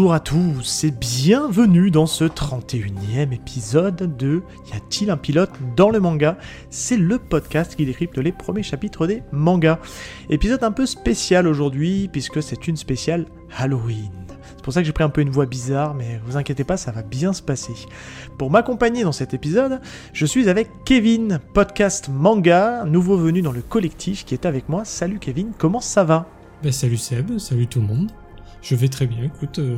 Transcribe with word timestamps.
Bonjour 0.00 0.14
à 0.14 0.20
tous 0.20 0.84
et 0.84 0.92
bienvenue 0.92 1.90
dans 1.90 2.06
ce 2.06 2.24
31e 2.24 3.34
épisode 3.34 4.16
de 4.16 4.40
Y 4.68 4.74
a-t-il 4.74 5.10
un 5.10 5.18
pilote 5.18 5.50
dans 5.76 5.90
le 5.90 6.00
manga? 6.00 6.38
C'est 6.70 6.96
le 6.96 7.18
podcast 7.18 7.76
qui 7.76 7.84
décrypte 7.84 8.16
les 8.16 8.32
premiers 8.32 8.62
chapitres 8.62 9.06
des 9.06 9.22
mangas. 9.30 9.78
Épisode 10.30 10.64
un 10.64 10.72
peu 10.72 10.86
spécial 10.86 11.46
aujourd'hui 11.46 12.08
puisque 12.10 12.42
c'est 12.42 12.66
une 12.66 12.78
spéciale 12.78 13.26
Halloween. 13.54 14.10
C'est 14.56 14.62
pour 14.62 14.72
ça 14.72 14.80
que 14.80 14.86
j'ai 14.86 14.94
pris 14.94 15.04
un 15.04 15.10
peu 15.10 15.20
une 15.20 15.28
voix 15.28 15.44
bizarre, 15.44 15.92
mais 15.92 16.18
vous 16.24 16.38
inquiétez 16.38 16.64
pas, 16.64 16.78
ça 16.78 16.92
va 16.92 17.02
bien 17.02 17.34
se 17.34 17.42
passer. 17.42 17.74
Pour 18.38 18.50
m'accompagner 18.50 19.02
dans 19.02 19.12
cet 19.12 19.34
épisode, 19.34 19.82
je 20.14 20.24
suis 20.24 20.48
avec 20.48 20.70
Kevin, 20.86 21.40
podcast 21.52 22.08
manga, 22.08 22.86
nouveau 22.86 23.18
venu 23.18 23.42
dans 23.42 23.52
le 23.52 23.60
collectif 23.60 24.24
qui 24.24 24.32
est 24.32 24.46
avec 24.46 24.70
moi. 24.70 24.86
Salut 24.86 25.18
Kevin, 25.18 25.52
comment 25.58 25.82
ça 25.82 26.04
va? 26.04 26.26
Ben, 26.62 26.72
Salut 26.72 26.96
Seb, 26.96 27.36
salut 27.36 27.66
tout 27.66 27.80
le 27.80 27.86
monde. 27.86 28.10
Je 28.62 28.74
vais 28.74 28.88
très 28.88 29.06
bien, 29.06 29.24
écoute, 29.24 29.58
euh, 29.58 29.76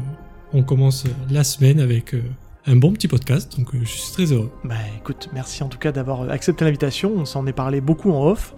on 0.52 0.62
commence 0.62 1.04
la 1.30 1.44
semaine 1.44 1.78
avec 1.78 2.14
euh, 2.14 2.22
un 2.66 2.74
bon 2.74 2.92
petit 2.92 3.06
podcast, 3.06 3.56
donc 3.56 3.72
euh, 3.74 3.78
je 3.80 3.88
suis 3.88 4.12
très 4.12 4.32
heureux. 4.32 4.50
Bah 4.64 4.74
écoute, 4.98 5.28
merci 5.32 5.62
en 5.62 5.68
tout 5.68 5.78
cas 5.78 5.92
d'avoir 5.92 6.28
accepté 6.30 6.64
l'invitation. 6.64 7.12
On 7.16 7.24
s'en 7.24 7.46
est 7.46 7.52
parlé 7.52 7.80
beaucoup 7.80 8.10
en 8.10 8.26
off. 8.26 8.54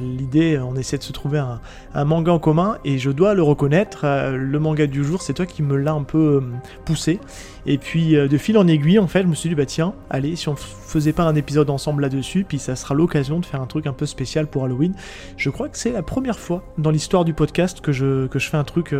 L'idée, 0.00 0.58
on 0.58 0.76
essaie 0.76 0.98
de 0.98 1.02
se 1.02 1.12
trouver 1.12 1.38
un, 1.38 1.60
un, 1.94 2.04
manga 2.04 2.32
en 2.32 2.38
commun 2.38 2.78
et 2.84 2.98
je 2.98 3.10
dois 3.10 3.34
le 3.34 3.42
reconnaître, 3.42 4.06
le 4.30 4.58
manga 4.60 4.86
du 4.86 5.02
jour, 5.02 5.20
c'est 5.20 5.34
toi 5.34 5.46
qui 5.46 5.64
me 5.64 5.76
l'a 5.76 5.92
un 5.92 6.04
peu 6.04 6.42
poussé. 6.84 7.18
Et 7.66 7.78
puis 7.78 8.12
de 8.12 8.38
fil 8.38 8.56
en 8.58 8.66
aiguille, 8.66 8.98
en 8.98 9.06
fait, 9.06 9.22
je 9.22 9.26
me 9.26 9.34
suis 9.34 9.48
dit 9.48 9.54
bah 9.54 9.66
tiens, 9.66 9.94
allez, 10.08 10.36
si 10.36 10.48
on 10.48 10.56
faisait 10.56 11.12
pas 11.12 11.24
un 11.24 11.34
épisode 11.34 11.70
ensemble 11.70 12.02
là-dessus, 12.02 12.44
puis 12.44 12.58
ça 12.58 12.76
sera 12.76 12.94
l'occasion 12.94 13.38
de 13.38 13.46
faire 13.46 13.60
un 13.60 13.66
truc 13.66 13.86
un 13.86 13.92
peu 13.92 14.06
spécial 14.06 14.46
pour 14.46 14.64
Halloween. 14.64 14.94
Je 15.36 15.50
crois 15.50 15.68
que 15.68 15.78
c'est 15.78 15.92
la 15.92 16.02
première 16.02 16.38
fois 16.38 16.64
dans 16.78 16.90
l'histoire 16.90 17.24
du 17.24 17.34
podcast 17.34 17.80
que 17.80 17.92
je 17.92 18.26
que 18.26 18.38
je 18.38 18.48
fais 18.48 18.56
un 18.56 18.64
truc 18.64 18.94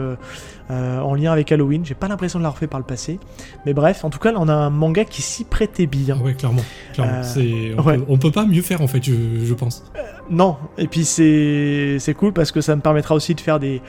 en 0.68 1.14
lien 1.14 1.32
avec 1.32 1.50
Halloween. 1.52 1.84
J'ai 1.84 1.94
pas 1.94 2.08
l'impression 2.08 2.38
de 2.38 2.44
l'avoir 2.44 2.58
fait 2.58 2.66
par 2.66 2.80
le 2.80 2.86
passé, 2.86 3.18
mais 3.66 3.74
bref, 3.74 4.04
en 4.04 4.10
tout 4.10 4.18
cas, 4.18 4.32
on 4.36 4.48
a 4.48 4.54
un 4.54 4.70
manga 4.70 5.04
qui 5.04 5.22
s'y 5.22 5.44
prêtait 5.44 5.86
bien. 5.86 6.18
Ouais, 6.18 6.34
clairement. 6.34 6.62
clairement. 6.92 7.22
Euh, 7.36 7.74
on, 7.76 7.82
ouais. 7.82 7.96
peut, 7.98 8.04
on, 8.08 8.18
peut, 8.18 8.30
pas 8.30 8.46
mieux 8.46 8.62
faire 8.62 8.80
en 8.80 8.86
fait, 8.86 9.02
je, 9.02 9.44
je 9.44 9.54
pense. 9.54 9.84
Euh, 10.30 10.34
non, 10.34 10.56
et 10.78 10.86
puis 10.86 11.04
c'est 11.04 12.14
cool 12.16 12.32
parce 12.32 12.52
que 12.52 12.60
ça 12.60 12.76
me 12.76 12.80
permettra 12.80 13.14
aussi 13.14 13.34
de 13.34 13.40
faire 13.40 13.58
des, 13.58 13.82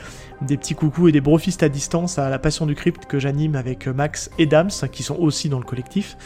petits 0.46 0.74
coucous 0.74 1.08
et 1.08 1.12
des 1.12 1.20
brofistes 1.20 1.62
à 1.62 1.68
distance 1.68 2.18
à 2.18 2.28
la 2.28 2.38
Passion 2.38 2.66
du 2.66 2.74
Crypt 2.74 3.06
que 3.06 3.18
j'anime 3.18 3.54
avec 3.54 3.86
Max 3.86 4.30
et 4.38 4.46
Dams 4.46 4.70
qui 4.90 5.02
sont 5.02 5.16
aussi 5.16 5.48
dans 5.48 5.58
le 5.58 5.64
collectif. 5.64 6.16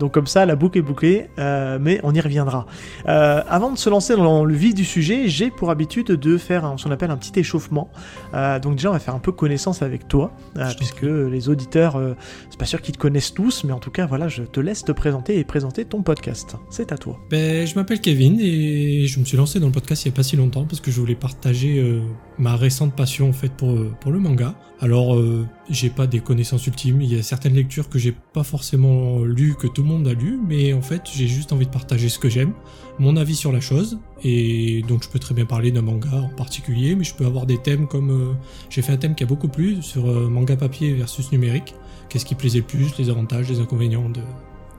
Donc 0.00 0.12
comme 0.12 0.26
ça, 0.26 0.46
la 0.46 0.56
boucle 0.56 0.78
est 0.78 0.82
bouclée, 0.82 1.28
euh, 1.38 1.78
mais 1.80 2.00
on 2.02 2.14
y 2.14 2.20
reviendra. 2.20 2.66
Euh, 3.06 3.42
avant 3.48 3.70
de 3.70 3.78
se 3.78 3.90
lancer 3.90 4.16
dans 4.16 4.44
le 4.44 4.54
vif 4.54 4.74
du 4.74 4.84
sujet, 4.84 5.28
j'ai 5.28 5.50
pour 5.50 5.70
habitude 5.70 6.06
de 6.06 6.38
faire 6.38 6.64
un, 6.64 6.78
ce 6.78 6.84
qu'on 6.84 6.90
appelle 6.90 7.10
un 7.10 7.18
petit 7.18 7.38
échauffement. 7.38 7.90
Euh, 8.34 8.58
donc 8.58 8.76
déjà, 8.76 8.88
on 8.88 8.94
va 8.94 8.98
faire 8.98 9.14
un 9.14 9.20
peu 9.20 9.30
connaissance 9.30 9.82
avec 9.82 10.08
toi, 10.08 10.32
puisque 10.78 11.02
les 11.02 11.48
auditeurs, 11.48 12.00
c'est 12.48 12.58
pas 12.58 12.64
sûr 12.64 12.80
qu'ils 12.80 12.94
te 12.94 12.98
connaissent 12.98 13.34
tous, 13.34 13.62
mais 13.64 13.72
en 13.72 13.78
tout 13.78 13.90
cas, 13.90 14.06
voilà, 14.06 14.28
je 14.28 14.42
te 14.42 14.58
laisse 14.58 14.84
te 14.84 14.92
présenter 14.92 15.38
et 15.38 15.44
présenter 15.44 15.84
ton 15.84 16.02
podcast. 16.02 16.56
C'est 16.70 16.92
à 16.92 16.98
toi. 16.98 17.18
Ben, 17.30 17.66
je 17.66 17.74
m'appelle 17.74 18.00
Kevin 18.00 18.38
et 18.40 19.06
je 19.06 19.20
me 19.20 19.24
suis 19.24 19.36
lancé 19.36 19.60
dans 19.60 19.66
le 19.66 19.72
podcast 19.72 20.04
il 20.04 20.08
y 20.08 20.12
a 20.12 20.14
pas 20.14 20.22
si 20.22 20.36
longtemps 20.36 20.64
parce 20.64 20.80
que 20.80 20.90
je 20.90 20.98
voulais 20.98 21.14
partager 21.14 21.78
euh, 21.78 22.00
ma 22.40 22.56
récente 22.56 22.96
passion 22.96 23.28
en 23.28 23.32
fait 23.32 23.52
pour, 23.52 23.78
pour 24.00 24.10
le 24.10 24.18
manga. 24.18 24.54
Alors, 24.82 25.14
euh, 25.14 25.46
j'ai 25.68 25.90
pas 25.90 26.06
des 26.06 26.20
connaissances 26.20 26.66
ultimes. 26.66 27.02
Il 27.02 27.14
y 27.14 27.18
a 27.18 27.22
certaines 27.22 27.52
lectures 27.52 27.90
que 27.90 27.98
j'ai 27.98 28.12
pas 28.12 28.42
forcément 28.42 29.22
lues, 29.22 29.54
que 29.54 29.66
tout 29.66 29.82
le 29.82 29.88
monde 29.88 30.08
a 30.08 30.14
lues, 30.14 30.38
mais 30.42 30.72
en 30.72 30.80
fait, 30.80 31.02
j'ai 31.14 31.28
juste 31.28 31.52
envie 31.52 31.66
de 31.66 31.70
partager 31.70 32.08
ce 32.08 32.18
que 32.18 32.30
j'aime, 32.30 32.54
mon 32.98 33.16
avis 33.16 33.36
sur 33.36 33.52
la 33.52 33.60
chose. 33.60 33.98
Et 34.24 34.82
donc, 34.88 35.04
je 35.04 35.10
peux 35.10 35.18
très 35.18 35.34
bien 35.34 35.44
parler 35.44 35.70
d'un 35.70 35.82
manga 35.82 36.14
en 36.14 36.34
particulier, 36.34 36.94
mais 36.94 37.04
je 37.04 37.14
peux 37.14 37.26
avoir 37.26 37.44
des 37.44 37.58
thèmes 37.58 37.86
comme. 37.86 38.10
Euh, 38.10 38.32
j'ai 38.70 38.80
fait 38.80 38.92
un 38.92 38.96
thème 38.96 39.14
qui 39.14 39.22
a 39.22 39.26
beaucoup 39.26 39.48
plu 39.48 39.82
sur 39.82 40.08
euh, 40.08 40.28
manga 40.28 40.56
papier 40.56 40.94
versus 40.94 41.30
numérique. 41.32 41.74
Qu'est-ce 42.08 42.24
qui 42.24 42.34
plaisait 42.34 42.60
le 42.60 42.64
plus, 42.64 42.96
les 42.98 43.10
avantages, 43.10 43.50
les 43.50 43.60
inconvénients 43.60 44.08
de, 44.08 44.22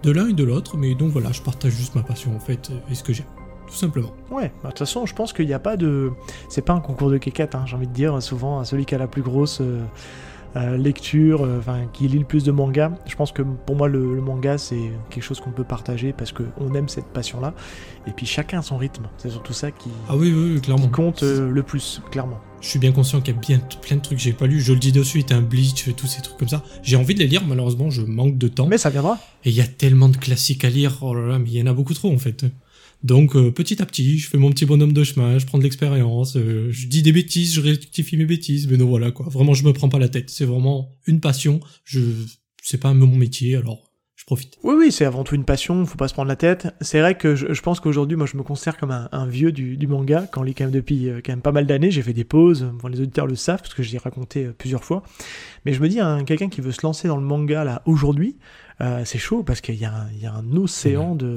de 0.01 0.11
l'un 0.11 0.29
et 0.29 0.33
de 0.33 0.43
l'autre. 0.43 0.77
Mais 0.77 0.95
donc, 0.95 1.11
voilà, 1.11 1.31
je 1.31 1.43
partage 1.43 1.73
juste 1.73 1.93
ma 1.93 2.01
passion 2.01 2.35
en 2.35 2.39
fait 2.39 2.71
et 2.89 2.95
ce 2.95 3.03
que 3.03 3.13
j'aime 3.13 3.40
tout 3.71 3.77
simplement. 3.77 4.11
Ouais, 4.29 4.51
bah, 4.61 4.65
de 4.65 4.67
toute 4.69 4.79
façon, 4.79 5.05
je 5.05 5.15
pense 5.15 5.33
qu'il 5.33 5.47
n'y 5.47 5.53
a 5.53 5.59
pas 5.59 5.77
de. 5.77 6.11
C'est 6.49 6.61
pas 6.61 6.73
un 6.73 6.81
concours 6.81 7.09
de 7.09 7.17
quéquette, 7.17 7.55
hein, 7.55 7.63
j'ai 7.65 7.75
envie 7.75 7.87
de 7.87 7.93
dire. 7.93 8.21
Souvent, 8.21 8.63
celui 8.63 8.85
qui 8.85 8.93
a 8.93 8.97
la 8.97 9.07
plus 9.07 9.21
grosse. 9.21 9.61
Euh, 9.61 9.81
euh, 10.57 10.75
lecture, 10.75 11.47
enfin 11.59 11.75
euh, 11.75 11.85
qui 11.93 12.09
lit 12.09 12.19
le 12.19 12.25
plus 12.25 12.43
de 12.43 12.51
manga. 12.51 12.91
Je 13.05 13.15
pense 13.15 13.31
que 13.31 13.41
pour 13.41 13.77
moi 13.77 13.87
le, 13.87 14.15
le 14.15 14.21
manga 14.21 14.57
c'est 14.57 14.91
quelque 15.09 15.23
chose 15.23 15.39
qu'on 15.39 15.51
peut 15.51 15.63
partager 15.63 16.11
parce 16.11 16.33
qu'on 16.33 16.73
aime 16.75 16.89
cette 16.89 17.05
passion-là. 17.05 17.53
Et 18.05 18.11
puis 18.11 18.25
chacun 18.25 18.59
a 18.59 18.61
son 18.61 18.77
rythme. 18.77 19.07
C'est 19.17 19.29
surtout 19.29 19.53
ça 19.53 19.71
qui, 19.71 19.89
ah 20.09 20.17
oui, 20.17 20.33
oui, 20.35 20.59
clairement. 20.59 20.83
qui 20.83 20.91
compte 20.91 21.23
euh, 21.23 21.49
le 21.49 21.63
plus, 21.63 22.01
clairement. 22.11 22.37
Je 22.59 22.67
suis 22.67 22.79
bien 22.79 22.91
conscient 22.91 23.21
qu'il 23.21 23.33
y 23.33 23.37
a 23.37 23.39
bien 23.39 23.59
plein 23.81 23.95
de 23.95 24.01
trucs 24.01 24.17
que 24.17 24.23
j'ai 24.23 24.33
pas 24.33 24.45
lu. 24.45 24.59
Je 24.59 24.73
le 24.73 24.79
dis 24.79 24.91
de 24.91 25.03
suite, 25.03 25.31
un 25.31 25.41
Bleach, 25.41 25.95
tous 25.95 26.05
ces 26.07 26.21
trucs 26.21 26.37
comme 26.37 26.49
ça. 26.49 26.63
J'ai 26.83 26.97
envie 26.97 27.15
de 27.15 27.19
les 27.19 27.27
lire, 27.27 27.43
malheureusement, 27.47 27.89
je 27.89 28.01
manque 28.01 28.37
de 28.37 28.49
temps. 28.49 28.67
Mais 28.67 28.77
ça 28.77 28.89
viendra. 28.89 29.19
Et 29.45 29.49
il 29.51 29.55
y 29.55 29.61
a 29.61 29.67
tellement 29.67 30.09
de 30.09 30.17
classiques 30.17 30.65
à 30.65 30.69
lire. 30.69 30.99
Oh 31.01 31.13
là 31.15 31.27
là, 31.27 31.39
mais 31.39 31.49
il 31.49 31.57
y 31.57 31.61
en 31.63 31.67
a 31.67 31.73
beaucoup 31.73 31.93
trop 31.93 32.13
en 32.13 32.17
fait. 32.17 32.45
Donc 33.03 33.35
euh, 33.35 33.51
petit 33.51 33.81
à 33.81 33.85
petit, 33.85 34.19
je 34.19 34.29
fais 34.29 34.37
mon 34.37 34.51
petit 34.51 34.65
bonhomme 34.65 34.93
de 34.93 35.03
chemin, 35.03 35.39
je 35.39 35.45
prends 35.45 35.57
de 35.57 35.63
l'expérience, 35.63 36.35
euh, 36.35 36.67
je 36.71 36.87
dis 36.87 37.01
des 37.01 37.11
bêtises, 37.11 37.53
je 37.55 37.61
rectifie 37.61 38.15
mes 38.15 38.25
bêtises, 38.25 38.67
mais 38.67 38.77
non 38.77 38.85
voilà 38.85 39.11
quoi. 39.11 39.27
Vraiment, 39.29 39.53
je 39.53 39.63
me 39.63 39.73
prends 39.73 39.89
pas 39.89 39.99
la 39.99 40.09
tête. 40.09 40.29
C'est 40.29 40.45
vraiment 40.45 40.95
une 41.07 41.19
passion. 41.19 41.59
Je 41.83 42.01
c'est 42.61 42.77
pas 42.77 42.93
mon 42.93 43.07
métier, 43.07 43.55
alors 43.55 43.91
je 44.21 44.25
profite. 44.25 44.59
Oui, 44.61 44.75
oui, 44.77 44.91
c'est 44.91 45.05
avant 45.05 45.23
tout 45.23 45.33
une 45.33 45.45
passion, 45.45 45.83
faut 45.83 45.97
pas 45.97 46.07
se 46.07 46.13
prendre 46.13 46.27
la 46.27 46.35
tête. 46.35 46.67
C'est 46.79 46.99
vrai 46.99 47.17
que 47.17 47.33
je, 47.33 47.51
je 47.53 47.61
pense 47.63 47.79
qu'aujourd'hui, 47.79 48.15
moi, 48.15 48.27
je 48.27 48.37
me 48.37 48.43
considère 48.43 48.77
comme 48.77 48.91
un, 48.91 49.09
un 49.11 49.25
vieux 49.25 49.51
du, 49.51 49.77
du, 49.77 49.87
manga, 49.87 50.27
quand 50.31 50.43
lit 50.43 50.53
quand 50.53 50.65
même 50.65 50.71
depuis 50.71 51.09
euh, 51.09 51.21
quand 51.25 51.31
même 51.31 51.41
pas 51.41 51.51
mal 51.51 51.65
d'années. 51.65 51.89
J'ai 51.89 52.03
fait 52.03 52.13
des 52.13 52.23
pauses, 52.23 52.71
bon, 52.79 52.87
les 52.87 53.01
auditeurs 53.01 53.25
le 53.25 53.35
savent, 53.35 53.61
parce 53.61 53.73
que 53.73 53.81
je 53.81 53.91
l'ai 53.91 53.97
raconté 53.97 54.45
euh, 54.45 54.53
plusieurs 54.55 54.83
fois. 54.83 55.01
Mais 55.65 55.73
je 55.73 55.81
me 55.81 55.89
dis, 55.89 55.99
hein, 55.99 56.23
quelqu'un 56.23 56.49
qui 56.49 56.61
veut 56.61 56.71
se 56.71 56.81
lancer 56.83 57.07
dans 57.07 57.17
le 57.17 57.23
manga, 57.23 57.63
là, 57.63 57.81
aujourd'hui, 57.87 58.37
euh, 58.79 59.01
c'est 59.05 59.17
chaud, 59.17 59.41
parce 59.41 59.59
qu'il 59.59 59.73
y, 59.73 59.79
y, 59.79 59.85
a 59.85 60.33
un 60.35 60.55
océan 60.55 61.15
de 61.15 61.33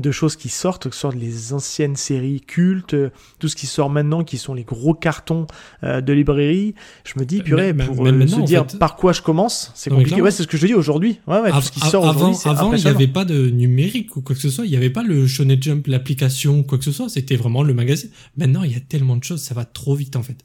de 0.00 0.10
choses 0.10 0.36
qui 0.36 0.48
sortent, 0.48 0.88
que 0.88 0.96
soit 0.96 1.14
les 1.14 1.52
anciennes 1.52 1.96
séries 1.96 2.40
cultes, 2.40 2.96
tout 3.38 3.48
ce 3.48 3.56
qui 3.56 3.66
sort 3.66 3.90
maintenant, 3.90 4.24
qui 4.24 4.38
sont 4.38 4.54
les 4.54 4.64
gros 4.64 4.94
cartons 4.94 5.46
euh, 5.84 6.00
de 6.00 6.12
librairie. 6.12 6.74
Je 7.04 7.18
me 7.18 7.24
dis, 7.24 7.42
purée, 7.42 7.72
mais, 7.72 7.86
pour 7.86 8.02
mais, 8.02 8.10
euh, 8.10 8.12
mais 8.12 8.26
se 8.26 8.40
dire 8.40 8.66
par 8.66 8.96
quoi 8.96 9.12
je 9.12 9.22
commence, 9.22 9.72
c'est 9.74 9.90
compliqué. 9.90 10.20
Ouais, 10.20 10.30
c'est 10.30 10.42
ce 10.42 10.48
que 10.48 10.56
je 10.56 10.66
dis 10.66 10.74
aujourd'hui. 10.74 11.20
Ouais, 11.26 11.40
ouais, 11.40 11.50
tout 11.50 11.60
ce 11.60 11.72
qui 11.72 11.80
sort 11.80 12.08
avant, 12.08 12.32
il 12.72 12.80
n'y 12.80 12.86
avait 12.86 13.06
pas 13.06 13.24
de 13.24 13.50
numérique 13.50 14.16
ou 14.16 14.22
quoi 14.22 14.34
que 14.34 14.42
ce 14.42 14.50
soit. 14.50 14.66
Il 14.66 14.70
n'y 14.70 14.76
avait 14.76 14.90
pas 14.90 15.02
le 15.02 15.26
Shonen 15.26 15.62
Jump, 15.62 15.86
l'application 15.86 16.62
quoi 16.62 16.78
que 16.78 16.84
ce 16.84 16.92
soit. 16.92 17.08
C'était 17.08 17.36
vraiment 17.36 17.62
le 17.62 17.74
magazine. 17.74 18.10
Maintenant, 18.36 18.62
il 18.62 18.72
y 18.72 18.76
a 18.76 18.80
tellement 18.80 19.16
de 19.16 19.24
choses, 19.24 19.40
ça 19.40 19.54
va 19.54 19.64
trop 19.64 19.94
vite 19.94 20.16
en 20.16 20.22
fait. 20.22 20.38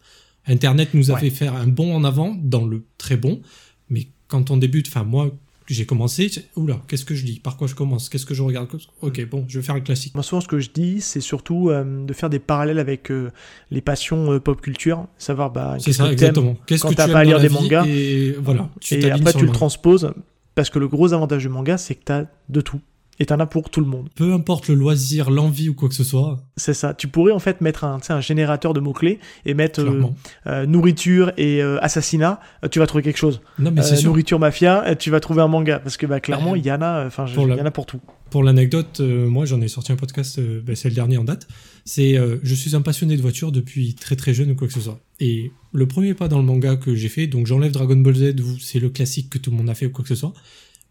Internet 0.47 0.93
nous 0.93 1.11
a 1.11 1.15
ouais. 1.15 1.21
fait 1.21 1.29
faire 1.29 1.55
un 1.55 1.67
bond 1.67 1.95
en 1.95 2.03
avant 2.03 2.35
dans 2.39 2.65
le 2.65 2.85
très 2.97 3.17
bon, 3.17 3.41
mais 3.89 4.09
quand 4.27 4.51
on 4.51 4.57
débute, 4.57 4.87
enfin 4.87 5.03
moi, 5.03 5.31
j'ai 5.73 5.85
commencé, 5.85 6.31
oula, 6.55 6.79
qu'est-ce 6.87 7.05
que 7.05 7.15
je 7.15 7.25
dis? 7.25 7.39
Par 7.39 7.57
quoi 7.57 7.67
je 7.67 7.75
commence? 7.75 8.09
Qu'est-ce 8.09 8.25
que 8.25 8.33
je 8.33 8.43
regarde? 8.43 8.67
Ok, 9.01 9.25
bon, 9.27 9.45
je 9.47 9.59
vais 9.59 9.65
faire 9.65 9.75
un 9.75 9.79
classique. 9.79 10.13
Moi, 10.13 10.23
souvent, 10.23 10.41
ce 10.41 10.47
que 10.47 10.59
je 10.59 10.69
dis, 10.69 11.01
c'est 11.01 11.21
surtout 11.21 11.69
euh, 11.69 12.05
de 12.05 12.13
faire 12.13 12.29
des 12.29 12.39
parallèles 12.39 12.79
avec 12.79 13.11
euh, 13.11 13.31
les 13.71 13.81
passions 13.81 14.31
euh, 14.31 14.39
pop 14.39 14.61
culture, 14.61 15.07
savoir 15.17 15.51
bah, 15.51 15.77
qu'est-ce 15.83 16.03
que 16.03 16.11
exactement. 16.11 16.55
Qu'est-ce 16.67 16.83
que 16.83 16.93
tu 16.93 17.01
as 17.01 17.07
pas 17.07 17.19
à 17.19 17.23
lire 17.23 17.39
des 17.39 17.49
mangas 17.49 17.85
et 17.87 18.35
voilà. 18.39 18.69
Tu 18.79 18.95
et 18.95 19.09
après, 19.09 19.33
tu 19.33 19.39
le, 19.39 19.47
le 19.47 19.51
transposes 19.51 20.13
parce 20.53 20.69
que 20.69 20.79
le 20.79 20.87
gros 20.87 21.13
avantage 21.13 21.43
du 21.43 21.49
manga, 21.49 21.77
c'est 21.77 21.95
que 21.95 22.05
tu 22.05 22.11
as 22.11 22.27
de 22.49 22.61
tout 22.61 22.79
et 23.19 23.25
t'en 23.25 23.39
as 23.39 23.45
pour 23.45 23.69
tout 23.69 23.79
le 23.79 23.85
monde. 23.85 24.09
Peu 24.15 24.33
importe 24.33 24.67
le 24.67 24.75
loisir, 24.75 25.29
l'envie 25.29 25.69
ou 25.69 25.73
quoi 25.73 25.89
que 25.89 25.95
ce 25.95 26.03
soit. 26.03 26.43
C'est 26.57 26.73
ça. 26.73 26.93
Tu 26.93 27.07
pourrais 27.07 27.31
en 27.31 27.39
fait 27.39 27.61
mettre 27.61 27.83
un, 27.83 27.99
un 28.09 28.21
générateur 28.21 28.73
de 28.73 28.79
mots-clés 28.79 29.19
et 29.45 29.53
mettre 29.53 29.81
euh, 29.81 30.03
euh, 30.47 30.65
nourriture 30.65 31.31
et 31.37 31.61
euh, 31.61 31.77
assassinat, 31.81 32.39
tu 32.71 32.79
vas 32.79 32.87
trouver 32.87 33.03
quelque 33.03 33.17
chose. 33.17 33.41
Non, 33.59 33.71
mais 33.71 33.81
c'est. 33.81 34.03
Nourriture 34.03 34.39
mafia, 34.39 34.95
tu 34.95 35.09
vas 35.09 35.19
trouver 35.19 35.41
un 35.41 35.47
manga 35.47 35.79
parce 35.79 35.97
que 35.97 36.05
bah, 36.05 36.19
clairement, 36.19 36.55
il 36.55 36.65
y 36.65 36.71
en 36.71 36.81
a, 36.81 37.05
enfin, 37.05 37.25
il 37.27 37.47
la... 37.47 37.55
y 37.55 37.61
en 37.61 37.65
a 37.65 37.71
pour 37.71 37.85
tout. 37.85 38.01
Pour 38.29 38.43
l'anecdote, 38.43 38.99
moi 38.99 39.45
j'en 39.45 39.61
ai 39.61 39.67
sorti 39.67 39.91
un 39.91 39.95
podcast, 39.95 40.39
bah, 40.39 40.73
c'est 40.75 40.89
le 40.89 40.95
dernier 40.95 41.17
en 41.17 41.23
date. 41.23 41.47
C'est 41.85 42.19
je 42.43 42.55
suis 42.55 42.75
un 42.75 42.81
passionné 42.81 43.15
de 43.15 43.21
voiture 43.21 43.51
depuis 43.51 43.95
très 43.95 44.15
très 44.15 44.33
jeune 44.33 44.51
ou 44.51 44.55
quoi 44.55 44.67
que 44.67 44.73
ce 44.73 44.81
soit. 44.81 44.99
Et 45.19 45.51
le 45.71 45.87
premier 45.87 46.13
pas 46.13 46.27
dans 46.27 46.39
le 46.39 46.43
manga 46.43 46.75
que 46.75 46.95
j'ai 46.95 47.09
fait, 47.09 47.27
donc 47.27 47.47
j'enlève 47.47 47.71
Dragon 47.71 47.95
Ball 47.95 48.15
Z, 48.15 48.35
c'est 48.59 48.79
le 48.79 48.89
classique 48.89 49.29
que 49.29 49.37
tout 49.37 49.51
le 49.51 49.57
monde 49.57 49.69
a 49.69 49.75
fait 49.75 49.85
ou 49.85 49.91
quoi 49.91 50.03
que 50.03 50.09
ce 50.09 50.15
soit 50.15 50.33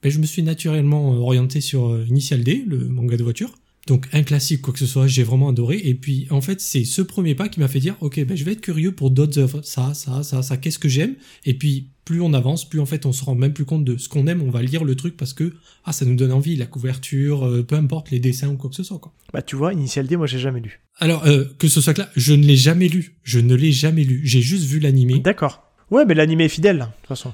ben, 0.05 0.11
je 0.11 0.21
me 0.21 0.27
suis 0.27 0.43
naturellement 0.43 1.12
orienté 1.15 1.61
sur 1.61 1.99
Initial 2.06 2.45
D, 2.45 2.62
le 2.67 2.89
manga 2.89 3.17
de 3.17 3.23
voiture. 3.25 3.55
Donc 3.87 4.06
un 4.12 4.23
classique, 4.23 4.62
quoi 4.62 4.73
que 4.73 4.79
ce 4.79 4.87
soit, 4.87 5.06
j'ai 5.06 5.23
vraiment 5.23 5.49
adoré. 5.49 5.81
Et 5.83 5.95
puis 5.95 6.27
en 6.31 6.41
fait, 6.41 6.61
c'est 6.61 6.85
ce 6.85 7.03
premier 7.03 7.35
pas 7.35 7.49
qui 7.49 7.61
m'a 7.61 7.69
fait 7.69 7.81
dire, 7.81 7.97
ok, 8.01 8.25
ben, 8.25 8.37
je 8.37 8.45
vais 8.45 8.53
être 8.53 8.61
curieux 8.61 8.93
pour 8.93 9.11
d'autres 9.11 9.39
œuvres. 9.39 9.62
Ça, 9.62 9.95
ça, 9.95 10.23
ça, 10.23 10.43
ça, 10.43 10.56
qu'est-ce 10.56 10.79
que 10.79 10.89
j'aime? 10.89 11.15
Et 11.45 11.55
puis 11.55 11.89
plus 12.05 12.21
on 12.21 12.35
avance, 12.35 12.69
plus 12.69 12.81
en 12.81 12.87
fait 12.87 13.06
on 13.06 13.12
se 13.12 13.25
rend 13.25 13.35
même 13.35 13.55
plus 13.55 13.65
compte 13.65 13.85
de 13.85 13.97
ce 13.97 14.09
qu'on 14.09 14.27
aime. 14.27 14.43
On 14.43 14.51
va 14.51 14.62
lire 14.62 14.85
le 14.85 14.95
truc 14.95 15.17
parce 15.17 15.33
que 15.33 15.55
ah, 15.85 15.93
ça 15.93 16.05
nous 16.05 16.17
donne 16.17 16.33
envie, 16.33 16.56
la 16.56 16.67
couverture, 16.67 17.47
euh, 17.47 17.62
peu 17.62 17.77
importe 17.77 18.11
les 18.11 18.21
dessins 18.21 18.49
ou 18.49 18.56
quoi 18.56 18.69
que 18.69 18.77
ce 18.77 18.83
soit. 18.83 18.99
Quoi. 18.99 19.12
Bah 19.33 19.41
tu 19.41 19.56
vois, 19.56 19.73
Initial 19.73 20.06
D, 20.06 20.17
moi 20.17 20.27
j'ai 20.27 20.39
jamais 20.39 20.61
lu. 20.61 20.83
Alors 20.99 21.27
euh, 21.27 21.45
que 21.59 21.69
ce 21.69 21.81
soit 21.81 21.95
clair, 21.95 22.11
je 22.15 22.35
ne 22.35 22.45
l'ai 22.45 22.56
jamais 22.56 22.89
lu. 22.89 23.17
Je 23.23 23.39
ne 23.39 23.55
l'ai 23.55 23.73
jamais 23.73 24.05
lu. 24.05 24.21
J'ai 24.25 24.43
juste 24.43 24.65
vu 24.65 24.81
l'animé. 24.81 25.19
D'accord. 25.19 25.63
Ouais, 25.90 26.04
mais 26.06 26.14
l'animé 26.14 26.44
est 26.44 26.48
fidèle, 26.48 26.78
de 26.78 26.84
toute 26.84 27.06
façon. 27.08 27.32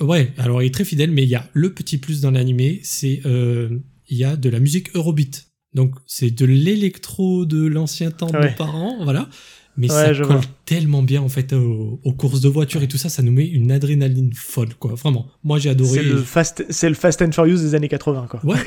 Ouais, 0.00 0.32
alors 0.38 0.62
il 0.62 0.66
est 0.66 0.74
très 0.74 0.84
fidèle, 0.84 1.10
mais 1.10 1.22
il 1.22 1.28
y 1.28 1.34
a 1.34 1.48
le 1.52 1.72
petit 1.72 1.98
plus 1.98 2.20
dans 2.20 2.30
l'animé, 2.30 2.80
c'est 2.82 3.20
euh, 3.26 3.78
il 4.08 4.16
y 4.18 4.24
a 4.24 4.36
de 4.36 4.48
la 4.48 4.58
musique 4.60 4.94
Eurobeat. 4.96 5.48
Donc 5.74 5.94
c'est 6.06 6.30
de 6.30 6.44
l'électro 6.44 7.46
de 7.46 7.64
l'ancien 7.66 8.10
temps 8.10 8.26
de 8.30 8.36
Ouais. 8.36 8.50
nos 8.50 8.56
parents, 8.56 9.02
voilà. 9.04 9.28
Mais 9.76 9.88
ça 9.88 10.12
colle 10.14 10.40
tellement 10.66 11.02
bien 11.02 11.22
en 11.22 11.28
fait 11.28 11.52
aux, 11.52 12.12
courses 12.16 12.40
de 12.40 12.48
voiture 12.48 12.82
et 12.82 12.88
tout 12.88 12.98
ça, 12.98 13.08
ça 13.08 13.22
nous 13.22 13.32
met 13.32 13.46
une 13.46 13.72
adrénaline 13.72 14.32
folle 14.34 14.74
quoi. 14.78 14.94
Vraiment, 14.94 15.28
moi 15.44 15.58
j'ai 15.58 15.70
adoré. 15.70 15.98
C'est 15.98 16.02
le 16.02 16.16
Fast, 16.18 16.66
c'est 16.68 16.88
le 16.88 16.94
Fast 16.94 17.22
and 17.22 17.32
Furious 17.32 17.58
des 17.58 17.74
années 17.74 17.88
80 17.88 18.26
quoi. 18.28 18.40
Ouais, 18.44 18.58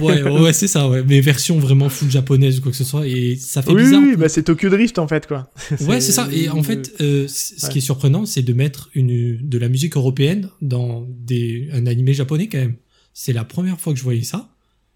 ouais, 0.00 0.22
ouais, 0.22 0.52
c'est 0.52 0.68
ça, 0.68 0.88
ouais. 0.88 1.02
Mais 1.06 1.20
version 1.20 1.58
vraiment 1.58 1.88
full 1.88 2.10
japonaise 2.10 2.58
ou 2.58 2.62
quoi 2.62 2.70
que 2.70 2.76
ce 2.76 2.84
soit 2.84 3.06
et 3.06 3.36
ça 3.36 3.62
fait 3.62 3.72
oui, 3.72 3.82
bizarre. 3.82 4.02
Oui, 4.02 4.16
bah 4.16 4.28
c'est 4.28 4.44
Tokyo 4.44 4.68
Drift 4.70 4.98
en 4.98 5.08
fait 5.08 5.26
quoi. 5.26 5.50
Ouais, 5.80 6.00
c'est 6.00 6.12
ça. 6.12 6.28
Et 6.32 6.48
en 6.48 6.62
fait, 6.62 6.92
euh, 7.00 7.26
ce 7.28 7.68
qui 7.68 7.78
est 7.78 7.82
surprenant, 7.82 8.24
c'est 8.24 8.42
de 8.42 8.52
mettre 8.52 8.90
une 8.94 9.38
de 9.40 9.58
la 9.58 9.68
musique 9.68 9.96
européenne 9.96 10.48
dans 10.60 11.06
des 11.08 11.68
un 11.72 11.86
animé 11.86 12.14
japonais 12.14 12.48
quand 12.48 12.58
même. 12.58 12.76
C'est 13.14 13.32
la 13.32 13.44
première 13.44 13.80
fois 13.80 13.92
que 13.92 13.98
je 13.98 14.04
voyais 14.04 14.22
ça 14.22 14.50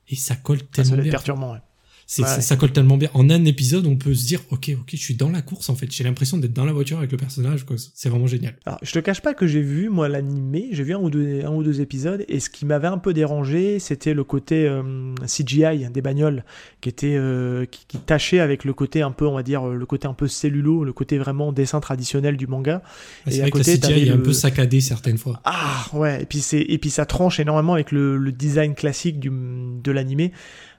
et 0.09 0.17
ça 0.17 0.37
colle 0.37 0.59
ah, 0.63 0.67
tellement 0.73 0.97
ah, 0.99 1.03
bien. 1.03 1.11
perturbant. 1.11 1.53
Ouais. 1.53 1.59
Ça, 2.07 2.57
colle 2.57 2.73
tellement 2.73 2.97
bien. 2.97 3.11
En 3.15 3.29
un 3.31 3.45
épisode, 3.45 3.87
on 3.87 3.97
peut 3.97 4.15
se 4.15 4.27
dire, 4.27 4.41
ok, 4.51 4.71
ok, 4.81 4.91
je 4.93 4.97
suis 4.97 5.15
dans 5.15 5.31
la 5.31 5.43
course 5.43 5.69
en 5.69 5.75
fait. 5.75 5.91
J'ai 5.91 6.05
l'impression 6.05 6.39
d'être 6.39 6.53
dans 6.53 6.65
la 6.65 6.73
voiture 6.73 6.99
avec 6.99 7.11
le 7.11 7.17
personnage. 7.17 7.67
C'est 7.95 8.09
vraiment 8.09 8.29
génial. 8.29 8.55
Alors, 8.65 8.79
je 8.83 8.93
te 8.93 9.01
cache 9.01 9.21
pas 9.21 9.35
que 9.35 9.47
j'ai 9.47 9.61
vu 9.61 9.89
moi 9.89 10.09
l'animé. 10.09 10.69
J'ai 10.71 10.85
vu 10.85 10.95
un 10.95 10.99
ou 10.99 11.11
deux, 11.11 11.45
un 11.45 11.51
ou 11.51 11.65
deux 11.65 11.81
épisodes 11.81 12.25
et 12.29 12.39
ce 12.39 12.49
qui 12.49 12.65
m'avait 12.65 12.87
un 12.87 12.99
peu 12.99 13.13
dérangé, 13.13 13.81
c'était 13.81 14.15
le 14.15 14.23
côté 14.23 14.67
euh, 14.69 15.15
CGI 15.27 15.89
des 15.91 16.03
bagnoles 16.03 16.45
qui 16.81 16.89
était 16.89 17.17
euh, 17.17 17.65
qui, 17.67 17.87
qui, 17.89 17.99
tâchait 17.99 18.39
avec 18.39 18.65
le 18.65 18.73
côté 18.73 19.03
un 19.03 19.11
peu, 19.11 19.27
on 19.27 19.35
va 19.35 19.43
dire, 19.43 19.67
le 19.67 19.87
côté 19.87 20.07
un 20.07 20.15
peu 20.15 20.29
cellulo, 20.29 20.85
le 20.85 20.93
côté 20.93 21.19
vraiment 21.19 21.53
dessin 21.53 21.81
traditionnel 21.81 22.37
du 22.37 22.47
manga. 22.47 22.83
Ah, 22.85 23.31
c'est 23.31 23.41
vrai 23.41 23.51
que 23.51 23.59
côté, 23.59 23.81
CGI 23.81 24.09
est 24.09 24.11
un 24.11 24.19
peu 24.19 24.33
saccadé 24.33 24.81
certaines 24.81 25.19
fois. 25.19 25.41
Ah 25.45 25.87
ouais. 25.93 26.23
Et 26.23 26.27
puis 26.27 26.39
c'est 26.39 26.61
et 26.61 26.79
puis 26.79 26.91
ça 26.91 27.05
tranche 27.05 27.41
énormément 27.41 27.75
avec 27.75 27.91
le, 27.91 28.17
le 28.17 28.33
design 28.33 28.75
classique 28.75 29.19
du 29.19 29.31
de 29.31 29.91
l'animé. 29.91 30.33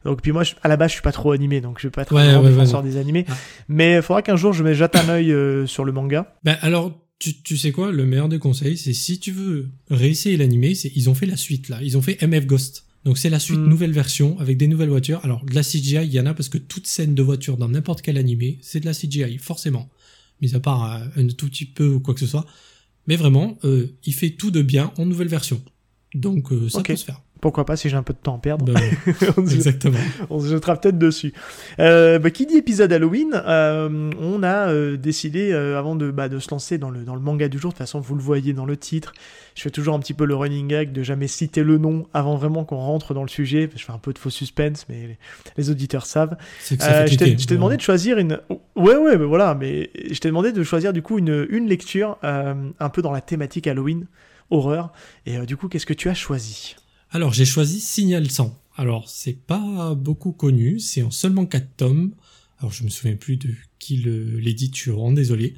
Donc 0.08 0.22
puis 0.22 0.32
moi, 0.32 0.44
à 0.64 0.70
la 0.70 0.78
base, 0.78 0.92
je 0.92 0.94
suis 0.94 1.02
pas 1.02 1.12
trop 1.12 1.34
animé, 1.34 1.60
donc 1.60 1.80
je 1.80 1.88
vais 1.88 1.92
pas 1.92 2.04
être 2.04 2.16
un 2.16 2.42
défenseur 2.42 2.82
des 2.82 2.96
animés. 2.96 3.26
Mais 3.68 3.98
il 3.98 4.02
faudra 4.02 4.22
qu'un 4.22 4.38
jour 4.38 4.54
je 4.54 4.64
me 4.64 4.74
jette 4.74 4.96
un 4.96 5.10
œil 5.10 5.34
euh, 5.34 5.68
sur 5.68 5.84
le 5.84 5.92
manga. 5.92 6.34
Ben 6.46 6.58
alors, 6.62 6.98
tu, 7.20 7.42
tu, 7.42 7.58
sais 7.58 7.74
quoi, 7.74 7.92
le 7.92 8.06
meilleur 8.06 8.30
des 8.30 8.40
conseils, 8.40 8.78
c'est 8.78 8.94
si 8.94 9.20
tu 9.20 9.34
veux 9.34 9.68
réessayer 9.90 10.38
l'animé, 10.38 10.76
c'est 10.76 10.94
ils 10.96 11.10
ont 11.10 11.14
fait 11.14 11.26
la 11.26 11.36
suite 11.36 11.68
là, 11.68 11.80
ils 11.82 11.98
ont 11.98 12.02
fait 12.02 12.26
MF 12.26 12.46
Ghost. 12.46 12.86
Donc 13.04 13.18
c'est 13.18 13.30
la 13.30 13.40
suite, 13.40 13.60
hmm. 13.60 13.68
nouvelle 13.68 13.92
version 13.92 14.40
avec 14.40 14.56
des 14.56 14.68
nouvelles 14.68 14.90
voitures. 14.90 15.20
Alors 15.26 15.44
de 15.44 15.54
la 15.54 15.62
CGI, 15.62 16.06
il 16.06 16.14
y 16.14 16.22
en 16.22 16.26
a 16.26 16.34
parce 16.34 16.48
que 16.48 16.58
toute 16.58 16.88
scène 16.88 17.14
de 17.14 17.22
voiture 17.22 17.58
dans 17.58 17.68
n'importe 17.68 18.02
quel 18.02 18.18
animé, 18.18 18.60
c'est 18.62 18.80
de 18.80 18.86
la 18.86 18.94
CGI, 18.94 19.40
forcément. 19.40 19.90
Mis 20.40 20.56
à 20.56 20.62
part 20.62 20.90
euh, 20.90 21.06
un 21.18 21.28
tout 21.28 21.50
petit 21.50 21.66
peu 21.66 21.90
ou 21.90 22.00
quoi 22.00 22.14
que 22.14 22.22
ce 22.22 22.28
soit. 22.28 22.46
Mais 23.08 23.18
vraiment, 23.18 23.58
euh, 23.66 23.88
il 24.06 24.14
fait 24.14 24.30
tout 24.30 24.52
de 24.52 24.62
bien 24.62 24.94
en 24.98 25.06
nouvelle 25.06 25.28
version. 25.28 25.62
Donc 26.14 26.54
euh, 26.54 26.70
ça 26.70 26.82
peut 26.82 26.96
se 26.96 27.04
faire. 27.04 27.22
Pourquoi 27.42 27.66
pas 27.66 27.76
si 27.76 27.90
j'ai 27.90 27.98
un 27.98 28.04
peu 28.04 28.14
de 28.14 28.20
temps 28.20 28.36
à 28.36 28.40
perdre. 28.40 28.66
Bah 28.66 28.80
exactement. 29.38 29.98
on 30.30 30.40
se 30.40 30.48
jettera 30.48 30.76
peut-être 30.76 30.98
dessus. 30.98 31.34
Euh, 31.80 32.20
bah, 32.20 32.32
qui 32.32 32.46
dit 32.46 32.58
épisode 32.58 32.92
Halloween, 32.92 33.42
euh, 33.46 34.12
on 34.20 34.44
a 34.44 34.70
euh, 34.70 34.98
décidé 34.98 35.52
euh, 35.52 35.78
avant 35.78 35.96
de, 35.96 36.12
bah, 36.12 36.30
de 36.30 36.40
se 36.40 36.50
lancer 36.52 36.78
dans 36.78 36.90
le, 36.90 37.04
dans 37.04 37.16
le 37.16 37.22
manga 37.22 37.48
du 37.48 37.60
jour. 37.60 37.72
De 37.72 37.76
toute 37.76 37.80
façon, 37.80 38.00
vous 38.00 38.16
le 38.16 38.22
voyez 38.22 38.54
dans 38.54 38.66
le 38.66 38.78
titre. 38.78 39.14
Je 39.56 39.62
fais 39.62 39.70
toujours 39.70 39.96
un 39.96 40.00
petit 40.00 40.14
peu 40.14 40.26
le 40.26 40.36
running 40.36 40.68
gag 40.68 40.92
de 40.92 41.04
jamais 41.04 41.28
citer 41.28 41.64
le 41.64 41.78
nom 41.78 42.08
avant 42.14 42.36
vraiment 42.36 42.64
qu'on 42.64 42.78
rentre 42.78 43.14
dans 43.14 43.24
le 43.24 43.30
sujet. 43.30 43.70
Je 43.76 43.84
fais 43.84 43.92
un 43.92 43.98
peu 43.98 44.14
de 44.14 44.20
faux 44.20 44.30
suspense, 44.30 44.86
mais 44.90 45.18
les, 45.58 45.70
auditeurs 45.70 46.06
savent. 46.06 46.38
je 46.70 47.16
t'ai 47.16 47.56
demandé 47.56 47.78
de 47.78 47.82
choisir 47.82 48.18
une. 48.18 48.40
Ouais, 48.76 48.96
ouais, 48.96 49.18
mais 49.18 49.26
voilà. 49.26 49.56
Mais 49.56 49.90
je 50.12 50.20
t'ai 50.20 50.30
demandé 50.30 50.52
de 50.52 50.64
choisir 50.64 50.94
du 50.94 51.02
coup 51.02 51.18
une, 51.18 51.48
une 51.50 51.68
lecture 51.68 52.18
un 52.24 52.90
peu 52.90 53.02
dans 53.02 53.12
la 53.12 53.22
thématique 53.22 53.68
Halloween, 53.68 54.06
horreur. 54.52 54.92
Et 55.26 55.38
du 55.46 55.58
coup, 55.58 55.68
qu'est-ce 55.68 55.86
que 55.86 55.94
tu 55.94 56.10
as 56.10 56.14
choisi? 56.14 56.76
Alors 57.12 57.34
j'ai 57.34 57.46
choisi 57.46 57.80
Signal 57.80 58.30
100. 58.30 58.58
Alors 58.76 59.10
c'est 59.10 59.38
pas 59.46 59.96
beaucoup 59.96 60.32
connu, 60.32 60.80
c'est 60.80 61.02
en 61.02 61.12
seulement 61.12 61.46
4 61.46 61.78
tomes. 61.78 62.14
Alors 62.60 62.72
je 62.72 62.84
me 62.84 62.90
souviens 62.90 63.16
plus 63.16 63.38
de 63.38 63.50
qui 63.80 63.98
l'édite, 63.98 64.76
je 64.76 64.92
suis 64.92 65.14
désolé. 65.14 65.56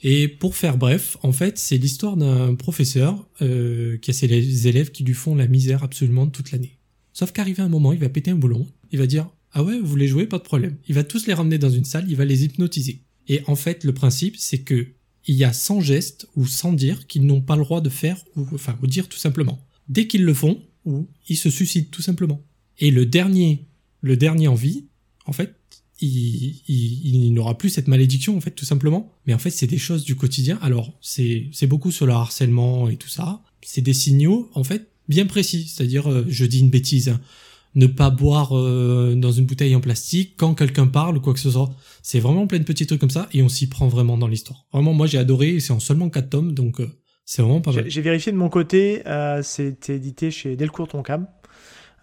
Et 0.00 0.28
pour 0.28 0.54
faire 0.56 0.78
bref, 0.78 1.16
en 1.22 1.32
fait, 1.32 1.58
c'est 1.58 1.76
l'histoire 1.76 2.16
d'un 2.16 2.54
professeur 2.54 3.26
euh, 3.42 3.98
qui 3.98 4.10
a 4.10 4.14
ses 4.14 4.68
élèves 4.68 4.92
qui 4.92 5.02
lui 5.02 5.14
font 5.14 5.34
la 5.34 5.48
misère 5.48 5.82
absolument 5.82 6.28
toute 6.28 6.52
l'année. 6.52 6.78
Sauf 7.12 7.32
qu'arrivé 7.32 7.62
un 7.62 7.68
moment, 7.68 7.92
il 7.92 7.98
va 7.98 8.08
péter 8.08 8.30
un 8.30 8.36
boulon, 8.36 8.66
il 8.92 8.98
va 8.98 9.06
dire 9.06 9.28
ah 9.52 9.64
ouais, 9.64 9.78
vous 9.78 9.86
voulez 9.86 10.06
jouer, 10.06 10.26
pas 10.26 10.38
de 10.38 10.44
problème. 10.44 10.76
Il 10.88 10.94
va 10.94 11.04
tous 11.04 11.26
les 11.26 11.34
ramener 11.34 11.58
dans 11.58 11.70
une 11.70 11.84
salle, 11.84 12.06
il 12.08 12.16
va 12.16 12.24
les 12.24 12.44
hypnotiser. 12.44 13.02
Et 13.26 13.42
en 13.46 13.56
fait, 13.56 13.82
le 13.82 13.92
principe, 13.92 14.36
c'est 14.36 14.58
que 14.58 14.88
il 15.26 15.34
y 15.34 15.44
a 15.44 15.52
100 15.52 15.80
gestes 15.80 16.28
ou 16.36 16.46
sans 16.46 16.72
dire 16.72 17.06
qu'ils 17.06 17.26
n'ont 17.26 17.42
pas 17.42 17.56
le 17.56 17.62
droit 17.62 17.80
de 17.80 17.90
faire 17.90 18.22
ou 18.36 18.46
enfin 18.52 18.78
ou 18.82 18.86
dire 18.86 19.08
tout 19.08 19.18
simplement. 19.18 19.58
Dès 19.88 20.06
qu'ils 20.06 20.24
le 20.24 20.34
font, 20.34 20.62
ou 20.88 21.08
il 21.28 21.36
se 21.36 21.50
suicide 21.50 21.90
tout 21.90 22.02
simplement. 22.02 22.40
Et 22.78 22.90
le 22.90 23.06
dernier, 23.06 23.66
le 24.00 24.16
dernier 24.16 24.48
en 24.48 24.54
vie, 24.54 24.86
en 25.26 25.32
fait, 25.32 25.54
il, 26.00 26.62
il, 26.68 27.32
n'aura 27.34 27.58
plus 27.58 27.70
cette 27.70 27.88
malédiction 27.88 28.36
en 28.36 28.40
fait 28.40 28.52
tout 28.52 28.64
simplement. 28.64 29.12
Mais 29.26 29.34
en 29.34 29.38
fait, 29.38 29.50
c'est 29.50 29.66
des 29.66 29.78
choses 29.78 30.04
du 30.04 30.16
quotidien. 30.16 30.58
Alors 30.62 30.92
c'est 31.00 31.48
c'est 31.52 31.66
beaucoup 31.66 31.90
sur 31.90 32.06
le 32.06 32.12
harcèlement 32.12 32.88
et 32.88 32.96
tout 32.96 33.08
ça. 33.08 33.42
C'est 33.62 33.82
des 33.82 33.92
signaux 33.92 34.50
en 34.54 34.64
fait 34.64 34.88
bien 35.08 35.26
précis. 35.26 35.66
C'est-à-dire, 35.68 36.10
euh, 36.10 36.24
je 36.28 36.44
dis 36.44 36.60
une 36.60 36.70
bêtise, 36.70 37.08
hein, 37.08 37.20
ne 37.74 37.86
pas 37.86 38.10
boire 38.10 38.56
euh, 38.56 39.14
dans 39.16 39.32
une 39.32 39.46
bouteille 39.46 39.74
en 39.74 39.80
plastique 39.80 40.34
quand 40.36 40.54
quelqu'un 40.54 40.86
parle 40.86 41.16
ou 41.16 41.20
quoi 41.20 41.34
que 41.34 41.40
ce 41.40 41.50
soit. 41.50 41.74
C'est 42.02 42.20
vraiment 42.20 42.46
plein 42.46 42.58
de 42.58 42.64
petits 42.64 42.86
trucs 42.86 43.00
comme 43.00 43.10
ça 43.10 43.28
et 43.32 43.42
on 43.42 43.48
s'y 43.48 43.68
prend 43.68 43.88
vraiment 43.88 44.18
dans 44.18 44.28
l'histoire. 44.28 44.66
Vraiment, 44.72 44.94
moi 44.94 45.06
j'ai 45.06 45.18
adoré. 45.18 45.60
C'est 45.60 45.72
en 45.72 45.80
seulement 45.80 46.10
quatre 46.10 46.30
tomes, 46.30 46.54
donc 46.54 46.80
euh, 46.80 46.90
c'est 47.28 47.42
vraiment 47.42 47.60
pas 47.60 47.72
mal. 47.72 47.84
J'ai 47.90 48.00
vérifié 48.00 48.32
de 48.32 48.38
mon 48.38 48.48
côté, 48.48 49.02
euh, 49.06 49.42
c'est 49.42 49.90
édité 49.90 50.30
chez 50.30 50.56
Delcourt 50.56 50.88
Toncam. 50.88 51.26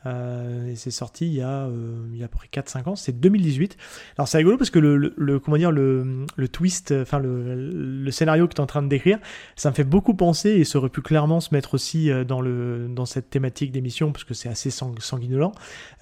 Euh, 0.05 0.67
et 0.67 0.75
c'est 0.75 0.91
sorti 0.91 1.25
il 1.25 1.33
y 1.33 1.41
a, 1.41 1.65
euh, 1.65 2.07
il 2.13 2.19
y 2.19 2.21
a 2.21 2.25
à 2.25 2.27
peu 2.27 2.37
près 2.37 2.47
4-5 2.47 2.89
ans, 2.89 2.95
c'est 2.95 3.19
2018. 3.19 3.75
Alors 4.19 4.27
c'est 4.27 4.37
rigolo 4.37 4.55
parce 4.55 4.69
que 4.69 4.77
le, 4.77 5.15
le, 5.17 5.39
comment 5.39 5.57
dire, 5.57 5.71
le, 5.71 6.27
le 6.35 6.47
twist, 6.47 6.93
enfin 7.01 7.17
le, 7.17 7.55
le, 7.55 8.11
scénario 8.11 8.47
que 8.47 8.53
tu 8.53 8.57
es 8.57 8.61
en 8.61 8.67
train 8.67 8.83
de 8.83 8.87
décrire, 8.87 9.17
ça 9.55 9.71
me 9.71 9.75
fait 9.75 9.83
beaucoup 9.83 10.13
penser 10.13 10.51
et 10.51 10.63
ça 10.63 10.77
aurait 10.77 10.89
pu 10.89 11.01
clairement 11.01 11.39
se 11.39 11.55
mettre 11.55 11.73
aussi 11.73 12.11
euh, 12.11 12.23
dans, 12.23 12.41
le, 12.41 12.87
dans 12.87 13.07
cette 13.07 13.31
thématique 13.31 13.71
d'émission 13.71 14.11
parce 14.11 14.25
que 14.25 14.35
c'est 14.35 14.49
assez 14.49 14.69
sanguinolent. 14.69 15.53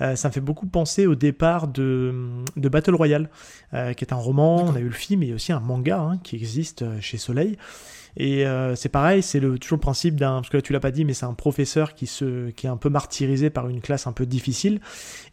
Euh, 0.02 0.18
ça 0.18 0.28
me 0.28 0.34
fait 0.34 0.42
beaucoup 0.42 0.68
penser 0.68 1.08
au 1.08 1.16
départ 1.16 1.70
de, 1.70 2.14
de 2.58 2.68
Battle 2.68 2.96
Royale, 2.96 3.30
qui 3.72 4.04
est 4.04 4.12
un 4.12 4.18
roman, 4.18 4.66
on 4.66 4.76
a 4.76 4.80
eu 4.80 4.88
le 4.88 4.92
film 4.92 5.24
et 5.24 5.34
aussi 5.34 5.54
un 5.54 5.60
manga 5.60 6.00
hein, 6.00 6.18
qui 6.24 6.36
existe 6.36 6.84
chez 7.00 7.18
Soleil. 7.18 7.58
Et 8.18 8.46
euh, 8.46 8.76
c'est 8.76 8.90
pareil, 8.90 9.24
c'est 9.24 9.40
le, 9.40 9.58
toujours 9.58 9.78
le 9.78 9.82
principe 9.82 10.16
d'un, 10.16 10.36
parce 10.36 10.50
que 10.50 10.58
là 10.58 10.62
tu 10.62 10.74
l'as 10.74 10.80
pas 10.80 10.92
dit, 10.92 11.06
mais 11.06 11.14
c'est 11.14 11.26
un 11.26 11.34
professeur 11.34 11.96
qui 11.96 12.06
se, 12.06 12.52
qui 12.52 12.68
est 12.68 12.70
un 12.70 12.78
peu 12.78 12.90
martyrisé 12.90 13.50
par 13.50 13.70
une 13.70 13.82
classe 13.82 14.08
un 14.08 14.12
peu 14.12 14.26
difficile. 14.26 14.80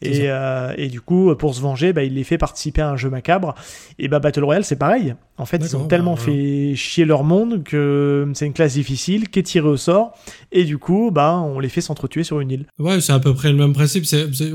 Et, 0.02 0.30
euh, 0.30 0.72
et 0.76 0.88
du 0.88 1.00
coup, 1.00 1.34
pour 1.36 1.54
se 1.54 1.60
venger, 1.60 1.92
bah, 1.92 2.04
il 2.04 2.14
les 2.14 2.24
fait 2.24 2.38
participer 2.38 2.82
à 2.82 2.90
un 2.90 2.96
jeu 2.96 3.10
macabre. 3.10 3.54
Et 3.98 4.08
bah 4.08 4.18
Battle 4.18 4.44
Royale, 4.44 4.64
c'est 4.64 4.76
pareil. 4.76 5.14
En 5.36 5.46
fait, 5.46 5.58
ils 5.58 5.76
ont 5.76 5.86
tellement 5.86 6.14
bah, 6.14 6.20
fait 6.20 6.74
chier 6.74 7.04
leur 7.04 7.24
monde 7.24 7.62
que 7.64 8.30
c'est 8.34 8.46
une 8.46 8.52
classe 8.52 8.74
difficile 8.74 9.30
qui 9.30 9.38
est 9.38 9.42
tirée 9.42 9.68
au 9.68 9.76
sort. 9.76 10.12
Et 10.52 10.64
du 10.64 10.78
coup, 10.78 11.10
bah, 11.10 11.38
on 11.38 11.60
les 11.60 11.68
fait 11.68 11.80
s'entretuer 11.80 12.24
sur 12.24 12.40
une 12.40 12.50
île. 12.50 12.66
Ouais, 12.78 13.00
c'est 13.00 13.12
à 13.12 13.20
peu 13.20 13.34
près 13.34 13.50
le 13.50 13.56
même 13.56 13.72
principe. 13.72 14.04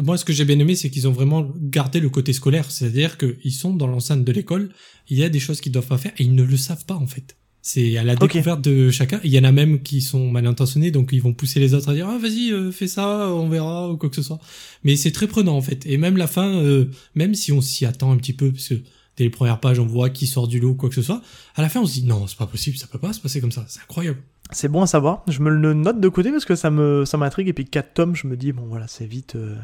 moi, 0.04 0.18
ce 0.18 0.26
que 0.26 0.34
j'ai 0.34 0.46
bien 0.46 0.60
aimé, 0.60 0.76
c'est 0.76 0.90
qu'ils 0.90 1.08
ont 1.08 1.12
vraiment 1.12 1.48
gardé 1.60 2.00
le 2.00 2.10
côté 2.10 2.34
scolaire. 2.34 2.70
C'est-à-dire 2.70 3.18
qu'ils 3.18 3.52
sont 3.52 3.74
dans 3.74 3.88
l'enceinte 3.88 4.24
de 4.24 4.32
l'école. 4.32 4.70
Il 5.10 5.18
y 5.18 5.24
a 5.24 5.30
des 5.30 5.40
choses 5.40 5.62
qu'ils 5.62 5.72
doivent 5.72 5.88
pas 5.88 5.98
faire 5.98 6.14
et 6.18 6.24
ils 6.24 6.36
ne 6.36 6.44
le 6.44 6.58
savent 6.58 6.86
pas, 6.86 6.96
en 6.96 7.08
fait. 7.08 7.36
C'est 7.68 7.98
à 7.98 8.04
la 8.04 8.16
découverte 8.16 8.62
de 8.62 8.92
chacun. 8.92 9.20
Il 9.24 9.32
y 9.32 9.40
en 9.40 9.44
a 9.44 9.52
même 9.52 9.82
qui 9.82 10.00
sont 10.00 10.30
mal 10.30 10.46
intentionnés, 10.46 10.92
donc 10.92 11.10
ils 11.14 11.20
vont 11.20 11.34
pousser 11.34 11.60
les 11.60 11.74
autres 11.74 11.90
à 11.90 11.96
dire 11.96 12.08
ah 12.08 12.20
vas-y 12.20 12.52
euh, 12.52 12.72
fais 12.72 12.88
ça, 12.88 13.32
on 13.34 13.50
verra 13.50 13.90
ou 13.90 13.98
quoi 13.98 14.08
que 14.08 14.16
ce 14.16 14.22
soit. 14.22 14.38
Mais 14.84 14.96
c'est 14.96 15.12
très 15.12 15.26
prenant 15.26 15.58
en 15.58 15.62
fait. 15.62 15.84
Et 15.88 15.98
même 15.98 16.16
la 16.16 16.28
fin, 16.28 16.48
euh, 16.48 16.92
même 17.16 17.34
si 17.34 17.52
on 17.52 17.62
s'y 17.62 17.88
attend 17.88 18.12
un 18.12 18.18
petit 18.18 18.34
peu, 18.34 18.52
parce 18.52 18.68
que 18.68 18.76
dès 19.18 19.24
les 19.24 19.32
premières 19.32 19.60
pages 19.60 19.80
on 19.80 19.88
voit 19.88 20.12
qui 20.12 20.28
sort 20.28 20.48
du 20.48 20.60
lot 20.60 20.70
ou 20.70 20.76
quoi 20.76 20.90
que 20.90 20.96
ce 20.96 21.02
soit, 21.02 21.24
à 21.56 21.64
la 21.64 21.70
fin 21.70 21.80
on 21.82 21.88
se 21.88 21.94
dit 21.94 22.04
non 22.04 22.28
c'est 22.28 22.38
pas 22.38 22.46
possible, 22.46 22.78
ça 22.78 22.86
peut 22.86 23.00
pas 23.00 23.14
se 23.14 23.20
passer 23.20 23.42
comme 23.42 23.52
ça. 23.52 23.66
C'est 23.68 23.82
incroyable. 23.82 24.20
C'est 24.52 24.68
bon 24.68 24.84
à 24.84 24.88
savoir. 24.88 25.24
Je 25.28 25.40
me 25.40 25.50
le 25.50 25.74
note 25.74 26.00
de 26.00 26.08
côté 26.08 26.30
parce 26.30 26.46
que 26.46 26.56
ça 26.56 26.70
me 26.70 27.04
ça 27.04 27.18
m'intrigue 27.18 27.48
et 27.48 27.54
puis 27.54 27.66
quatre 27.66 27.96
tomes, 27.96 28.16
je 28.16 28.28
me 28.28 28.38
dis 28.38 28.52
bon 28.52 28.68
voilà 28.68 28.88
c'est 28.88 29.08
vite. 29.08 29.34
Euh, 29.38 29.56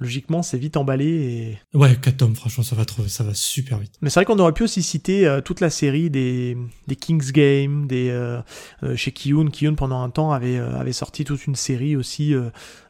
logiquement, 0.00 0.42
c'est 0.42 0.58
vite 0.58 0.76
emballé 0.76 1.06
et. 1.06 1.76
Ouais, 1.76 1.96
4 1.96 2.16
tomes, 2.16 2.34
franchement, 2.34 2.64
ça 2.64 2.76
va 2.76 2.84
trop, 2.84 3.06
ça 3.08 3.24
va 3.24 3.34
super 3.34 3.78
vite. 3.78 3.94
Mais 4.00 4.10
c'est 4.10 4.20
vrai 4.20 4.24
qu'on 4.24 4.38
aurait 4.38 4.52
pu 4.52 4.62
aussi 4.62 4.82
citer 4.82 5.26
euh, 5.26 5.40
toute 5.40 5.60
la 5.60 5.70
série 5.70 6.10
des, 6.10 6.56
des 6.86 6.96
King's 6.96 7.32
Game, 7.32 7.86
des, 7.86 8.08
euh, 8.10 8.40
euh, 8.82 8.96
chez 8.96 9.12
Kiyun. 9.12 9.50
Kiyun, 9.50 9.74
pendant 9.74 10.02
un 10.02 10.10
temps, 10.10 10.32
avait, 10.32 10.58
avait 10.58 10.92
sorti 10.92 11.24
toute 11.24 11.46
une 11.46 11.54
série 11.54 11.96
aussi, 11.96 12.34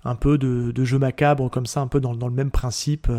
un 0.04 0.14
peu 0.14 0.38
de, 0.38 0.72
de 0.72 0.84
jeux 0.84 0.98
macabres, 0.98 1.50
comme 1.50 1.66
ça, 1.66 1.80
un 1.80 1.86
peu 1.86 2.00
dans, 2.00 2.14
dans 2.14 2.28
le 2.28 2.34
même 2.34 2.50
principe, 2.50 3.10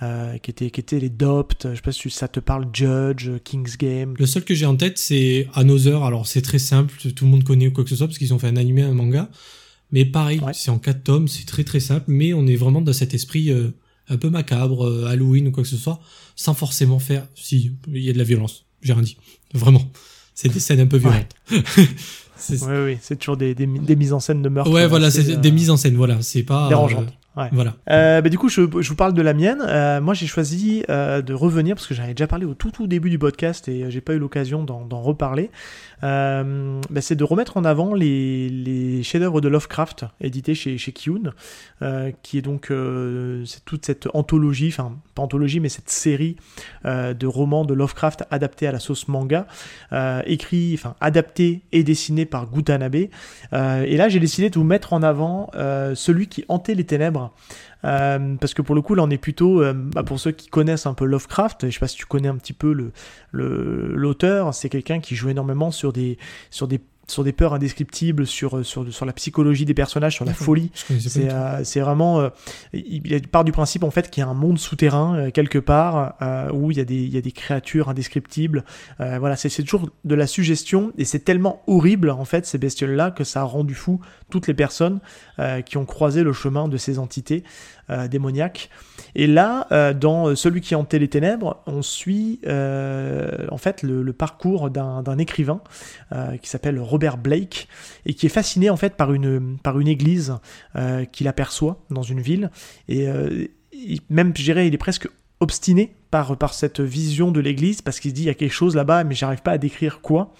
qui, 0.00 0.50
était, 0.50 0.70
qui 0.70 0.80
était 0.80 1.00
les 1.00 1.10
Dopt. 1.10 1.68
Je 1.70 1.74
sais 1.74 1.82
pas 1.82 1.92
si 1.92 2.10
ça 2.10 2.28
te 2.28 2.40
parle, 2.40 2.68
Judge, 2.72 3.30
King's 3.44 3.76
Game. 3.76 4.14
Le 4.18 4.26
seul 4.26 4.44
que 4.44 4.54
j'ai 4.54 4.66
en 4.66 4.76
tête, 4.76 4.98
c'est 4.98 5.48
Another. 5.54 6.04
Alors, 6.04 6.26
c'est 6.26 6.42
très 6.42 6.58
simple, 6.58 6.94
tout 7.14 7.24
le 7.24 7.30
monde 7.30 7.44
connaît 7.44 7.68
ou 7.68 7.72
quoi 7.72 7.84
que 7.84 7.90
ce 7.90 7.96
soit, 7.96 8.06
parce 8.06 8.18
qu'ils 8.18 8.34
ont 8.34 8.38
fait 8.38 8.48
un 8.48 8.56
animé, 8.56 8.82
un 8.82 8.94
manga. 8.94 9.28
Mais 9.92 10.04
pareil, 10.04 10.40
c'est 10.52 10.70
en 10.70 10.78
quatre 10.78 11.04
tomes, 11.04 11.28
c'est 11.28 11.46
très 11.46 11.64
très 11.64 11.80
simple, 11.80 12.04
mais 12.08 12.32
on 12.34 12.46
est 12.46 12.56
vraiment 12.56 12.80
dans 12.80 12.92
cet 12.92 13.14
esprit 13.14 13.50
euh, 13.50 13.70
un 14.08 14.16
peu 14.16 14.30
macabre, 14.30 14.86
euh, 14.86 15.06
Halloween 15.06 15.48
ou 15.48 15.52
quoi 15.52 15.62
que 15.62 15.68
ce 15.68 15.76
soit, 15.76 16.00
sans 16.34 16.54
forcément 16.54 16.98
faire. 16.98 17.26
Si, 17.34 17.72
il 17.88 18.02
y 18.02 18.10
a 18.10 18.12
de 18.12 18.18
la 18.18 18.24
violence, 18.24 18.66
j'ai 18.82 18.92
rien 18.92 19.02
dit. 19.02 19.16
Vraiment. 19.54 19.82
C'est 20.34 20.48
des 20.48 20.60
scènes 20.60 20.80
un 20.80 20.86
peu 20.86 20.98
violentes. 20.98 21.34
oui, 21.50 21.58
oui, 22.84 22.98
c'est 23.00 23.16
toujours 23.16 23.36
des, 23.36 23.54
des, 23.54 23.66
mises 23.66 24.12
en 24.12 24.20
scène 24.20 24.42
de 24.42 24.48
meurtre. 24.48 24.70
Ouais, 24.70 24.86
voilà, 24.86 25.10
c'est 25.10 25.40
des 25.40 25.50
mises 25.50 25.70
en 25.70 25.76
scène, 25.76 25.96
voilà. 25.96 26.20
C'est 26.20 26.42
pas. 26.42 26.68
Voilà. 27.52 27.74
Euh, 27.90 28.22
bah, 28.22 28.28
du 28.28 28.38
coup, 28.38 28.48
je, 28.48 28.62
je, 28.80 28.88
vous 28.88 28.96
parle 28.96 29.12
de 29.12 29.22
la 29.22 29.34
mienne. 29.34 29.62
Euh, 29.66 30.00
moi, 30.00 30.14
j'ai 30.14 30.26
choisi 30.26 30.84
euh, 30.88 31.20
de 31.20 31.34
revenir 31.34 31.74
parce 31.74 31.86
que 31.86 31.94
j'avais 31.94 32.14
déjà 32.14 32.26
parlé 32.26 32.46
au 32.46 32.54
tout 32.54 32.70
tout 32.70 32.86
début 32.86 33.10
du 33.10 33.18
podcast 33.18 33.68
et 33.68 33.90
j'ai 33.90 34.00
pas 34.00 34.14
eu 34.14 34.18
l'occasion 34.18 34.64
d'en 34.64 35.00
reparler. 35.00 35.50
Euh, 36.04 36.80
bah, 36.90 37.00
c'est 37.00 37.16
de 37.16 37.24
remettre 37.24 37.56
en 37.56 37.64
avant 37.64 37.94
les, 37.94 38.48
les 38.48 39.02
chefs-d'œuvre 39.02 39.40
de 39.40 39.48
Lovecraft 39.48 40.04
édités 40.20 40.54
chez, 40.54 40.78
chez 40.78 40.92
Kiyun, 40.92 41.32
euh, 41.82 42.10
qui 42.22 42.38
est 42.38 42.42
donc 42.42 42.70
euh, 42.70 43.44
c'est 43.46 43.64
toute 43.64 43.86
cette 43.86 44.08
anthologie, 44.12 44.68
enfin 44.68 44.96
pas 45.14 45.22
anthologie, 45.22 45.60
mais 45.60 45.68
cette 45.68 45.90
série 45.90 46.36
de 46.84 47.26
romans 47.26 47.64
de 47.64 47.74
Lovecraft 47.74 48.24
adaptés 48.30 48.66
à 48.66 48.72
la 48.72 48.78
sauce 48.78 49.08
manga, 49.08 49.46
écrit, 50.26 50.74
enfin 50.74 50.94
adapté 51.00 51.62
et 51.72 51.82
dessiné 51.82 52.26
par 52.26 52.48
Gutanabe. 52.50 52.94
et 52.94 53.08
là, 53.52 54.08
j'ai 54.08 54.20
décidé 54.20 54.50
de 54.50 54.58
vous 54.58 54.64
mettre 54.64 54.92
en 54.92 55.02
avant 55.02 55.50
celui 55.94 56.28
qui 56.28 56.44
hantait 56.48 56.74
les 56.74 56.84
ténèbres. 56.84 57.25
Euh, 57.84 58.36
parce 58.36 58.54
que 58.54 58.62
pour 58.62 58.74
le 58.74 58.82
coup, 58.82 58.94
là, 58.94 59.02
on 59.02 59.10
est 59.10 59.18
plutôt, 59.18 59.62
euh, 59.62 59.72
bah, 59.74 60.02
pour 60.02 60.18
ceux 60.18 60.32
qui 60.32 60.48
connaissent 60.48 60.86
un 60.86 60.94
peu 60.94 61.04
Lovecraft, 61.04 61.66
je 61.66 61.70
sais 61.70 61.78
pas 61.78 61.88
si 61.88 61.96
tu 61.96 62.06
connais 62.06 62.28
un 62.28 62.36
petit 62.36 62.52
peu 62.52 62.92
l'auteur, 63.32 64.54
c'est 64.54 64.68
quelqu'un 64.68 65.00
qui 65.00 65.14
joue 65.14 65.28
énormément 65.28 65.70
sur 65.70 65.92
des 65.92 66.18
sur 66.50 66.68
des 66.68 66.80
sur 67.06 67.24
des 67.24 67.32
peurs 67.32 67.54
indescriptibles, 67.54 68.26
sur, 68.26 68.64
sur, 68.64 68.92
sur 68.92 69.06
la 69.06 69.12
psychologie 69.12 69.64
des 69.64 69.74
personnages, 69.74 70.14
sur 70.14 70.24
la 70.24 70.34
folie. 70.34 70.70
C'est 70.74 71.30
euh, 71.30 71.84
vraiment. 71.84 72.20
Euh, 72.20 72.28
il, 72.72 73.28
part 73.28 73.44
du 73.44 73.52
principe 73.52 73.84
en 73.84 73.90
fait 73.90 74.10
qu'il 74.10 74.22
y 74.22 74.26
a 74.26 74.28
un 74.28 74.34
monde 74.34 74.58
souterrain 74.58 75.16
euh, 75.16 75.30
quelque 75.30 75.58
part 75.58 76.14
euh, 76.22 76.50
où 76.52 76.70
il 76.70 76.76
y, 76.76 76.80
a 76.80 76.84
des, 76.84 76.96
il 76.96 77.14
y 77.14 77.18
a 77.18 77.20
des 77.20 77.32
créatures 77.32 77.88
indescriptibles. 77.88 78.64
voilà, 78.98 79.36
c'est 79.36 79.50
toujours 79.62 79.88
de 80.04 80.14
la 80.14 80.26
suggestion 80.26 80.92
et 80.98 81.04
c'est 81.04 81.20
tellement 81.20 81.62
horrible 81.66 82.10
en 82.10 82.24
fait 82.24 82.46
ces 82.46 82.58
bestioles-là 82.58 83.10
que 83.10 83.24
ça 83.24 83.40
a 83.40 83.44
rendu 83.44 83.74
fou 83.74 84.00
toutes 84.30 84.46
les 84.46 84.54
personnes 84.54 85.00
qui 85.64 85.76
ont 85.76 85.84
croisé 85.84 86.22
le 86.22 86.32
chemin 86.32 86.68
de 86.68 86.76
ces 86.76 86.98
entités. 86.98 87.44
Euh, 87.88 88.08
démoniaque. 88.08 88.68
Et 89.14 89.28
là, 89.28 89.68
euh, 89.70 89.94
dans 89.94 90.34
Celui 90.34 90.60
qui 90.60 90.74
hantait 90.74 90.98
les 90.98 91.06
ténèbres, 91.06 91.62
on 91.66 91.82
suit 91.82 92.40
euh, 92.44 93.46
en 93.52 93.58
fait 93.58 93.84
le, 93.84 94.12
parcours 94.12 94.70
d'un 94.70 95.18
écrivain 95.18 95.60
qui 96.42 96.48
s'appelle 96.48 96.80
Robert 96.96 97.18
Blake 97.18 97.68
et 98.06 98.14
qui 98.14 98.24
est 98.24 98.30
fasciné 98.30 98.70
en 98.70 98.76
fait 98.76 98.96
par 98.96 99.12
une, 99.12 99.58
par 99.62 99.78
une 99.78 99.88
église 99.88 100.34
qu'il 101.12 101.28
aperçoit 101.28 101.84
dans 101.90 102.02
une 102.02 102.20
ville. 102.20 102.50
Et 102.88 103.06
même, 104.08 104.32
je 104.34 104.42
dirais, 104.42 104.66
il 104.66 104.74
est 104.74 104.78
presque 104.78 105.08
obstiné 105.40 105.94
par, 106.10 106.36
par 106.36 106.54
cette 106.54 106.80
vision 106.80 107.30
de 107.30 107.40
l'église 107.40 107.82
parce 107.82 108.00
qu'il 108.00 108.10
se 108.10 108.14
dit 108.14 108.22
il 108.22 108.26
y 108.26 108.30
a 108.30 108.34
quelque 108.34 108.52
chose 108.52 108.76
là-bas 108.76 109.04
mais 109.04 109.14
j'arrive 109.14 109.42
pas 109.42 109.52
à 109.52 109.58
décrire 109.58 110.00
quoi 110.00 110.32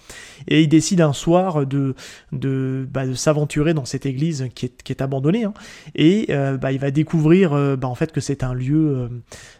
et 0.47 0.61
il 0.63 0.67
décide 0.69 1.01
un 1.01 1.13
soir 1.13 1.65
de, 1.65 1.93
de, 2.31 2.87
bah, 2.91 3.05
de 3.05 3.13
s'aventurer 3.13 3.73
dans 3.73 3.85
cette 3.85 4.05
église 4.05 4.47
qui 4.55 4.67
est, 4.67 4.81
qui 4.81 4.91
est 4.91 5.01
abandonnée 5.01 5.43
hein. 5.43 5.53
et 5.93 6.27
euh, 6.29 6.57
bah, 6.57 6.71
il 6.71 6.79
va 6.79 6.89
découvrir 6.91 7.53
euh, 7.53 7.75
bah, 7.75 7.87
en 7.87 7.95
fait 7.95 8.11
que 8.11 8.21
c'est 8.21 8.43
un 8.43 8.53
lieu 8.53 8.95
euh, 8.97 9.09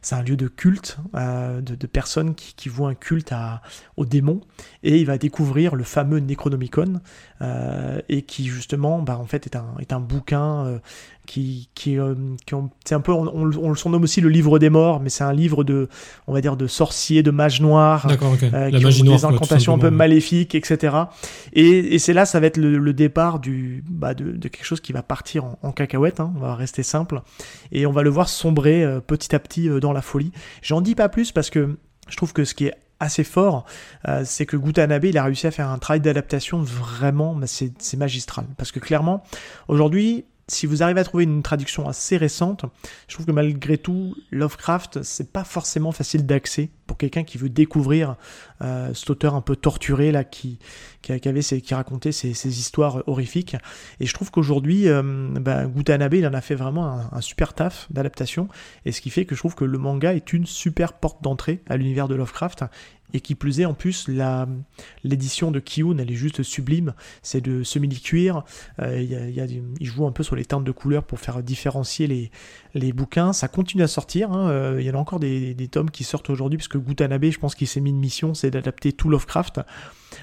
c'est 0.01 0.15
un 0.15 0.24
lieu 0.24 0.38
de 0.38 0.48
culte 0.48 0.98
de, 1.13 1.88
personnes 1.88 2.36
qui, 2.36 2.53
qui 2.56 2.72
un 2.82 2.96
culte 2.96 3.32
à, 3.32 3.62
aux 3.96 4.06
démons 4.06 4.41
et 4.84 4.98
il 4.98 5.06
va 5.06 5.17
découvrir 5.17 5.75
le 5.75 5.84
fameux 5.84 6.20
Necronomicon 6.20 7.01
et 8.10 8.22
qui 8.24 8.48
justement 8.48 9.01
bah, 9.01 9.17
en 9.17 9.25
fait 9.25 9.46
est 9.46 9.56
un, 9.56 9.75
est 9.79 9.94
un 9.94 10.00
bouquin 10.00 10.79
qui, 11.28 11.70
qui, 11.76 11.98
qui 12.46 12.56
c'est 12.84 12.96
un 12.96 13.02
peu 13.02 13.12
on, 13.12 13.28
on, 13.28 13.52
on, 13.58 13.70
le 13.70 13.76
surnomme 13.76 14.04
aussi 14.04 14.22
le 14.22 14.30
livre 14.30 14.58
des 14.58 14.72
morts 14.72 15.00
mais 15.00 15.10
c'est 15.10 15.24
un 15.24 15.34
livre 15.34 15.64
de 15.64 15.90
on 16.28 16.34
va 16.34 16.42
dire, 16.42 16.58
de 16.58 16.68
sorciers, 16.68 17.24
de 17.24 17.32
mages 17.32 17.62
noirs, 17.62 18.08
euh, 18.54 18.70
qui 18.72 18.86
ont 18.86 18.90
des 18.90 19.26
incantations 19.26 19.74
un 19.74 19.80
peu 19.80 19.90
maléfiques, 19.90 20.56
etc. 20.56 20.96
Et, 21.54 22.00
c'est 22.00 22.14
là, 22.14 22.26
ça 22.26 22.40
va 22.40 22.48
être 22.48 22.58
le, 22.58 22.94
départ 22.94 23.40
du, 23.40 23.84
bah, 23.90 24.14
de, 24.14 24.48
quelque 24.48 24.66
chose 24.66 24.82
qui 24.82 24.94
va 24.94 25.04
partir 25.04 25.46
en, 25.62 25.72
cacahuète, 25.72 26.20
hein, 26.20 26.34
on 26.36 26.40
va 26.40 26.56
rester 26.56 26.84
simple, 26.84 27.22
et 27.72 27.86
on 27.86 27.92
va 27.92 28.04
le 28.04 28.10
voir 28.10 28.30
sombrer 28.30 28.84
euh, 28.84 29.00
petit 29.00 29.36
à 29.36 29.40
petit 29.40 29.70
euh, 29.70 29.80
dans 29.80 29.94
la 29.94 30.02
folie. 30.02 30.32
J'en 30.62 30.82
dis 30.82 30.96
pas 30.96 31.10
plus 31.10 31.32
parce 31.32 31.50
que 31.50 31.78
je 32.10 32.18
trouve 32.18 32.34
que 32.34 32.46
ce 32.46 32.54
qui 32.54 32.66
est 32.66 32.74
assez 33.00 33.24
fort, 33.24 33.66
c'est 34.24 34.48
que 34.48 34.58
Gutanabe, 34.58 35.06
il 35.06 35.20
a 35.20 35.24
réussi 35.24 35.46
à 35.46 35.52
faire 35.52 35.70
un 35.70 35.78
travail 35.78 36.00
d'adaptation 36.02 36.64
vraiment, 36.64 37.40
c'est 37.46 37.96
magistral. 37.96 38.46
Parce 38.58 38.72
que 38.72 38.80
clairement, 38.80 39.24
aujourd'hui, 39.68 40.26
si 40.50 40.66
vous 40.66 40.82
arrivez 40.82 41.01
à 41.01 41.04
trouver 41.04 41.25
une 41.25 41.44
traduction 41.44 41.89
assez 41.89 42.16
récente, 42.16 42.66
je 43.08 43.16
trouve 43.16 43.25
que 43.25 43.32
malgré 43.32 43.77
tout, 43.77 44.16
Lovecraft, 44.32 45.04
c'est 45.04 45.34
pas 45.34 45.44
forcément 45.44 45.92
facile 45.92 46.25
d'accès 46.25 46.70
pour 46.86 46.98
quelqu'un 46.98 47.24
qui 47.24 47.38
veut 47.38 47.50
découvrir 47.50 48.16
euh, 48.62 48.94
cet 48.94 49.10
auteur 49.10 49.36
un 49.36 49.42
peu 49.42 49.58
torturé 49.58 50.13
qui, 50.32 50.58
racontait 51.70 52.13
ces, 52.13 52.48
histoires 52.48 53.04
horrifiques. 53.08 53.58
Et 54.00 54.06
je 54.06 54.13
trouve 54.13 54.32
qu'aujourd'hui, 54.32 54.88
euh, 54.88 55.04
bah, 55.34 55.66
Gutanabe, 55.66 56.13
il 56.13 56.25
en 56.25 56.34
a 56.34 56.42
fait 56.42 56.56
vraiment 56.56 57.12
un 57.12 57.22
super 57.22 57.54
taf 57.54 57.88
d'adaptation, 57.92 58.48
et 58.86 58.94
ce 58.94 59.01
qui 59.01 59.10
fait 59.10 59.25
que 59.25 59.36
je 59.36 59.39
trouve 59.39 59.56
que 59.56 59.66
le 59.66 59.77
manga 59.77 60.13
est 60.13 60.32
une 60.32 60.46
super 60.46 60.94
porte 60.94 61.22
d'entrée 61.22 61.62
à 61.68 61.75
l'univers 61.75 62.08
de 62.08 62.16
Lovecraft, 62.16 62.63
et 63.14 63.22
qui 63.22 63.36
plus 63.36 63.62
est, 63.62 63.66
en 63.66 63.74
plus, 63.74 64.10
l'édition 65.04 65.52
de 65.52 65.60
Kiyun, 65.60 65.98
elle 65.98 66.12
est 66.12 66.16
juste 66.16 66.44
sublime. 66.44 66.94
C'est 67.22 67.42
de 67.42 67.64
semi-cuir. 67.64 68.44
Euh, 68.82 69.02
y 69.02 69.62
il 69.80 69.86
joue 69.86 70.06
un 70.06 70.12
peu 70.12 70.24
sur 70.24 70.36
les 70.36 70.46
teintes 70.46 70.66
de 70.66 70.72
couleurs 70.72 71.04
pour 71.04 71.20
faire 71.20 71.42
différencier 71.42 72.08
les, 72.08 72.32
les 72.74 72.92
bouquins. 72.92 73.32
Ça 73.34 73.48
continue 73.48 73.84
à 73.84 73.88
sortir. 73.88 74.32
Hein. 74.32 74.50
Euh, 74.50 74.78
il 74.80 74.86
y 74.86 74.92
en 74.92 74.96
a 74.96 74.98
encore 74.98 75.20
des, 75.20 75.54
des 75.54 75.68
tomes 75.68 75.90
qui 75.90 76.04
sortent 76.04 76.30
aujourd'hui, 76.30 76.58
puisque 76.58 76.78
Gutanabe, 76.78 77.26
je 77.26 77.40
pense 77.40 77.56
qu'il 77.56 77.68
s'est 77.68 77.82
mis 77.82 77.92
une 77.92 78.00
mission, 78.00 78.34
c'est 78.34 78.52
d'adapter 78.52 78.92
tout 78.92 79.10
Lovecraft. 79.10 79.62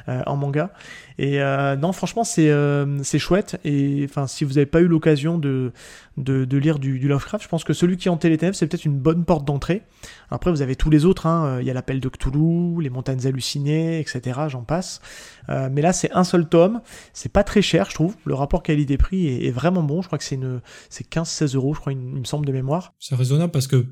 Euh, 0.08 0.22
en 0.26 0.36
manga. 0.36 0.70
Et 1.18 1.40
euh, 1.40 1.76
non, 1.76 1.92
franchement, 1.92 2.24
c'est 2.24 2.50
euh, 2.50 3.02
c'est 3.02 3.18
chouette. 3.18 3.58
Et 3.64 4.04
enfin, 4.08 4.26
si 4.26 4.44
vous 4.44 4.54
n'avez 4.54 4.66
pas 4.66 4.80
eu 4.80 4.86
l'occasion 4.86 5.38
de, 5.38 5.72
de, 6.16 6.56
lire 6.58 6.78
du, 6.78 6.98
Lovecraft, 6.98 7.44
je 7.44 7.48
pense 7.48 7.64
que 7.64 7.72
celui 7.72 7.96
qui 7.96 8.08
est 8.08 8.10
en 8.10 8.16
téléténèbres, 8.16 8.56
c'est 8.56 8.66
peut-être 8.66 8.84
une 8.84 8.98
bonne 8.98 9.24
porte 9.24 9.44
d'entrée. 9.44 9.82
Après, 10.30 10.50
vous 10.50 10.62
avez 10.62 10.76
tous 10.76 10.90
les 10.90 11.04
autres. 11.04 11.26
Hein. 11.26 11.58
Il 11.60 11.66
y 11.66 11.70
a 11.70 11.74
l'appel 11.74 12.00
de 12.00 12.08
Cthulhu, 12.08 12.82
les 12.82 12.90
montagnes 12.90 13.26
hallucinées, 13.26 14.00
etc. 14.00 14.40
J'en 14.48 14.62
passe. 14.62 15.00
mais 15.48 15.80
là, 15.80 15.92
c'est 15.92 16.10
un 16.12 16.24
seul 16.24 16.48
tome. 16.48 16.80
C'est 17.12 17.32
pas 17.32 17.44
très 17.44 17.62
cher, 17.62 17.88
je 17.88 17.94
trouve. 17.94 18.16
Le 18.24 18.34
rapport 18.34 18.62
qualité-prix 18.62 19.46
est, 19.46 19.52
vraiment 19.52 19.82
bon. 19.82 20.02
Je 20.02 20.08
crois 20.08 20.18
que 20.18 20.24
c'est 20.24 20.34
une 20.34 20.60
c'est 20.90 21.08
15-16 21.08 21.54
euros, 21.54 21.74
je 21.74 21.80
crois, 21.80 21.92
il 21.92 21.98
me 21.98 22.24
semble 22.24 22.46
de 22.46 22.52
mémoire. 22.52 22.94
C'est 22.98 23.14
raisonnable 23.14 23.52
parce 23.52 23.68
que 23.68 23.86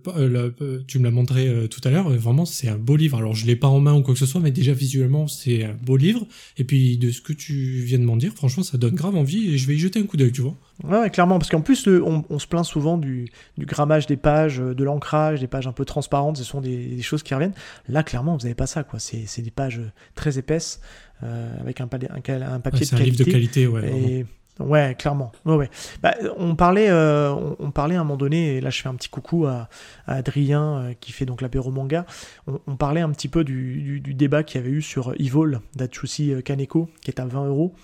tu 0.87 0.99
me 0.99 1.05
l'as 1.05 1.11
montré 1.11 1.69
tout 1.69 1.81
à 1.85 1.91
l'heure. 1.91 2.11
Vraiment, 2.11 2.45
c'est 2.45 2.69
un 2.69 2.77
beau 2.77 2.97
livre. 2.97 3.19
Alors, 3.19 3.35
je 3.35 3.47
l'ai 3.47 3.57
pas 3.57 3.69
en 3.69 3.81
main 3.81 3.95
ou 3.95 4.03
quoi 4.03 4.15
que 4.15 4.21
ce 4.21 4.27
soit, 4.27 4.41
mais 4.41 4.51
déjà 4.51 4.73
visuellement, 4.73 5.29
c'est 5.29 5.69
beau 5.83 5.97
livre. 5.97 6.27
Et 6.57 6.65
puis 6.65 6.97
de 6.99 7.11
ce 7.11 7.21
que 7.21 7.33
tu 7.33 7.83
viens 7.85 7.99
de 7.99 8.05
m'en 8.05 8.17
dire, 8.17 8.33
franchement, 8.33 8.63
ça 8.63 8.79
donne 8.79 8.95
grave 8.95 9.17
envie 9.17 9.55
et 9.55 9.59
je 9.59 9.67
vais 9.67 9.75
y 9.75 9.79
jeter 9.79 10.01
un 10.01 10.05
coup 10.05 10.17
d'œil, 10.17 10.33
tu 10.33 10.43
vois. 10.43 10.57
Ouais, 10.85 11.11
clairement, 11.11 11.39
parce 11.39 11.51
qu'en 11.51 11.61
plus, 11.61 11.87
on, 11.87 12.39
se 12.39 12.47
plaint 12.47 12.65
souvent 12.65 12.99
du, 12.99 13.31
grammage 13.59 14.07
des 14.07 14.17
pages, 14.17 14.61
euh, 14.61 14.75
de 14.75 14.85
l'ancrage, 14.85 15.41
des 15.41 15.47
pages 15.47 15.67
un 15.67 15.73
peu 15.73 15.85
transparentes, 15.85 16.37
ce 16.37 16.45
sont 16.45 16.61
des, 16.61 17.01
choses 17.03 17.23
qui 17.23 17.35
reviennent. 17.35 17.55
Là, 17.89 18.03
clairement, 18.03 18.37
vous 18.37 18.43
n'avez 18.43 18.55
pas 18.55 18.67
ça, 18.67 18.83
quoi. 18.83 18.99
C'est 18.99 19.43
des 19.43 19.51
pages 19.51 19.81
très 20.15 20.39
épaisses, 20.39 20.81
euh, 21.23 21.61
avec 21.61 21.81
un, 21.81 21.85
un, 21.85 22.43
un 22.43 22.61
papier 22.61 22.87
de 22.87 22.91
qualité. 22.91 22.95
un 22.95 23.05
livre 23.05 23.19
de 23.19 23.25
qualité, 23.25 23.67
ouais. 23.67 24.27
Ouais, 24.61 24.95
clairement. 24.99 25.33
Ouais. 25.47 25.71
Bah, 26.03 26.15
on 26.37 26.55
parlait, 26.55 26.91
euh, 26.91 27.35
on, 27.59 27.71
parlait 27.71 27.97
à 27.97 28.01
un 28.01 28.05
moment 28.05 28.19
donné, 28.19 28.57
et 28.57 28.61
là 28.61 28.69
je 28.69 28.83
fais 28.83 28.89
un 28.89 28.95
petit 28.95 29.09
coucou 29.09 29.47
à, 29.47 29.69
Adrien 30.07 30.63
euh, 30.63 30.95
qui 31.01 31.13
fait 31.13 31.25
donc 31.25 31.41
l'apéro 31.41 31.71
manga. 31.71 32.05
On, 32.47 32.77
parlait 32.77 33.01
un 33.01 33.11
petit 33.11 33.29
peu 33.29 33.45
du, 33.45 34.01
débat 34.01 34.43
qu'il 34.43 34.61
y 34.61 34.65
avait 34.65 34.73
eu 34.73 34.83
sur 34.83 35.15
Evil 35.15 35.61
d'Atsushi 35.75 36.43
Kaneko, 36.45 36.91
qui 37.01 37.11
est 37.11 37.19
à 37.19 37.25
20 37.25 37.47
euros. 37.47 37.75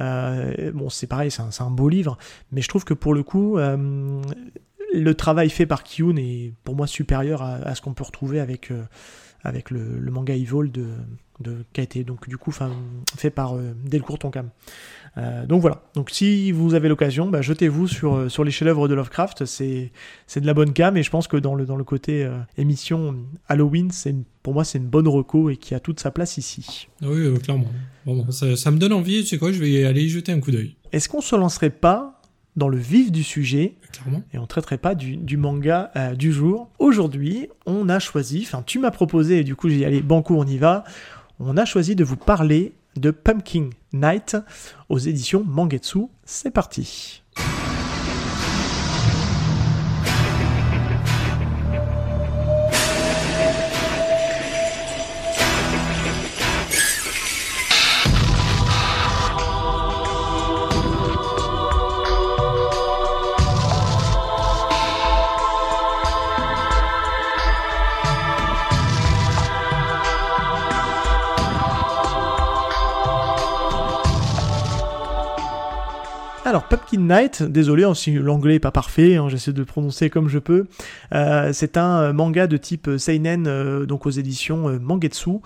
Euh, 0.00 0.70
bon, 0.72 0.90
c'est 0.90 1.06
pareil, 1.06 1.30
c'est 1.30 1.62
un, 1.62 1.70
beau 1.70 1.88
livre, 1.88 2.18
mais 2.52 2.60
je 2.60 2.68
trouve 2.68 2.84
que 2.84 2.94
pour 2.94 3.14
le 3.14 3.22
coup, 3.22 3.56
le 3.58 5.14
travail 5.14 5.48
fait 5.48 5.66
par 5.66 5.82
Kiyun 5.82 6.16
est 6.16 6.52
pour 6.62 6.76
moi 6.76 6.86
supérieur 6.86 7.42
à, 7.42 7.74
ce 7.74 7.80
qu'on 7.80 7.94
peut 7.94 8.04
retrouver 8.04 8.40
avec 8.40 8.70
avec 9.44 9.70
le, 9.70 10.10
manga 10.10 10.34
Evil 10.34 10.70
de, 10.70 10.88
de 11.40 11.64
qui 11.72 11.80
a 11.80 11.84
été 11.84 12.04
donc 12.04 12.28
du 12.28 12.36
coup 12.36 12.52
fait 13.16 13.30
par 13.30 13.54
Delcourt 13.56 14.18
Tonkam. 14.18 14.50
Euh, 15.18 15.46
donc 15.46 15.60
voilà. 15.60 15.82
Donc 15.94 16.10
si 16.10 16.52
vous 16.52 16.74
avez 16.74 16.88
l'occasion, 16.88 17.28
bah, 17.28 17.42
jetez-vous 17.42 17.88
sur, 17.88 18.14
euh, 18.14 18.28
sur 18.28 18.44
les 18.44 18.50
chefs-d'œuvre 18.50 18.88
de 18.88 18.94
Lovecraft. 18.94 19.44
C'est, 19.46 19.90
c'est 20.26 20.40
de 20.40 20.46
la 20.46 20.54
bonne 20.54 20.72
cam 20.72 20.96
et 20.96 21.02
je 21.02 21.10
pense 21.10 21.28
que 21.28 21.36
dans 21.36 21.54
le, 21.54 21.66
dans 21.66 21.76
le 21.76 21.84
côté 21.84 22.24
euh, 22.24 22.38
émission 22.56 23.16
Halloween, 23.48 23.90
c'est 23.90 24.14
pour 24.42 24.54
moi 24.54 24.64
c'est 24.64 24.78
une 24.78 24.86
bonne 24.86 25.08
reco 25.08 25.50
et 25.50 25.56
qui 25.56 25.74
a 25.74 25.80
toute 25.80 26.00
sa 26.00 26.10
place 26.10 26.38
ici. 26.38 26.88
Oui, 27.02 27.38
clairement. 27.40 27.66
ça, 28.30 28.70
me 28.70 28.78
donne 28.78 28.92
envie. 28.92 29.22
Tu 29.22 29.28
sais 29.28 29.38
quoi, 29.38 29.52
je 29.52 29.58
vais 29.58 29.84
aller 29.84 30.04
y 30.04 30.08
jeter 30.08 30.32
un 30.32 30.40
coup 30.40 30.50
d'œil. 30.50 30.76
Est-ce 30.92 31.08
qu'on 31.08 31.20
se 31.20 31.34
lancerait 31.36 31.70
pas 31.70 32.22
dans 32.56 32.68
le 32.68 32.78
vif 32.78 33.12
du 33.12 33.22
sujet 33.22 33.74
Clairement. 33.92 34.22
et 34.32 34.38
on 34.38 34.46
traiterait 34.46 34.78
pas 34.78 34.94
du, 34.94 35.16
du 35.16 35.36
manga 35.36 35.90
du 36.16 36.32
jour? 36.32 36.70
Aujourd'hui, 36.78 37.48
on 37.66 37.88
a 37.88 37.98
choisi, 37.98 38.44
enfin 38.46 38.62
tu 38.64 38.78
m'as 38.78 38.90
proposé 38.90 39.38
et 39.38 39.44
du 39.44 39.54
coup 39.56 39.68
j'ai 39.68 39.78
dit 39.78 39.84
allez 39.84 40.00
banco 40.00 40.34
on 40.36 40.46
y 40.46 40.58
va. 40.58 40.84
On 41.40 41.56
a 41.56 41.64
choisi 41.64 41.94
de 41.94 42.02
vous 42.02 42.16
parler 42.16 42.72
de 42.98 43.10
Pumpkin 43.10 43.70
Night 43.92 44.36
aux 44.88 44.98
éditions 44.98 45.44
Mangetsu. 45.44 46.06
C'est 46.24 46.50
parti. 46.50 47.22
Alors, 76.48 76.64
Pumpkin 76.90 77.02
Night, 77.02 77.42
désolé 77.42 77.84
hein, 77.84 77.94
si 77.94 78.14
l'anglais 78.14 78.54
est 78.54 78.60
pas 78.60 78.70
parfait, 78.70 79.16
hein, 79.16 79.28
j'essaie 79.28 79.52
de 79.52 79.58
le 79.58 79.64
prononcer 79.64 80.08
comme 80.08 80.28
je 80.28 80.38
peux. 80.38 80.66
Euh, 81.14 81.50
c'est 81.52 81.76
un 81.76 81.98
euh, 81.98 82.12
manga 82.12 82.46
de 82.46 82.56
type 82.56 82.90
seinen, 82.98 83.46
euh, 83.46 83.84
donc 83.84 84.06
aux 84.06 84.10
éditions 84.10 84.78
Mangetsu, 84.80 85.40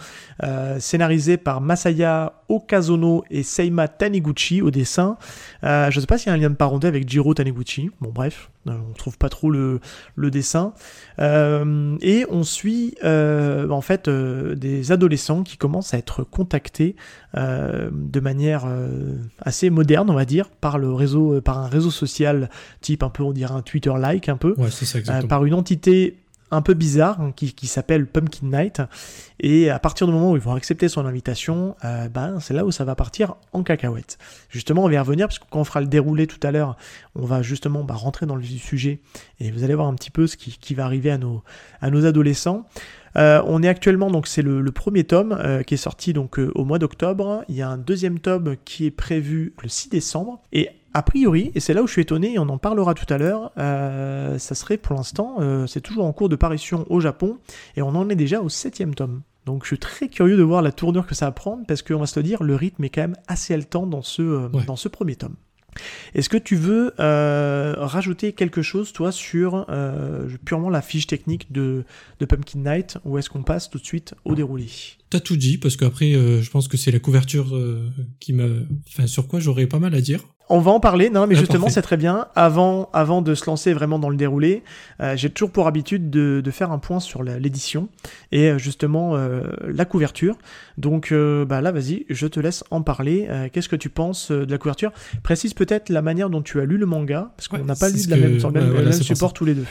scénarisé 0.79 1.37
par 1.37 1.61
Masaya 1.61 2.35
Okazono 2.49 3.25
et 3.31 3.43
Seima 3.43 3.89
Taniguchi 3.89 4.63
au 4.63 4.71
dessin. 4.71 5.17
je 5.63 5.99
sais 5.99 6.07
pas 6.07 6.19
s'il 6.19 6.29
y 6.29 6.31
a 6.31 6.35
un 6.35 6.39
lien 6.39 6.51
de 6.51 6.55
parenté 6.55 6.87
avec 6.87 7.09
Jiro 7.09 7.35
Taniguchi. 7.35 7.91
Bon, 8.01 8.11
bref, 8.13 8.51
on 8.67 8.93
trouve 8.97 9.19
pas 9.19 9.29
trop 9.29 9.51
le 9.51 9.81
dessin. 10.31 10.75
et 11.19 12.27
on 12.31 12.43
suit 12.43 12.95
en 13.03 13.81
fait 13.81 14.09
des 14.09 14.93
adolescents 14.93 15.43
qui 15.43 15.57
commencent 15.57 15.95
à 15.95 15.99
être 15.99 16.25
contactés 16.25 16.97
de 17.35 18.21
manière 18.21 18.67
assez 19.41 19.71
moderne, 19.71 20.11
on 20.11 20.15
va 20.15 20.25
dire, 20.25 20.51
par 20.51 20.79
le 20.79 20.93
réseau, 20.93 21.32
euh, 21.33 21.41
par 21.41 21.59
un 21.59 21.69
réseau 21.69 21.91
social 21.91 22.51
type 22.81 23.03
un 23.03 23.11
peu, 23.11 23.23
on 23.23 23.33
dirait 23.33 23.55
un 23.55 23.63
Twitter-like 23.63 24.29
un 24.29 24.37
peu, 24.37 24.55
euh, 24.59 25.23
par 25.29 25.45
une 25.45 25.55
entité 25.55 26.23
un 26.53 26.61
peu 26.61 26.75
bizarre 26.75 27.21
hein, 27.21 27.33
qui, 27.35 27.67
s'appelle 27.67 28.07
Pumpkin 28.07 28.47
Night. 28.47 28.83
Et 29.41 29.71
à 29.71 29.79
partir 29.79 30.07
du 30.07 30.13
moment 30.13 30.33
où 30.33 30.37
ils 30.37 30.43
vont 30.43 30.55
accepter 30.55 30.89
son 30.89 31.07
invitation, 31.07 31.75
euh, 31.85 32.09
ben, 32.09 32.39
c'est 32.41 32.53
là 32.53 32.67
où 32.67 32.71
ça 32.71 32.85
va 32.85 32.95
partir 32.95 33.37
en 33.55 33.63
cacahuète. 33.63 34.19
Justement, 34.51 34.85
on 34.85 34.89
va 34.89 34.95
y 34.95 34.99
revenir 34.99 35.27
parce 35.27 35.39
que 35.39 35.47
quand 35.51 35.61
on 35.61 35.65
fera 35.65 35.81
le 35.81 35.87
déroulé 35.87 36.27
tout 36.27 36.47
à 36.47 36.51
l'heure, 36.51 36.77
on 37.15 37.25
va 37.25 37.41
justement 37.41 37.85
bah, 37.85 37.95
rentrer 37.95 38.27
dans 38.27 38.37
le 38.37 38.43
sujet 38.43 39.01
et 39.41 39.51
vous 39.51 39.65
allez 39.65 39.75
voir 39.75 39.89
un 39.89 39.95
petit 39.95 40.11
peu 40.11 40.27
ce 40.27 40.37
qui, 40.37 40.75
va 40.75 40.85
arriver 40.85 41.11
à 41.11 41.17
nos, 41.17 41.43
à 41.81 41.89
nos 41.89 42.05
adolescents. 42.05 42.67
on 43.17 43.63
est 43.63 43.69
actuellement, 43.69 44.11
donc 44.11 44.27
c'est 44.27 44.43
le, 44.43 44.63
premier 44.73 45.05
tome 45.05 45.39
qui 45.67 45.75
est 45.75 45.79
sorti 45.79 46.13
donc 46.13 46.39
au 46.39 46.65
mois 46.65 46.79
d'octobre. 46.79 47.45
Il 47.49 47.57
y 47.57 47.63
a 47.63 47.69
un 47.69 47.79
deuxième 47.79 48.19
tome 48.19 48.57
qui 48.65 48.87
est 48.87 48.91
prévu 48.91 49.55
le 49.63 49.69
6 49.69 49.89
décembre. 49.89 50.43
Et 50.53 50.69
a 50.95 51.03
priori, 51.03 51.53
et 51.55 51.61
c'est 51.61 51.75
là 51.75 51.83
où 51.83 51.87
je 51.87 51.93
suis 51.93 52.03
étonné, 52.03 52.35
et 52.35 52.39
on 52.39 52.49
en 52.49 52.59
parlera 52.59 52.95
tout 52.95 53.13
à 53.13 53.19
l'heure, 53.19 53.53
euh, 53.59 54.39
ça 54.39 54.55
serait 54.55 54.77
pour 54.77 54.95
l'instant, 54.97 55.37
euh, 55.41 55.67
c'est 55.67 55.81
toujours 55.81 56.05
en 56.05 56.13
cours 56.13 56.29
de 56.29 56.37
parution 56.37 56.85
au 56.91 57.01
Japon, 57.01 57.39
et 57.77 57.83
on 57.83 57.89
en 57.89 58.09
est 58.09 58.17
déjà 58.17 58.41
au 58.41 58.49
septième 58.49 58.95
tome. 58.95 59.23
Donc 59.47 59.65
je 59.65 59.69
suis 59.69 59.79
très 59.79 60.09
curieux 60.09 60.37
de 60.37 60.43
voir 60.43 60.63
la 60.63 60.71
tournure 60.71 61.07
que 61.07 61.15
ça 61.15 61.27
va 61.27 61.33
prendre, 61.33 61.65
parce 61.67 61.83
qu'on 61.83 61.99
va 61.99 62.07
se 62.07 62.19
le 62.21 62.25
dire, 62.25 62.43
le 62.43 62.55
rythme 62.55 62.85
est 62.85 62.91
quand 62.91 63.01
même 63.01 63.17
assez 63.27 63.55
haletant 63.55 63.87
dans 63.87 64.03
ce, 64.03 64.23
euh, 64.23 64.49
dans 64.67 64.77
ce 64.77 64.89
premier 64.89 65.17
tome. 65.17 65.37
Est-ce 66.15 66.29
que 66.29 66.37
tu 66.37 66.55
veux 66.55 66.93
rajouter 66.99 68.35
quelque 68.35 68.61
chose, 68.61 68.93
toi, 68.93 69.11
sur 69.11 69.67
purement 70.45 70.69
la 70.69 70.83
fiche 70.83 71.07
technique 71.07 71.51
de, 71.51 71.85
de 72.21 72.27
Pumpkin 72.27 72.59
Night, 72.59 72.99
ou 73.07 73.17
est-ce 73.17 73.31
qu'on 73.31 73.43
passe 73.43 73.71
tout 73.71 73.79
de 73.79 73.85
suite 73.85 74.15
au 74.27 74.35
déroulé? 74.35 74.67
T'as 75.09 75.21
tout 75.21 75.37
dit, 75.37 75.57
parce 75.57 75.79
qu'après, 75.79 76.13
je 76.13 76.51
pense 76.51 76.69
que 76.69 76.77
c'est 76.77 76.91
la 76.91 76.99
couverture 76.99 77.59
qui 78.21 78.35
me... 78.35 78.67
Enfin, 78.87 79.07
sur 79.07 79.27
quoi 79.27 79.41
j'aurais 79.41 79.67
pas 79.67 79.79
mal 79.79 79.95
à 79.95 80.03
dire. 80.03 80.21
On 80.49 80.59
va 80.59 80.71
en 80.71 80.81
parler, 80.81 81.09
non, 81.09 81.27
mais 81.27 81.35
ah, 81.37 81.39
justement, 81.39 81.69
c'est 81.69 81.83
très 81.83 81.97
bien. 81.97 82.27
Avant, 82.35 82.91
avant 82.93 83.23
de 83.23 83.35
se 83.35 83.47
lancer 83.47 83.73
vraiment 83.73 83.99
dans 83.99 84.11
le 84.11 84.17
déroulé, 84.17 84.63
euh, 85.01 85.17
j'ai 85.17 85.31
toujours 85.31 85.51
pour 85.51 85.67
habitude 85.67 86.11
de, 86.11 86.43
faire 86.51 86.71
un 86.73 86.79
point 86.79 87.01
sur 87.01 87.23
l'édition 87.23 87.89
et 88.33 88.51
euh, 88.51 88.59
justement 88.59 89.17
euh, 89.17 89.45
la 89.67 89.87
couverture. 89.87 90.37
Donc 90.77 91.13
bah 91.13 91.61
là, 91.61 91.73
vas-y, 91.73 92.05
je 92.11 92.27
te 92.27 92.41
laisse 92.41 92.65
en 92.71 92.83
parler. 92.83 93.29
Qu'est-ce 93.53 93.69
que 93.69 93.77
tu 93.77 93.89
penses 93.89 94.31
de 94.31 94.51
la 94.51 94.59
couverture? 94.59 94.93
Précise 95.23 95.55
peut-être 95.55 95.89
la 95.89 96.03
manière 96.03 96.29
dont 96.29 96.43
tu 96.43 96.61
as 96.61 96.65
lu 96.65 96.77
le 96.77 96.87
manga, 96.87 97.33
parce 97.37 97.49
qu'on 97.49 97.65
n'a 97.65 97.77
pas 97.77 97.89
lu 97.89 98.05
de 98.05 98.11
la 98.11 98.17
même, 98.17 98.39
sur 98.39 98.51
le 98.51 98.61
même 98.61 98.93
support 98.93 99.33
tous 99.33 99.45
les 99.45 99.55
deux. 99.55 99.67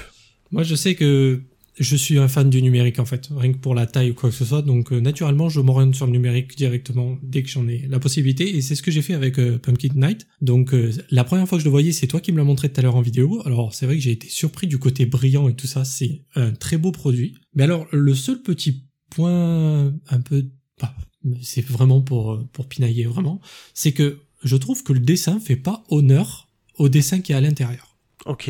Moi, 0.52 0.64
je 0.64 0.76
sais 0.76 0.96
que 0.96 1.42
je 1.80 1.96
suis 1.96 2.18
un 2.18 2.28
fan 2.28 2.50
du 2.50 2.62
numérique 2.62 3.00
en 3.00 3.06
fait, 3.06 3.30
rien 3.36 3.54
que 3.54 3.58
pour 3.58 3.76
la 3.76 3.86
taille 3.86 4.12
ou 4.12 4.14
quoi 4.14 4.30
que 4.30 4.36
ce 4.36 4.46
soit. 4.46 4.62
Donc 4.62 4.92
euh, 4.92 5.00
naturellement, 5.00 5.50
je 5.50 5.62
m'oriente 5.62 5.96
sur 5.96 6.06
le 6.06 6.12
numérique 6.12 6.56
directement 6.58 7.18
dès 7.24 7.44
que 7.44 7.50
j'en 7.50 7.68
ai 7.68 7.88
la 7.88 8.00
possibilité. 8.00 8.56
Et 8.56 8.62
c'est 8.62 8.76
ce 8.76 8.82
que 8.82 8.92
j'ai 8.92 9.02
fait 9.02 9.14
avec 9.14 9.40
euh, 9.40 9.58
Pumpkin 9.58 9.94
Night. 9.96 10.28
Donc 10.42 10.74
euh, 10.74 10.92
la 11.10 11.24
première 11.24 11.48
fois 11.48 11.58
que 11.58 11.62
je 11.62 11.66
le 11.66 11.72
voyais, 11.72 11.92
c'est 11.92 12.08
toi 12.08 12.20
qui 12.20 12.32
me 12.32 12.38
l'as 12.38 12.44
montré 12.44 12.72
tout 12.72 12.80
à 12.80 12.84
l'heure 12.84 12.96
en 12.96 13.02
vidéo. 13.02 13.42
Alors 13.46 13.74
c'est 13.74 13.86
vrai 13.86 13.96
que 13.96 14.02
j'ai 14.02 14.12
été 14.12 14.28
surpris 14.28 14.68
du 14.68 14.80
côté 14.80 15.06
brillant 15.06 15.48
et 15.48 15.56
tout 15.56 15.68
ça. 15.68 15.86
C'est 15.86 16.24
un 16.36 16.52
très 16.52 16.78
beau 16.78 16.92
produit. 16.92 17.36
Mais 17.56 17.64
alors 17.64 17.88
le 17.92 18.14
seul 18.16 18.42
petit 18.42 18.84
point 19.10 19.94
un 20.10 20.22
peu, 20.22 20.46
bah, 20.80 20.94
c'est 21.42 21.66
vraiment 21.66 22.02
pour 22.02 22.48
pour 22.52 22.68
pinailler 22.68 23.06
vraiment, 23.06 23.40
c'est 23.74 23.92
que 23.92 24.20
je 24.44 24.56
trouve 24.56 24.84
que 24.84 24.94
le 24.94 25.00
dessin 25.00 25.40
fait 25.40 25.56
pas 25.56 25.84
honneur 25.90 26.50
au 26.78 26.90
dessin 26.90 27.22
qui 27.22 27.32
est 27.32 27.36
à 27.36 27.42
l'intérieur. 27.42 27.98
Ok. 28.26 28.50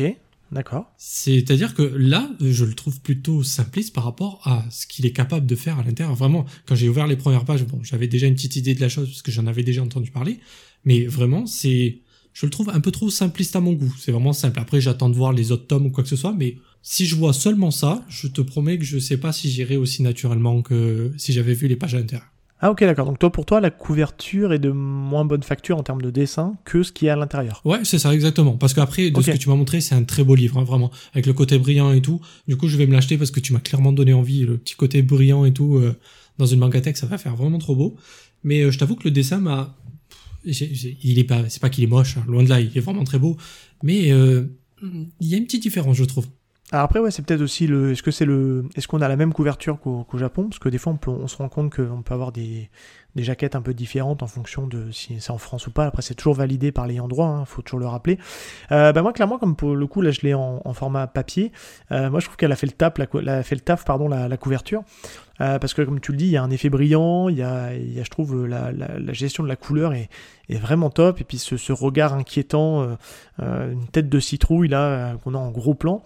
D'accord. 0.52 0.92
C'est-à-dire 0.98 1.74
que 1.74 1.82
là, 1.82 2.30
je 2.38 2.66
le 2.66 2.74
trouve 2.74 3.00
plutôt 3.00 3.42
simpliste 3.42 3.94
par 3.94 4.04
rapport 4.04 4.42
à 4.44 4.64
ce 4.70 4.86
qu'il 4.86 5.06
est 5.06 5.12
capable 5.12 5.46
de 5.46 5.56
faire 5.56 5.78
à 5.78 5.82
l'intérieur. 5.82 6.14
Vraiment, 6.14 6.44
quand 6.66 6.74
j'ai 6.74 6.90
ouvert 6.90 7.06
les 7.06 7.16
premières 7.16 7.46
pages, 7.46 7.64
bon, 7.64 7.82
j'avais 7.82 8.06
déjà 8.06 8.26
une 8.26 8.34
petite 8.34 8.56
idée 8.56 8.74
de 8.74 8.80
la 8.82 8.90
chose 8.90 9.08
parce 9.08 9.22
que 9.22 9.32
j'en 9.32 9.46
avais 9.46 9.62
déjà 9.62 9.82
entendu 9.82 10.10
parler, 10.10 10.40
mais 10.84 11.06
vraiment, 11.06 11.46
c'est, 11.46 12.00
je 12.34 12.44
le 12.44 12.50
trouve 12.50 12.68
un 12.68 12.80
peu 12.80 12.90
trop 12.90 13.08
simpliste 13.08 13.56
à 13.56 13.60
mon 13.60 13.72
goût. 13.72 13.94
C'est 13.98 14.12
vraiment 14.12 14.34
simple. 14.34 14.60
Après, 14.60 14.78
j'attends 14.82 15.08
de 15.08 15.16
voir 15.16 15.32
les 15.32 15.52
autres 15.52 15.66
tomes 15.66 15.86
ou 15.86 15.90
quoi 15.90 16.04
que 16.04 16.10
ce 16.10 16.16
soit, 16.16 16.34
mais 16.34 16.58
si 16.82 17.06
je 17.06 17.16
vois 17.16 17.32
seulement 17.32 17.70
ça, 17.70 18.04
je 18.10 18.26
te 18.26 18.42
promets 18.42 18.78
que 18.78 18.84
je 18.84 18.98
sais 18.98 19.16
pas 19.16 19.32
si 19.32 19.50
j'irai 19.50 19.78
aussi 19.78 20.02
naturellement 20.02 20.60
que 20.60 21.12
si 21.16 21.32
j'avais 21.32 21.54
vu 21.54 21.66
les 21.66 21.76
pages 21.76 21.94
à 21.94 21.98
l'intérieur. 21.98 22.31
Ah 22.64 22.70
ok 22.70 22.80
d'accord, 22.84 23.06
donc 23.06 23.18
toi 23.18 23.32
pour 23.32 23.44
toi 23.44 23.60
la 23.60 23.70
couverture 23.70 24.52
est 24.52 24.60
de 24.60 24.70
moins 24.70 25.24
bonne 25.24 25.42
facture 25.42 25.76
en 25.76 25.82
termes 25.82 26.00
de 26.00 26.10
dessin 26.10 26.54
que 26.64 26.84
ce 26.84 26.92
qui 26.92 27.06
est 27.06 27.10
à 27.10 27.16
l'intérieur. 27.16 27.60
Ouais 27.64 27.80
c'est 27.82 27.98
ça 27.98 28.14
exactement, 28.14 28.52
parce 28.52 28.72
qu'après 28.72 29.10
de 29.10 29.20
ce 29.20 29.32
que 29.32 29.36
tu 29.36 29.48
m'as 29.48 29.56
montré 29.56 29.80
c'est 29.80 29.96
un 29.96 30.04
très 30.04 30.22
beau 30.22 30.36
livre 30.36 30.58
hein, 30.58 30.64
vraiment, 30.64 30.92
avec 31.12 31.26
le 31.26 31.32
côté 31.32 31.58
brillant 31.58 31.92
et 31.92 32.00
tout, 32.00 32.20
du 32.46 32.56
coup 32.56 32.68
je 32.68 32.78
vais 32.78 32.86
me 32.86 32.92
l'acheter 32.92 33.18
parce 33.18 33.32
que 33.32 33.40
tu 33.40 33.52
m'as 33.52 33.58
clairement 33.58 33.90
donné 33.90 34.12
envie, 34.12 34.44
le 34.46 34.58
petit 34.58 34.76
côté 34.76 35.02
brillant 35.02 35.44
et 35.44 35.52
tout, 35.52 35.76
euh, 35.76 35.96
dans 36.38 36.46
une 36.46 36.70
tech 36.70 36.94
ça 36.96 37.06
va 37.06 37.18
faire 37.18 37.34
vraiment 37.34 37.58
trop 37.58 37.74
beau, 37.74 37.96
mais 38.44 38.62
euh, 38.62 38.70
je 38.70 38.78
t'avoue 38.78 38.94
que 38.94 39.04
le 39.04 39.10
dessin 39.10 39.38
m'a... 39.38 39.76
Il 40.44 41.18
est 41.18 41.24
pas, 41.24 41.48
c'est 41.48 41.60
pas 41.60 41.68
qu'il 41.68 41.82
est 41.82 41.88
moche, 41.88 42.16
hein, 42.16 42.24
loin 42.28 42.44
de 42.44 42.48
là, 42.48 42.60
il 42.60 42.70
est 42.76 42.80
vraiment 42.80 43.04
très 43.04 43.18
beau, 43.18 43.36
mais 43.82 44.12
euh, 44.12 44.44
il 45.20 45.28
y 45.28 45.34
a 45.34 45.36
une 45.36 45.44
petite 45.46 45.62
différence 45.62 45.96
je 45.96 46.04
trouve. 46.04 46.26
Alors 46.72 46.84
après, 46.84 47.00
ouais, 47.00 47.10
c'est 47.10 47.20
peut-être 47.20 47.42
aussi 47.42 47.66
le. 47.66 47.92
Est-ce 47.92 48.02
que 48.02 48.10
c'est 48.10 48.24
le. 48.24 48.64
Est-ce 48.76 48.88
qu'on 48.88 49.02
a 49.02 49.08
la 49.08 49.16
même 49.16 49.34
couverture 49.34 49.78
qu'au 49.78 50.06
Japon? 50.14 50.44
Parce 50.44 50.58
que 50.58 50.70
des 50.70 50.78
fois, 50.78 50.94
on, 50.94 50.96
peut, 50.96 51.10
on 51.10 51.28
se 51.28 51.36
rend 51.36 51.50
compte 51.50 51.74
qu'on 51.74 52.00
peut 52.00 52.14
avoir 52.14 52.32
des, 52.32 52.70
des 53.14 53.22
jaquettes 53.22 53.54
un 53.56 53.62
peu 53.62 53.74
différentes 53.74 54.22
en 54.22 54.26
fonction 54.26 54.66
de 54.66 54.90
si 54.90 55.20
c'est 55.20 55.30
en 55.30 55.38
France 55.38 55.66
ou 55.66 55.70
pas. 55.70 55.86
Après, 55.86 56.02
c'est 56.02 56.14
toujours 56.14 56.34
validé 56.34 56.72
par 56.72 56.84
endroits, 56.84 57.34
il 57.36 57.42
hein, 57.42 57.44
faut 57.44 57.62
toujours 57.62 57.80
le 57.80 57.86
rappeler. 57.86 58.18
Euh, 58.70 58.92
bah 58.92 59.02
moi, 59.02 59.12
clairement, 59.12 59.38
comme 59.38 59.56
pour 59.56 59.74
le 59.74 59.86
coup, 59.86 60.00
là, 60.00 60.10
je 60.10 60.20
l'ai 60.22 60.34
en, 60.34 60.60
format 60.72 61.06
papier. 61.06 61.52
Euh, 61.90 62.10
moi, 62.10 62.20
je 62.20 62.26
trouve 62.26 62.36
qu'elle 62.36 62.52
a 62.52 62.56
fait 62.56 62.66
le 62.66 62.72
taf, 62.72 62.94
la, 62.98 63.42
fait 63.42 63.54
le 63.54 63.60
taf, 63.60 63.84
pardon, 63.84 64.08
la, 64.08 64.36
couverture. 64.36 64.82
Euh, 65.40 65.58
parce 65.58 65.74
que 65.74 65.82
comme 65.82 66.00
tu 66.00 66.12
le 66.12 66.18
dis, 66.18 66.26
il 66.26 66.30
y 66.30 66.36
a 66.36 66.42
un 66.42 66.50
effet 66.50 66.70
brillant, 66.70 67.28
il 67.28 67.36
y 67.36 67.42
a, 67.42 67.72
je 67.74 68.10
trouve, 68.10 68.46
la, 68.46 68.70
la, 68.72 69.12
gestion 69.12 69.42
de 69.42 69.48
la 69.48 69.56
couleur 69.56 69.92
est, 69.92 70.08
est 70.48 70.58
vraiment 70.58 70.88
top. 70.88 71.20
Et 71.20 71.24
puis 71.24 71.38
ce, 71.38 71.56
ce 71.56 71.72
regard 71.72 72.14
inquiétant, 72.14 72.96
une 73.38 73.86
tête 73.90 74.08
de 74.08 74.20
citrouille 74.20 74.68
là, 74.68 75.14
qu'on 75.24 75.34
a 75.34 75.38
en 75.38 75.50
gros 75.50 75.74
plan, 75.74 76.02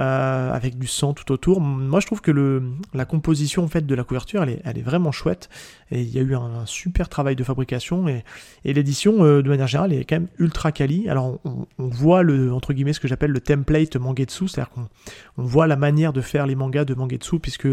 euh, 0.00 0.52
avec 0.52 0.78
du 0.78 0.86
sang 0.86 1.12
tout 1.12 1.30
autour. 1.30 1.60
Moi 1.60 2.00
je 2.00 2.06
trouve 2.06 2.20
que 2.20 2.62
la 2.94 3.04
composition 3.04 3.62
en 3.64 3.68
fait 3.68 3.86
de 3.86 3.94
la 3.94 4.04
couverture, 4.04 4.42
elle 4.42 4.78
est, 4.78 4.82
vraiment 4.82 5.12
chouette. 5.12 5.48
Et 5.90 6.02
il 6.02 6.08
y 6.08 6.18
a 6.18 6.22
eu 6.22 6.34
un, 6.34 6.64
super 6.66 7.08
travail 7.08 7.36
de 7.36 7.44
fabrication. 7.44 8.08
Et, 8.08 8.24
l'édition, 8.64 9.24
de 9.24 9.48
manière 9.48 9.66
générale, 9.66 9.92
est 9.92 10.04
quand 10.04 10.16
même 10.16 10.28
ultra 10.38 10.72
quali. 10.72 11.08
Alors 11.08 11.38
on, 11.44 11.66
voit 11.78 12.22
le, 12.22 12.52
entre 12.52 12.72
guillemets, 12.72 12.92
ce 12.92 13.00
que 13.00 13.08
j'appelle 13.08 13.30
le 13.30 13.40
template 13.40 13.96
Mangetsu, 13.96 14.48
c'est-à-dire 14.48 14.70
qu'on 14.70 14.88
on 15.36 15.44
voit 15.44 15.66
la 15.66 15.76
manière 15.76 16.12
de 16.12 16.20
faire 16.20 16.46
les 16.46 16.54
mangas 16.54 16.84
de 16.84 16.94
Mangetsu, 16.94 17.38
puisque 17.38 17.68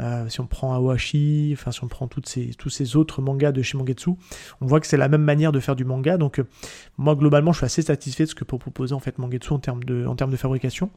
euh, 0.00 0.28
si 0.28 0.40
on 0.40 0.46
prend 0.46 0.74
Awashi, 0.74 1.50
enfin 1.54 1.72
si 1.72 1.82
on 1.82 1.88
prend 1.88 2.06
toutes 2.06 2.28
ces, 2.28 2.50
tous 2.56 2.70
ces 2.70 2.96
autres 2.96 3.20
mangas 3.20 3.52
de 3.52 3.62
chez 3.62 3.76
Mangetsu, 3.76 4.10
on 4.60 4.66
voit 4.66 4.80
que 4.80 4.86
c'est 4.86 4.96
la 4.96 5.08
même 5.08 5.22
manière 5.22 5.50
de 5.50 5.58
faire 5.58 5.74
du 5.74 5.84
manga. 5.84 6.16
Donc 6.18 6.38
euh, 6.38 6.44
moi 6.98 7.16
globalement 7.16 7.52
je 7.52 7.58
suis 7.58 7.66
assez 7.66 7.82
satisfait 7.82 8.24
de 8.24 8.28
ce 8.28 8.34
que 8.34 8.44
peut 8.44 8.58
proposer 8.58 8.94
en 8.94 9.00
fait 9.00 9.18
Mangetsu 9.18 9.52
en 9.52 9.58
termes 9.58 9.82
de, 9.84 10.36
fabrication. 10.36 10.90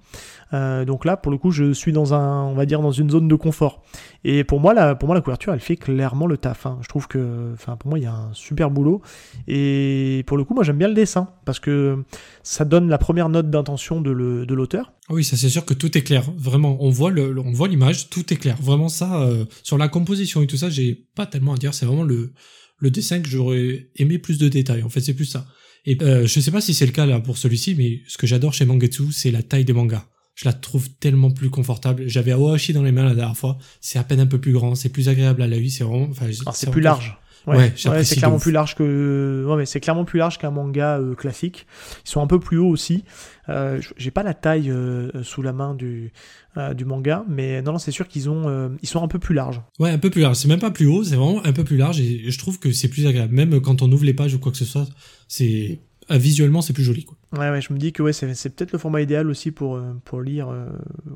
Euh, 0.54 0.61
donc 0.86 1.06
là 1.06 1.18
pour 1.18 1.32
le 1.32 1.38
coup 1.38 1.52
je 1.52 1.74
suis 1.74 1.92
dans 1.92 2.14
un, 2.14 2.44
on 2.44 2.54
va 2.54 2.66
dire 2.66 2.82
dans 2.82 2.92
une 2.92 3.10
zone 3.10 3.28
de 3.28 3.36
confort. 3.36 3.84
Et 4.24 4.44
pour 4.44 4.60
moi 4.60 4.74
la, 4.74 4.96
pour 4.96 5.08
moi 5.08 5.16
la 5.16 5.22
couverture 5.22 5.54
elle 5.54 5.60
fait 5.60 5.78
clairement 5.78 6.28
le 6.28 6.38
taf. 6.38 6.66
Hein. 6.66 6.80
Je 6.82 6.88
trouve 6.88 7.08
que, 7.08 7.52
enfin 7.54 7.76
pour 7.76 7.90
moi 7.90 8.00
il 8.00 8.04
y 8.04 8.08
a 8.08 8.14
un 8.14 8.34
super 8.34 8.70
boulot. 8.72 9.02
Et 9.48 10.24
pour 10.28 10.38
le 10.38 10.44
coup 10.44 10.54
moi 10.54 10.64
j'aime 10.64 10.78
bien 10.78 10.88
le 10.88 10.94
dessin 10.94 11.30
parce 11.46 11.60
que 11.60 12.04
ça 12.44 12.66
donne 12.66 12.90
la 12.90 12.98
première 12.98 13.30
note 13.30 13.50
d'intention 13.50 14.02
de 14.02 14.12
l'auteur. 14.54 14.94
Oui, 15.10 15.24
ça 15.24 15.36
c'est 15.36 15.50
sûr 15.50 15.66
que 15.66 15.74
tout 15.74 15.98
est 15.98 16.02
clair. 16.04 16.24
Vraiment, 16.38 16.78
on 16.80 16.90
voit 16.90 17.12
on 17.12 17.52
voit 17.52 17.68
l'image, 17.68 18.10
tout 18.10 18.32
est 18.34 18.38
clair. 18.38 18.58
Vraiment 18.62 18.88
ça, 18.88 19.22
euh, 19.24 19.46
sur 19.64 19.78
la 19.78 19.88
composition 19.88 20.42
et 20.42 20.48
tout 20.48 20.58
ça, 20.58 20.70
j'ai 20.70 21.08
pas 21.16 21.26
tellement 21.26 21.54
à 21.54 21.58
dire. 21.58 21.74
C'est 21.74 21.86
vraiment 21.86 22.04
le, 22.04 22.34
le 22.78 22.92
dessin 22.92 23.20
que 23.20 23.28
j'aurais 23.28 23.90
aimé 23.96 24.20
plus 24.20 24.38
de 24.38 24.48
détails. 24.48 24.84
En 24.84 24.90
fait, 24.90 25.02
c'est 25.02 25.14
plus 25.14 25.26
ça. 25.26 25.46
Et 25.86 25.98
euh, 26.02 26.28
je 26.28 26.40
sais 26.40 26.52
pas 26.52 26.62
si 26.62 26.74
c'est 26.74 26.86
le 26.86 26.92
cas 26.92 27.06
là 27.06 27.20
pour 27.20 27.38
celui-ci, 27.38 27.76
mais 27.76 28.02
ce 28.08 28.18
que 28.18 28.28
j'adore 28.28 28.54
chez 28.54 28.66
Mangetsu, 28.66 29.12
c'est 29.12 29.32
la 29.32 29.42
taille 29.42 29.66
des 29.66 29.74
mangas. 29.74 30.06
Je 30.36 30.46
la 30.46 30.54
trouve 30.54 30.90
tellement 30.90 31.32
plus 31.32 31.50
confortable. 31.50 32.04
J'avais 32.08 32.32
Awashi 32.32 32.74
dans 32.74 32.84
les 32.84 32.92
mains 32.92 33.04
la 33.04 33.16
dernière 33.16 33.38
fois. 33.38 33.58
C'est 33.80 34.00
à 34.00 34.04
peine 34.04 34.20
un 34.20 34.26
peu 34.26 34.40
plus 34.40 34.54
grand, 34.54 34.76
c'est 34.76 34.90
plus 34.90 35.10
agréable 35.10 35.42
à 35.42 35.48
la 35.48 35.58
vue. 35.58 35.70
C'est 35.70 35.84
vraiment, 35.84 36.08
enfin, 36.10 36.28
c'est 36.54 36.72
plus 36.72 36.82
large. 36.82 37.18
Ouais, 37.48 37.74
c'est 37.76 38.16
clairement 38.16 38.40
plus 38.40 38.52
large 38.52 38.76
que. 38.76 39.46
Ouais, 39.48 39.58
mais 39.58 39.66
c'est 39.66 39.80
clairement 39.80 40.06
plus 40.06 40.20
large 40.20 40.38
qu'un 40.38 40.52
manga 40.52 41.00
euh, 41.00 41.16
classique. 41.16 41.66
Ils 42.06 42.10
sont 42.10 42.22
un 42.22 42.28
peu 42.28 42.40
plus 42.40 42.58
hauts 42.58 42.70
aussi. 42.70 43.04
Euh, 43.50 43.82
J'ai 43.98 44.12
pas 44.12 44.24
la 44.24 44.34
taille 44.34 44.70
euh, 44.70 45.10
sous 45.24 45.42
la 45.42 45.52
main 45.52 45.74
du 45.74 46.14
euh, 46.58 46.74
du 46.74 46.86
manga, 46.86 47.26
mais 47.28 47.62
non, 47.62 47.74
non 47.74 47.78
c'est 47.80 47.92
sûr 47.92 48.08
qu'ils 48.08 48.30
ont, 48.30 48.78
ils 48.82 48.88
sont 48.88 49.04
un 49.04 49.08
peu 49.08 49.20
plus 49.20 49.34
larges. 49.34 49.62
Ouais, 49.80 49.90
un 49.90 49.98
peu 49.98 50.10
plus 50.10 50.22
large. 50.22 50.38
C'est 50.38 50.48
même 50.48 50.60
pas 50.60 50.72
plus 50.72 50.86
haut, 50.86 51.04
c'est 51.04 51.16
vraiment 51.16 51.44
un 51.44 51.54
peu 51.54 51.64
plus 51.64 51.78
large 51.78 52.00
et 52.00 52.30
je 52.30 52.38
trouve 52.38 52.60
que 52.60 52.72
c'est 52.72 52.90
plus 52.90 53.08
agréable. 53.08 53.34
Même 53.34 53.60
quand 53.62 53.82
on 53.82 53.92
ouvre 53.92 54.06
les 54.06 54.14
pages 54.14 54.34
ou 54.34 54.40
quoi 54.40 54.52
que 54.52 54.58
ce 54.58 54.66
soit, 54.66 54.88
c'est 55.28 55.80
visuellement 56.18 56.62
c'est 56.62 56.74
plus 56.74 56.84
joli 56.84 57.06
quoi. 57.06 57.18
Ouais, 57.38 57.50
ouais, 57.50 57.62
je 57.62 57.72
me 57.72 57.80
dis 57.80 57.94
que 57.94 58.04
ouais, 58.04 58.12
c'est, 58.12 58.28
peut-être 58.28 58.74
le 58.74 58.78
format 58.78 59.02
idéal 59.02 59.30
aussi 59.30 59.52
pour, 59.52 59.76
euh, 59.76 59.94
pour 60.04 60.22
lire 60.22 60.50
euh, 60.50 60.66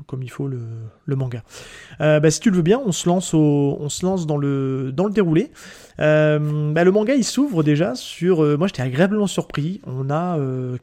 comme 0.06 0.22
il 0.22 0.30
faut 0.30 0.48
le, 0.48 0.60
le 1.04 1.16
manga. 1.16 1.42
Euh, 2.00 2.20
bah, 2.20 2.30
si 2.30 2.40
tu 2.40 2.50
le 2.50 2.56
veux 2.56 2.62
bien, 2.62 2.80
on 2.84 2.92
se 2.92 3.06
lance, 3.06 3.34
au, 3.34 3.76
on 3.80 3.90
se 3.90 4.04
lance 4.06 4.26
dans, 4.26 4.38
le, 4.38 4.92
dans 4.92 5.04
le 5.04 5.12
déroulé. 5.12 5.50
bah, 5.98 6.38
le 6.38 6.90
manga 6.90 7.14
il 7.14 7.24
s'ouvre 7.24 7.62
déjà 7.62 7.94
sur. 7.94 8.38
moi 8.58 8.66
j'étais 8.66 8.82
agréablement 8.82 9.26
surpris. 9.26 9.80
On 9.86 10.08
a 10.10 10.38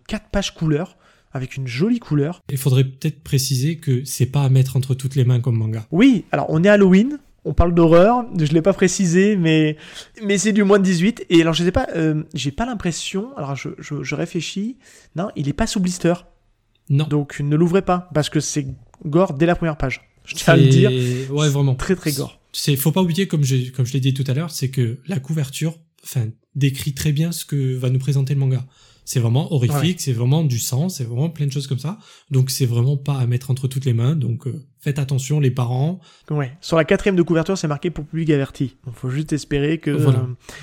4 0.08 0.30
pages 0.30 0.54
couleurs 0.54 0.97
avec 1.32 1.58
une 1.58 1.65
jolie 1.65 1.99
couleur. 1.99 2.43
Il 2.52 2.58
faudrait 2.58 2.84
peut-être 2.84 3.23
préciser 3.23 3.78
que 3.78 4.06
c'est 4.06 4.28
pas 4.28 4.43
à 4.43 4.49
mettre 4.49 4.78
entre 4.78 4.93
toutes 4.93 5.15
les 5.15 5.26
mains 5.26 5.39
comme 5.39 5.58
manga. 5.58 5.86
Oui, 5.91 6.26
alors 6.32 6.45
on 6.49 6.63
est 6.63 6.69
Halloween, 6.69 7.17
on 7.45 7.53
parle 7.53 7.73
d'horreur, 7.73 8.25
je 8.38 8.51
l'ai 8.53 8.62
pas 8.62 8.73
précisé, 8.73 9.36
mais, 9.36 9.77
mais 10.23 10.38
c'est 10.38 10.53
du 10.53 10.63
moins 10.63 10.79
de 10.79 10.84
18. 10.84 11.25
Et 11.29 11.41
alors, 11.41 11.53
je 11.53 11.63
sais 11.63 11.71
pas, 11.71 11.88
euh, 11.95 12.23
j'ai 12.34 12.51
pas 12.51 12.65
l'impression, 12.65 13.36
alors 13.38 13.56
je, 13.56 13.69
je, 13.79 14.15
réfléchis, 14.15 14.77
non, 15.15 15.29
il 15.36 15.49
est 15.49 15.53
pas 15.53 15.67
sous 15.67 15.79
blister. 15.79 16.13
Non. 16.89 17.06
Donc, 17.08 17.39
ne 17.39 17.56
l'ouvrez 17.56 17.82
pas, 17.82 18.10
parce 18.13 18.29
que 18.29 18.39
c'est 18.39 18.67
gore 19.06 19.34
dès 19.34 19.45
la 19.45 19.56
première 19.56 19.77
page. 19.77 20.10
Je 20.25 20.36
tiens 20.36 20.53
à 20.53 20.58
le 20.58 20.67
dire. 20.67 20.89
Ouais, 21.32 21.49
vraiment. 21.49 21.75
Très, 21.75 21.95
très 21.95 22.12
gore. 22.13 22.39
C'est, 22.53 22.75
faut 22.75 22.91
pas 22.91 23.01
oublier, 23.01 23.27
comme 23.27 23.43
je, 23.43 23.71
comme 23.71 23.86
je 23.86 23.93
l'ai 23.93 23.99
dit 23.99 24.13
tout 24.13 24.23
à 24.27 24.34
l'heure, 24.34 24.51
c'est 24.51 24.69
que 24.69 24.99
la 25.08 25.19
couverture, 25.19 25.75
enfin, 26.03 26.27
décrit 26.56 26.93
très 26.93 27.12
bien 27.12 27.32
ce 27.32 27.45
que 27.45 27.75
va 27.75 27.89
nous 27.89 27.99
présenter 27.99 28.34
le 28.34 28.39
manga. 28.39 28.65
C'est 29.05 29.19
vraiment 29.19 29.51
horrifique, 29.53 29.99
c'est 30.01 30.13
vraiment 30.13 30.43
du 30.43 30.59
sang, 30.59 30.89
c'est 30.89 31.03
vraiment 31.03 31.29
plein 31.29 31.45
de 31.45 31.51
choses 31.51 31.67
comme 31.67 31.79
ça. 31.79 31.97
Donc 32.31 32.49
c'est 32.49 32.65
vraiment 32.65 32.97
pas 32.97 33.17
à 33.17 33.25
mettre 33.25 33.51
entre 33.51 33.67
toutes 33.67 33.85
les 33.85 33.93
mains. 33.93 34.15
Donc 34.15 34.47
euh, 34.47 34.63
faites 34.79 34.99
attention 34.99 35.39
les 35.39 35.51
parents. 35.51 35.99
Ouais. 36.29 36.53
Sur 36.61 36.77
la 36.77 36.85
quatrième 36.85 37.15
de 37.15 37.21
couverture, 37.21 37.57
c'est 37.57 37.67
marqué 37.67 37.89
pour 37.89 38.05
public 38.05 38.29
averti. 38.29 38.77
Il 38.87 38.93
faut 38.93 39.09
juste 39.09 39.33
espérer 39.33 39.77
que 39.77 39.91
voilà. 39.91 40.19
Euh, 40.19 40.53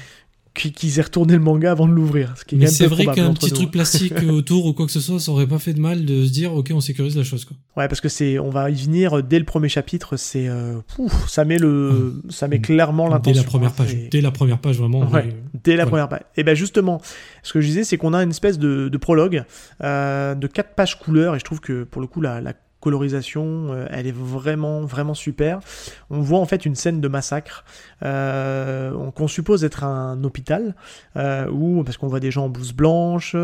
qu'ils 0.54 0.98
aient 0.98 1.02
retourné 1.02 1.34
le 1.34 1.40
manga 1.40 1.70
avant 1.70 1.86
de 1.86 1.92
l'ouvrir. 1.92 2.34
Mais 2.52 2.66
c'est 2.66 2.86
vrai 2.86 3.06
qu'un 3.06 3.32
petit 3.34 3.52
truc 3.52 3.70
plastique 3.70 4.14
autour 4.28 4.66
ou 4.66 4.72
quoi 4.72 4.86
que 4.86 4.92
ce 4.92 5.00
soit, 5.00 5.20
ça 5.20 5.30
aurait 5.32 5.46
pas 5.46 5.58
fait 5.58 5.74
de 5.74 5.80
mal 5.80 6.04
de 6.04 6.24
se 6.24 6.30
dire, 6.30 6.52
ok, 6.52 6.70
on 6.74 6.80
sécurise 6.80 7.16
la 7.16 7.24
chose, 7.24 7.44
quoi. 7.44 7.56
Ouais, 7.76 7.88
parce 7.88 8.00
que 8.00 8.08
c'est, 8.08 8.38
on 8.38 8.50
va 8.50 8.70
y 8.70 8.74
venir 8.74 9.22
dès 9.22 9.38
le 9.38 9.44
premier 9.44 9.68
chapitre, 9.68 10.16
c'est, 10.16 10.48
euh, 10.48 10.80
ça 11.28 11.44
met 11.44 11.58
le, 11.58 12.20
ça 12.28 12.48
met 12.48 12.60
clairement 12.60 13.08
l'intention. 13.08 13.32
Dès 13.32 13.38
la 13.38 13.44
première 13.44 13.72
page, 13.72 13.96
dès 14.10 14.20
la 14.20 14.30
première 14.30 14.58
page, 14.58 14.78
vraiment. 14.78 15.08
Ouais, 15.08 15.28
dès 15.62 15.76
la 15.76 15.86
première 15.86 16.08
page. 16.08 16.22
Et 16.36 16.42
ben 16.42 16.54
justement, 16.54 17.00
ce 17.42 17.52
que 17.52 17.60
je 17.60 17.66
disais, 17.68 17.84
c'est 17.84 17.96
qu'on 17.96 18.12
a 18.12 18.22
une 18.22 18.30
espèce 18.30 18.58
de, 18.58 18.88
de 18.88 18.98
prologue, 18.98 19.44
euh, 19.82 20.34
de 20.34 20.46
quatre 20.46 20.74
pages 20.74 20.98
couleurs, 20.98 21.36
et 21.36 21.38
je 21.38 21.44
trouve 21.44 21.60
que 21.60 21.84
pour 21.84 22.00
le 22.00 22.06
coup, 22.08 22.20
la, 22.20 22.40
la 22.40 22.54
colorisation, 22.80 23.68
euh, 23.70 23.86
elle 23.90 24.06
est 24.06 24.16
vraiment 24.16 24.80
vraiment 24.80 25.14
super. 25.14 25.60
On 26.08 26.20
voit 26.20 26.40
en 26.40 26.46
fait 26.46 26.64
une 26.64 26.74
scène 26.74 27.00
de 27.00 27.08
massacre 27.08 27.64
euh, 28.02 29.10
qu'on 29.12 29.28
suppose 29.28 29.64
être 29.64 29.84
un 29.84 30.22
hôpital, 30.24 30.74
euh, 31.16 31.48
où 31.50 31.84
parce 31.84 31.96
qu'on 31.98 32.08
voit 32.08 32.20
des 32.20 32.30
gens 32.30 32.46
en 32.46 32.48
blouse 32.48 32.72
blanche, 32.72 33.36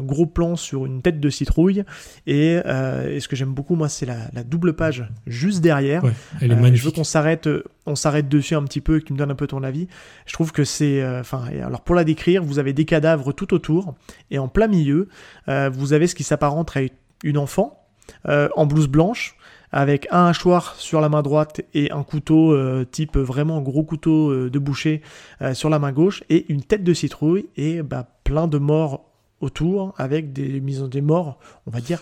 gros 0.00 0.26
plan 0.26 0.56
sur 0.56 0.86
une 0.86 1.02
tête 1.02 1.20
de 1.20 1.30
citrouille, 1.30 1.84
et, 2.26 2.60
ce 2.64 3.28
que 3.28 3.36
j'aime 3.36 3.54
beaucoup 3.54 3.76
moi 3.76 3.88
c'est 3.88 4.06
la, 4.06 4.44
double 4.44 4.74
page 4.74 5.08
juste 5.26 5.60
derrière. 5.60 6.02
elle 6.40 6.52
est 6.52 6.54
magnifique. 6.54 6.76
je 6.76 6.84
veux 6.84 6.90
qu'on 6.90 7.04
s'arrête, 7.04 7.48
on 7.86 7.94
s'arrête 7.94 8.28
dessus 8.28 8.54
un 8.54 8.64
petit 8.64 8.80
peu, 8.80 8.98
que 8.98 9.04
tu 9.04 9.12
me 9.12 9.18
donnes 9.18 9.30
un 9.30 9.36
peu 9.36 9.46
ton 9.46 9.62
avis. 9.62 9.88
Je 10.26 10.32
trouve 10.32 10.52
que 10.52 10.64
c'est, 10.64 11.04
enfin, 11.18 11.44
alors 11.64 11.80
pour 11.80 11.94
la 11.94 12.04
décrire, 12.04 12.42
vous 12.42 12.58
avez 12.58 12.72
des 12.72 12.84
cadavres 12.84 13.32
tout 13.32 13.54
autour, 13.54 13.94
et 14.30 14.38
en 14.38 14.48
plein 14.48 14.68
milieu, 14.68 15.08
vous 15.46 15.92
avez 15.92 16.06
ce 16.06 16.14
qui 16.14 16.24
s'apparente 16.24 16.76
à 16.76 16.80
une 17.24 17.38
enfant 17.38 17.81
euh, 18.28 18.48
en 18.56 18.66
blouse 18.66 18.88
blanche, 18.88 19.36
avec 19.70 20.06
un 20.10 20.26
hachoir 20.26 20.74
sur 20.76 21.00
la 21.00 21.08
main 21.08 21.22
droite 21.22 21.62
et 21.72 21.90
un 21.90 22.02
couteau 22.02 22.52
euh, 22.52 22.84
type 22.84 23.16
vraiment 23.16 23.60
gros 23.62 23.84
couteau 23.84 24.30
euh, 24.30 24.50
de 24.50 24.58
boucher 24.58 25.00
sur 25.54 25.70
la 25.70 25.78
main 25.78 25.92
gauche, 25.92 26.22
et 26.28 26.50
une 26.52 26.62
tête 26.62 26.84
de 26.84 26.94
citrouille, 26.94 27.46
et 27.56 27.82
bah, 27.82 28.06
plein 28.24 28.46
de 28.46 28.58
morts 28.58 29.04
autour, 29.40 29.94
avec 29.96 30.32
des 30.32 30.60
mises 30.60 30.82
des 30.82 31.00
morts, 31.00 31.38
on 31.66 31.70
va 31.70 31.80
dire, 31.80 32.00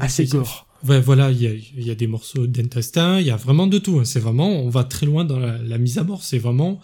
assez 0.00 0.24
gore. 0.26 0.66
Ouais, 0.88 0.98
voilà, 1.00 1.30
il 1.30 1.42
y 1.76 1.90
a, 1.90 1.94
des 1.94 2.06
morceaux 2.06 2.46
d'intestin, 2.46 3.20
il 3.20 3.26
y 3.26 3.30
a 3.30 3.36
vraiment 3.36 3.66
de 3.66 3.78
tout. 3.78 3.98
Hein. 4.00 4.04
C'est 4.04 4.20
vraiment, 4.20 4.48
on 4.48 4.70
va 4.70 4.84
très 4.84 5.04
loin 5.04 5.24
dans 5.26 5.38
la, 5.38 5.78
mise 5.78 5.98
à 5.98 6.04
mort. 6.04 6.22
C'est 6.22 6.38
vraiment, 6.38 6.80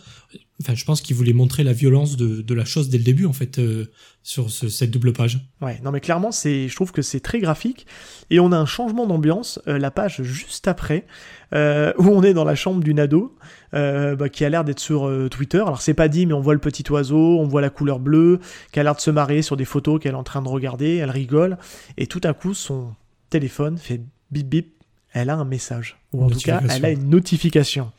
enfin, 0.61 0.75
je 0.75 0.85
pense 0.85 1.01
qu'il 1.01 1.17
voulait 1.17 1.33
montrer 1.33 1.65
la 1.65 1.73
violence 1.73 2.19
de, 2.19 2.55
la 2.55 2.67
chose 2.67 2.91
dès 2.91 2.99
le 2.99 3.05
début, 3.05 3.25
en 3.25 3.33
fait, 3.33 3.59
euh, 3.59 3.87
sur 4.23 4.51
cette 4.51 4.91
double 4.91 5.15
page. 5.15 5.41
Ouais, 5.63 5.81
non 5.83 5.93
mais 5.93 6.01
clairement, 6.01 6.31
c'est, 6.31 6.69
je 6.69 6.75
trouve 6.75 6.93
que 6.93 7.01
c'est 7.01 7.21
très 7.21 7.39
graphique. 7.39 7.87
Et 8.29 8.39
on 8.39 8.53
a 8.53 8.59
un 8.59 8.67
changement 8.67 9.07
d'ambiance, 9.07 9.61
euh, 9.67 9.79
la 9.79 9.91
page 9.91 10.23
juste 10.23 10.69
après, 10.69 11.07
euh, 11.55 11.95
où 11.97 12.09
on 12.09 12.23
est 12.23 12.35
dans 12.35 12.45
la 12.45 12.55
chambre 12.55 12.85
d'une 12.85 13.01
ado, 13.01 13.35
bah, 13.73 14.29
qui 14.29 14.45
a 14.45 14.51
l'air 14.51 14.65
d'être 14.65 14.81
sur 14.81 15.11
Twitter. 15.31 15.59
Alors 15.59 15.81
c'est 15.81 15.95
pas 15.95 16.09
dit, 16.09 16.27
mais 16.27 16.35
on 16.35 16.41
voit 16.41 16.55
le 16.55 16.61
petit 16.61 16.85
oiseau, 16.91 17.39
on 17.39 17.47
voit 17.47 17.63
la 17.63 17.71
couleur 17.71 17.99
bleue, 17.99 18.41
qui 18.73 18.81
a 18.81 18.83
l'air 18.83 18.95
de 18.95 19.01
se 19.01 19.11
marrer 19.11 19.41
sur 19.41 19.57
des 19.57 19.65
photos 19.65 20.01
qu'elle 20.01 20.13
est 20.13 20.17
en 20.17 20.23
train 20.23 20.43
de 20.43 20.49
regarder, 20.49 20.97
elle 20.97 21.11
rigole, 21.11 21.57
et 21.97 22.07
tout 22.07 22.21
à 22.25 22.35
coup, 22.35 22.53
son 22.53 22.95
téléphone 23.31 23.79
fait 23.79 24.01
bip 24.31 24.49
bip, 24.49 24.77
elle 25.13 25.31
a 25.31 25.37
un 25.37 25.45
message. 25.45 25.99
Ou 26.13 26.25
en 26.25 26.31
tout 26.31 26.41
cas, 26.41 26.63
elle 26.69 26.85
a 26.85 26.91
une 26.91 27.09
notification. 27.09 27.91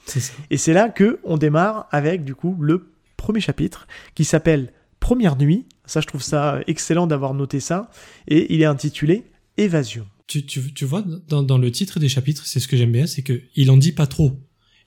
Et 0.49 0.57
c'est 0.57 0.73
là 0.73 0.89
que 0.89 1.19
on 1.23 1.37
démarre 1.37 1.87
avec 1.91 2.23
du 2.23 2.35
coup 2.35 2.55
le 2.59 2.91
premier 3.15 3.39
chapitre 3.39 3.87
qui 4.15 4.23
s'appelle 4.23 4.71
Première 4.99 5.37
nuit. 5.37 5.65
Ça, 5.85 6.01
je 6.01 6.07
trouve 6.07 6.23
ça 6.23 6.59
excellent 6.67 7.07
d'avoir 7.07 7.33
noté 7.33 7.59
ça. 7.59 7.89
Et 8.27 8.53
il 8.53 8.61
est 8.61 8.65
intitulé 8.65 9.23
Évasion. 9.57 10.05
Tu, 10.27 10.45
tu, 10.45 10.73
tu 10.73 10.85
vois, 10.85 11.03
dans, 11.27 11.43
dans, 11.43 11.57
le 11.57 11.71
titre 11.71 11.99
des 11.99 12.09
chapitres, 12.09 12.45
c'est 12.45 12.59
ce 12.59 12.67
que 12.67 12.75
j'aime 12.75 12.91
bien, 12.91 13.07
c'est 13.07 13.21
que 13.21 13.41
il 13.55 13.71
en 13.71 13.77
dit 13.77 13.93
pas 13.93 14.07
trop. 14.07 14.37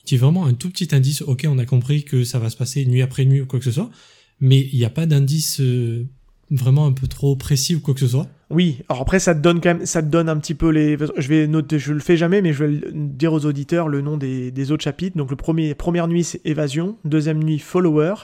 Il 0.01 0.05
dit 0.05 0.17
vraiment 0.17 0.45
un 0.45 0.53
tout 0.53 0.69
petit 0.69 0.95
indice. 0.95 1.23
Ok, 1.23 1.47
on 1.49 1.59
a 1.59 1.65
compris 1.65 2.05
que 2.05 2.25
ça 2.25 2.39
va 2.39 2.51
se 2.51 2.57
passer 2.57 2.85
nuit 2.85 3.03
après 3.03 3.25
nuit 3.25 3.41
ou 3.41 3.47
quoi 3.47 3.59
que 3.59 3.65
ce 3.65 3.73
soit, 3.73 3.91
mais 4.41 4.69
il 4.73 4.79
n'y 4.79 4.85
a 4.85 4.91
pas 4.91 5.07
d'indice 5.07 5.61
euh, 5.61 6.07
vraiment 6.51 6.87
un 6.87 6.93
peu 6.93 7.07
trop 7.07 7.37
précis 7.37 7.75
ou 7.75 7.81
quoi 7.81 7.95
que 7.95 8.01
ce 8.01 8.09
soit. 8.09 8.29
Oui, 8.51 8.83
alors 8.89 9.03
après 9.03 9.21
ça 9.21 9.33
te 9.33 9.39
donne 9.39 9.61
quand 9.61 9.79
un 9.79 10.37
petit 10.39 10.55
peu 10.55 10.71
les. 10.71 10.99
Je 11.17 11.29
vais 11.29 11.47
noter, 11.47 11.79
je 11.79 11.93
le 11.93 12.01
fais 12.01 12.17
jamais, 12.17 12.43
mais 12.43 12.53
je 12.53 12.65
vais 12.65 12.81
dire 12.93 13.33
aux 13.33 13.47
auditeurs 13.47 13.89
le 13.89 14.01
nom 14.01 14.17
des, 14.17 14.73
autres 14.73 14.83
chapitres. 14.83 15.17
Donc 15.17 15.31
le 15.31 15.37
premier, 15.37 15.75
première 15.77 16.09
nuit 16.09 16.25
c'est 16.25 16.45
évasion, 16.45 16.97
deuxième 17.05 17.43
nuit 17.43 17.61
follower, 17.61 18.15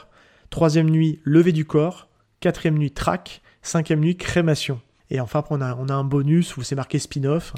troisième 0.51 0.91
nuit 0.91 1.21
lever 1.23 1.53
du 1.53 1.65
corps, 1.65 2.09
quatrième 2.41 2.77
nuit 2.77 2.91
track, 2.91 3.41
cinquième 3.63 4.01
nuit 4.01 4.17
crémation. 4.17 4.81
Et 5.11 5.21
enfin 5.21 5.45
on 5.51 5.61
a, 5.61 5.77
on 5.77 5.89
a 5.89 5.95
un 5.95 6.03
bonus 6.03 6.57
où 6.57 6.63
c'est 6.63 6.75
marqué 6.75 6.99
spin-off, 6.99 7.55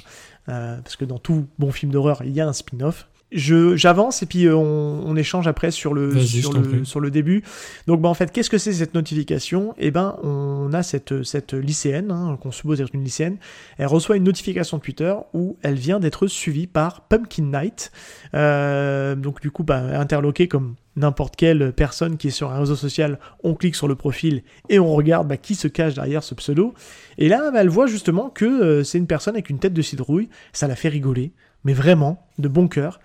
euh, 0.50 0.76
parce 0.82 0.96
que 0.96 1.06
dans 1.06 1.18
tout 1.18 1.46
bon 1.58 1.72
film 1.72 1.90
d'horreur 1.90 2.20
il 2.22 2.32
y 2.32 2.40
a 2.42 2.46
un 2.46 2.52
spin-off 2.52 3.08
j'avance 3.30 4.22
et 4.22 4.26
puis 4.26 4.46
euh, 4.46 4.56
on, 4.56 5.02
on, 5.06 5.16
échange 5.16 5.46
après 5.46 5.70
sur 5.70 5.92
le 5.92 6.18
sur 6.18 6.52
le, 6.52 6.84
sur 6.84 7.00
le 7.00 7.10
début. 7.10 7.42
Donc 7.86 8.00
bah 8.00 8.08
en 8.08 8.14
fait 8.14 8.32
qu'est-ce 8.32 8.48
que 8.48 8.58
c'est 8.58 8.72
cette 8.72 8.94
notification? 8.94 9.74
Eh 9.78 9.90
ben 9.90 10.16
on 10.22 10.72
a 10.72 10.82
cette 10.82 11.22
cette 11.24 11.52
lycéenne 11.52 12.10
hein, 12.10 12.38
qu'on 12.40 12.50
suppose 12.50 12.80
être 12.80 12.94
une 12.94 13.04
lycéenne. 13.04 13.36
Elle 13.76 13.86
reçoit 13.86 14.16
une 14.16 14.24
notification 14.24 14.78
Twitter 14.78 15.14
où 15.34 15.58
elle 15.62 15.74
vient 15.74 16.00
d'être 16.00 16.26
suivie 16.26 16.66
par 16.66 17.02
Pumpkin 17.02 17.44
Night. 17.44 17.92
Euh, 18.34 19.14
donc 19.14 19.42
du 19.42 19.50
coup 19.50 19.62
bah 19.62 19.98
interloqué 19.98 20.48
comme 20.48 20.76
n'importe 20.96 21.36
quelle 21.36 21.72
personne 21.72 22.16
qui 22.16 22.28
est 22.28 22.32
sur 22.32 22.50
un 22.50 22.58
réseau 22.58 22.76
social, 22.76 23.18
on 23.44 23.54
clique 23.54 23.76
sur 23.76 23.88
le 23.88 23.94
profil 23.94 24.42
et 24.68 24.78
on 24.78 24.92
regarde 24.94 25.28
bah, 25.28 25.36
qui 25.36 25.54
se 25.54 25.68
cache 25.68 25.94
derrière 25.94 26.24
ce 26.24 26.34
pseudo. 26.34 26.74
Et 27.18 27.28
là, 27.28 27.50
bah, 27.52 27.60
elle 27.60 27.68
voit 27.68 27.86
justement 27.86 28.30
que 28.30 28.44
euh, 28.44 28.84
c'est 28.84 28.98
une 28.98 29.06
personne 29.06 29.34
avec 29.34 29.48
une 29.48 29.60
tête 29.60 29.74
de 29.74 29.82
citrouille. 29.82 30.28
Ça 30.52 30.66
la 30.66 30.74
fait 30.74 30.88
rigoler, 30.88 31.32
mais 31.62 31.72
vraiment, 31.72 32.26
de 32.38 32.48
bon 32.48 32.66
cœur 32.66 32.98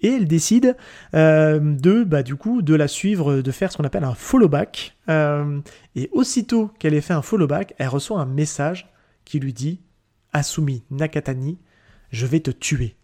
et 0.00 0.08
elle 0.08 0.26
décide 0.26 0.76
euh, 1.14 1.58
de, 1.58 2.04
bah, 2.04 2.22
du 2.22 2.36
coup, 2.36 2.62
de 2.62 2.74
la 2.74 2.88
suivre, 2.88 3.40
de 3.40 3.50
faire 3.50 3.72
ce 3.72 3.76
qu'on 3.76 3.84
appelle 3.84 4.04
un 4.04 4.14
follow 4.14 4.48
back. 4.48 4.96
Euh, 5.08 5.60
et 5.96 6.08
aussitôt 6.12 6.70
qu'elle 6.78 6.94
ait 6.94 7.00
fait 7.00 7.14
un 7.14 7.22
follow 7.22 7.46
back, 7.46 7.74
elle 7.78 7.88
reçoit 7.88 8.20
un 8.20 8.26
message 8.26 8.90
qui 9.24 9.40
lui 9.40 9.52
dit 9.52 9.80
Asumi 10.32 10.84
Nakatani, 10.90 11.58
je 12.10 12.26
vais 12.26 12.40
te 12.40 12.50
tuer. 12.50 12.96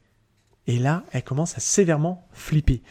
Et 0.66 0.78
là, 0.78 1.04
elle 1.12 1.24
commence 1.24 1.56
à 1.56 1.60
sévèrement 1.60 2.26
flipper. 2.32 2.82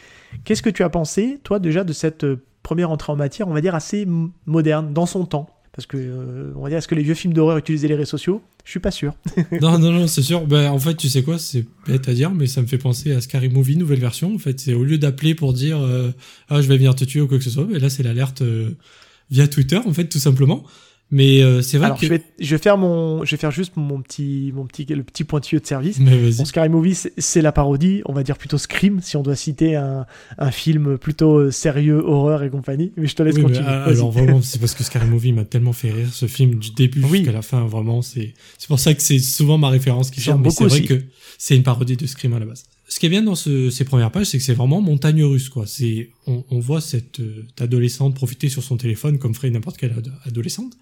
Qu'est-ce 0.44 0.62
que 0.62 0.70
tu 0.70 0.82
as 0.84 0.90
pensé, 0.90 1.40
toi, 1.42 1.58
déjà, 1.58 1.82
de 1.82 1.92
cette 1.92 2.24
euh, 2.24 2.44
première 2.62 2.90
entrée 2.90 3.12
en 3.12 3.16
matière, 3.16 3.48
on 3.48 3.54
va 3.54 3.60
dire, 3.60 3.74
assez 3.74 4.06
moderne, 4.46 4.92
dans 4.92 5.06
son 5.06 5.24
temps? 5.24 5.50
Parce 5.72 5.86
que, 5.86 6.52
on 6.54 6.62
va 6.62 6.68
dire, 6.68 6.78
est-ce 6.78 6.86
que 6.86 6.94
les 6.94 7.02
vieux 7.02 7.14
films 7.14 7.32
d'horreur 7.32 7.56
utilisaient 7.56 7.88
les 7.88 7.96
réseaux 7.96 8.10
sociaux? 8.10 8.42
Je 8.64 8.70
suis 8.70 8.80
pas 8.80 8.90
sûr. 8.90 9.14
non, 9.60 9.78
non, 9.78 9.92
non, 9.92 10.06
c'est 10.06 10.22
sûr. 10.22 10.46
Ben, 10.46 10.70
en 10.70 10.78
fait, 10.78 10.94
tu 10.94 11.10
sais 11.10 11.22
quoi, 11.22 11.38
c'est 11.38 11.66
bête 11.86 12.08
à 12.08 12.14
dire, 12.14 12.30
mais 12.30 12.46
ça 12.46 12.62
me 12.62 12.66
fait 12.66 12.78
penser 12.78 13.12
à 13.12 13.20
Scary 13.20 13.50
Movie, 13.50 13.76
nouvelle 13.76 14.00
version. 14.00 14.34
En 14.34 14.38
fait, 14.38 14.58
c'est 14.58 14.72
au 14.72 14.84
lieu 14.84 14.96
d'appeler 14.96 15.34
pour 15.34 15.52
dire 15.52 15.78
euh, 15.78 16.10
Ah, 16.48 16.62
je 16.62 16.68
vais 16.68 16.78
venir 16.78 16.94
te 16.94 17.04
tuer 17.04 17.20
ou 17.20 17.28
quoi 17.28 17.36
que 17.36 17.44
ce 17.44 17.50
soit, 17.50 17.66
mais 17.70 17.78
là, 17.78 17.90
c'est 17.90 18.02
l'alerte 18.02 18.40
euh, 18.40 18.70
via 19.30 19.46
Twitter, 19.48 19.76
en 19.76 19.92
fait, 19.92 20.06
tout 20.06 20.18
simplement. 20.18 20.64
Mais 21.14 21.42
euh, 21.42 21.62
c'est 21.62 21.78
vrai 21.78 21.86
Alors, 21.86 22.00
que... 22.00 22.06
je, 22.06 22.10
vais, 22.10 22.22
je 22.40 22.56
vais 22.56 22.60
faire 22.60 22.76
mon, 22.76 23.24
je 23.24 23.30
vais 23.30 23.36
faire 23.36 23.52
juste 23.52 23.74
mon 23.76 24.02
petit, 24.02 24.50
mon 24.52 24.66
petit, 24.66 24.84
le 24.84 25.04
petit 25.04 25.22
pointilleux 25.22 25.60
de 25.60 25.66
service. 25.66 26.00
Bon, 26.00 26.44
Scary 26.44 26.68
Movie, 26.68 26.98
c'est 27.18 27.40
la 27.40 27.52
parodie, 27.52 28.02
on 28.06 28.12
va 28.12 28.24
dire 28.24 28.36
plutôt 28.36 28.58
Scream, 28.58 28.98
si 29.00 29.16
on 29.16 29.22
doit 29.22 29.36
citer 29.36 29.76
un, 29.76 30.06
un 30.38 30.50
film 30.50 30.98
plutôt 30.98 31.36
euh, 31.38 31.50
sérieux, 31.52 32.02
horreur 32.04 32.42
et 32.42 32.50
compagnie. 32.50 32.90
Mais 32.96 33.06
je 33.06 33.14
te 33.14 33.22
laisse 33.22 33.38
continuer. 33.38 33.64
Ah, 33.64 33.84
alors 33.84 34.10
vraiment, 34.10 34.42
c'est 34.42 34.58
parce 34.58 34.74
que 34.74 34.82
Scary 34.82 35.06
Movie 35.06 35.32
m'a 35.32 35.44
tellement 35.44 35.72
fait 35.72 35.92
rire, 35.92 36.08
ce 36.12 36.26
film 36.26 36.56
du 36.56 36.72
début 36.72 37.00
jusqu'à 37.08 37.30
la 37.30 37.42
fin, 37.42 37.64
vraiment. 37.64 38.02
C'est, 38.02 38.34
c'est 38.58 38.66
pour 38.66 38.80
ça 38.80 38.92
que 38.92 39.00
c'est 39.00 39.20
souvent 39.20 39.56
ma 39.56 39.68
référence 39.68 40.10
qui 40.10 40.20
sort. 40.20 40.36
Mais 40.36 40.50
c'est 40.50 40.64
vrai 40.64 40.82
que 40.82 41.00
c'est 41.38 41.54
une 41.54 41.62
parodie 41.62 41.96
de 41.96 42.08
Scream 42.08 42.34
à 42.34 42.40
la 42.40 42.46
base. 42.46 42.64
Ce 42.94 43.00
qui 43.00 43.06
est 43.06 43.08
bien 43.08 43.22
dans 43.22 43.34
ce, 43.34 43.70
ces 43.70 43.84
premières 43.84 44.12
pages, 44.12 44.26
c'est 44.26 44.38
que 44.38 44.44
c'est 44.44 44.54
vraiment 44.54 44.80
montagne 44.80 45.24
russe, 45.24 45.48
quoi. 45.48 45.66
C'est, 45.66 46.10
on, 46.28 46.44
on 46.48 46.60
voit 46.60 46.80
cette 46.80 47.18
euh, 47.18 47.44
adolescente 47.58 48.14
profiter 48.14 48.48
sur 48.48 48.62
son 48.62 48.76
téléphone 48.76 49.18
comme 49.18 49.34
ferait 49.34 49.50
n'importe 49.50 49.78
quelle 49.78 50.00
adolescente. 50.24 50.74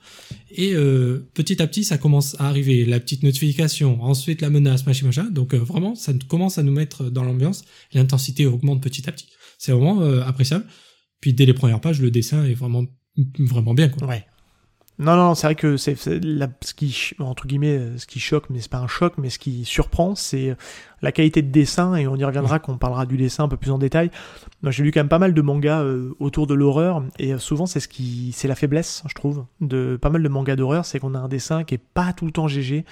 Et 0.51 0.75
euh, 0.75 1.27
petit 1.33 1.62
à 1.62 1.66
petit, 1.66 1.85
ça 1.85 1.96
commence 1.96 2.38
à 2.38 2.48
arriver. 2.48 2.85
La 2.85 3.01
petite 3.01 3.22
notification, 3.22 4.03
ensuite 4.03 4.42
la 4.42 4.51
menace, 4.51 4.85
machin, 4.85 5.07
machin. 5.07 5.31
Donc 5.31 5.55
euh, 5.55 5.57
vraiment, 5.57 5.94
ça 5.94 6.12
commence 6.29 6.59
à 6.59 6.62
nous 6.62 6.72
mettre 6.72 7.05
dans 7.05 7.25
l'ambiance. 7.25 7.64
L'intensité 7.94 8.44
augmente 8.44 8.83
petit 8.83 9.09
à 9.09 9.12
petit. 9.12 9.29
C'est 9.57 9.72
vraiment 9.72 10.03
appréciable. 10.03 10.66
Puis 11.22 11.33
dès 11.33 11.46
les 11.46 11.55
premières 11.55 11.81
pages, 11.81 12.03
le 12.03 12.11
dessin 12.11 12.44
est 12.44 12.53
vraiment, 12.53 12.85
vraiment 13.38 13.72
bien, 13.72 13.88
quoi. 13.88 14.07
Ouais. 14.07 14.27
Non, 14.98 15.16
non, 15.16 15.35
c'est 15.35 15.46
vrai 15.46 15.55
que 15.55 15.76
c'est 15.78 15.96
ce 15.96 16.74
qui, 16.74 17.14
entre 17.18 17.46
guillemets, 17.46 17.78
euh, 17.78 17.98
ce 17.98 18.07
qui 18.07 18.20
choque, 18.20 18.50
mais 18.50 18.61
c'est 18.61 18.70
pas 18.70 18.78
un 18.78 18.87
choc, 18.87 19.14
mais 19.16 19.31
ce 19.31 19.38
qui 19.38 19.64
surprend, 19.64 20.14
c'est 20.14 20.50
euh, 20.50 20.55
la 21.00 21.12
qualité 21.12 21.40
de 21.40 21.50
dessin, 21.50 21.94
et 21.94 22.07
on 22.07 22.14
y 22.14 22.24
reviendra 22.24 22.59
quand 22.59 22.74
on 22.74 22.78
parlera 22.78 23.07
du 23.07 23.16
dessin 23.16 23.44
un 23.44 23.48
peu 23.48 23.57
plus 23.57 23.70
en 23.70 23.78
détail. 23.78 24.11
J'ai 24.64 24.85
lu 24.85 24.92
quand 24.92 25.00
même 25.00 25.09
pas 25.09 25.18
mal 25.18 25.33
de 25.33 25.42
mangas 25.42 25.83
euh, 25.83 26.14
autour 26.20 26.46
de 26.46 26.55
l'horreur, 26.55 27.02
et 27.18 27.37
souvent 27.38 27.64
c'est 27.64 27.81
ce 27.81 27.88
qui, 27.88 28.33
c'est 28.33 28.48
la 28.48 28.55
faiblesse, 28.55 29.02
je 29.09 29.14
trouve, 29.14 29.46
de 29.61 29.98
pas 30.00 30.11
mal 30.11 30.22
de 30.22 30.28
mangas 30.28 30.57
d'horreur, 30.57 30.85
c'est 30.85 30.98
qu'on 30.98 31.14
a 31.14 31.18
un 31.18 31.28
dessin 31.28 31.64
qui 31.64 31.74
est 31.74 31.83
pas 31.94 32.12
tout 32.12 32.26
le 32.26 32.33
temps 32.33 32.46
GG. 32.46 32.85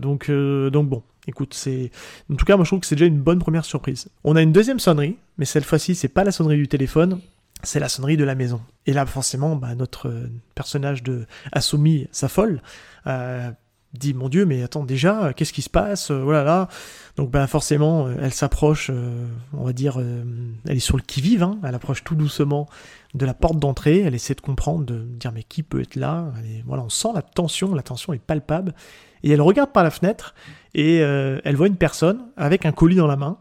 donc, 0.00 0.30
donc 0.30 0.88
bon, 0.88 1.02
écoute, 1.28 1.52
c'est, 1.54 1.90
en 2.32 2.34
tout 2.34 2.46
cas, 2.46 2.56
moi 2.56 2.64
je 2.64 2.70
trouve 2.70 2.80
que 2.80 2.86
c'est 2.86 2.96
déjà 2.96 3.06
une 3.06 3.20
bonne 3.20 3.38
première 3.38 3.66
surprise. 3.66 4.08
On 4.24 4.34
a 4.36 4.42
une 4.42 4.52
deuxième 4.52 4.80
sonnerie, 4.80 5.16
mais 5.36 5.44
cette 5.44 5.64
fois-ci, 5.64 5.94
c'est 5.94 6.08
pas 6.08 6.24
la 6.24 6.32
sonnerie 6.32 6.56
du 6.56 6.66
téléphone, 6.66 7.20
c'est 7.62 7.80
la 7.80 7.88
sonnerie 7.88 8.16
de 8.16 8.24
la 8.24 8.34
maison. 8.34 8.60
Et 8.86 8.92
là, 8.92 9.04
forcément, 9.06 9.56
bah, 9.56 9.74
notre 9.74 10.08
euh, 10.08 10.30
personnage 10.54 11.02
de 11.02 11.26
Asumi 11.52 12.08
s'affole, 12.12 12.62
euh, 13.06 13.50
dit 13.94 14.14
mon 14.14 14.28
Dieu, 14.28 14.46
mais 14.46 14.62
attends 14.62 14.84
déjà, 14.84 15.32
qu'est-ce 15.32 15.52
qui 15.52 15.62
se 15.62 15.70
passe 15.70 16.10
Voilà, 16.10 16.44
là. 16.44 16.68
Donc, 17.16 17.30
bah, 17.30 17.46
forcément, 17.46 18.06
euh, 18.06 18.14
elle 18.20 18.32
s'approche, 18.32 18.90
on 19.52 19.64
va 19.64 19.72
dire, 19.72 19.98
elle 19.98 20.76
est 20.76 20.80
sur 20.80 20.96
le 20.96 21.02
qui-vive, 21.02 21.42
hein. 21.42 21.58
elle 21.64 21.74
approche 21.74 22.04
tout 22.04 22.14
doucement 22.14 22.68
de 23.14 23.26
la 23.26 23.34
porte 23.34 23.58
d'entrée, 23.58 24.00
elle 24.00 24.14
essaie 24.14 24.34
de 24.34 24.40
comprendre, 24.40 24.84
de 24.84 24.98
dire 24.98 25.32
mais 25.32 25.42
qui 25.42 25.62
peut 25.62 25.80
être 25.80 25.96
là? 25.96 26.32
Voilà, 26.66 26.84
on 26.84 26.90
sent 26.90 27.08
la 27.14 27.22
tension, 27.22 27.74
la 27.74 27.82
tension 27.82 28.12
est 28.12 28.20
palpable. 28.20 28.74
Et 29.22 29.30
elle 29.30 29.40
regarde 29.40 29.72
par 29.72 29.82
la 29.82 29.90
fenêtre 29.90 30.34
et 30.74 30.98
elle 30.98 31.56
voit 31.56 31.66
une 31.66 31.76
personne 31.76 32.20
avec 32.36 32.66
un 32.66 32.72
colis 32.72 32.96
dans 32.96 33.06
la 33.06 33.16
main. 33.16 33.38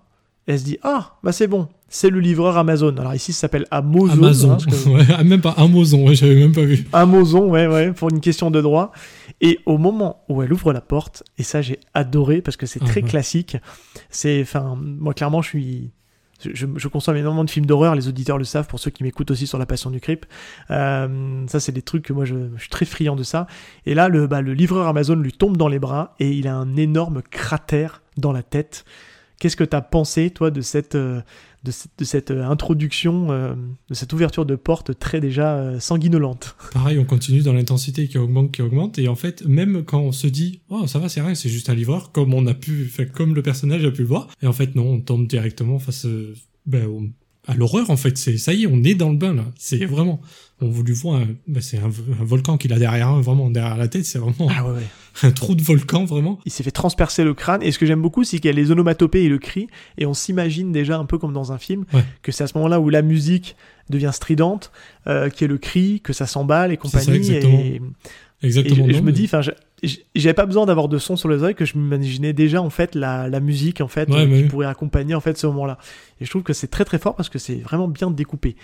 elle 0.47 0.57
se 0.57 0.63
dit 0.63 0.79
ah 0.81 1.17
bah 1.21 1.33
c'est 1.33 1.47
bon, 1.47 1.67
c'est 1.89 2.09
le 2.09 2.19
livreur 2.19 2.57
Amazon. 2.57 2.95
Alors 2.97 3.13
ici, 3.15 3.33
ça 3.33 3.41
s'appelle 3.41 3.65
Amazon. 3.71 4.11
Amazon, 4.11 4.51
hein, 4.53 4.57
ouais, 4.91 5.05
ah, 5.17 5.23
même 5.23 5.41
pas 5.41 5.51
Amazon, 5.57 6.13
j'avais 6.13 6.35
même 6.35 6.53
pas 6.53 6.63
vu. 6.63 6.85
Amazon, 6.93 7.47
ouais, 7.49 7.67
ouais, 7.67 7.93
pour 7.93 8.09
une 8.09 8.19
question 8.19 8.51
de 8.51 8.61
droit. 8.61 8.91
Et 9.41 9.59
au 9.65 9.77
moment 9.77 10.23
où 10.29 10.41
elle 10.41 10.51
ouvre 10.51 10.73
la 10.73 10.81
porte, 10.81 11.23
et 11.37 11.43
ça 11.43 11.61
j'ai 11.61 11.79
adoré 11.93 12.41
parce 12.41 12.57
que 12.57 12.65
c'est 12.65 12.79
très 12.79 13.01
uh-huh. 13.01 13.09
classique. 13.09 13.57
C'est, 14.09 14.41
enfin, 14.41 14.77
moi 14.79 15.13
clairement, 15.13 15.41
je 15.41 15.49
suis, 15.49 15.91
je, 16.39 16.87
consomme 16.87 17.17
énormément 17.17 17.43
de 17.43 17.49
films 17.49 17.65
d'horreur, 17.65 17.95
les 17.95 18.07
auditeurs 18.07 18.37
le 18.37 18.43
savent, 18.43 18.67
pour 18.67 18.79
ceux 18.79 18.91
qui 18.91 19.03
m'écoutent 19.03 19.31
aussi 19.31 19.47
sur 19.47 19.57
la 19.57 19.65
passion 19.65 19.89
du 19.89 19.99
creep. 19.99 20.25
Euh, 20.71 21.45
ça, 21.47 21.59
c'est 21.59 21.71
des 21.71 21.81
trucs 21.81 22.03
que 22.03 22.13
moi, 22.13 22.25
je, 22.25 22.35
suis 22.57 22.69
très 22.69 22.85
friand 22.85 23.15
de 23.15 23.23
ça. 23.23 23.47
Et 23.85 23.93
là, 23.93 24.09
le, 24.09 24.27
bah, 24.27 24.41
le 24.41 24.53
livreur 24.53 24.87
Amazon 24.87 25.15
lui 25.15 25.33
tombe 25.33 25.57
dans 25.57 25.67
les 25.67 25.79
bras 25.79 26.15
et 26.19 26.31
il 26.31 26.47
a 26.47 26.55
un 26.55 26.75
énorme 26.75 27.21
cratère 27.21 28.01
dans 28.17 28.31
la 28.31 28.43
tête. 28.43 28.85
Qu'est-ce 29.39 29.55
que 29.55 29.63
tu 29.63 29.75
as 29.75 29.81
pensé, 29.81 30.31
toi, 30.31 30.49
de 30.49 30.61
cette, 30.61 30.95
euh, 30.95 31.21
de, 31.63 32.03
cette 32.03 32.31
euh, 32.31 32.43
introduction, 32.43 33.31
euh, 33.31 33.53
de 33.87 33.93
cette 33.93 34.11
ouverture 34.13 34.45
de 34.45 34.55
porte 34.55 34.97
très 34.97 35.19
déjà 35.19 35.79
sanguinolente? 35.79 36.55
Pareil, 36.73 36.97
on 36.97 37.05
continue 37.05 37.41
dans 37.41 37.53
l'intensité 37.53 38.07
qui 38.07 38.17
augmente, 38.17 38.51
qui 38.51 38.61
augmente, 38.61 38.97
et 38.97 39.07
en 39.07 39.15
fait, 39.15 39.45
même 39.45 39.83
quand 39.83 39.99
on 39.99 40.11
se 40.11 40.27
dit, 40.27 40.61
oh 40.69 40.87
ça 40.87 40.97
va, 40.97 41.07
c'est 41.07 41.21
rien, 41.21 41.35
c'est 41.35 41.49
juste 41.49 41.69
un 41.69 41.75
livreur, 41.75 42.11
comme 42.11 42.33
on 42.33 42.47
a 42.47 42.53
pu, 42.53 42.91
comme 43.13 43.35
le 43.35 43.43
personnage 43.43 43.85
a 43.85 43.91
pu 43.91 44.01
le 44.01 44.07
voir, 44.07 44.27
et 44.41 44.47
en 44.47 44.53
fait 44.53 44.75
non, 44.75 44.87
on 44.87 44.99
tombe 45.01 45.27
directement 45.27 45.77
face 45.77 46.07
ben, 46.65 46.87
à 47.47 47.55
l'horreur 47.55 47.89
en 47.89 47.97
fait. 47.97 48.17
C'est 48.17 48.37
ça 48.37 48.53
y 48.53 48.63
est, 48.63 48.67
on 48.67 48.83
est 48.83 48.95
dans 48.95 49.09
le 49.09 49.17
bain 49.17 49.33
là. 49.33 49.45
C'est 49.57 49.85
vraiment 49.85 50.21
on 50.59 50.69
vous 50.69 50.81
lui 50.81 50.93
voit, 50.93 51.21
bah, 51.47 51.61
c'est 51.61 51.77
un, 51.77 51.89
volcan 51.89 52.57
qu'il 52.57 52.73
a 52.73 52.79
derrière, 52.79 53.09
hein, 53.09 53.21
vraiment 53.21 53.51
derrière 53.51 53.77
la 53.77 53.87
tête, 53.87 54.05
c'est 54.05 54.17
vraiment 54.17 54.49
ah 54.49 54.65
ouais, 54.65 54.81
un 55.21 55.31
trou 55.31 55.53
de 55.53 55.61
volcan 55.61 56.05
vraiment. 56.05 56.39
Il 56.45 56.51
s'est 56.51 56.63
fait 56.63 56.71
transpercer 56.71 57.23
le 57.23 57.35
crâne 57.35 57.61
et 57.61 57.71
ce 57.71 57.77
que 57.77 57.85
j'aime 57.85 58.01
beaucoup, 58.01 58.23
c'est 58.23 58.37
qu'il 58.37 58.47
y 58.47 58.53
a 58.53 58.55
les 58.55 58.71
onomatopées 58.71 59.23
et 59.23 59.29
le 59.29 59.37
cri 59.37 59.67
et 59.99 60.07
on 60.07 60.15
s'imagine 60.15 60.71
déjà 60.71 60.97
un 60.97 61.05
peu 61.05 61.19
comme 61.19 61.33
dans 61.33 61.51
un 61.51 61.59
film 61.59 61.85
que 62.23 62.31
c'est 62.31 62.43
à 62.43 62.47
ce 62.47 62.57
moment-là 62.57 62.79
où 62.79 62.89
la 62.89 63.03
musique 63.03 63.55
devient 63.89 64.11
stridente, 64.13 64.71
euh, 65.05 65.29
qui 65.29 65.43
est 65.43 65.47
le 65.47 65.57
cri, 65.57 66.01
que 66.03 66.11
ça 66.11 66.25
s'emballe 66.25 66.71
et 66.71 66.77
compagnie. 66.77 67.05
Ça, 67.05 67.13
exactement. 67.13 67.59
Et, 67.59 67.81
exactement. 68.41 68.87
Et 68.87 68.93
je, 68.93 69.01
me 69.01 69.11
dis, 69.11 69.25
enfin, 69.25 69.41
j'avais 69.83 70.33
pas 70.33 70.45
besoin 70.45 70.65
d'avoir 70.65 70.87
de 70.87 70.97
son 70.97 71.15
sur 71.15 71.29
les 71.29 71.41
oreilles 71.41 71.55
que 71.55 71.65
je 71.65 71.77
m'imaginais 71.77 72.33
déjà 72.33 72.61
en 72.61 72.69
fait 72.69 72.95
la, 72.95 73.29
la 73.29 73.39
musique 73.39 73.81
en 73.81 73.87
fait 73.87 74.09
qui 74.09 74.43
pourrait 74.43 74.67
accompagner 74.67 75.13
en 75.15 75.19
fait 75.19 75.37
ce 75.37 75.47
moment-là. 75.47 75.77
Et 76.19 76.25
je 76.25 76.29
trouve 76.29 76.43
que 76.43 76.53
c'est 76.53 76.67
très 76.67 76.85
très 76.85 76.97
fort 76.97 77.15
parce 77.15 77.29
que 77.29 77.39
c'est 77.39 77.57
vraiment 77.57 77.87
bien 77.87 78.09
découpé. 78.09 78.55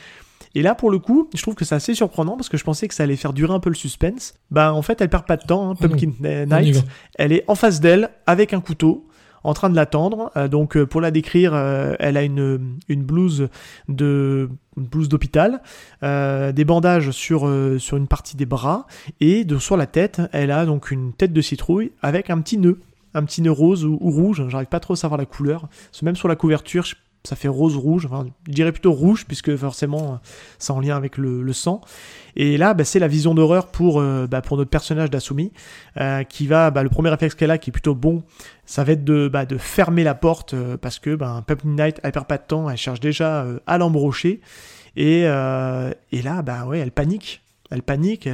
Et 0.56 0.62
là, 0.62 0.76
pour 0.76 0.92
le 0.92 1.00
coup, 1.00 1.30
je 1.34 1.42
trouve 1.42 1.56
que 1.56 1.66
c'est 1.66 1.76
assez 1.76 1.96
surprenant 1.96 2.36
parce 2.36 2.50
que 2.50 2.58
je 2.58 2.64
pensais 2.64 2.88
que 2.88 2.94
ça 2.94 3.04
allait 3.04 3.16
faire 3.16 3.34
durer 3.34 3.54
un 3.54 3.60
peu 3.60 3.70
le 3.70 3.76
suspense. 3.76 4.36
Bah, 4.52 4.74
en 4.74 4.84
fait, 4.84 5.02
elle 5.02 5.10
perd 5.10 5.26
pas 5.26 5.38
de 5.38 5.44
temps. 5.44 5.72
Hein, 5.72 5.76
ah 5.80 5.88
Pumpkin 5.88 6.12
Night, 6.20 6.84
elle 7.18 7.32
est 7.32 7.44
en 7.48 7.56
face 7.56 7.80
d'elle 7.80 8.12
avec 8.28 8.54
un 8.54 8.62
couteau 8.62 9.08
en 9.44 9.54
train 9.54 9.70
de 9.70 9.76
l'attendre. 9.76 10.32
Euh, 10.36 10.48
donc 10.48 10.78
euh, 10.78 10.86
pour 10.86 11.02
la 11.02 11.12
décrire, 11.12 11.54
euh, 11.54 11.94
elle 12.00 12.18
a 12.18 12.24
une, 12.24 12.78
une 12.88 13.04
blouse 13.04 13.50
de 13.88 14.50
blouse 14.76 15.08
d'hôpital, 15.08 15.62
des 16.02 16.66
bandages 16.66 17.12
sur, 17.12 17.48
sur 17.78 17.96
une 17.96 18.08
partie 18.08 18.36
des 18.36 18.48
bras 18.48 18.88
et 19.20 19.46
de, 19.46 19.60
sur 19.60 19.78
la 19.78 19.86
tête, 19.86 20.20
elle 20.32 20.50
a 20.50 20.66
donc 20.66 20.90
une 20.90 21.14
tête 21.14 21.32
de 21.32 21.42
citrouille 21.42 21.92
avec 22.02 22.32
un 22.32 22.42
petit 22.42 22.58
nœud, 22.58 22.80
un 23.14 23.24
petit 23.24 23.44
nœud 23.44 23.52
rose 23.52 23.86
ou, 23.86 23.98
rouge. 24.02 24.44
J'arrive 24.48 24.70
pas 24.70 24.80
trop 24.80 24.94
à 24.94 24.98
savoir 24.98 25.20
la 25.20 25.28
couleur. 25.28 25.68
Même 26.02 26.16
sur 26.16 26.28
la 26.28 26.36
couverture, 26.36 26.86
je 26.86 26.96
ça 27.26 27.38
fait 27.38 27.48
rose-rouge, 27.48 28.06
enfin, 28.06 28.26
je 28.48 28.52
dirais 28.52 28.74
plutôt 28.74 28.92
rouge, 28.92 29.26
puisque 29.26 29.56
forcément, 29.56 30.20
c'est 30.60 30.72
en 30.72 30.82
lien 30.82 30.98
avec 30.98 31.18
le, 31.18 31.54
sang. 31.54 31.80
Et 32.36 32.58
là, 32.58 32.74
bah, 32.74 32.84
c'est 32.84 33.00
la 33.00 33.08
vision 33.08 33.34
d'horreur 33.34 33.68
pour, 33.68 34.02
euh, 34.02 34.28
bah, 34.28 34.42
notre 34.52 34.70
personnage 34.70 35.10
d'Asumi, 35.10 35.54
euh, 36.02 36.24
qui 36.24 36.48
va, 36.48 36.70
bah, 36.70 36.84
le 36.84 36.90
premier 36.90 37.10
réflexe 37.10 37.36
qu'elle 37.36 37.52
a, 37.52 37.58
qui 37.58 37.70
est 37.70 37.72
plutôt 37.72 37.96
bon, 37.96 38.24
ça 38.66 38.84
va 38.84 38.92
être 38.92 39.06
de, 39.06 39.32
fermer 39.58 40.04
la 40.04 40.16
porte, 40.16 40.54
euh, 40.54 40.76
parce 40.76 41.00
que 41.00 41.16
bah, 41.16 41.44
Pumpkin 41.48 41.70
Night, 41.70 42.02
elle 42.04 42.12
perd 42.12 42.28
pas 42.28 42.38
de 42.38 42.44
temps, 42.44 42.70
elle 42.70 42.78
cherche 42.78 43.00
déjà 43.00 43.46
à 43.68 43.78
l'embrocher. 43.78 44.42
Et, 44.98 45.24
là, 45.24 46.42
bah 46.44 46.66
ouais, 46.66 46.80
elle 46.80 46.92
panique. 46.92 47.40
Elle 47.72 47.82
panique, 47.82 48.30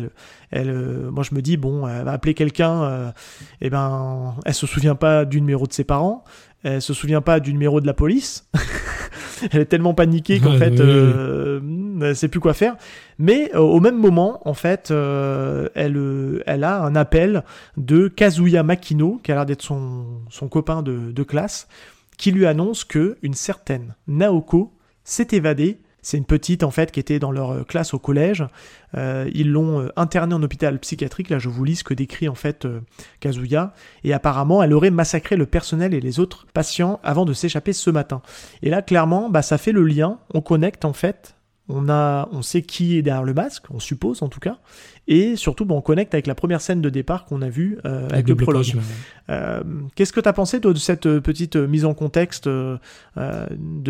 moi 0.52 1.24
je 1.24 1.34
me 1.34 1.42
dis 1.42 1.56
bon, 1.56 1.88
elle 1.88 2.04
va 2.04 2.12
appeler 2.12 2.34
quelqu'un, 2.34 3.14
et 3.62 3.70
ben, 3.70 4.36
elle 4.44 4.54
se 4.54 4.68
souvient 4.68 4.96
pas 4.96 5.24
du 5.24 5.40
numéro 5.40 5.66
de 5.66 5.72
ses 5.72 5.86
parents, 5.86 6.26
elle 6.64 6.82
se 6.82 6.94
souvient 6.94 7.22
pas 7.22 7.40
du 7.40 7.54
numéro 7.54 7.82
de 7.82 7.88
la 7.88 7.94
police. 7.94 8.48
elle 9.52 9.62
est 9.62 9.66
tellement 9.66 9.94
paniquée 9.94 10.40
qu'en 10.40 10.58
fait, 10.58 10.80
euh, 10.80 11.60
elle 12.02 12.16
sait 12.16 12.28
plus 12.28 12.40
quoi 12.40 12.54
faire. 12.54 12.76
Mais 13.18 13.52
euh, 13.56 13.60
au 13.60 13.80
même 13.80 13.98
moment, 13.98 14.42
en 14.48 14.54
fait, 14.54 14.92
euh, 14.92 15.70
elle, 15.76 16.44
elle 16.46 16.64
a 16.64 16.82
un 16.82 16.96
appel 16.96 17.44
de 17.78 18.08
Kazuya 18.08 18.64
Makino, 18.64 19.20
qui 19.24 19.32
a 19.32 19.36
l'air 19.36 19.46
d'être 19.46 19.62
son, 19.62 20.06
son 20.30 20.48
copain 20.48 20.82
de, 20.82 21.12
de 21.12 21.24
classe, 21.24 21.68
qui 22.18 22.32
lui 22.32 22.46
annonce 22.46 22.84
que 22.84 23.18
une 23.22 23.34
certaine 23.34 23.96
Naoko 24.08 24.74
s'est 25.04 25.30
évadée 25.32 25.80
c'est 26.02 26.18
une 26.18 26.26
petite 26.26 26.64
en 26.64 26.72
fait 26.72 26.92
qui 26.92 27.00
était 27.00 27.20
dans 27.20 27.32
leur 27.32 27.52
euh, 27.52 27.64
classe 27.64 27.94
au 27.94 28.00
collège. 28.00 28.46
Euh, 28.98 29.30
ils 29.34 29.52
l'ont 29.52 29.82
euh, 29.82 29.90
internée 29.96 30.34
en 30.34 30.44
hôpital 30.44 30.80
psychiatrique. 30.80 31.30
Là, 31.30 31.40
je 31.40 31.50
vous 31.50 31.64
lis 31.64 31.78
ce 31.78 31.84
que 31.84 31.94
décrit 31.94 32.30
en 32.30 32.36
fait 32.36 32.68
Kazuya. 33.20 33.74
Et 34.04 34.14
apparemment, 34.14 34.64
elle 34.64 34.74
aurait 34.74 34.92
massacré 34.92 35.36
le 35.36 35.46
personnel 35.46 35.94
et 35.94 36.00
les 36.00 36.20
autres 36.20 36.48
patients 36.54 37.00
avant 37.04 37.26
de 37.26 37.34
s'échapper 37.34 37.74
ce 37.74 37.90
matin. 37.90 38.22
Et 38.64 38.70
là, 38.70 38.82
clairement, 38.82 39.30
bah, 39.30 39.42
ça 39.42 39.58
fait 39.58 39.72
le 39.72 39.84
lien. 39.84 40.20
On 40.34 40.42
connecte 40.42 40.86
en 40.86 40.94
fait 40.94 41.36
on, 41.70 41.88
a, 41.88 42.28
on 42.32 42.42
sait 42.42 42.64
qui 42.64 42.98
est 42.98 43.02
derrière 43.02 43.24
le 43.24 43.34
masque, 43.34 43.66
on 43.70 43.80
suppose 43.80 44.24
en 44.24 44.28
tout 44.28 44.40
cas, 44.40 44.58
et 45.08 45.36
surtout 45.36 45.66
on 45.70 45.82
connecte 45.82 46.14
avec 46.14 46.28
la 46.28 46.36
première 46.36 46.62
scène 46.62 46.82
de 46.82 46.90
départ 46.90 47.26
qu'on 47.26 47.42
a 47.42 47.50
vue 47.50 47.78
euh, 47.86 48.08
avec, 48.10 48.28
le, 48.28 48.36
prologue. 48.36 48.76
Euh, 49.30 49.62
qu'est-ce 49.96 50.14
que 50.14 50.20
tu 50.20 50.30
as 50.30 50.34
pensé 50.34 50.60
de 50.60 50.74
cette 50.76 51.06
euh, 51.06 51.22
petite 51.22 51.56
mise 51.56 51.86
en 51.86 51.94
contexte 51.94 52.48
de, 52.48 52.80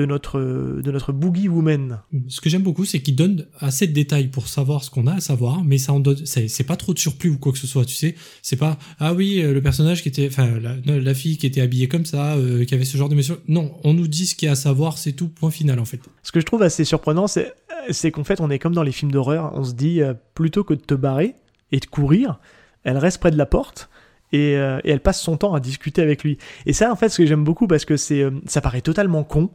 notre, 0.06 0.40
de 0.40 0.92
notre 0.92 1.12
Boogie 1.12 1.50
Woman? 1.50 2.00
Ce 2.28 2.42
que 2.42 2.50
j'aime 2.50 2.62
beaucoup, 2.62 2.86
c'est 2.86 3.02
qu'il 3.02 3.16
donne 3.16 3.46
assez 3.60 3.88
de 3.88 3.94
détails 3.94 4.28
pour 4.28 4.48
savoir 4.48 4.84
ce 4.84 4.90
qu'on 4.90 5.08
a 5.08 5.16
à 5.16 5.20
savoir, 5.20 5.64
mais 5.64 5.78
ça 5.78 5.94
en 5.94 6.00
donne, 6.00 6.26
c'est, 6.26 6.64
pas 6.64 6.76
trop 6.76 6.94
de 6.94 7.00
surplus 7.00 7.32
ou 7.32 7.38
quoi 7.38 7.52
que 7.52 7.58
ce 7.58 7.68
soit, 7.68 7.86
tu 7.86 7.96
sais. 7.96 8.16
C'est 8.42 8.56
pas, 8.56 8.78
ah 9.00 9.14
oui, 9.14 9.42
le 9.42 9.62
personnage 9.62 10.04
qui 10.04 10.10
était, 10.10 10.28
enfin, 10.28 10.48
la, 10.86 11.14
fille 11.14 11.38
qui 11.38 11.46
était 11.46 11.62
habillée 11.62 11.88
comme 11.88 12.06
ça, 12.06 12.36
qui 12.68 12.74
avait 12.74 12.86
ce 12.86 12.98
genre 12.98 13.10
de 13.10 13.16
mission. 13.16 13.38
Non, 13.48 13.72
on 13.84 13.94
nous 13.94 14.08
dit 14.08 14.26
ce 14.26 14.36
qu'il 14.36 14.46
y 14.46 14.50
a 14.50 14.54
à 14.54 14.56
savoir, 14.56 14.98
c'est 14.98 15.14
tout, 15.14 15.28
point 15.28 15.52
final 15.52 15.80
en 15.80 15.86
fait. 15.86 16.00
Ce 16.24 16.32
que 16.32 16.40
je 16.40 16.46
trouve 16.46 16.62
assez 16.62 16.84
surprenant, 16.84 17.28
c'est 17.28 18.12
qu'en 18.12 18.24
fait, 18.24 18.40
on 18.42 18.50
est 18.50 18.60
comme 18.60 18.76
dans 18.76 18.84
les 18.84 18.92
films 18.92 19.12
d'horreur. 19.12 19.52
On 19.56 19.64
se 19.64 19.74
dit, 19.74 20.02
plutôt 20.34 20.64
que 20.64 20.74
de 20.74 20.82
te 20.82 20.94
et 21.72 21.80
de 21.80 21.86
courir, 21.86 22.40
elle 22.84 22.98
reste 22.98 23.20
près 23.20 23.32
de 23.32 23.38
la 23.38 23.46
porte 23.46 23.90
et, 24.32 24.58
euh, 24.58 24.80
et, 24.84 24.92
elle 24.92 25.00
passe 25.00 25.22
son 25.22 25.38
temps 25.38 25.54
à 25.54 25.60
discuter 25.60 26.02
avec 26.02 26.24
lui. 26.24 26.38
Et 26.66 26.74
ça, 26.74 26.92
en 26.92 26.96
fait, 26.96 27.10
ce 27.10 27.18
que 27.18 27.26
j'aime 27.26 27.44
beaucoup 27.44 27.68
parce 27.68 27.86
que 27.86 27.98
c'est, 27.98 28.22
euh, 28.22 28.32
ça 28.46 28.62
paraît 28.62 28.82
totalement 28.82 29.24
con, 29.24 29.50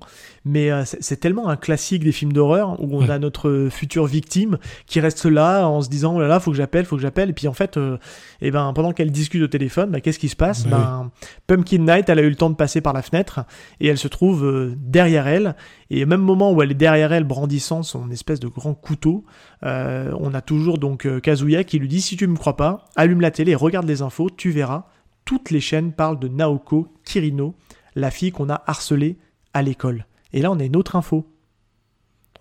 mais 0.45 0.71
euh, 0.71 0.85
c'est 0.85 1.19
tellement 1.19 1.49
un 1.49 1.57
classique 1.57 2.05
des 2.05 2.13
films 2.13 2.33
d'horreur 2.33 2.81
où 2.83 2.97
on 2.97 3.09
a 3.09 3.19
notre 3.19 3.69
future 3.71 4.07
victime 4.07 4.59
qui 4.87 5.01
reste 5.01 5.25
là 5.25 5.67
en 5.67 5.81
se 5.81 5.89
disant 5.89 6.17
oh 6.17 6.21
là 6.21 6.29
là, 6.29 6.41
faut 6.41 6.51
que 6.51 6.57
j'appelle, 6.57 6.85
faut 6.85 6.97
que 6.97 7.03
j'appelle. 7.03 7.31
Et 7.31 7.33
puis 7.33 7.49
en 7.49 7.53
fait, 7.53 7.77
et 7.77 7.99
eh 8.43 8.51
ben 8.51 8.73
pendant 8.75 8.93
qu'elle 8.93 9.11
discute 9.11 9.43
au 9.43 9.49
téléphone, 9.49 9.91
bah, 9.91 10.01
qu'est-ce 10.01 10.19
qui 10.19 10.29
se 10.29 10.37
passe? 10.37 10.67
Bah 10.67 11.11
ben, 11.49 11.57
Pumpkin 11.57 11.79
Night, 11.79 12.09
elle 12.09 12.19
a 12.19 12.23
eu 12.23 12.29
le 12.29 12.37
temps 12.37 12.51
de 12.51 12.57
passer 12.57 12.81
par 12.81 12.93
la 12.93 13.03
fenêtre 13.03 13.41
et 13.81 13.89
elle 13.89 13.99
se 13.99 14.09
trouve 14.09 14.75
derrière 14.77 15.27
elle. 15.27 15.57
Et 15.91 16.05
au 16.05 16.07
même 16.07 16.21
moment 16.21 16.53
où 16.53 16.63
elle 16.63 16.71
est 16.71 16.75
derrière 16.75 17.13
elle, 17.13 17.25
brandissant 17.25 17.83
son 17.83 18.11
espèce 18.11 18.41
de 18.41 18.49
grand 18.49 18.75
couteau, 18.75 19.25
on 19.63 20.35
a 20.35 20.41
toujours 20.41 20.79
donc 20.79 21.09
Kazuya 21.21 21.65
qui 21.65 21.79
lui 21.79 21.89
dit 21.89 22.01
si 22.01 22.17
tu 22.17 22.27
me 22.27 22.37
crois 22.37 22.57
pas, 22.57 22.87
allume 22.97 23.21
la 23.21 23.31
télé, 23.31 23.55
regarde 23.55 23.87
les 23.87 24.03
infos, 24.03 24.31
tu 24.31 24.51
verras 24.51 24.87
toutes 25.25 25.51
les 25.51 25.61
chaînes 25.61 25.93
parlent 25.93 26.19
de 26.19 26.29
Naoko 26.29 26.89
Kirino, 27.05 27.55
la 27.95 28.11
fille 28.11 28.33
qu'on 28.33 28.51
a 28.51 28.63
harcelée 28.67 29.19
à 29.53 29.63
l'école. 29.63 30.07
Et 30.35 30.43
là, 30.43 30.51
on 30.51 30.59
a 30.59 30.65
une 30.65 30.77
autre 30.77 30.97
info. 30.97 31.25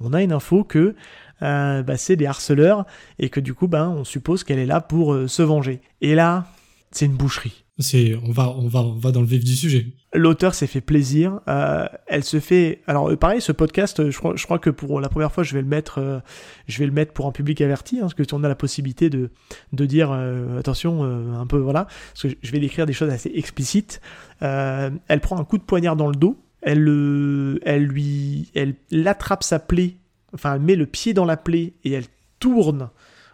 On 0.02 0.14
a 0.14 0.22
une 0.22 0.34
info 0.34 0.64
que 0.64 0.96
euh, 1.44 1.84
bah, 1.84 1.96
c'est 1.96 2.16
des 2.16 2.26
harceleurs 2.26 2.86
et 3.20 3.30
que 3.30 3.40
du 3.40 3.54
coup, 3.54 3.68
ben, 3.68 3.88
on 3.90 4.04
suppose 4.04 4.44
qu'elle 4.44 4.60
est 4.60 4.66
là 4.66 4.82
pour 4.82 5.14
euh, 5.14 5.28
se 5.28 5.44
venger. 5.44 5.80
Et 6.02 6.16
là, 6.16 6.48
c'est 6.92 7.06
une 7.06 7.14
boucherie. 7.14 7.64
C'est, 7.78 8.16
on 8.24 8.32
va, 8.32 8.50
on 8.50 8.68
va, 8.68 8.82
on 8.82 8.98
va 8.98 9.12
dans 9.12 9.22
le 9.22 9.28
vif 9.28 9.44
du 9.44 9.56
sujet. 9.56 9.88
L'auteur 10.14 10.56
s'est 10.56 10.68
fait 10.68 10.82
plaisir. 10.82 11.40
Euh, 11.48 11.86
elle 12.08 12.24
se 12.24 12.40
fait. 12.40 12.82
Alors 12.88 13.16
pareil, 13.18 13.42
ce 13.42 13.52
podcast, 13.52 14.10
je 14.10 14.18
crois, 14.18 14.36
je 14.36 14.44
crois 14.46 14.60
que 14.60 14.72
pour 14.72 15.00
la 15.00 15.10
première 15.10 15.32
fois, 15.32 15.44
je 15.44 15.54
vais 15.54 15.62
le 15.62 15.68
mettre, 15.68 16.00
euh, 16.00 16.20
je 16.68 16.80
vais 16.80 16.86
le 16.88 16.92
mettre 16.92 17.14
pour 17.14 17.28
un 17.28 17.32
public 17.32 17.62
averti, 17.62 17.98
hein, 17.98 18.02
parce 18.02 18.14
que 18.16 18.24
on 18.34 18.44
a 18.44 18.48
la 18.48 18.56
possibilité 18.56 19.12
de, 19.12 19.30
de 19.72 19.86
dire 19.86 20.12
attention, 20.12 21.04
un 21.04 21.46
peu 21.46 21.58
voilà, 21.58 21.86
parce 22.14 22.24
que 22.24 22.38
je 22.42 22.52
vais 22.52 22.60
décrire 22.60 22.88
des 22.88 22.94
choses 22.94 23.10
assez 23.10 23.32
explicites. 23.36 24.02
elle 24.40 25.22
prend 25.22 25.40
un 25.40 25.46
coup 25.46 25.60
de 25.60 25.64
poignard 25.64 25.96
dans 25.96 26.08
le 26.08 26.16
dos. 26.16 26.40
Elle, 26.66 27.60
elle 27.64 27.84
lui, 27.84 28.50
elle 28.56 28.76
l'attrape 28.90 29.44
sa 29.44 29.60
plaie. 29.60 29.96
Enfin, 30.34 30.56
elle 30.56 30.62
met 30.62 30.76
le 30.76 30.86
pied 30.86 31.14
dans 31.14 31.26
la 31.26 31.38
plaie 31.38 31.74
et 31.84 31.92
elle 31.92 32.06
tourne 32.40 32.90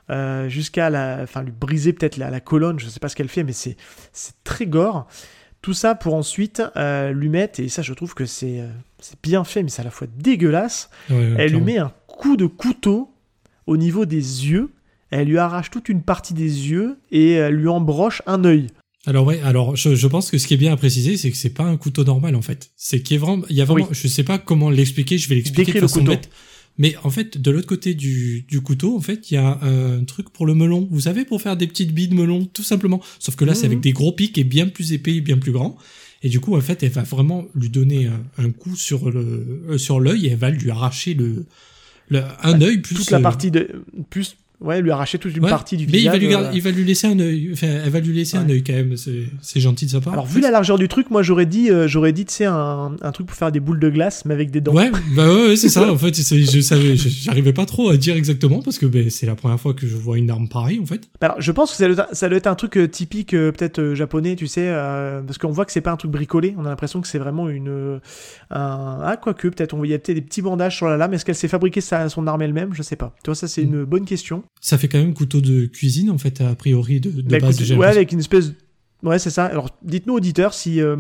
euh, 0.09 0.49
jusqu'à 0.49 0.89
la, 0.89 1.19
enfin 1.21 1.43
lui 1.43 1.51
briser 1.51 1.93
peut-être 1.93 2.17
la, 2.17 2.39
colonne, 2.39 2.79
je 2.79 2.87
sais 2.87 2.99
pas 2.99 3.09
ce 3.09 3.15
qu'elle 3.15 3.27
fait, 3.27 3.43
mais 3.43 3.53
c'est 3.53 3.77
c'est 4.11 4.33
très 4.43 4.65
gore. 4.65 5.07
Tout 5.61 5.73
ça 5.73 5.93
pour 5.93 6.15
ensuite 6.15 6.63
euh, 6.77 7.11
lui 7.11 7.29
mettre, 7.29 7.59
et 7.59 7.69
ça 7.69 7.83
je 7.83 7.93
trouve 7.93 8.15
que 8.15 8.25
c'est 8.25 8.61
euh, 8.61 8.67
c'est 8.99 9.21
bien 9.21 9.43
fait, 9.43 9.61
mais 9.61 9.69
c'est 9.69 9.81
à 9.81 9.85
la 9.85 9.91
fois 9.91 10.07
dégueulasse. 10.17 10.89
elle 11.09 11.51
lui 11.51 11.61
met 11.61 11.77
un 11.77 11.91
coup 12.07 12.37
de 12.37 12.47
couteau 12.47 13.13
au 13.67 13.77
niveau 13.77 14.05
des 14.05 14.47
yeux. 14.49 14.71
Elle 15.11 15.27
lui 15.27 15.37
arrache 15.37 15.69
toute 15.69 15.89
une 15.89 16.01
partie 16.01 16.33
des 16.33 16.69
yeux 16.69 16.99
et 17.11 17.33
elle 17.33 17.55
lui 17.55 17.67
embroche 17.67 18.21
un 18.25 18.43
œil. 18.45 18.67
Alors 19.05 19.25
ouais, 19.25 19.39
alors 19.41 19.75
je, 19.75 19.95
je, 19.95 20.07
pense 20.07 20.29
que 20.29 20.37
ce 20.37 20.45
qui 20.45 20.53
est 20.53 20.57
bien 20.57 20.73
à 20.73 20.77
préciser, 20.77 21.15
c'est 21.15 21.31
que 21.31 21.37
c'est 21.37 21.51
pas 21.51 21.63
un 21.63 21.77
couteau 21.77 22.03
normal 22.03 22.35
en 22.35 22.41
fait. 22.41 22.71
C'est 22.75 23.01
qu'il 23.01 23.15
y 23.15 23.19
a 23.19 23.21
vraiment, 23.21 23.45
il 23.49 23.55
y 23.55 23.61
a 23.61 23.65
vraiment, 23.65 23.87
je 23.91 24.07
sais 24.07 24.23
pas 24.23 24.37
comment 24.37 24.69
l'expliquer, 24.69 25.17
je 25.17 25.29
vais 25.29 25.35
l'expliquer 25.35 25.73
de 25.73 25.79
façon 25.79 26.03
bête. 26.03 26.29
Mais 26.77 26.95
en 27.03 27.09
fait, 27.09 27.37
de 27.37 27.51
l'autre 27.51 27.67
côté 27.67 27.93
du, 27.93 28.45
du, 28.47 28.61
couteau, 28.61 28.95
en 28.95 29.01
fait, 29.01 29.31
il 29.31 29.33
y 29.33 29.37
a 29.37 29.59
un 29.61 30.03
truc 30.05 30.29
pour 30.29 30.45
le 30.45 30.53
melon. 30.53 30.87
Vous 30.89 31.01
savez, 31.01 31.25
pour 31.25 31.41
faire 31.41 31.57
des 31.57 31.67
petites 31.67 31.93
billes 31.93 32.07
de 32.07 32.15
melon, 32.15 32.45
tout 32.45 32.63
simplement. 32.63 33.01
Sauf 33.19 33.35
que 33.35 33.43
là, 33.43 33.53
c'est 33.53 33.65
avec 33.65 33.79
mhm. 33.79 33.83
des 33.83 33.91
gros 33.91 34.13
pics 34.13 34.37
et 34.37 34.45
bien 34.45 34.67
plus 34.67 34.93
épais 34.93 35.15
et 35.15 35.21
bien 35.21 35.37
plus 35.37 35.51
grands. 35.51 35.77
Et 36.23 36.29
du 36.29 36.39
coup, 36.39 36.55
en 36.55 36.61
fait, 36.61 36.81
elle 36.83 36.91
va 36.91 37.03
vraiment 37.03 37.45
lui 37.53 37.69
donner 37.69 38.09
un, 38.37 38.49
coup 38.51 38.75
sur 38.75 39.09
le 39.11 39.63
euh, 39.69 39.77
sur 39.77 39.99
l'œil 39.99 40.27
et 40.27 40.31
elle 40.31 40.37
va 40.37 40.49
lui 40.49 40.69
arracher 40.71 41.13
le, 41.13 41.45
le 42.09 42.21
un 42.43 42.57
bah, 42.57 42.65
œil 42.65 42.77
plus 42.79 42.95
toute 42.95 43.11
la 43.11 43.19
euh, 43.19 43.21
partie 43.21 43.51
de 43.51 43.83
plus 44.09 44.35
Ouais, 44.61 44.81
lui 44.81 44.91
arracher 44.91 45.17
toute 45.19 45.35
une 45.37 45.47
partie 45.47 45.77
du 45.77 45.85
mais 45.85 45.99
visage. 45.99 46.19
Mais 46.19 46.25
il 46.25 46.33
va 46.33 46.41
lui, 46.41 46.57
il 46.57 46.61
va 46.61 46.71
lui 46.71 46.83
laisser 46.83 47.07
un 47.07 47.17
œil. 47.19 47.49
Enfin, 47.53 47.67
elle 47.67 47.89
va 47.89 48.01
lui 48.01 48.13
laisser 48.13 48.35
un 48.35 48.49
œil 48.49 48.61
quand 48.61 48.73
même. 48.73 48.95
C'est 48.97 49.59
gentil 49.59 49.85
de 49.85 49.91
sa 49.91 50.01
part. 50.01 50.11
Alors, 50.13 50.25
vu 50.25 50.41
la 50.41 50.51
largeur 50.51 50.77
du 50.77 50.89
truc, 50.89 51.09
moi 51.11 51.23
j'aurais 51.23 51.45
dit, 51.45 51.71
euh, 51.71 51.87
j'aurais 51.87 52.11
dit, 52.11 52.25
tu 52.25 52.33
sais, 52.33 52.45
un, 52.45 52.95
un, 53.01 53.11
truc 53.13 53.27
pour 53.27 53.37
faire 53.37 53.53
des 53.53 53.61
boules 53.61 53.79
de 53.79 53.89
glace, 53.89 54.25
mais 54.25 54.33
avec 54.33 54.51
des 54.51 54.59
dents. 54.59 54.73
Ouais, 54.73 54.91
bah 55.15 55.33
ouais, 55.33 55.55
c'est 55.55 55.69
ça. 55.69 55.89
En 55.89 55.97
fait, 55.97 56.13
je 56.15 56.59
savais, 56.59 56.95
j'arrivais 56.95 57.53
pas 57.53 57.65
trop 57.65 57.89
à 57.89 57.97
dire 57.97 58.15
exactement 58.15 58.61
parce 58.61 58.77
que 58.77 58.85
ben, 58.85 59.09
c'est 59.09 59.25
la 59.25 59.35
première 59.35 59.59
fois 59.59 59.73
que 59.73 59.87
je 59.87 59.95
vois 59.95 60.17
une 60.17 60.29
arme 60.29 60.47
pareille, 60.47 60.79
en 60.81 60.85
fait. 60.85 61.09
Alors, 61.21 61.39
je 61.39 61.51
pense 61.51 61.71
que 61.71 61.77
ça 61.77 61.87
doit, 61.87 62.07
ça 62.11 62.27
doit 62.27 62.37
être 62.37 62.47
un 62.47 62.55
truc 62.55 62.77
euh, 62.77 62.87
typique, 62.87 63.33
euh, 63.33 63.51
peut-être 63.51 63.93
japonais, 63.93 64.35
tu 64.35 64.47
sais, 64.47 64.67
parce 65.25 65.37
qu'on 65.37 65.51
voit 65.51 65.65
que 65.65 65.71
c'est 65.71 65.81
pas 65.81 65.91
un 65.91 65.97
truc 65.97 66.11
bricolé. 66.11 66.53
On 66.57 66.65
a 66.65 66.69
l'impression 66.69 66.99
que 67.01 67.07
c'est 67.07 67.17
vraiment 67.17 67.49
une, 67.49 67.99
un, 68.51 68.99
ah, 69.03 69.17
quoique, 69.21 69.47
peut-être, 69.47 69.73
on 69.73 69.77
voyait 69.77 69.97
peut-être 69.97 70.15
des 70.15 70.21
petits 70.21 70.41
bandages 70.41 70.75
sur 70.75 70.87
la 70.87 70.97
lame. 70.97 71.13
Est-ce 71.13 71.23
qu'elle 71.23 71.35
s'est 71.35 71.47
fabriquée 71.47 71.81
sa, 71.81 72.09
son 72.09 72.27
arme 72.27 72.41
elle-même? 72.41 72.73
Je 72.73 72.81
sais 72.81 72.95
pas. 72.97 73.15
Tu 73.23 73.29
vois, 73.29 73.35
ça, 73.35 73.47
c'est 73.47 73.63
mm. 73.63 73.73
une 73.73 73.83
bonne 73.85 74.05
question. 74.05 74.43
Ça 74.61 74.77
fait 74.77 74.87
quand 74.87 74.97
même 74.97 75.13
de 75.13 75.65
cuisine 75.67 76.09
en 76.09 76.17
fait 76.17 76.41
a 76.41 76.53
priori 76.55 76.99
de, 76.99 77.09
de 77.09 77.21
bah, 77.21 77.39
base. 77.39 77.71
ouais, 77.71 77.87
avec 77.87 78.11
une 78.11 78.19
espèce. 78.19 78.53
Ouais, 79.01 79.17
c'est 79.17 79.29
ça. 79.29 79.45
Alors, 79.45 79.69
dites-nous 79.81 80.15
auditeurs 80.15 80.53
si 80.53 80.81
euh, 80.81 80.97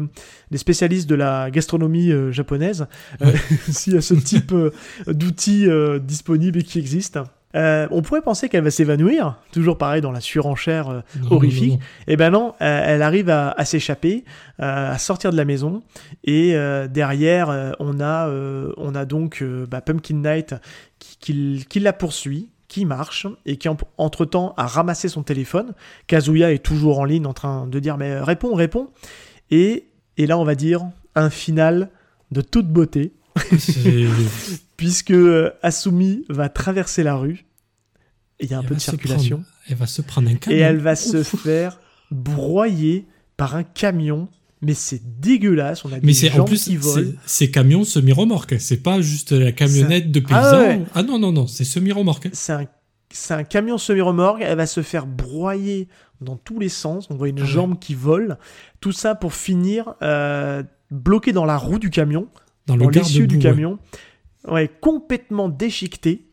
les 0.51 0.57
spécialistes 0.57 1.09
de 1.09 1.15
la 1.15 1.51
gastronomie 1.51 2.11
euh, 2.11 2.31
japonaise, 2.31 2.87
euh, 3.21 3.33
s'il 3.69 3.93
y 3.93 3.97
a 3.97 4.01
ce 4.01 4.13
type 4.13 4.53
d'outils 5.07 5.67
disponibles 6.01 6.59
et 6.59 6.63
qui 6.63 6.79
existent. 6.79 7.25
on 7.53 8.01
pourrait 8.01 8.21
penser 8.21 8.47
qu'elle 8.47 8.63
va 8.63 8.71
s'évanouir, 8.71 9.41
toujours 9.51 9.77
pareil 9.77 10.01
dans 10.01 10.11
la 10.11 10.21
surenchère 10.21 11.03
horrifique. 11.29 11.73
Et 12.07 12.13
eh 12.13 12.15
ben 12.15 12.29
non, 12.29 12.53
elle 12.59 13.01
arrive 13.01 13.29
à, 13.29 13.65
s'échapper, 13.65 14.23
à 14.59 14.97
sortir 14.97 15.31
de 15.31 15.37
la 15.37 15.45
maison. 15.45 15.83
Et 16.23 16.53
derrière, 16.89 17.75
on 17.79 17.99
a, 17.99 18.29
on 18.77 18.95
a 18.95 19.05
donc 19.05 19.43
bah, 19.69 19.81
Pumpkin 19.81 20.15
Knight 20.17 20.55
qui, 20.99 21.65
qui, 21.67 21.79
la 21.79 21.91
poursuit, 21.91 22.49
qui 22.69 22.85
marche 22.85 23.27
et 23.45 23.57
qui 23.57 23.67
entre-temps 23.97 24.53
a 24.55 24.65
ramassé 24.65 25.09
son 25.09 25.23
téléphone. 25.23 25.73
Kazuya 26.07 26.53
est 26.53 26.63
toujours 26.63 26.99
en 26.99 27.03
ligne 27.03 27.25
en 27.25 27.33
train 27.33 27.67
de 27.67 27.79
dire 27.79 27.97
mais 27.97 28.21
réponds, 28.21 28.55
réponds. 28.55 28.89
Et, 29.51 29.89
et 30.15 30.25
là 30.25 30.37
on 30.37 30.45
va 30.45 30.55
dire 30.55 30.85
un 31.15 31.29
final 31.29 31.89
de 32.31 32.39
toute 32.39 32.69
beauté. 32.69 33.13
Puisque 34.77 35.11
euh, 35.11 35.51
Asumi 35.61 36.23
va 36.29 36.47
traverser 36.47 37.03
la 37.03 37.15
rue. 37.15 37.45
Et 38.39 38.45
il 38.45 38.51
y 38.51 38.53
a 38.53 38.59
un 38.59 38.63
peu 38.63 38.75
de 38.75 38.79
circulation. 38.79 39.43
elle 39.67 39.75
va 39.75 39.87
se 39.87 40.01
prendre 40.01 40.29
un 40.29 40.35
camion. 40.35 40.57
Et 40.57 40.61
elle 40.61 40.77
va 40.77 40.95
se 40.95 41.23
faire 41.23 41.79
broyer 42.11 43.05
par 43.35 43.55
un 43.55 43.63
camion 43.63 44.29
mais 44.61 44.73
c'est 44.73 45.01
dégueulasse. 45.19 45.85
On 45.85 45.91
a 45.91 45.95
mais 46.01 46.13
des 46.13 46.29
gens 46.29 46.41
en 46.41 46.45
plus, 46.45 46.65
qui 46.65 46.75
volent. 46.75 47.11
C'est 47.25 47.49
camion 47.49 47.83
semi-remorque. 47.83 48.55
C'est 48.59 48.83
pas 48.83 49.01
juste 49.01 49.31
la 49.31 49.51
camionnette 49.51 50.11
de 50.11 50.21
ah 50.25 50.27
paysan. 50.27 50.85
Ah, 50.93 51.03
non, 51.03 51.19
non, 51.19 51.31
non, 51.31 51.47
c'est 51.47 51.63
semi-remorque. 51.63 52.29
C'est 52.33 52.53
un, 52.53 52.67
un, 53.29 53.43
camion 53.43 53.77
semi-remorque. 53.77 54.41
Elle 54.41 54.57
va 54.57 54.65
se 54.65 54.81
faire 54.81 55.05
broyer 55.05 55.87
dans 56.21 56.35
tous 56.35 56.59
les 56.59 56.69
sens. 56.69 57.07
On 57.09 57.15
voit 57.15 57.29
une 57.29 57.41
ah 57.41 57.45
jambe 57.45 57.79
qui 57.79 57.95
vole. 57.95 58.37
Tout 58.81 58.91
ça 58.91 59.15
pour 59.15 59.33
finir 59.33 59.93
euh, 60.01 60.63
bloqué 60.91 61.31
dans 61.31 61.45
la 61.45 61.57
roue 61.57 61.79
du 61.79 61.89
camion, 61.89 62.27
dans, 62.67 62.75
dans 62.75 62.89
l'essieu 62.89 63.27
du 63.27 63.39
camion. 63.39 63.79
Ouais. 64.47 64.69
complètement 64.81 65.47
déchiqueté. 65.47 66.25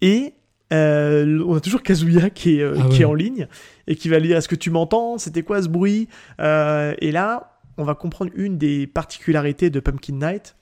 Et 0.00 0.34
euh, 0.72 1.42
on 1.46 1.56
a 1.56 1.60
toujours 1.60 1.82
Kazuya 1.82 2.30
qui 2.30 2.58
est, 2.58 2.62
euh, 2.62 2.76
ah 2.78 2.88
qui 2.90 3.02
est 3.02 3.04
en 3.04 3.14
ligne 3.14 3.48
et 3.86 3.96
qui 3.96 4.08
va 4.08 4.18
lui 4.18 4.28
dire 4.28 4.36
Est-ce 4.36 4.48
que 4.48 4.54
tu 4.54 4.70
m'entends? 4.70 5.18
C'était 5.18 5.42
quoi 5.42 5.62
ce 5.62 5.68
bruit? 5.68 6.08
Euh, 6.40 6.94
Et 7.00 7.12
là, 7.12 7.58
on 7.76 7.84
va 7.84 7.94
comprendre 7.94 8.30
une 8.34 8.58
des 8.58 8.86
particularités 8.86 9.70
de 9.70 9.80
Pumpkin 9.80 10.14
Night. 10.14 10.56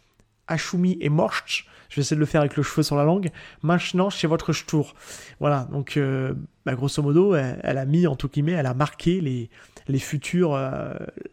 Ashumi 0.51 0.97
et 1.03 1.11
Morsch, 1.11 1.67
je 1.91 1.97
vais 1.97 2.01
essayer 2.01 2.17
de 2.17 2.21
le 2.21 2.27
faire 2.27 2.41
avec 2.41 2.57
le 2.57 2.63
cheveu 2.63 2.83
sur 2.83 2.97
la 2.97 3.05
langue, 3.05 3.29
maintenant 3.61 4.09
chez 4.09 4.27
votre 4.27 4.55
tour. 4.65 4.95
Voilà, 5.41 5.69
donc 5.71 6.01
bah, 6.65 6.75
grosso 6.75 7.03
modo, 7.03 7.35
elle, 7.35 7.77
a 7.77 7.85
mis, 7.85 8.07
en 8.07 8.17
tout 8.17 8.31
guillemets, 8.31 8.53
elle 8.53 8.65
a 8.65 8.73
marqué 8.73 9.21
les, 9.21 9.51
les 9.89 9.99
futurs, 9.99 10.59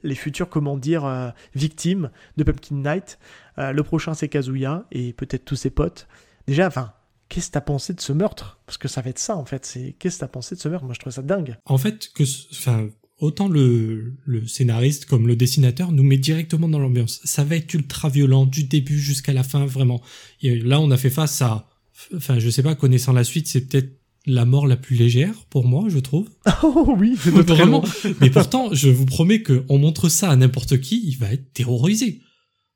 les 0.03 0.15
futurs, 0.15 0.49
comment 0.49 0.75
dire, 0.75 1.31
victimes 1.55 2.09
de 2.35 2.43
Pumpkin 2.43 2.75
Night. 2.75 3.19
le 3.55 3.81
prochain, 3.83 4.13
c'est 4.13 4.27
Kazuya 4.27 4.83
et 4.91 5.13
peut-être 5.13 5.45
tous 5.45 5.55
ses 5.55 5.69
potes. 5.69 6.09
Déjà, 6.45 6.67
enfin, 6.67 6.91
qu'est-ce 7.29 7.47
que 7.47 7.53
t'as 7.53 7.61
pensé 7.61 7.93
de 7.93 8.01
ce 8.01 8.13
meurtre? 8.13 8.59
Parce 8.65 8.77
que 8.77 8.87
ça 8.87 9.01
va 9.01 9.09
être 9.09 9.19
ça, 9.19 9.35
en 9.35 9.45
fait. 9.45 9.65
C'est 9.65 9.95
qu'est-ce 9.99 10.17
que 10.17 10.21
t'as 10.21 10.27
pensé 10.27 10.55
de 10.55 10.59
ce 10.59 10.67
meurtre? 10.67 10.85
Moi, 10.85 10.93
je 10.93 10.99
trouve 10.99 11.13
ça 11.13 11.21
dingue. 11.21 11.57
En 11.65 11.77
fait, 11.77 12.11
que, 12.13 12.23
enfin, 12.51 12.89
autant 13.19 13.47
le, 13.47 14.13
le 14.25 14.47
scénariste 14.47 15.05
comme 15.05 15.27
le 15.27 15.35
dessinateur 15.35 15.91
nous 15.91 16.03
met 16.03 16.17
directement 16.17 16.67
dans 16.67 16.79
l'ambiance. 16.79 17.21
Ça 17.23 17.43
va 17.43 17.55
être 17.55 17.73
ultra 17.73 18.09
violent 18.09 18.45
du 18.45 18.63
début 18.63 18.99
jusqu'à 18.99 19.33
la 19.33 19.43
fin, 19.43 19.65
vraiment. 19.65 20.01
Et 20.41 20.59
là, 20.59 20.79
on 20.79 20.91
a 20.91 20.97
fait 20.97 21.09
face 21.09 21.41
à, 21.41 21.69
enfin, 22.15 22.39
je 22.39 22.49
sais 22.49 22.63
pas, 22.63 22.75
connaissant 22.75 23.13
la 23.13 23.23
suite, 23.23 23.47
c'est 23.47 23.61
peut-être 23.61 23.99
la 24.27 24.45
mort 24.45 24.65
la 24.65 24.75
plus 24.75 24.95
légère 24.95 25.45
pour 25.49 25.65
moi, 25.65 25.85
je 25.87 25.99
trouve. 25.99 26.29
Oh 26.63 26.95
oui, 26.97 27.13
vraiment. 27.15 27.83
Mais 28.21 28.29
pourtant, 28.29 28.73
je 28.73 28.89
vous 28.89 29.05
promets 29.05 29.41
que 29.41 29.63
on 29.69 29.77
montre 29.77 30.09
ça 30.09 30.29
à 30.29 30.35
n'importe 30.35 30.79
qui, 30.79 31.01
il 31.05 31.17
va 31.17 31.31
être 31.31 31.53
terrorisé. 31.53 32.21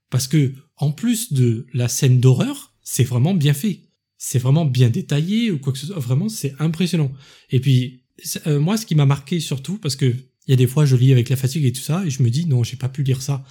Parce 0.09 0.27
que, 0.27 0.53
en 0.77 0.91
plus 0.91 1.33
de 1.33 1.65
la 1.73 1.87
scène 1.87 2.19
d'horreur, 2.19 2.73
c'est 2.83 3.03
vraiment 3.03 3.33
bien 3.33 3.53
fait 3.53 3.88
c'est 4.21 4.37
vraiment 4.37 4.65
bien 4.65 4.89
détaillé 4.89 5.49
ou 5.49 5.57
quoi 5.59 5.71
que 5.73 5.79
ce 5.79 5.87
soit. 5.87 5.97
Vraiment, 5.97 6.29
c'est 6.29 6.53
impressionnant. 6.59 7.11
Et 7.49 7.59
puis, 7.59 8.01
euh, 8.45 8.59
moi, 8.59 8.75
ce 8.77 8.85
qui 8.85 8.93
m'a 8.93 9.05
marqué 9.07 9.39
surtout, 9.39 9.77
parce 9.77 9.95
que 9.95 10.05
il 10.05 10.51
y 10.51 10.53
a 10.53 10.57
des 10.57 10.67
fois, 10.67 10.85
je 10.85 10.95
lis 10.95 11.11
avec 11.11 11.29
la 11.29 11.35
fatigue 11.35 11.63
et 11.65 11.71
tout 11.71 11.81
ça, 11.81 12.03
et 12.05 12.09
je 12.09 12.21
me 12.21 12.29
dis, 12.29 12.45
non, 12.45 12.63
j'ai 12.63 12.75
pas 12.75 12.89
pu 12.89 13.01
lire 13.03 13.21
ça. 13.21 13.43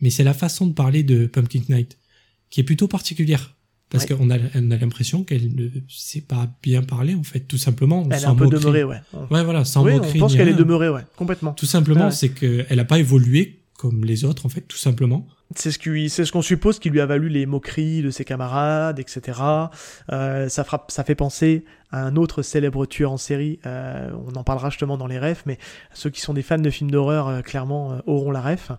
Mais 0.00 0.10
c'est 0.10 0.24
la 0.24 0.34
façon 0.34 0.66
de 0.66 0.72
parler 0.72 1.02
de 1.04 1.26
Pumpkin 1.26 1.62
Knight, 1.68 1.96
qui 2.50 2.60
est 2.60 2.64
plutôt 2.64 2.88
particulière. 2.88 3.54
Parce 3.88 4.04
qu'on 4.04 4.30
a, 4.30 4.38
on 4.56 4.70
a 4.72 4.76
l'impression 4.78 5.22
qu'elle 5.22 5.54
ne 5.54 5.68
sait 5.88 6.22
pas 6.22 6.50
bien 6.62 6.82
parler, 6.82 7.14
en 7.14 7.22
fait, 7.22 7.40
tout 7.40 7.56
simplement. 7.58 8.04
Elle 8.10 8.20
est 8.20 8.24
un 8.24 8.34
peu 8.34 8.48
demeurée, 8.48 8.82
ouais. 8.82 8.96
Ouais, 9.30 9.44
voilà, 9.44 9.64
sans 9.64 9.84
oui, 9.84 9.92
moquerie. 9.92 10.18
on 10.18 10.18
pense 10.24 10.34
qu'elle 10.34 10.48
est 10.48 10.54
demeurée, 10.54 10.88
ouais, 10.88 11.02
complètement. 11.16 11.52
Tout 11.52 11.66
simplement, 11.66 12.06
Ouais. 12.06 12.10
c'est 12.10 12.30
qu'elle 12.30 12.66
n'a 12.76 12.84
pas 12.84 12.98
évolué 12.98 13.60
comme 13.74 14.04
les 14.04 14.24
autres, 14.24 14.44
en 14.44 14.48
fait, 14.48 14.62
tout 14.62 14.76
simplement. 14.78 15.28
C'est 15.54 15.70
ce 15.70 16.08
c'est 16.08 16.24
ce 16.24 16.32
qu'on 16.32 16.42
suppose 16.42 16.80
qui 16.80 16.90
lui 16.90 17.00
a 17.00 17.06
valu 17.06 17.28
les 17.28 17.46
moqueries 17.46 18.02
de 18.02 18.10
ses 18.10 18.24
camarades, 18.24 18.98
etc. 18.98 19.40
Euh, 20.10 20.48
ça 20.48 20.64
frappe, 20.64 20.90
ça 20.90 21.04
fait 21.04 21.14
penser 21.14 21.64
à 21.92 22.02
un 22.02 22.16
autre 22.16 22.42
célèbre 22.42 22.84
tueur 22.86 23.12
en 23.12 23.16
série. 23.16 23.60
euh, 23.64 24.10
on 24.26 24.34
en 24.34 24.42
parlera 24.42 24.70
justement 24.70 24.96
dans 24.96 25.06
les 25.06 25.20
refs, 25.20 25.44
mais 25.46 25.58
ceux 25.92 26.10
qui 26.10 26.20
sont 26.20 26.34
des 26.34 26.42
fans 26.42 26.58
de 26.58 26.70
films 26.70 26.90
d'horreur, 26.90 27.28
euh, 27.28 27.40
clairement, 27.42 28.00
auront 28.06 28.32
la 28.32 28.40
ref. 28.40 28.72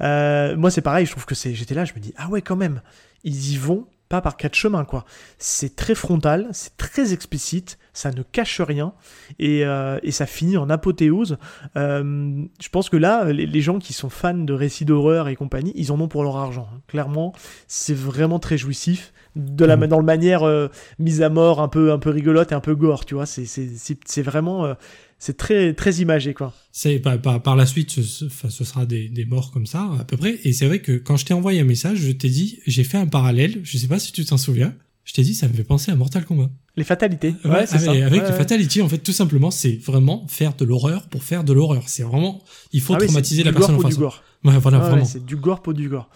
Moi, 0.00 0.70
c'est 0.70 0.82
pareil. 0.82 1.06
Je 1.06 1.12
trouve 1.12 1.24
que 1.24 1.34
c'est, 1.34 1.54
j'étais 1.54 1.74
là, 1.74 1.86
je 1.86 1.94
me 1.94 1.98
dis, 1.98 2.12
ah 2.18 2.28
ouais, 2.28 2.42
quand 2.42 2.56
même, 2.56 2.82
ils 3.24 3.52
y 3.52 3.56
vont 3.56 3.86
pas 4.10 4.20
par 4.20 4.36
quatre 4.36 4.54
chemins, 4.54 4.84
quoi. 4.84 5.06
C'est 5.38 5.74
très 5.74 5.94
frontal, 5.94 6.48
c'est 6.52 6.76
très 6.76 7.14
explicite, 7.14 7.78
ça 7.92 8.10
ne 8.10 8.22
cache 8.22 8.60
rien, 8.60 8.92
et, 9.38 9.64
euh, 9.64 9.98
et 10.02 10.10
ça 10.12 10.26
finit 10.26 10.56
en 10.56 10.70
apothéose. 10.70 11.36
Euh, 11.76 12.44
je 12.60 12.68
pense 12.68 12.88
que 12.88 12.96
là, 12.96 13.32
les, 13.32 13.46
les 13.46 13.60
gens 13.60 13.78
qui 13.78 13.92
sont 13.92 14.08
fans 14.10 14.34
de 14.34 14.52
récits 14.52 14.84
d'horreur 14.84 15.28
et 15.28 15.36
compagnie, 15.36 15.72
ils 15.74 15.92
en 15.92 16.00
ont 16.00 16.08
pour 16.08 16.24
leur 16.24 16.36
argent. 16.36 16.68
hein. 16.72 16.80
Clairement, 16.88 17.32
c'est 17.68 17.94
vraiment 17.96 18.38
très 18.38 18.56
jouissif. 18.58 19.12
De 19.34 19.64
la. 19.64 19.76
Dans 19.76 19.98
le 19.98 20.04
manière 20.04 20.42
euh, 20.42 20.68
mise 20.98 21.22
à 21.22 21.30
mort 21.30 21.60
un 21.62 21.68
peu, 21.68 21.90
un 21.92 21.98
peu 21.98 22.10
rigolote 22.10 22.52
et 22.52 22.54
un 22.54 22.60
peu 22.60 22.74
gore, 22.74 23.06
tu 23.06 23.14
vois. 23.14 23.24
C'est- 23.24 24.22
vraiment. 24.22 24.74
c'est 25.18 25.36
très, 25.38 25.72
très 25.72 25.94
imagé, 25.96 26.34
quoi. 26.34 26.52
C'est 26.70 26.98
par, 26.98 27.18
par, 27.18 27.42
par 27.42 27.56
la 27.56 27.64
suite, 27.64 27.90
ce, 27.90 28.28
sera 28.28 28.84
des, 28.84 29.08
des 29.08 29.24
morts 29.24 29.50
comme 29.50 29.64
ça, 29.66 29.88
à 29.98 30.04
peu 30.04 30.16
près. 30.18 30.38
Et 30.44 30.52
c'est 30.52 30.66
vrai 30.66 30.80
que 30.80 30.92
quand 30.98 31.16
je 31.16 31.24
t'ai 31.24 31.32
envoyé 31.32 31.60
un 31.60 31.64
message, 31.64 31.98
je 31.98 32.12
t'ai 32.12 32.28
dit, 32.28 32.58
j'ai 32.66 32.84
fait 32.84 32.98
un 32.98 33.06
parallèle. 33.06 33.60
Je 33.62 33.78
sais 33.78 33.88
pas 33.88 33.98
si 33.98 34.12
tu 34.12 34.22
t'en 34.24 34.36
souviens. 34.36 34.74
Je 35.04 35.12
t'ai 35.14 35.22
dit, 35.22 35.34
ça 35.34 35.48
me 35.48 35.52
fait 35.52 35.64
penser 35.64 35.90
à 35.90 35.96
Mortal 35.96 36.24
Kombat. 36.24 36.48
Les 36.76 36.84
fatalités. 36.84 37.34
Ouais, 37.44 37.50
Ouais, 37.50 37.66
c'est 37.66 37.74
avec, 37.74 37.86
ça. 37.86 37.90
avec 37.90 38.02
Ouais, 38.12 38.18
le 38.20 38.24
ouais. 38.32 38.32
Fatality, 38.38 38.82
en 38.82 38.88
fait, 38.88 38.98
tout 38.98 39.12
simplement, 39.12 39.50
c'est 39.50 39.76
vraiment 39.84 40.24
faire 40.28 40.54
de 40.54 40.64
l'horreur 40.64 41.08
pour 41.08 41.22
faire 41.24 41.42
de 41.44 41.52
l'horreur. 41.52 41.82
C'est 41.88 42.04
vraiment, 42.04 42.40
il 42.72 42.80
faut 42.80 42.94
Ah 42.94 42.98
traumatiser 42.98 43.42
la 43.42 43.52
personne 43.52 43.74
en 43.74 43.78
gore 43.78 43.82
pour 43.82 43.90
face. 43.90 43.96
du 43.98 44.00
gore. 44.02 44.22
Ouais, 44.44 44.58
voilà, 44.58 44.92
ouais, 44.94 45.04
c'est 45.04 45.24
du 45.24 45.36
gore 45.36 45.60
pour 45.62 45.74
du 45.74 45.88
gore. 45.88 46.08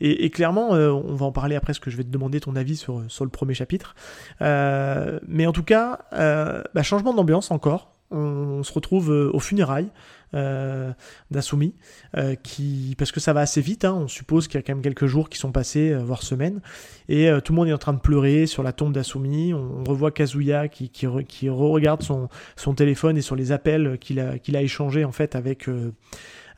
Et, 0.00 0.24
et 0.24 0.30
clairement, 0.30 0.74
euh, 0.74 0.90
on 0.90 1.14
va 1.14 1.26
en 1.26 1.32
parler 1.32 1.56
après, 1.56 1.68
parce 1.72 1.78
que 1.78 1.90
je 1.90 1.96
vais 1.96 2.04
te 2.04 2.08
demander 2.10 2.40
ton 2.40 2.54
avis 2.56 2.76
sur, 2.76 3.02
sur 3.08 3.24
le 3.24 3.30
premier 3.30 3.54
chapitre. 3.54 3.94
Euh, 4.42 5.18
mais 5.26 5.46
en 5.46 5.52
tout 5.52 5.62
cas, 5.64 6.00
euh, 6.12 6.62
bah, 6.74 6.82
changement 6.82 7.14
d'ambiance 7.14 7.50
encore. 7.50 7.92
On, 8.10 8.18
on 8.18 8.62
se 8.62 8.72
retrouve 8.72 9.10
euh, 9.10 9.30
aux 9.32 9.40
funérailles 9.40 9.88
euh, 10.34 10.92
d'Asumi, 11.30 11.74
euh, 12.16 12.34
qui 12.34 12.94
parce 12.98 13.12
que 13.12 13.20
ça 13.20 13.32
va 13.32 13.40
assez 13.40 13.60
vite. 13.60 13.84
hein, 13.84 13.94
on 13.94 14.08
suppose 14.08 14.48
qu'il 14.48 14.56
y 14.56 14.58
a 14.58 14.62
quand 14.62 14.74
même 14.74 14.82
quelques 14.82 15.06
jours 15.06 15.28
qui 15.28 15.38
sont 15.38 15.52
passés, 15.52 15.92
euh, 15.92 15.98
voire 15.98 16.22
semaines, 16.22 16.60
et 17.08 17.30
euh, 17.30 17.40
tout 17.40 17.52
le 17.52 17.56
monde 17.56 17.68
est 17.68 17.72
en 17.72 17.78
train 17.78 17.92
de 17.92 18.00
pleurer 18.00 18.46
sur 18.46 18.62
la 18.62 18.72
tombe 18.72 18.92
d'Asumi. 18.92 19.54
On, 19.54 19.84
revoit 19.84 20.10
Kazuya 20.10 20.68
qui, 20.68 20.88
qui, 20.88 21.06
re- 21.06 21.24
qui 21.24 21.48
re-regarde 21.48 22.02
son, 22.02 22.28
son 22.56 22.74
téléphone 22.74 23.16
et 23.16 23.22
sur 23.22 23.36
les 23.36 23.52
appels 23.52 23.98
qu'il 23.98 24.18
a, 24.18 24.38
qu'il 24.38 24.56
a 24.56 24.62
échangés 24.62 25.04
en 25.04 25.12
fait 25.12 25.36
avec 25.36 25.68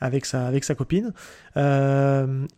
avec 0.00 0.24
sa, 0.26 0.46
avec 0.46 0.64
sa 0.64 0.74
copine. 0.74 1.12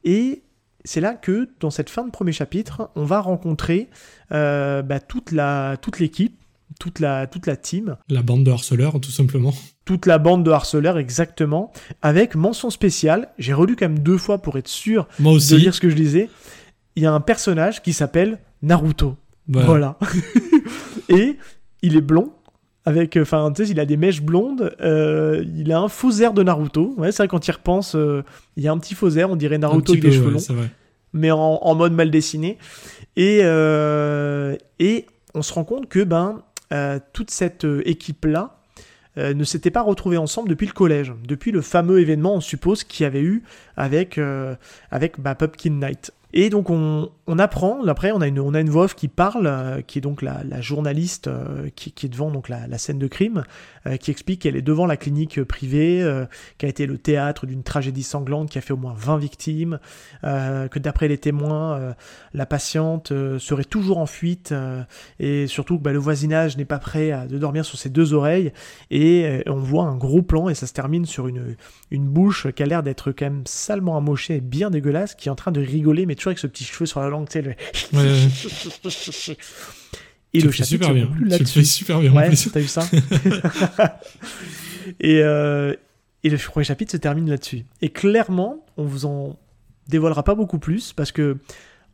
Et 0.04 0.42
c'est 0.84 1.00
là 1.00 1.14
que, 1.14 1.48
dans 1.60 1.70
cette 1.70 1.90
fin 1.90 2.04
de 2.04 2.10
premier 2.10 2.32
chapitre, 2.32 2.90
on 2.96 3.04
va 3.04 3.20
rencontrer 3.20 3.88
bah, 4.30 5.00
toute 5.06 5.32
la 5.32 5.76
toute 5.80 6.00
l'équipe, 6.00 6.38
toute 6.80 7.00
la, 7.00 7.26
toute 7.26 7.46
la 7.46 7.56
team, 7.56 7.96
La 8.08 8.22
bande 8.22 8.44
de 8.44 8.50
harceleurs, 8.50 9.00
tout 9.00 9.10
simplement. 9.10 9.52
toute 9.84 10.06
la 10.06 10.18
bande 10.18 10.44
de 10.44 10.50
harceleurs 10.50 10.98
exactement, 10.98 11.72
avec 12.02 12.34
mention 12.34 12.70
spéciale. 12.70 13.28
J'ai 13.38 13.52
relu 13.54 13.74
quand 13.76 13.86
même 13.88 13.98
deux 14.00 14.18
fois 14.18 14.38
pour 14.38 14.56
être 14.58 14.68
sûr 14.68 15.08
Moi 15.18 15.34
de 15.34 15.56
lire 15.56 15.74
ce 15.74 15.80
que 15.80 15.90
je 15.90 15.96
lisais. 15.96 16.28
Il 16.96 17.02
y 17.02 17.06
a 17.06 17.12
un 17.12 17.20
personnage 17.20 17.82
qui 17.82 17.92
s'appelle 17.92 18.38
Naruto. 18.62 19.16
Voilà. 19.48 19.96
et 21.08 21.36
il 21.82 21.96
est 21.96 22.00
blond. 22.00 22.32
Avec, 22.84 23.16
euh, 23.16 23.22
enfin, 23.22 23.52
tu 23.54 23.64
sais, 23.66 23.70
il 23.72 23.80
a 23.80 23.84
des 23.86 23.96
mèches 23.98 24.22
blondes. 24.22 24.74
euh, 24.80 25.44
il 25.56 25.72
a 25.72 25.78
un 25.80 25.88
faux 25.88 26.10
air 26.12 26.32
de 26.32 26.42
Naruto. 26.42 26.94
Ouais, 26.96 27.12
c'est 27.12 27.18
vrai, 27.22 27.28
quand 27.28 27.46
il 27.46 27.50
repense, 27.50 27.94
euh, 27.94 28.22
il 28.56 28.62
y 28.64 28.68
a 28.68 28.72
un 28.72 28.78
petit 28.78 28.94
faux 28.94 29.10
air. 29.10 29.30
On 29.30 29.36
dirait 29.36 29.58
Naruto 29.58 29.92
avec 29.92 30.02
des 30.02 30.08
peu, 30.08 30.14
cheveux 30.14 30.26
ouais, 30.28 30.32
longs, 30.48 30.54
vrai. 30.54 30.70
mais 31.12 31.30
en, 31.30 31.38
en 31.38 31.74
mode 31.74 31.92
mal 31.92 32.10
dessiné. 32.10 32.56
Et, 33.16 33.40
euh, 33.42 34.56
et 34.78 35.06
on 35.34 35.42
se 35.42 35.52
rend 35.52 35.64
compte 35.64 35.88
que, 35.88 36.02
ben, 36.02 36.42
euh, 36.72 36.98
toute 37.12 37.30
cette 37.30 37.64
euh, 37.64 37.82
équipe-là 37.88 38.58
euh, 39.16 39.32
ne 39.32 39.44
s'était 39.44 39.70
pas 39.70 39.80
retrouvée 39.80 40.18
ensemble 40.18 40.48
depuis 40.48 40.66
le 40.66 40.72
collège. 40.72 41.12
Depuis 41.26 41.50
le 41.50 41.62
fameux 41.62 42.00
événement, 42.00 42.34
on 42.34 42.40
suppose, 42.40 42.84
qu'il 42.84 43.04
y 43.04 43.06
avait 43.06 43.22
eu 43.22 43.42
avec, 43.76 44.20
avec 44.90 45.20
bah, 45.20 45.34
Pumpkin. 45.34 45.80
Et 46.32 46.50
donc 46.50 46.68
on, 46.68 47.10
on 47.26 47.38
apprend, 47.38 47.86
après 47.86 48.10
on 48.12 48.20
a 48.20 48.26
une, 48.26 48.40
on 48.40 48.54
a 48.54 48.60
une 48.60 48.70
voix 48.70 48.84
off 48.84 48.94
qui 48.94 49.08
parle, 49.08 49.46
euh, 49.46 49.80
qui 49.82 49.98
est 49.98 50.00
donc 50.00 50.22
la, 50.22 50.60
journaliste 50.60 51.28
euh, 51.28 51.68
qui, 51.74 51.92
est 52.04 52.08
devant 52.08 52.30
donc 52.30 52.48
la, 52.48 52.78
scène 52.78 52.98
de 52.98 53.06
crime, 53.06 53.44
euh, 53.86 53.96
qui 53.96 54.10
explique 54.10 54.42
qu'elle 54.42 54.56
est 54.56 54.62
devant 54.62 54.86
la 54.86 54.96
clinique 54.96 55.42
privée, 55.44 56.04
qui 56.58 56.66
a 56.66 56.68
été 56.68 56.86
le 56.86 56.98
théâtre 56.98 57.46
d'une 57.46 57.62
tragédie 57.62 58.02
sanglante 58.02 58.50
qui 58.50 58.58
a 58.58 58.60
fait 58.60 58.72
au 58.72 58.78
moins 58.78 58.94
20 58.96 59.18
victimes, 59.18 59.78
que 60.22 60.78
d'après 60.78 61.08
les 61.08 61.18
témoins, 61.18 61.94
la 62.32 62.46
patiente 62.46 63.12
serait 63.38 63.64
toujours 63.64 63.98
en 63.98 64.06
fuite, 64.06 64.54
et 65.18 65.46
surtout 65.46 65.78
que 65.78 65.82
bah, 65.82 65.92
le 65.92 65.98
voisinage 65.98 66.56
n'est 66.56 66.64
pas 66.64 66.78
prêt 66.78 67.10
à, 67.10 67.26
de 67.26 67.36
dormir 67.38 67.64
sur 67.64 67.78
ses 67.78 67.90
deux 67.90 68.14
oreilles, 68.14 68.52
et 68.90 69.42
on 69.46 69.56
voit 69.56 69.84
un 69.84 69.96
gros 69.96 70.22
plan, 70.22 70.48
et 70.48 70.54
ça 70.54 70.66
se 70.66 70.72
termine 70.72 71.04
sur 71.04 71.28
une, 71.28 71.56
une 71.90 72.06
bouche 72.06 72.50
qui 72.52 72.62
a 72.62 72.66
l'air 72.66 72.82
d'être 72.82 73.12
quand 73.12 73.26
même 73.26 73.42
salement 73.46 73.96
amochée 73.96 74.36
et 74.36 74.40
bien 74.40 74.70
dégueulasse, 74.70 75.14
qui 75.14 75.28
est 75.28 75.32
en 75.32 75.36
train 75.36 75.52
de 75.52 75.60
rigoler, 75.60 76.06
mais 76.06 76.16
toujours 76.18 76.30
avec 76.30 76.38
ce 76.38 76.46
petit 76.46 76.64
cheveu 76.64 76.86
sur 76.86 77.00
la 77.00 77.08
langue, 77.08 77.28
tu 77.28 77.32
sais. 77.34 77.42
le- 77.42 77.54
Ouais. 77.98 78.28
Et 80.34 80.40
tu 80.40 80.44
le 80.44 80.46
le 80.46 80.52
fais 80.52 80.58
chapitre 80.58 80.66
super 80.66 80.92
bien. 80.94 81.06
conclut 81.06 81.28
Tu 81.30 81.38
le 81.38 81.44
fais 81.46 81.64
super 81.64 82.00
bien 82.00 82.12
en 82.12 82.16
Ouais, 82.16 82.28
plus. 82.28 82.50
t'as 82.52 82.60
vu 82.60 82.68
ça 82.68 82.86
et, 85.00 85.22
euh, 85.22 85.74
et 86.24 86.28
le 86.30 86.36
premier 86.36 86.64
chapitre 86.64 86.92
se 86.92 86.96
termine 86.98 87.28
là-dessus. 87.30 87.64
Et 87.80 87.88
clairement, 87.90 88.64
on 88.76 88.84
vous 88.84 89.06
en 89.06 89.38
dévoilera 89.88 90.22
pas 90.24 90.34
beaucoup 90.34 90.58
plus 90.58 90.92
parce 90.92 91.12
que 91.12 91.38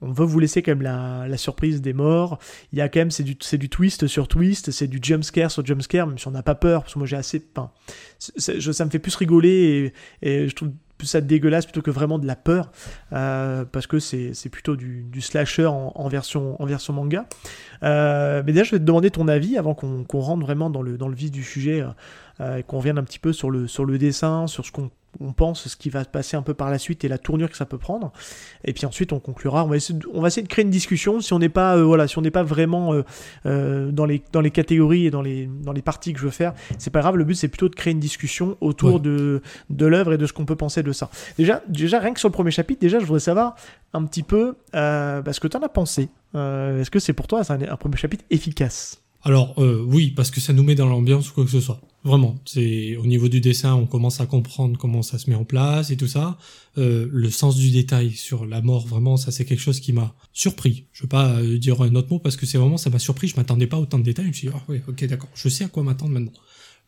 on 0.01 0.11
veut 0.13 0.27
vous 0.27 0.41
laisser 0.41 0.61
quand 0.63 0.73
même 0.73 0.83
la, 0.83 1.27
la 1.29 1.37
surprise 1.37 1.81
des 1.81 1.93
morts. 1.93 2.39
Il 2.73 2.79
y 2.79 2.83
a 2.83 2.89
quand 2.89 2.99
même, 3.01 3.11
c'est 3.13 3.23
du, 3.23 3.37
c'est 3.41 3.57
du 3.57 3.69
twist 3.71 4.07
sur 4.09 4.27
twist, 4.29 4.71
c'est 4.73 4.89
du 4.89 4.99
jumpscare 5.01 5.51
sur 5.51 5.65
jumpscare, 5.65 6.07
même 6.09 6.19
si 6.19 6.27
on 6.29 6.33
n'a 6.33 6.43
pas 6.43 6.57
peur, 6.57 6.83
parce 6.83 6.95
que 6.95 6.99
moi 6.99 7.07
j'ai 7.07 7.17
assez. 7.17 7.43
Enfin, 7.55 7.71
c'est- 8.19 8.33
c'est- 8.37 8.61
je- 8.61 8.73
ça 8.73 8.85
me 8.85 8.91
fait 8.91 8.99
plus 8.99 9.15
rigoler 9.15 9.93
et, 10.23 10.29
et 10.29 10.49
je 10.49 10.55
trouve 10.55 10.73
ça 11.03 11.21
dégueulasse 11.21 11.67
plutôt 11.67 11.83
que 11.83 11.91
vraiment 11.91 12.19
de 12.19 12.27
la 12.27 12.37
peur, 12.37 12.71
euh, 13.13 13.65
parce 13.65 13.87
que 13.87 13.99
c'est 13.99 14.49
plutôt 14.51 14.77
du, 14.77 15.03
du 15.03 15.21
slasher 15.21 15.67
en, 15.67 16.09
version, 16.09 16.61
en 16.63 16.67
version 16.67 16.93
manga. 16.93 17.27
Euh, 17.83 18.43
mais 18.45 18.53
déjà, 18.53 18.65
je 18.65 18.71
vais 18.73 18.79
te 18.79 18.85
demander 18.85 19.11
ton 19.11 19.29
avis 19.29 19.59
avant 19.59 19.75
qu'on 19.75 20.21
rentre 20.21 20.45
vraiment 20.45 20.71
dans 20.71 20.83
le, 20.83 20.97
dans 20.97 21.09
le 21.09 21.15
vif 21.15 21.31
du 21.31 21.43
sujet, 21.43 21.85
euh, 22.41 22.57
et 22.59 22.63
qu'on 22.63 22.79
revienne 22.79 22.99
un 22.99 23.05
petit 23.05 23.19
peu 23.19 23.33
sur 23.33 23.51
le, 23.51 23.67
sur 23.67 23.85
le 23.85 23.99
dessin, 23.99 24.47
sur 24.47 24.65
ce 24.65 24.73
qu'on 24.73 24.91
on 25.21 25.33
pense, 25.33 25.69
ce 25.69 25.77
qui 25.77 25.91
va 25.91 26.05
se 26.05 26.09
passer 26.09 26.37
un 26.37 26.43
peu 26.43 26.55
par 26.55 26.71
la 26.71 26.79
suite 26.79 27.05
et 27.05 27.09
la 27.09 27.19
tournure 27.19 27.51
que 27.51 27.57
ça 27.57 27.67
peut 27.67 27.79
prendre. 27.79 28.13
Et 28.65 28.73
puis 28.73 28.87
ensuite, 28.87 29.13
on 29.13 29.21
conclura. 29.21 29.65
On 29.65 29.69
va 29.69 29.77
essayer 29.77 29.99
de, 29.99 30.07
on 30.13 30.21
va 30.21 30.29
essayer 30.29 30.43
de 30.43 30.49
créer 30.49 30.65
une 30.65 30.71
discussion. 30.71 31.21
Si 31.21 31.33
on 31.33 31.39
n'est 31.39 31.49
pas, 31.49 31.77
euh, 31.77 31.85
voilà, 31.85 32.09
si 32.09 32.19
on 32.19 32.23
n'est 32.23 32.31
pas 32.31 32.43
vraiment 32.43 32.93
euh, 32.95 33.03
euh, 33.47 33.91
dans 33.91 34.07
les 34.07 34.23
dans 34.33 34.41
les 34.41 34.51
catégories 34.51 35.07
et 35.07 35.11
dans 35.11 35.23
les 35.23 35.47
dans 35.47 35.73
les 35.73 35.83
parties 35.83 36.13
que 36.13 36.19
je 36.19 36.25
veux 36.25 36.31
faire, 36.31 36.55
c'est 36.79 36.91
pas 36.91 37.01
grave. 37.01 37.17
Le 37.17 37.25
but, 37.25 37.35
c'est 37.35 37.49
plutôt 37.49 37.69
de 37.69 37.75
créer 37.75 37.93
une 37.93 38.01
discussion 38.01 38.57
autour 38.61 38.95
Ouais. 38.95 39.01
de 39.01 39.43
de 39.71 39.87
l'œuvre 39.87 40.13
et 40.15 40.19
de 40.19 40.27
ce 40.27 40.33
qu'on 40.33 40.45
peut 40.47 40.57
penser 40.57 40.83
de 40.83 40.93
ça. 40.93 41.11
Déjà, 41.39 41.63
déjà 41.69 41.99
rien 42.01 42.13
que 42.13 42.21
sur 42.21 42.29
le 42.29 42.33
premier 42.35 42.51
chapitre, 42.51 42.81
déjà, 42.81 42.99
je 42.99 43.05
voudrais 43.07 43.21
savoir 43.21 43.57
un 43.93 44.05
petit 44.05 44.23
peu 44.23 44.57
bah, 44.73 45.23
ce 45.33 45.41
que 45.41 45.49
tu 45.49 45.57
en 45.57 45.61
as 45.63 45.69
pensé. 45.69 46.09
Est-ce 46.35 46.91
que 46.91 46.99
c'est 46.99 47.13
pour 47.13 47.27
toi 47.29 47.43
un 47.49 47.77
premier 47.77 47.97
chapitre 47.97 48.25
efficace? 48.31 49.04
Alors 49.25 49.55
euh, 49.59 49.83
oui, 49.87 50.11
parce 50.11 50.31
que 50.31 50.39
ça 50.39 50.53
nous 50.53 50.63
met 50.63 50.75
dans 50.75 50.87
l'ambiance 50.87 51.31
ou 51.31 51.35
quoi 51.35 51.45
que 51.45 51.51
ce 51.51 51.61
soit. 51.61 51.81
Vraiment, 52.05 52.39
c'est 52.45 52.97
au 52.97 53.07
niveau 53.07 53.31
du 53.31 53.41
dessin, 53.41 53.75
on 53.75 53.87
commence 53.87 54.21
à 54.21 54.27
comprendre 54.27 54.79
comment 54.79 55.01
ça 55.01 55.19
se 55.19 55.31
met 55.31 55.37
en 55.37 55.45
place 55.45 55.91
et 55.91 55.97
tout 55.97 56.07
ça. 56.07 56.37
Euh, 56.77 57.09
le 57.11 57.31
sens 57.31 57.57
du 57.57 57.71
détail 57.71 58.11
sur 58.11 58.45
la 58.45 58.61
mort, 58.61 58.87
vraiment, 58.87 59.17
ça 59.17 59.31
c'est 59.33 59.47
quelque 59.47 59.61
chose 59.61 59.81
qui 59.81 59.95
m'a 59.95 60.15
surpris. 60.35 60.85
Je 60.93 61.05
veux 61.05 61.09
pas 61.09 61.39
euh, 61.39 61.57
dire 61.57 61.81
un 61.81 61.95
autre 61.95 62.11
mot 62.11 62.19
parce 62.19 62.37
que 62.37 62.45
c'est 62.45 62.59
vraiment 62.59 62.77
ça 62.77 62.91
m'a 62.91 62.99
surpris. 62.99 63.29
Je 63.29 63.37
m'attendais 63.37 63.67
pas 63.67 63.79
autant 63.79 63.99
de 63.99 64.05
détails. 64.05 64.27
Je 64.27 64.29
me 64.29 64.35
suis 64.35 64.49
dit 64.49 64.55
ah 64.55 64.63
ouais, 64.69 64.83
ok 64.87 65.07
d'accord, 65.07 65.31
je 65.35 65.49
sais 65.49 65.65
à 65.65 65.69
quoi 65.69 65.83
m'attendre 65.83 66.13
maintenant. 66.13 66.33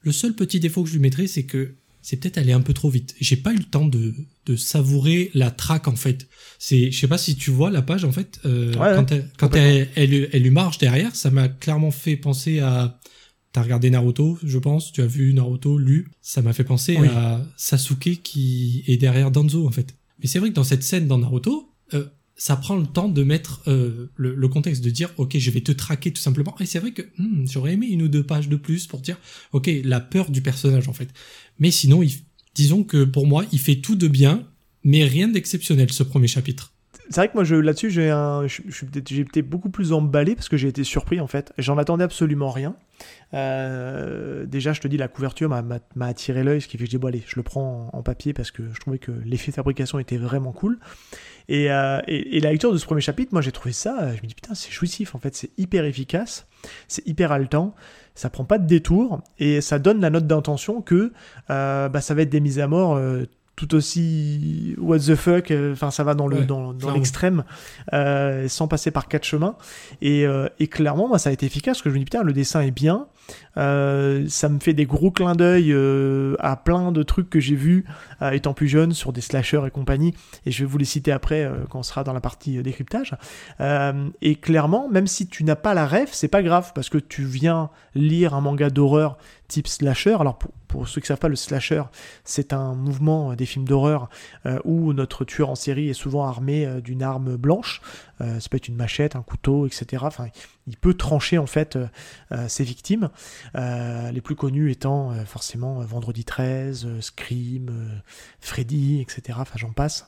Le 0.02 0.12
seul 0.12 0.34
petit 0.34 0.60
défaut 0.60 0.82
que 0.82 0.90
je 0.90 0.94
lui 0.94 1.00
mettrais, 1.00 1.26
c'est 1.26 1.44
que 1.44 1.74
c'est 2.08 2.16
peut-être 2.18 2.38
aller 2.38 2.52
un 2.52 2.60
peu 2.60 2.72
trop 2.72 2.88
vite. 2.88 3.16
J'ai 3.20 3.34
pas 3.34 3.52
eu 3.52 3.56
le 3.56 3.64
temps 3.64 3.84
de, 3.84 4.14
de 4.46 4.54
savourer 4.54 5.32
la 5.34 5.50
traque 5.50 5.88
en 5.88 5.96
fait. 5.96 6.28
C'est, 6.60 6.92
je 6.92 6.96
sais 7.00 7.08
pas 7.08 7.18
si 7.18 7.34
tu 7.34 7.50
vois 7.50 7.68
la 7.72 7.82
page 7.82 8.04
en 8.04 8.12
fait. 8.12 8.38
euh, 8.44 8.72
Ouais, 8.74 8.94
quand 8.94 9.10
elle, 9.10 9.28
quand 9.36 9.56
elle, 9.56 9.88
elle, 9.96 10.28
elle 10.32 10.42
lui 10.42 10.50
marche 10.50 10.78
derrière, 10.78 11.16
ça 11.16 11.30
m'a 11.32 11.48
clairement 11.48 11.90
fait 11.90 12.16
penser 12.16 12.60
à. 12.60 13.00
T'as 13.52 13.62
regardé 13.62 13.90
Naruto, 13.90 14.38
je 14.44 14.58
pense. 14.58 14.92
Tu 14.92 15.00
as 15.02 15.06
vu 15.06 15.34
Naruto 15.34 15.78
lu. 15.78 16.08
Ça 16.20 16.42
m'a 16.42 16.52
fait 16.52 16.62
penser 16.62 16.96
Oui. 17.00 17.08
à 17.08 17.44
Sasuke 17.56 18.22
qui 18.22 18.84
est 18.86 18.98
derrière 18.98 19.32
Danzo 19.32 19.66
en 19.66 19.72
fait. 19.72 19.94
Mais 20.20 20.28
c'est 20.28 20.38
vrai 20.38 20.50
que 20.50 20.54
dans 20.54 20.64
cette 20.64 20.84
scène 20.84 21.08
dans 21.08 21.18
Naruto, 21.18 21.72
euh, 21.94 22.04
ça 22.38 22.54
prend 22.56 22.76
le 22.76 22.86
temps 22.86 23.08
de 23.08 23.22
mettre 23.22 23.62
euh, 23.66 24.10
le, 24.16 24.34
le 24.34 24.48
contexte, 24.48 24.84
de 24.84 24.90
dire 24.90 25.08
ok, 25.16 25.38
je 25.38 25.50
vais 25.50 25.62
te 25.62 25.72
traquer 25.72 26.12
tout 26.12 26.20
simplement. 26.20 26.54
Et 26.60 26.66
c'est 26.66 26.80
vrai 26.80 26.90
que 26.92 27.00
hmm, 27.16 27.46
j'aurais 27.50 27.72
aimé 27.72 27.86
une 27.86 28.02
ou 28.02 28.08
deux 28.08 28.22
pages 28.24 28.50
de 28.50 28.56
plus 28.56 28.86
pour 28.86 29.00
dire 29.00 29.16
ok, 29.52 29.70
la 29.84 30.00
peur 30.00 30.30
du 30.30 30.42
personnage 30.42 30.86
en 30.88 30.92
fait. 30.92 31.08
Mais 31.58 31.70
sinon, 31.70 32.02
disons 32.54 32.84
que 32.84 33.04
pour 33.04 33.26
moi, 33.26 33.44
il 33.52 33.58
fait 33.58 33.76
tout 33.76 33.96
de 33.96 34.08
bien, 34.08 34.44
mais 34.84 35.04
rien 35.04 35.28
d'exceptionnel 35.28 35.92
ce 35.92 36.02
premier 36.02 36.28
chapitre. 36.28 36.72
c'est 37.10 37.16
vrai 37.16 37.28
que 37.28 37.34
moi, 37.34 37.44
là-dessus, 37.62 37.90
j'ai 37.90 39.20
été 39.20 39.42
beaucoup 39.42 39.70
plus 39.70 39.92
emballé 39.92 40.34
parce 40.34 40.48
que 40.48 40.56
j'ai 40.56 40.68
été 40.68 40.84
surpris 40.84 41.20
en 41.20 41.26
fait. 41.26 41.52
J'en 41.58 41.78
attendais 41.78 42.04
absolument 42.04 42.50
rien. 42.50 42.76
Euh, 43.34 44.46
déjà, 44.46 44.72
je 44.72 44.80
te 44.80 44.88
dis, 44.88 44.96
la 44.96 45.08
couverture 45.08 45.48
m'a, 45.48 46.06
attiré 46.06 46.44
l'œil, 46.44 46.60
ce 46.60 46.68
qui 46.68 46.78
fait 46.78 46.84
que 46.84 46.90
je 46.90 46.96
dis, 46.96 47.06
allez, 47.06 47.22
je 47.26 47.36
le 47.36 47.42
prends 47.42 47.90
en, 47.92 47.98
en 47.98 48.02
papier 48.02 48.32
parce 48.32 48.50
que 48.50 48.62
je 48.72 48.80
trouvais 48.80 48.98
que 48.98 49.12
l'effet 49.24 49.52
fabrication 49.52 49.98
était 49.98 50.16
vraiment 50.16 50.52
cool. 50.52 50.78
Et, 51.48 51.70
euh, 51.70 52.00
et, 52.08 52.36
et 52.36 52.40
la 52.40 52.50
lecture 52.50 52.72
de 52.72 52.78
ce 52.78 52.84
premier 52.84 53.00
chapitre, 53.00 53.32
moi, 53.32 53.40
j'ai 53.40 53.52
trouvé 53.52 53.72
ça, 53.72 53.98
euh, 54.00 54.12
je 54.16 54.22
me 54.22 54.26
dis, 54.26 54.34
putain, 54.34 54.54
c'est 54.54 54.70
jouissif 54.70 55.14
en 55.14 55.18
fait, 55.18 55.34
c'est 55.36 55.50
hyper 55.58 55.84
efficace, 55.84 56.46
c'est 56.88 57.06
hyper 57.06 57.30
haletant, 57.32 57.74
ça 58.14 58.30
prend 58.30 58.44
pas 58.44 58.58
de 58.58 58.66
détour 58.66 59.20
et 59.38 59.60
ça 59.60 59.78
donne 59.78 60.00
la 60.00 60.10
note 60.10 60.26
d'intention 60.26 60.82
que 60.82 61.12
euh, 61.50 61.88
bah, 61.88 62.00
ça 62.00 62.14
va 62.14 62.22
être 62.22 62.30
des 62.30 62.40
mises 62.40 62.58
à 62.58 62.66
mort. 62.66 62.96
euh, 62.96 63.26
tout 63.56 63.74
aussi 63.74 64.74
what 64.78 64.98
the 64.98 65.14
fuck, 65.14 65.50
euh, 65.50 65.72
enfin 65.72 65.90
ça 65.90 66.04
va 66.04 66.14
dans 66.14 66.28
le 66.28 66.36
Ouais, 66.36 66.44
dans, 66.44 66.74
l'extrême, 66.92 67.42
euh, 67.94 68.48
sans 68.48 68.68
passer 68.68 68.90
par 68.90 69.08
quatre 69.08 69.24
chemins. 69.24 69.56
Et, 70.02 70.26
euh, 70.26 70.48
et 70.60 70.66
clairement, 70.68 71.08
moi, 71.08 71.18
ça 71.18 71.30
a 71.30 71.32
été 71.32 71.46
efficace 71.46 71.78
parce 71.78 71.82
que 71.82 71.88
je 71.88 71.94
me 71.94 71.98
dis 72.00 72.04
putain, 72.04 72.22
le 72.22 72.34
dessin 72.34 72.60
est 72.60 72.70
bien. 72.70 73.06
Euh, 73.56 74.26
ça 74.28 74.48
me 74.48 74.58
fait 74.58 74.74
des 74.74 74.86
gros 74.86 75.10
clins 75.10 75.34
d'œil 75.34 75.72
euh, 75.72 76.36
à 76.40 76.56
plein 76.56 76.92
de 76.92 77.02
trucs 77.02 77.30
que 77.30 77.40
j'ai 77.40 77.54
vus 77.54 77.86
euh, 78.22 78.30
étant 78.30 78.52
plus 78.52 78.68
jeune 78.68 78.92
sur 78.92 79.12
des 79.12 79.20
slashers 79.20 79.62
et 79.66 79.70
compagnie. 79.70 80.14
Et 80.44 80.50
je 80.50 80.64
vais 80.64 80.70
vous 80.70 80.78
les 80.78 80.84
citer 80.84 81.12
après 81.12 81.50
quand 81.70 81.80
on 81.80 81.82
sera 81.82 82.04
dans 82.04 82.12
la 82.12 82.20
partie 82.20 82.62
décryptage. 82.62 83.14
Et 84.22 84.36
clairement, 84.36 84.88
même 84.88 85.06
si 85.06 85.26
tu 85.26 85.44
n'as 85.44 85.56
pas 85.56 85.74
la 85.74 85.86
ref, 85.86 86.10
c'est 86.12 86.28
pas 86.28 86.42
grave 86.42 86.72
parce 86.74 86.88
que 86.88 86.98
tu 86.98 87.24
viens 87.24 87.70
lire 87.94 88.34
un 88.34 88.40
manga 88.40 88.70
d'horreur 88.70 89.16
type 89.48 89.68
slasher. 89.68 90.16
Alors 90.20 90.38
pour, 90.68 90.88
ceux 90.88 91.00
qui 91.00 91.06
savent 91.06 91.18
pas, 91.18 91.28
le 91.28 91.36
slasher, 91.36 91.82
c'est 92.24 92.52
un 92.52 92.74
mouvement 92.74 93.34
des 93.34 93.46
films 93.46 93.66
d'horreur 93.66 94.08
où 94.64 94.92
notre 94.92 95.24
tueur 95.24 95.50
en 95.50 95.54
série 95.54 95.88
est 95.88 95.94
souvent 95.94 96.26
armé 96.26 96.68
d'une 96.82 97.02
arme 97.02 97.36
blanche. 97.36 97.80
Euh, 98.20 98.40
ça 98.40 98.48
peut 98.48 98.56
être 98.56 98.68
une 98.68 98.76
machette, 98.76 99.16
un 99.16 99.22
couteau, 99.22 99.66
etc. 99.66 100.02
Enfin, 100.06 100.26
il 100.66 100.76
peut 100.76 100.94
trancher 100.94 101.38
en 101.38 101.46
fait 101.46 101.76
euh, 101.76 101.86
euh, 102.32 102.48
ses 102.48 102.64
victimes. 102.64 103.10
Euh, 103.56 104.10
les 104.10 104.20
plus 104.20 104.34
connus 104.34 104.70
étant 104.70 105.12
forcément 105.24 105.80
Vendredi 105.80 106.24
13, 106.24 106.86
euh, 106.86 107.00
Scream, 107.00 107.70
Freddy, 108.40 109.00
etc. 109.00 109.38
Enfin, 109.40 109.54
j'en 109.56 109.72
passe. 109.72 110.06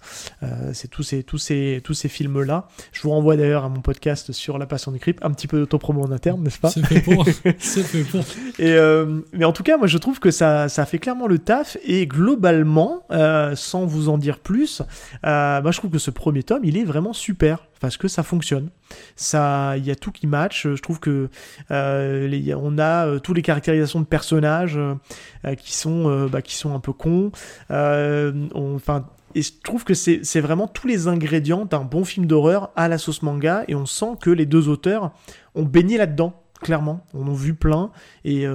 C'est 0.73 0.89
tous 0.89 1.03
ces, 1.03 1.23
tous 1.23 1.39
ces, 1.39 1.81
tous 1.85 1.95
ces 1.95 2.09
films-là. 2.09 2.69
Je 2.93 3.03
vous 3.03 3.11
renvoie 3.11 3.37
d'ailleurs 3.37 3.65
à 3.65 3.69
mon 3.69 3.81
podcast 3.81 4.33
sur 4.33 4.59
la 4.59 4.67
passion 4.67 4.93
du 4.93 4.99
crip. 4.99 5.25
Un 5.25 5.31
petit 5.33 5.47
peu 5.47 5.59
d'autopromo 5.59 6.03
en 6.03 6.13
interne, 6.13 6.43
n'est-ce 6.43 6.59
pas? 6.59 6.71
C'est 6.71 6.85
fait 6.85 7.01
pour. 7.01 7.25
c'est 7.59 7.83
fait 7.83 8.05
pour. 8.05 8.25
et 8.59 8.79
mais 9.33 9.45
en 9.45 9.53
tout 9.53 9.63
cas, 9.63 9.77
moi 9.77 9.87
je 9.87 9.99
trouve 9.99 10.21
que 10.21 10.31
ça, 10.31 10.69
ça 10.69 10.87
fait 10.87 10.99
clairement 10.99 11.27
le 11.27 11.39
taf 11.39 11.77
et 11.85 12.07
globalement, 12.07 13.05
sans 13.55 13.87
vous 13.87 14.09
en 14.09 14.19
dire 14.19 14.39
plus, 14.39 14.83
euh, 15.25 15.63
moi 15.63 15.71
je 15.71 15.79
trouve 15.79 15.91
que 15.91 15.99
ce 15.99 16.11
premier 16.11 16.43
tome, 16.43 16.65
il 16.65 16.77
est 16.77 16.85
vraiment 16.85 17.13
super 17.13 17.68
parce 17.81 17.97
que 17.97 18.09
ça 18.09 18.23
fonctionne. 18.23 18.71
Ça, 19.17 19.77
il 19.77 19.85
y 19.85 19.91
a 19.91 19.95
tout 19.97 20.11
qui 20.13 20.27
match. 20.27 20.67
Je 20.67 20.81
trouve 20.83 21.01
que 21.01 21.29
euh, 21.71 22.55
on 22.61 22.79
a 22.79 23.07
euh, 23.07 23.19
toutes 23.19 23.37
les 23.37 23.43
caractérisations 23.43 24.01
de 24.01 24.07
personnages 24.07 24.77
euh, 24.77 24.95
euh, 25.45 25.55
qui 25.55 25.75
sont, 25.75 26.27
bah, 26.27 26.43
qui 26.43 26.55
sont 26.57 26.75
un 26.75 26.81
peu 26.81 26.93
cons. 26.93 27.31
On- 27.71 28.75
Enfin. 28.75 29.07
Et 29.35 29.43
je 29.43 29.53
trouve 29.63 29.85
que 29.85 29.93
c'est 29.93 30.41
vraiment 30.41 30.67
tous 30.67 30.87
les 30.87 31.07
ingrédients 31.07 31.67
d'un 31.67 31.83
bon 31.85 32.05
film 32.05 32.25
d'horreur 32.25 32.71
à 32.77 32.89
la 32.89 32.97
sauce 32.97 33.21
manga, 33.23 33.63
et 33.69 33.75
on 33.75 33.85
sent 33.85 34.17
que 34.23 34.31
les 34.31 34.47
deux 34.47 34.69
auteurs 34.69 35.13
ont 35.55 35.65
baigné 35.65 35.99
là-dedans, 35.99 36.33
clairement. 36.63 37.05
On 37.13 37.27
en 37.29 37.33
a 37.33 37.37
vu 37.37 37.53
plein, 37.55 37.91
et, 38.25 38.47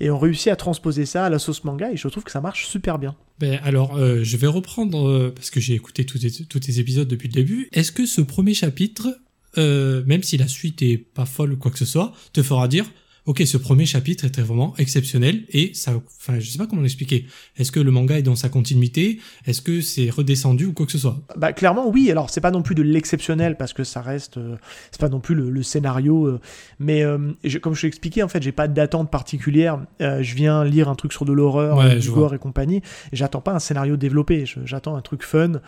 et 0.00 0.10
ont 0.10 0.18
réussi 0.18 0.50
à 0.50 0.56
transposer 0.56 1.06
ça 1.06 1.24
à 1.24 1.30
la 1.30 1.38
sauce 1.38 1.62
manga 1.62 1.92
et 1.92 1.96
je 1.96 2.08
trouve 2.08 2.24
que 2.24 2.32
ça 2.32 2.40
marche 2.40 2.66
super 2.66 2.98
bien. 2.98 3.14
Ben 3.38 3.60
alors, 3.62 3.96
euh, 3.96 4.24
je 4.24 4.36
vais 4.36 4.46
reprendre, 4.46 5.08
euh, 5.08 5.32
parce 5.34 5.50
que 5.50 5.60
j'ai 5.60 5.74
écouté 5.74 6.04
tous 6.04 6.18
tes, 6.18 6.80
épisodes 6.80 7.06
depuis 7.06 7.28
le 7.28 7.34
début. 7.34 7.68
Est-ce 7.72 7.92
que 7.92 8.04
ce 8.04 8.20
premier 8.20 8.54
chapitre, 8.54 9.16
euh, 9.58 10.02
même 10.06 10.22
si 10.22 10.36
la 10.36 10.48
suite 10.48 10.82
est 10.82 10.98
pas 10.98 11.24
folle 11.24 11.52
ou 11.52 11.56
quoi 11.56 11.70
que 11.70 11.78
ce 11.78 11.84
soit, 11.84 12.12
te 12.32 12.42
fera 12.42 12.66
dire, 12.66 12.90
ok, 13.28 13.42
ce 13.46 13.56
premier 13.58 13.86
chapitre 13.86 14.24
était 14.24 14.40
vraiment 14.42 14.74
exceptionnel 14.78 15.44
et 15.50 15.70
ça, 15.74 15.92
enfin, 16.18 16.38
je 16.40 16.48
sais 16.48 16.58
pas 16.58 16.66
comment 16.66 16.82
l'expliquer. 16.82 17.26
Est-ce 17.58 17.70
que 17.70 17.78
le 17.80 17.90
manga 17.90 18.18
est 18.18 18.22
dans 18.22 18.36
sa 18.36 18.48
continuité? 18.48 19.20
Est-ce 19.46 19.60
que 19.62 19.80
c'est 19.80 20.08
redescendu 20.10 20.64
ou 20.66 20.72
quoi 20.72 20.86
que 20.86 20.92
ce 20.92 20.98
soit? 20.98 21.16
Bah 21.36 21.52
clairement 21.52 21.88
oui, 21.88 22.10
alors 22.10 22.30
c'est 22.30 22.40
pas 22.40 22.50
non 22.50 22.62
plus 22.62 22.74
de 22.74 22.82
l'exceptionnel 22.82 23.56
parce 23.56 23.72
que 23.74 23.84
ça 23.84 24.00
reste 24.00 24.38
euh, 24.38 24.56
c'est 24.90 25.00
pas 25.00 25.08
non 25.10 25.20
plus 25.20 25.34
le, 25.34 25.50
le 25.50 25.62
scénario 25.62 26.26
euh, 26.26 26.40
mais 26.78 27.02
euh, 27.04 27.18
je- 27.44 27.58
comme 27.58 27.74
je 27.74 27.82
l'ai 27.82 27.88
expliqué 27.88 28.22
en 28.22 28.28
fait, 28.28 28.42
j'ai 28.42 28.52
pas 28.52 28.66
d'attente 28.68 29.10
particulière, 29.10 29.78
Euh, 30.00 30.22
je 30.22 30.34
viens 30.34 30.64
lire 30.64 30.88
un 30.88 30.94
truc 30.94 31.12
sur 31.12 31.24
de 31.26 31.32
l'horreur, 31.32 31.76
Ouais, 31.78 31.98
du 31.98 32.10
gore 32.10 32.34
et 32.34 32.38
compagnie, 32.38 32.78
et 33.12 33.16
j'attends 33.20 33.40
pas 33.42 33.52
un 33.52 33.58
scénario 33.58 33.96
développé, 33.96 34.44
j'attends 34.64 34.96
un 34.96 35.02
truc 35.02 35.22
fun 35.22 35.60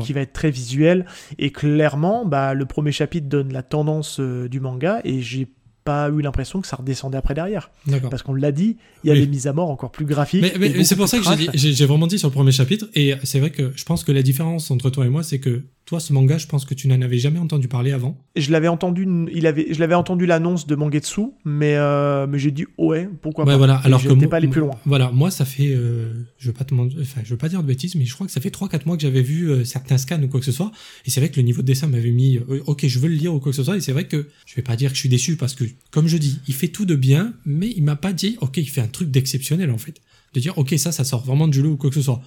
qui 0.00 0.12
va 0.12 0.20
être 0.20 0.32
très 0.32 0.50
visuel. 0.50 1.04
Et 1.38 1.50
clairement 1.50 2.24
bah 2.24 2.54
le 2.54 2.64
premier 2.66 2.92
chapitre 2.92 3.28
donne 3.28 3.52
la 3.52 3.62
tendance 3.62 4.20
du 4.20 4.60
manga 4.60 5.00
et 5.04 5.20
j'ai 5.20 5.48
pas 5.84 6.08
eu 6.10 6.20
l'impression 6.22 6.60
que 6.60 6.66
ça 6.68 6.76
redescendait 6.76 7.18
après 7.18 7.34
derrière 7.34 7.70
parce 8.10 8.22
qu'on 8.22 8.34
l'a 8.34 8.52
dit, 8.52 8.76
il 9.04 9.08
y 9.08 9.10
a 9.10 9.14
Oui. 9.14 9.20
des 9.20 9.26
mises 9.26 9.46
à 9.46 9.52
mort 9.52 9.70
encore 9.70 9.90
plus 9.90 10.04
graphiques. 10.04 10.42
Mais, 10.42 10.52
mais- 10.58 10.66
et 10.70 10.74
mais 10.78 10.84
c'est 10.84 10.96
pour 10.96 11.08
ça 11.08 11.18
que 11.18 11.24
j'ai 11.54 11.86
vraiment 11.86 12.06
dit 12.06 12.18
sur 12.18 12.28
le 12.28 12.32
premier 12.32 12.52
chapitre, 12.52 12.86
et 12.94 13.14
c'est 13.24 13.40
vrai 13.40 13.50
que 13.50 13.72
je 13.74 13.84
pense 13.84 14.04
que 14.04 14.12
la 14.12 14.22
différence 14.22 14.70
entre 14.70 14.90
toi 14.90 15.04
et 15.06 15.08
moi, 15.08 15.22
c'est 15.22 15.38
que 15.40 15.62
toi, 15.84 15.98
ce 15.98 16.12
manga, 16.12 16.38
je 16.38 16.46
pense 16.46 16.64
que 16.64 16.74
tu 16.74 16.86
n'en 16.86 17.02
avais 17.02 17.18
jamais 17.18 17.40
entendu 17.40 17.66
parler 17.66 17.90
avant. 17.90 18.16
Je 18.36 18.52
l'avais 18.52 18.68
entendu, 18.68 19.06
il 19.34 19.46
avait, 19.48 19.66
je 19.74 19.80
l'avais 19.80 19.96
entendu 19.96 20.26
l'annonce 20.26 20.66
de 20.68 20.76
Mangetsu, 20.76 21.22
mais 21.44 21.74
euh, 21.76 22.26
mais 22.28 22.38
j'ai 22.38 22.52
dit 22.52 22.66
ouais, 22.78 23.08
pourquoi 23.20 23.44
Ouais, 23.44 23.52
pas. 23.54 23.58
voilà. 23.58 23.74
Alors 23.84 24.00
que 24.02 24.26
pas 24.26 24.36
allé 24.36 24.46
plus 24.48 24.60
loin. 24.60 24.78
Voilà, 24.86 25.10
moi, 25.10 25.30
ça 25.32 25.44
fait, 25.44 25.72
euh, 25.74 26.12
je 26.38 26.46
veux 26.46 26.52
pas 26.54 26.64
te 26.64 26.72
mentir- 26.72 26.98
enfin, 27.02 27.20
je 27.24 27.30
veux 27.30 27.36
pas 27.36 27.48
dire 27.48 27.60
de 27.62 27.66
bêtises, 27.66 27.96
mais 27.96 28.04
je 28.04 28.14
crois 28.14 28.26
que 28.26 28.32
ça 28.32 28.40
fait 28.40 28.50
3-4 28.50 28.86
mois 28.86 28.96
que 28.96 29.02
j'avais 29.02 29.22
vu 29.22 29.50
euh, 29.50 29.64
certains 29.64 29.98
scans 29.98 30.22
ou 30.22 30.28
quoi 30.28 30.38
que 30.38 30.46
ce 30.46 30.52
soit. 30.52 30.70
Et 31.04 31.10
c'est 31.10 31.20
vrai 31.20 31.30
que 31.30 31.36
le 31.36 31.42
niveau 31.42 31.62
de 31.62 31.66
dessin 31.66 31.88
m'avait 31.88 32.12
mis, 32.12 32.38
ok, 32.66 32.86
je 32.86 32.98
veux 33.00 33.08
le 33.08 33.16
lire 33.16 33.34
ou 33.34 33.40
quoi 33.40 33.50
que 33.50 33.56
ce 33.56 33.64
soit. 33.64 33.76
Et 33.76 33.80
c'est 33.80 33.92
vrai 33.92 34.04
que 34.06 34.28
je 34.46 34.54
vais 34.54 34.62
pas 34.62 34.76
dire 34.76 34.90
que 34.90 34.94
je 34.94 35.00
suis 35.00 35.08
déçu 35.08 35.36
parce 35.36 35.54
que, 35.54 35.64
comme 35.90 36.08
je 36.08 36.16
dis, 36.16 36.40
il 36.48 36.54
fait 36.54 36.68
tout 36.68 36.84
de 36.84 36.94
bien, 36.94 37.34
mais 37.44 37.70
il 37.76 37.82
m'a 37.84 37.96
pas 37.96 38.12
dit, 38.12 38.36
ok, 38.40 38.56
il 38.58 38.68
fait 38.68 38.80
un 38.80 38.88
truc 38.88 39.10
d'exceptionnel, 39.10 39.70
en 39.70 39.78
fait. 39.78 39.94
De 40.34 40.40
dire, 40.40 40.56
ok, 40.58 40.74
ça, 40.78 40.92
ça 40.92 41.04
sort 41.04 41.24
vraiment 41.24 41.48
de 41.48 41.52
jeu 41.52 41.66
ou 41.66 41.76
quoi 41.76 41.90
que 41.90 41.96
ce 41.96 42.02
soit. 42.02 42.22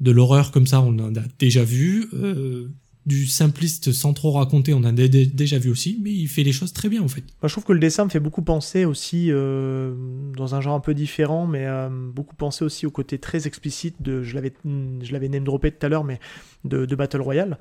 De 0.00 0.10
l'horreur 0.10 0.50
comme 0.52 0.66
ça, 0.66 0.80
on 0.80 0.98
en 0.98 1.14
a 1.16 1.22
déjà 1.38 1.64
vu. 1.64 2.08
Euh, 2.14 2.68
du 3.06 3.28
simpliste 3.28 3.92
sans 3.92 4.12
trop 4.14 4.32
raconter, 4.32 4.74
on 4.74 4.78
en 4.78 4.84
a 4.84 4.90
dé- 4.90 5.08
dé- 5.08 5.26
déjà 5.26 5.60
vu 5.60 5.70
aussi, 5.70 5.96
mais 6.02 6.12
il 6.12 6.26
fait 6.26 6.42
les 6.42 6.50
choses 6.50 6.72
très 6.72 6.88
bien, 6.88 7.02
en 7.02 7.06
fait. 7.06 7.20
Moi, 7.40 7.46
je 7.48 7.54
trouve 7.54 7.62
que 7.62 7.72
le 7.72 7.78
dessin 7.78 8.04
me 8.04 8.10
fait 8.10 8.18
beaucoup 8.18 8.42
penser 8.42 8.84
aussi, 8.84 9.28
euh, 9.30 9.94
dans 10.36 10.56
un 10.56 10.60
genre 10.60 10.74
un 10.74 10.80
peu 10.80 10.92
différent, 10.92 11.46
mais 11.46 11.66
euh, 11.66 11.88
beaucoup 11.88 12.34
penser 12.34 12.64
aussi 12.64 12.84
au 12.84 12.90
côté 12.90 13.20
très 13.20 13.46
explicite 13.46 14.02
de, 14.02 14.24
je 14.24 14.34
l'avais, 14.34 14.52
l'avais 14.64 15.28
name 15.28 15.44
droppé 15.44 15.70
tout 15.70 15.86
à 15.86 15.88
l'heure, 15.88 16.02
mais 16.02 16.18
de 16.64 16.96
Battle 16.96 17.20
Royale, 17.20 17.58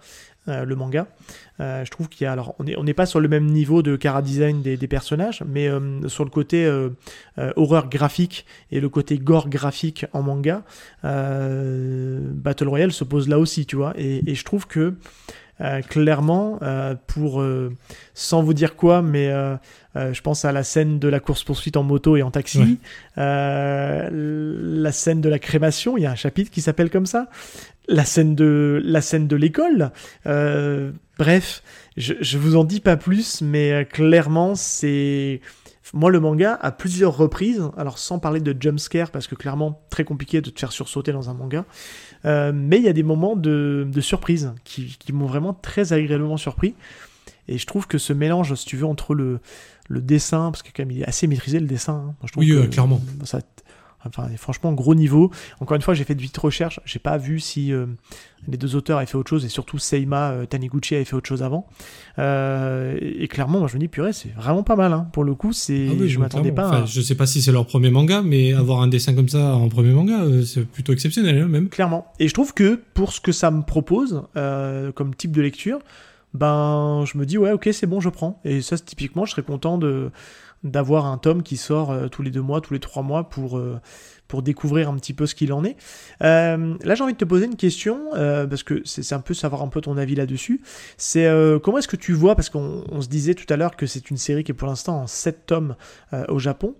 euh, 0.47 0.63
le 0.63 0.75
manga. 0.75 1.07
Euh, 1.59 1.83
je 1.83 1.89
trouve 1.89 2.07
qu'il 2.07 2.25
y 2.25 2.27
a, 2.27 2.31
alors, 2.31 2.55
on 2.59 2.83
n'est 2.83 2.93
pas 2.93 3.07
sur 3.07 3.19
le 3.19 3.27
même 3.27 3.45
niveau 3.45 3.81
de 3.81 3.95
cara 3.95 4.21
design 4.21 4.61
des, 4.61 4.77
personnages, 4.87 5.43
mais 5.47 5.67
euh, 5.67 6.07
sur 6.07 6.23
le 6.23 6.29
côté 6.29 6.71
horreur 7.55 7.89
graphique 7.89 8.45
et 8.71 8.79
le 8.79 8.89
côté 8.89 9.17
gore 9.17 9.49
graphique 9.49 10.05
en 10.13 10.21
manga, 10.21 10.63
Battle 11.03 12.67
Royale 12.67 12.91
se 12.91 13.03
pose 13.03 13.27
là 13.27 13.39
aussi, 13.39 13.65
tu 13.65 13.75
vois. 13.75 13.93
Et 13.97 14.35
je 14.35 14.43
trouve 14.43 14.67
que 14.67 14.95
euh, 15.61 15.81
clairement, 15.81 16.59
euh, 16.61 16.95
pour 17.07 17.41
euh, 17.41 17.73
sans 18.13 18.43
vous 18.43 18.53
dire 18.53 18.75
quoi, 18.75 19.01
mais 19.01 19.29
je 19.95 20.21
pense 20.21 20.43
à 20.43 20.51
la 20.51 20.63
scène 20.63 20.99
de 20.99 21.07
la 21.07 21.19
course 21.19 21.43
poursuite 21.43 21.77
en 21.77 21.83
moto 21.83 22.17
et 22.17 22.21
en 22.21 22.31
taxi, 22.31 22.79
Ouais. 23.17 24.09
la 24.11 24.91
scène 24.91 25.21
de 25.21 25.29
la 25.29 25.39
crémation, 25.39 25.97
il 25.97 26.01
y 26.01 26.05
a 26.05 26.11
un 26.11 26.15
chapitre 26.15 26.51
qui 26.51 26.61
s'appelle 26.61 26.89
comme 26.89 27.05
ça, 27.05 27.29
la 27.87 28.03
scène 28.03 28.35
de 28.35 28.81
la 28.83 29.01
scène 29.01 29.27
de 29.27 29.35
l'école. 29.35 29.91
bref, 31.17 31.63
je, 31.95 32.13
je 32.19 32.37
vous 32.37 32.57
en 32.57 32.65
dis 32.65 32.81
pas 32.81 32.97
plus, 32.97 33.41
mais 33.41 33.87
clairement 33.89 34.55
c'est 34.55 35.39
moi, 35.93 36.09
le 36.09 36.19
manga, 36.19 36.57
à 36.61 36.71
plusieurs 36.71 37.15
reprises, 37.15 37.61
alors 37.77 37.99
sans 37.99 38.17
parler 38.19 38.39
de 38.39 38.55
jumpscare, 38.59 39.11
parce 39.11 39.27
que 39.27 39.35
clairement, 39.35 39.81
très 39.89 40.03
compliqué 40.03 40.41
de 40.41 40.49
te 40.49 40.59
faire 40.59 40.71
sursauter 40.71 41.11
dans 41.11 41.29
un 41.29 41.33
manga, 41.33 41.63
euh, 42.25 42.51
mais 42.53 42.77
il 42.77 42.83
y 42.83 42.87
a 42.87 42.93
des 42.93 43.03
moments 43.03 43.35
de, 43.35 43.87
de 43.89 44.01
surprise 44.01 44.53
qui, 44.63 44.97
qui 44.99 45.13
m'ont 45.13 45.27
vraiment 45.27 45.53
très 45.53 45.93
agréablement 45.93 46.37
surpris. 46.37 46.73
Et 47.47 47.57
je 47.59 47.65
trouve 47.67 47.85
que 47.87 47.97
ce 47.99 48.11
mélange, 48.13 48.55
si 48.55 48.65
tu 48.65 48.75
veux, 48.77 48.85
entre 48.87 49.13
le, 49.13 49.39
le 49.87 50.01
dessin, 50.01 50.49
parce 50.51 50.63
que 50.63 50.69
quand 50.75 50.81
même 50.83 50.91
il 50.91 51.01
est 51.01 51.07
assez 51.07 51.27
maîtrisé 51.27 51.59
le 51.59 51.67
dessin, 51.67 51.93
hein. 51.93 52.03
Moi, 52.05 52.15
je 52.25 52.31
trouve 52.31 52.43
Oui, 52.43 52.49
que, 52.49 52.55
euh, 52.55 52.67
clairement. 52.67 53.01
Ça, 53.23 53.41
enfin, 54.07 54.27
franchement, 54.37 54.73
gros 54.73 54.95
niveau. 54.95 55.31
Encore 55.59 55.75
une 55.75 55.81
fois, 55.81 55.93
j'ai 55.93 56.03
fait 56.03 56.15
de 56.15 56.21
vite 56.21 56.37
recherche, 56.37 56.79
j'ai 56.85 56.99
pas 56.99 57.17
vu 57.17 57.39
si 57.39 57.71
euh, 57.73 57.85
les 58.47 58.57
deux 58.57 58.75
auteurs 58.75 58.97
avaient 58.97 59.05
fait 59.07 59.17
autre 59.17 59.29
chose, 59.29 59.45
et 59.45 59.49
surtout 59.49 59.77
Seima 59.77 60.31
euh, 60.31 60.45
Taniguchi 60.45 60.95
avait 60.95 61.05
fait 61.05 61.15
autre 61.15 61.27
chose 61.27 61.43
avant. 61.43 61.67
Euh, 62.19 62.97
et, 63.01 63.23
et 63.23 63.27
clairement, 63.27 63.59
moi 63.59 63.67
je 63.67 63.75
me 63.75 63.79
dis, 63.79 63.87
purée, 63.87 64.13
c'est 64.13 64.33
vraiment 64.35 64.63
pas 64.63 64.75
mal. 64.75 64.93
Hein. 64.93 65.07
Pour 65.13 65.23
le 65.23 65.35
coup, 65.35 65.53
c'est, 65.53 65.87
Ah 65.89 65.93
oui, 65.99 66.09
je 66.09 66.19
m'attendais 66.19 66.51
pas. 66.51 66.63
à- 66.63 66.67
Enfin, 66.67 66.85
Je 66.85 67.01
sais 67.01 67.15
pas 67.15 67.25
si 67.25 67.41
c'est 67.41 67.51
leur 67.51 67.65
premier 67.65 67.89
manga, 67.89 68.21
mais 68.21 68.53
avoir 68.53 68.81
un 68.81 68.87
dessin 68.87 69.13
comme 69.13 69.29
ça 69.29 69.55
en 69.55 69.69
premier 69.69 69.91
manga, 69.93 70.21
euh, 70.23 70.43
c'est 70.43 70.65
plutôt 70.65 70.93
exceptionnel, 70.93 71.37
hein, 71.39 71.47
même. 71.47 71.69
Clairement. 71.69 72.07
Et 72.19 72.27
je 72.27 72.33
trouve 72.33 72.53
que 72.53 72.79
pour 72.93 73.11
ce 73.13 73.19
que 73.21 73.31
ça 73.31 73.51
me 73.51 73.61
propose 73.63 74.23
comme 74.33 75.15
type 75.15 75.31
de 75.31 75.41
lecture, 75.41 75.79
ben 76.33 77.03
je 77.05 77.17
me 77.17 77.25
dis 77.25 77.37
ouais 77.37 77.51
ok 77.53 77.69
c'est 77.71 77.87
bon 77.87 77.99
je 78.01 78.09
prends. 78.09 78.41
Et 78.43 78.61
ça 78.61 78.77
typiquement 78.77 79.25
je 79.25 79.31
serais 79.31 79.41
content 79.43 79.77
de 79.77 80.11
d'avoir 80.65 81.05
un 81.05 81.17
tome 81.17 81.43
qui 81.43 81.57
sort 81.57 81.91
euh, 81.91 82.07
tous 82.07 82.23
les 82.23 82.31
deux 82.31 82.41
mois, 82.41 82.59
tous 82.59 82.73
les 82.73 82.79
trois 82.79 83.03
mois 83.03 83.29
pour, 83.29 83.57
euh, 83.57 83.79
pour 84.27 84.41
découvrir 84.41 84.89
un 84.89 84.95
petit 84.95 85.13
peu 85.13 85.27
ce 85.27 85.35
qu'il 85.35 85.53
en 85.53 85.63
est. 85.63 85.77
Euh, 86.23 86.75
là, 86.83 86.95
j'ai 86.95 87.03
envie 87.03 87.13
de 87.13 87.17
te 87.17 87.25
poser 87.25 87.45
une 87.45 87.55
question, 87.55 88.09
parce 88.11 88.63
que 88.63 88.81
c'est 88.83 89.13
un 89.13 89.19
peu 89.19 89.33
savoir 89.33 89.61
un 89.61 89.67
peu 89.67 89.79
ton 89.81 89.97
avis 89.97 90.15
là-dessus. 90.15 90.61
C'est 90.97 91.29
comment 91.63 91.77
est-ce 91.77 91.87
que 91.87 91.95
tu 91.95 92.13
vois, 92.13 92.35
parce 92.35 92.49
qu'on 92.49 93.01
se 93.01 93.07
disait 93.07 93.35
tout 93.35 93.51
à 93.53 93.57
l'heure 93.57 93.75
que 93.75 93.85
c'est 93.85 94.09
une 94.09 94.17
série 94.17 94.43
qui 94.43 94.51
est 94.51 94.55
pour 94.55 94.67
l'instant 94.67 95.01
en 95.01 95.07
sept 95.07 95.45
tomes 95.45 95.75
au 96.29 96.39
Japon. 96.39 96.75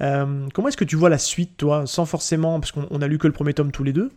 comment 0.00 0.68
est-ce 0.68 0.76
que 0.76 0.84
tu 0.84 0.96
vois 0.96 1.08
la 1.08 1.18
suite, 1.18 1.56
toi, 1.56 1.86
sans 1.86 2.04
forcément, 2.04 2.58
parce 2.58 2.72
qu'on 2.72 3.00
a 3.00 3.06
lu 3.06 3.18
que 3.18 3.28
le 3.28 3.32
premier 3.32 3.54
tome 3.54 3.70
tous 3.70 3.84
les 3.84 3.92
deux, 3.92 4.10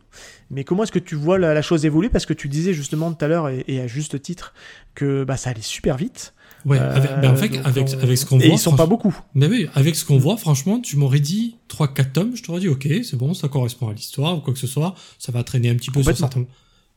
mais 0.50 0.64
comment 0.64 0.84
est-ce 0.84 0.92
que 0.92 1.00
tu 1.00 1.16
vois 1.16 1.38
la, 1.38 1.62
chose 1.62 1.86
évoluer? 1.86 2.10
Parce 2.10 2.26
que 2.26 2.34
tu 2.34 2.50
disais 2.50 2.74
justement 2.74 3.12
tout 3.14 3.24
à 3.24 3.28
l'heure, 3.28 3.50
et, 3.50 3.80
à 3.80 3.86
juste 3.86 4.20
titre, 4.22 4.54
que 4.96 5.24
bah, 5.24 5.38
ça 5.38 5.52
allait 5.52 5.62
super 5.62 5.98
vite. 5.98 6.34
Ouais, 6.66 6.78
avec, 6.78 7.10
ben, 7.22 7.32
en 7.32 7.36
fait, 7.36 7.58
avec, 7.64 7.94
avec 7.94 8.18
ce 8.18 8.26
qu'on 8.26 8.38
voit. 8.38 8.46
Et 8.46 8.52
ils 8.52 8.60
sont 8.60 8.76
pas 8.76 8.86
beaucoup. 8.86 9.16
Mais 9.34 9.48
oui, 9.48 9.68
avec 9.74 9.96
ce 9.96 10.06
qu'on 10.06 10.18
voit, 10.18 10.38
franchement, 10.38 10.80
tu 10.80 10.96
m'aurais 10.96 11.20
dit 11.20 11.56
3-4 11.70 12.12
tomes, 12.12 12.36
je 12.36 12.44
t'aurais 12.44 12.60
dit, 12.60 12.68
ok, 12.68 12.88
c'est 13.04 13.16
bon, 13.16 13.34
ça 13.34 13.48
correspond 13.48 13.90
à 13.90 13.94
l'histoire 13.94 14.38
ou 14.38 14.42
quoi 14.42 14.54
que 14.54 14.60
ce 14.60 14.68
soit, 14.68 14.96
ça 15.18 15.32
va 15.32 15.44
traîner 15.44 15.70
un 15.70 15.76
petit 15.76 15.92
peu 15.92 16.04
sur 16.04 16.16
certains. 16.16 16.46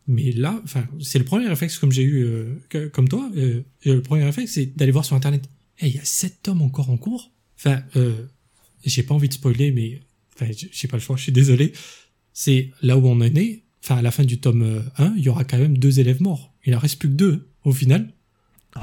Mais 0.07 0.33
là, 0.33 0.61
enfin, 0.65 0.85
c'est 1.01 1.19
le 1.19 1.25
premier 1.25 1.49
réflexe 1.49 1.79
comme 1.79 1.93
j'ai 1.93 2.03
eu, 2.03 2.25
euh, 2.25 2.91
comme 2.93 3.09
toi, 3.09 3.31
euh, 3.37 3.63
le 3.85 4.03
premier 4.03 4.25
réflexe, 4.25 4.53
c'est 4.53 4.77
d'aller 4.77 4.93
voir 4.93 5.05
sur 5.05 5.17
internet. 5.17 5.49
Eh, 5.81 5.89
il 5.89 5.95
y 5.95 5.99
a 5.99 6.05
7 6.05 6.43
tomes 6.43 6.63
encore 6.63 6.91
en 6.91 6.99
cours. 6.99 7.31
Enfin, 7.59 7.83
euh, 7.97 8.27
j'ai 8.85 9.03
pas 9.03 9.15
envie 9.15 9.29
de 9.29 9.35
spoiler, 9.35 9.73
mais, 9.73 10.01
enfin, 10.35 10.53
j'ai 10.53 10.89
pas 10.89 10.99
le 10.99 11.03
choix, 11.03 11.17
je 11.17 11.23
suis 11.23 11.33
désolé. 11.33 11.73
C'est 12.35 12.71
là 12.83 12.99
où 12.99 13.07
on 13.07 13.17
en 13.17 13.23
est. 13.23 13.63
Enfin, 13.83 13.97
à 13.97 14.03
la 14.03 14.11
fin 14.11 14.25
du 14.25 14.39
tome 14.39 14.85
1, 14.99 15.15
il 15.17 15.23
y 15.23 15.29
aura 15.29 15.45
quand 15.45 15.59
même 15.59 15.79
deux 15.79 16.01
élèves 16.01 16.21
morts. 16.21 16.53
Il 16.67 16.75
en 16.75 16.79
reste 16.79 16.99
plus 16.99 17.09
que 17.09 17.15
deux, 17.15 17.49
au 17.65 17.73
final. 17.73 18.13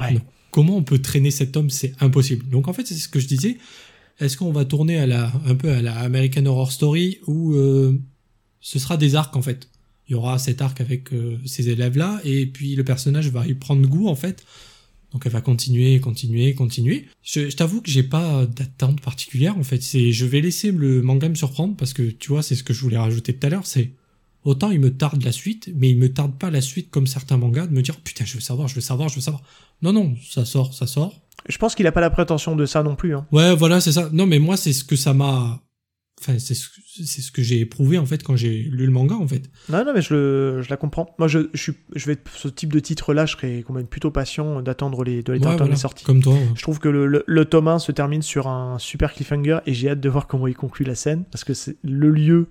Ouais 0.00 0.16
comment 0.52 0.76
on 0.76 0.84
peut 0.84 1.00
traîner 1.00 1.32
cet 1.32 1.56
homme 1.56 1.70
C'est 1.70 1.94
impossible. 2.00 2.48
Donc 2.48 2.68
en 2.68 2.72
fait, 2.72 2.86
c'est 2.86 2.94
ce 2.94 3.08
que 3.08 3.18
je 3.18 3.26
disais. 3.26 3.58
Est-ce 4.20 4.36
qu'on 4.36 4.52
va 4.52 4.64
tourner 4.64 4.98
à 4.98 5.06
la, 5.06 5.32
un 5.46 5.56
peu 5.56 5.72
à 5.72 5.82
la 5.82 5.98
American 5.98 6.46
Horror 6.46 6.70
Story 6.70 7.18
ou 7.26 7.54
euh, 7.54 7.98
ce 8.60 8.78
sera 8.78 8.96
des 8.96 9.16
arcs 9.16 9.34
en 9.34 9.42
fait 9.42 9.68
Il 10.08 10.12
y 10.12 10.14
aura 10.14 10.38
cet 10.38 10.62
arc 10.62 10.80
avec 10.80 11.12
euh, 11.12 11.38
ces 11.44 11.70
élèves-là 11.70 12.20
et 12.22 12.46
puis 12.46 12.76
le 12.76 12.84
personnage 12.84 13.28
va 13.30 13.44
y 13.48 13.54
prendre 13.54 13.84
goût 13.88 14.06
en 14.06 14.14
fait. 14.14 14.44
Donc 15.12 15.26
elle 15.26 15.32
va 15.32 15.40
continuer, 15.40 15.98
continuer, 16.00 16.54
continuer. 16.54 17.06
Je, 17.22 17.50
je 17.50 17.56
t'avoue 17.56 17.80
que 17.80 17.90
j'ai 17.90 18.02
pas 18.02 18.46
d'attente 18.46 19.00
particulière 19.00 19.58
en 19.58 19.64
fait. 19.64 19.82
C'est, 19.82 20.12
je 20.12 20.24
vais 20.24 20.40
laisser 20.40 20.70
le 20.70 21.02
manga 21.02 21.28
me 21.28 21.34
surprendre 21.34 21.74
parce 21.76 21.92
que 21.92 22.02
tu 22.02 22.28
vois, 22.28 22.42
c'est 22.42 22.54
ce 22.54 22.62
que 22.62 22.72
je 22.72 22.80
voulais 22.80 22.98
rajouter 22.98 23.34
tout 23.34 23.46
à 23.46 23.50
l'heure. 23.50 23.66
C'est 23.66 23.90
autant 24.44 24.70
il 24.70 24.80
me 24.80 24.90
tarde 24.96 25.22
la 25.24 25.32
suite, 25.32 25.70
mais 25.74 25.90
il 25.90 25.98
me 25.98 26.12
tarde 26.12 26.38
pas 26.38 26.50
la 26.50 26.60
suite 26.60 26.90
comme 26.90 27.06
certains 27.06 27.36
mangas 27.36 27.66
de 27.66 27.72
me 27.72 27.82
dire 27.82 27.96
putain 28.00 28.24
je 28.24 28.34
veux 28.34 28.40
savoir, 28.40 28.68
je 28.68 28.74
veux 28.74 28.80
savoir, 28.80 29.08
je 29.08 29.16
veux 29.16 29.20
savoir. 29.20 29.42
Non 29.82 29.92
non, 29.92 30.14
ça 30.28 30.44
sort, 30.44 30.74
ça 30.74 30.86
sort. 30.86 31.20
Je 31.48 31.58
pense 31.58 31.74
qu'il 31.74 31.86
a 31.86 31.92
pas 31.92 32.00
la 32.00 32.10
prétention 32.10 32.54
de 32.54 32.66
ça 32.66 32.82
non 32.82 32.94
plus. 32.94 33.14
Hein. 33.14 33.26
Ouais 33.32 33.54
voilà 33.54 33.80
c'est 33.80 33.92
ça. 33.92 34.08
Non 34.12 34.26
mais 34.26 34.38
moi 34.38 34.56
c'est 34.56 34.72
ce 34.72 34.84
que 34.84 34.94
ça 34.96 35.12
m'a, 35.12 35.60
enfin 36.20 36.38
c'est 36.38 36.54
ce, 36.54 36.68
c'est 37.04 37.20
ce 37.20 37.32
que 37.32 37.42
j'ai 37.42 37.58
éprouvé 37.58 37.98
en 37.98 38.06
fait 38.06 38.22
quand 38.22 38.36
j'ai 38.36 38.62
lu 38.62 38.86
le 38.86 38.92
manga 38.92 39.16
en 39.16 39.26
fait. 39.26 39.50
Non 39.68 39.84
non 39.84 39.92
mais 39.94 40.02
je, 40.02 40.60
je 40.62 40.70
la 40.70 40.76
comprends. 40.76 41.14
Moi 41.18 41.26
je, 41.26 41.48
je 41.52 41.60
suis, 41.62 41.72
je 41.96 42.06
vais 42.06 42.16
ce 42.36 42.48
type 42.48 42.72
de 42.72 42.78
titre 42.78 43.12
là, 43.14 43.26
je 43.26 43.32
serais 43.32 43.64
quand 43.66 43.72
même 43.74 43.86
plutôt 43.86 44.10
patient 44.12 44.62
d'attendre 44.62 45.02
les 45.02 45.22
de 45.22 45.32
les, 45.32 45.40
les 45.68 45.76
sorties. 45.76 46.04
Comme 46.04 46.22
toi. 46.22 46.36
Je 46.54 46.62
trouve 46.62 46.78
que 46.78 46.88
le, 46.88 47.06
le, 47.06 47.24
le 47.26 47.44
tome 47.44 47.68
1 47.68 47.80
se 47.80 47.90
termine 47.90 48.22
sur 48.22 48.46
un 48.46 48.78
super 48.78 49.12
cliffhanger 49.12 49.58
et 49.66 49.74
j'ai 49.74 49.90
hâte 49.90 50.00
de 50.00 50.08
voir 50.08 50.26
comment 50.28 50.46
il 50.46 50.54
conclut 50.54 50.84
la 50.84 50.94
scène 50.94 51.24
parce 51.32 51.42
que 51.42 51.54
c'est 51.54 51.76
le 51.82 52.10
lieu 52.10 52.48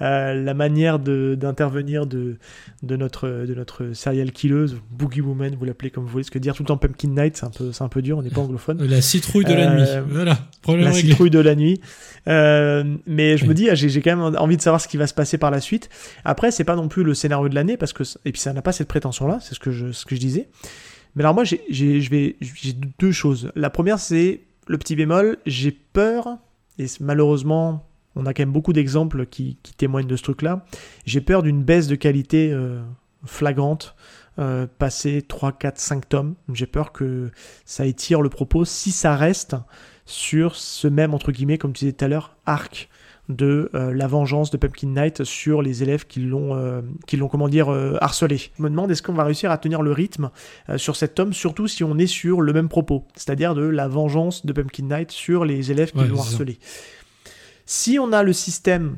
euh, 0.00 0.34
la 0.34 0.54
manière 0.54 0.98
d'intervenir 0.98 2.06
de, 2.06 2.36
de, 2.82 2.96
notre, 2.96 3.28
de 3.28 3.54
notre 3.54 3.92
serial 3.94 4.32
killeuse, 4.32 4.76
Boogie 4.90 5.20
Woman, 5.20 5.56
vous 5.58 5.64
l'appelez 5.64 5.90
comme 5.90 6.04
vous 6.04 6.10
voulez, 6.10 6.24
ce 6.24 6.30
que 6.30 6.38
dire 6.38 6.54
tout 6.54 6.62
le 6.62 6.68
temps 6.68 6.76
Pumpkin 6.76 7.08
Night, 7.08 7.36
c'est 7.36 7.46
un 7.46 7.50
peu, 7.50 7.70
un 7.78 7.88
peu 7.88 8.02
dur, 8.02 8.18
on 8.18 8.22
n'est 8.22 8.30
pas 8.30 8.40
anglophone. 8.40 8.82
La 8.84 9.00
citrouille 9.00 9.44
de 9.44 9.54
la 9.54 9.74
nuit, 9.74 9.84
euh, 9.86 10.02
voilà, 10.08 10.38
problème 10.62 10.86
La 10.86 10.92
citrouille 10.92 11.30
de 11.30 11.40
la 11.40 11.54
nuit. 11.54 11.80
Euh, 12.28 12.84
mais 13.06 13.36
je 13.36 13.46
me 13.46 13.54
dis, 13.54 13.68
ah, 13.70 13.74
j'ai 13.74 14.00
quand 14.00 14.16
même 14.16 14.36
envie 14.36 14.56
de 14.56 14.62
savoir 14.62 14.80
ce 14.80 14.88
qui 14.88 14.96
va 14.96 15.06
se 15.06 15.14
passer 15.14 15.38
par 15.38 15.50
la 15.50 15.60
suite. 15.60 15.88
Après, 16.24 16.50
c'est 16.50 16.64
pas 16.64 16.76
non 16.76 16.88
plus 16.88 17.02
le 17.02 17.14
scénario 17.14 17.48
de 17.48 17.54
l'année, 17.54 17.76
parce 17.76 17.92
que, 17.92 18.04
et 18.24 18.32
puis 18.32 18.40
ça 18.40 18.52
n'a 18.52 18.62
pas 18.62 18.72
cette 18.72 18.88
prétention-là, 18.88 19.38
c'est 19.40 19.54
ce 19.54 19.60
que 19.60 19.70
je, 19.70 19.92
ce 19.92 20.04
que 20.04 20.14
je 20.14 20.20
disais. 20.20 20.48
Mais 21.14 21.22
alors 21.22 21.34
moi, 21.34 21.44
j'ai 21.44 22.76
deux 22.98 23.12
choses. 23.12 23.50
La 23.56 23.70
première, 23.70 23.98
c'est 23.98 24.42
le 24.68 24.78
petit 24.78 24.94
bémol, 24.94 25.38
j'ai 25.46 25.72
peur, 25.72 26.38
et 26.78 26.86
malheureusement, 27.00 27.87
on 28.18 28.26
a 28.26 28.34
quand 28.34 28.42
même 28.42 28.52
beaucoup 28.52 28.72
d'exemples 28.72 29.26
qui, 29.26 29.56
témoignent 29.76 30.08
de 30.08 30.16
ce 30.16 30.22
truc-là. 30.24 30.64
J'ai 31.06 31.20
peur 31.20 31.42
d'une 31.42 31.62
baisse 31.62 31.86
de 31.86 31.94
qualité 31.94 32.50
euh, 32.52 32.82
flagrante, 33.24 33.94
euh, 34.40 34.66
passer 34.78 35.22
3, 35.22 35.52
4, 35.52 35.78
5 35.78 36.08
tomes. 36.08 36.34
J'ai 36.52 36.66
peur 36.66 36.92
que 36.92 37.30
ça 37.64 37.86
étire 37.86 38.20
le 38.20 38.28
propos 38.28 38.64
si 38.64 38.90
ça 38.90 39.14
reste 39.14 39.56
sur 40.04 40.56
ce 40.56 40.88
même, 40.88 41.14
entre 41.14 41.30
guillemets, 41.30 41.58
comme 41.58 41.72
tu 41.72 41.84
disais 41.84 41.92
tout 41.92 42.04
à 42.04 42.08
l'heure, 42.08 42.36
arc 42.44 42.88
de 43.28 43.70
euh, 43.74 43.92
la 43.92 44.06
vengeance 44.06 44.50
de 44.50 44.56
Pumpkin 44.56 44.88
Knight 44.88 45.22
sur 45.22 45.60
les 45.60 45.82
élèves 45.82 46.06
qui 46.06 46.20
l'ont, 46.20 46.82
qui 47.06 47.18
l'ont 47.18 47.28
comment 47.28 47.48
dire, 47.48 47.68
harcelé. 48.00 48.38
Je 48.38 48.62
me 48.62 48.70
demande 48.70 48.90
est-ce 48.90 49.02
qu'on 49.02 49.12
va 49.12 49.24
réussir 49.24 49.52
à 49.52 49.58
tenir 49.58 49.82
le 49.82 49.92
rythme 49.92 50.30
sur 50.76 50.96
cet 50.96 51.14
tome, 51.14 51.32
surtout 51.32 51.68
si 51.68 51.84
on 51.84 51.98
est 51.98 52.06
sur 52.06 52.40
le 52.40 52.52
même 52.52 52.68
propos, 52.68 53.04
c'est-à-dire 53.14 53.54
de 53.54 53.62
la 53.62 53.86
vengeance 53.86 54.44
de 54.44 54.52
Pumpkin 54.52 54.86
Knight 54.86 55.12
sur 55.12 55.44
les 55.44 55.70
élèves 55.70 55.92
qui 55.92 56.02
l'ont 56.04 56.18
harcelé. 56.18 56.58
Si 57.70 57.98
on 57.98 58.14
a 58.14 58.22
le 58.22 58.32
système 58.32 58.96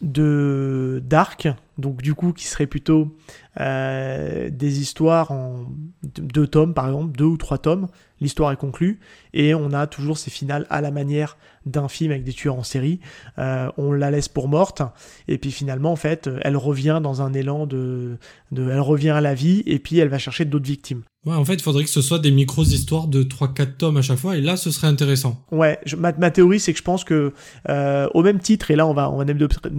de 0.00 1.02
d'arc, 1.04 1.48
donc 1.76 2.02
du 2.02 2.14
coup 2.14 2.32
qui 2.32 2.46
serait 2.46 2.68
plutôt 2.68 3.16
euh, 3.58 4.48
des 4.48 4.80
histoires 4.80 5.32
en 5.32 5.64
deux 6.04 6.46
tomes 6.46 6.72
par 6.72 6.86
exemple, 6.86 7.18
deux 7.18 7.24
ou 7.24 7.36
trois 7.36 7.58
tomes, 7.58 7.88
l'histoire 8.20 8.52
est 8.52 8.56
conclue 8.56 9.00
et 9.32 9.54
on 9.54 9.72
a 9.72 9.86
toujours 9.86 10.18
ces 10.18 10.30
finales 10.30 10.66
à 10.70 10.80
la 10.80 10.90
manière 10.90 11.36
d'un 11.66 11.88
film 11.88 12.10
avec 12.10 12.24
des 12.24 12.32
tueurs 12.32 12.56
en 12.56 12.62
série. 12.62 13.00
Euh, 13.38 13.70
on 13.76 13.92
la 13.92 14.10
laisse 14.10 14.28
pour 14.28 14.48
morte 14.48 14.82
et 15.28 15.38
puis 15.38 15.50
finalement 15.50 15.92
en 15.92 15.96
fait 15.96 16.28
elle 16.42 16.56
revient 16.56 17.00
dans 17.02 17.22
un 17.22 17.32
élan 17.32 17.66
de, 17.66 18.18
de 18.52 18.70
elle 18.70 18.80
revient 18.80 19.10
à 19.10 19.20
la 19.20 19.34
vie 19.34 19.62
et 19.66 19.78
puis 19.78 19.98
elle 19.98 20.08
va 20.08 20.18
chercher 20.18 20.44
d'autres 20.44 20.66
victimes. 20.66 21.02
Ouais, 21.26 21.34
en 21.34 21.44
fait, 21.44 21.54
il 21.54 21.62
faudrait 21.62 21.84
que 21.84 21.90
ce 21.90 22.00
soit 22.00 22.18
des 22.18 22.30
micros 22.30 22.64
histoires 22.64 23.06
de 23.06 23.22
3-4 23.22 23.76
tomes 23.76 23.98
à 23.98 24.02
chaque 24.02 24.16
fois, 24.16 24.38
et 24.38 24.40
là, 24.40 24.56
ce 24.56 24.70
serait 24.70 24.86
intéressant. 24.86 25.44
Ouais, 25.52 25.78
ma, 25.98 26.12
ma, 26.12 26.30
théorie, 26.30 26.58
c'est 26.58 26.72
que 26.72 26.78
je 26.78 26.82
pense 26.82 27.04
que, 27.04 27.34
euh, 27.68 28.08
au 28.14 28.22
même 28.22 28.38
titre, 28.38 28.70
et 28.70 28.76
là, 28.76 28.86
on 28.86 28.94
va, 28.94 29.10
on 29.10 29.18
va 29.18 29.26
name 29.26 29.36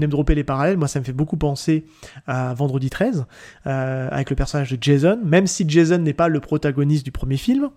dropper 0.10 0.36
les 0.36 0.44
parallèles, 0.44 0.78
moi, 0.78 0.88
ça 0.88 1.00
me 1.00 1.04
fait 1.04 1.14
beaucoup 1.14 1.38
penser 1.38 1.86
à 2.28 2.54
Vendredi 2.54 2.92
13, 2.92 3.26
euh, 3.66 4.08
avec 4.12 4.30
le 4.30 4.36
personnage 4.36 4.70
de 4.70 4.78
Jason, 4.80 5.20
même 5.24 5.48
si 5.48 5.68
Jason 5.68 5.98
n'est 5.98 6.14
pas 6.14 6.28
le 6.28 6.40
protagoniste 6.42 7.04
du 7.06 7.12
premier 7.12 7.38
film, 7.38 7.72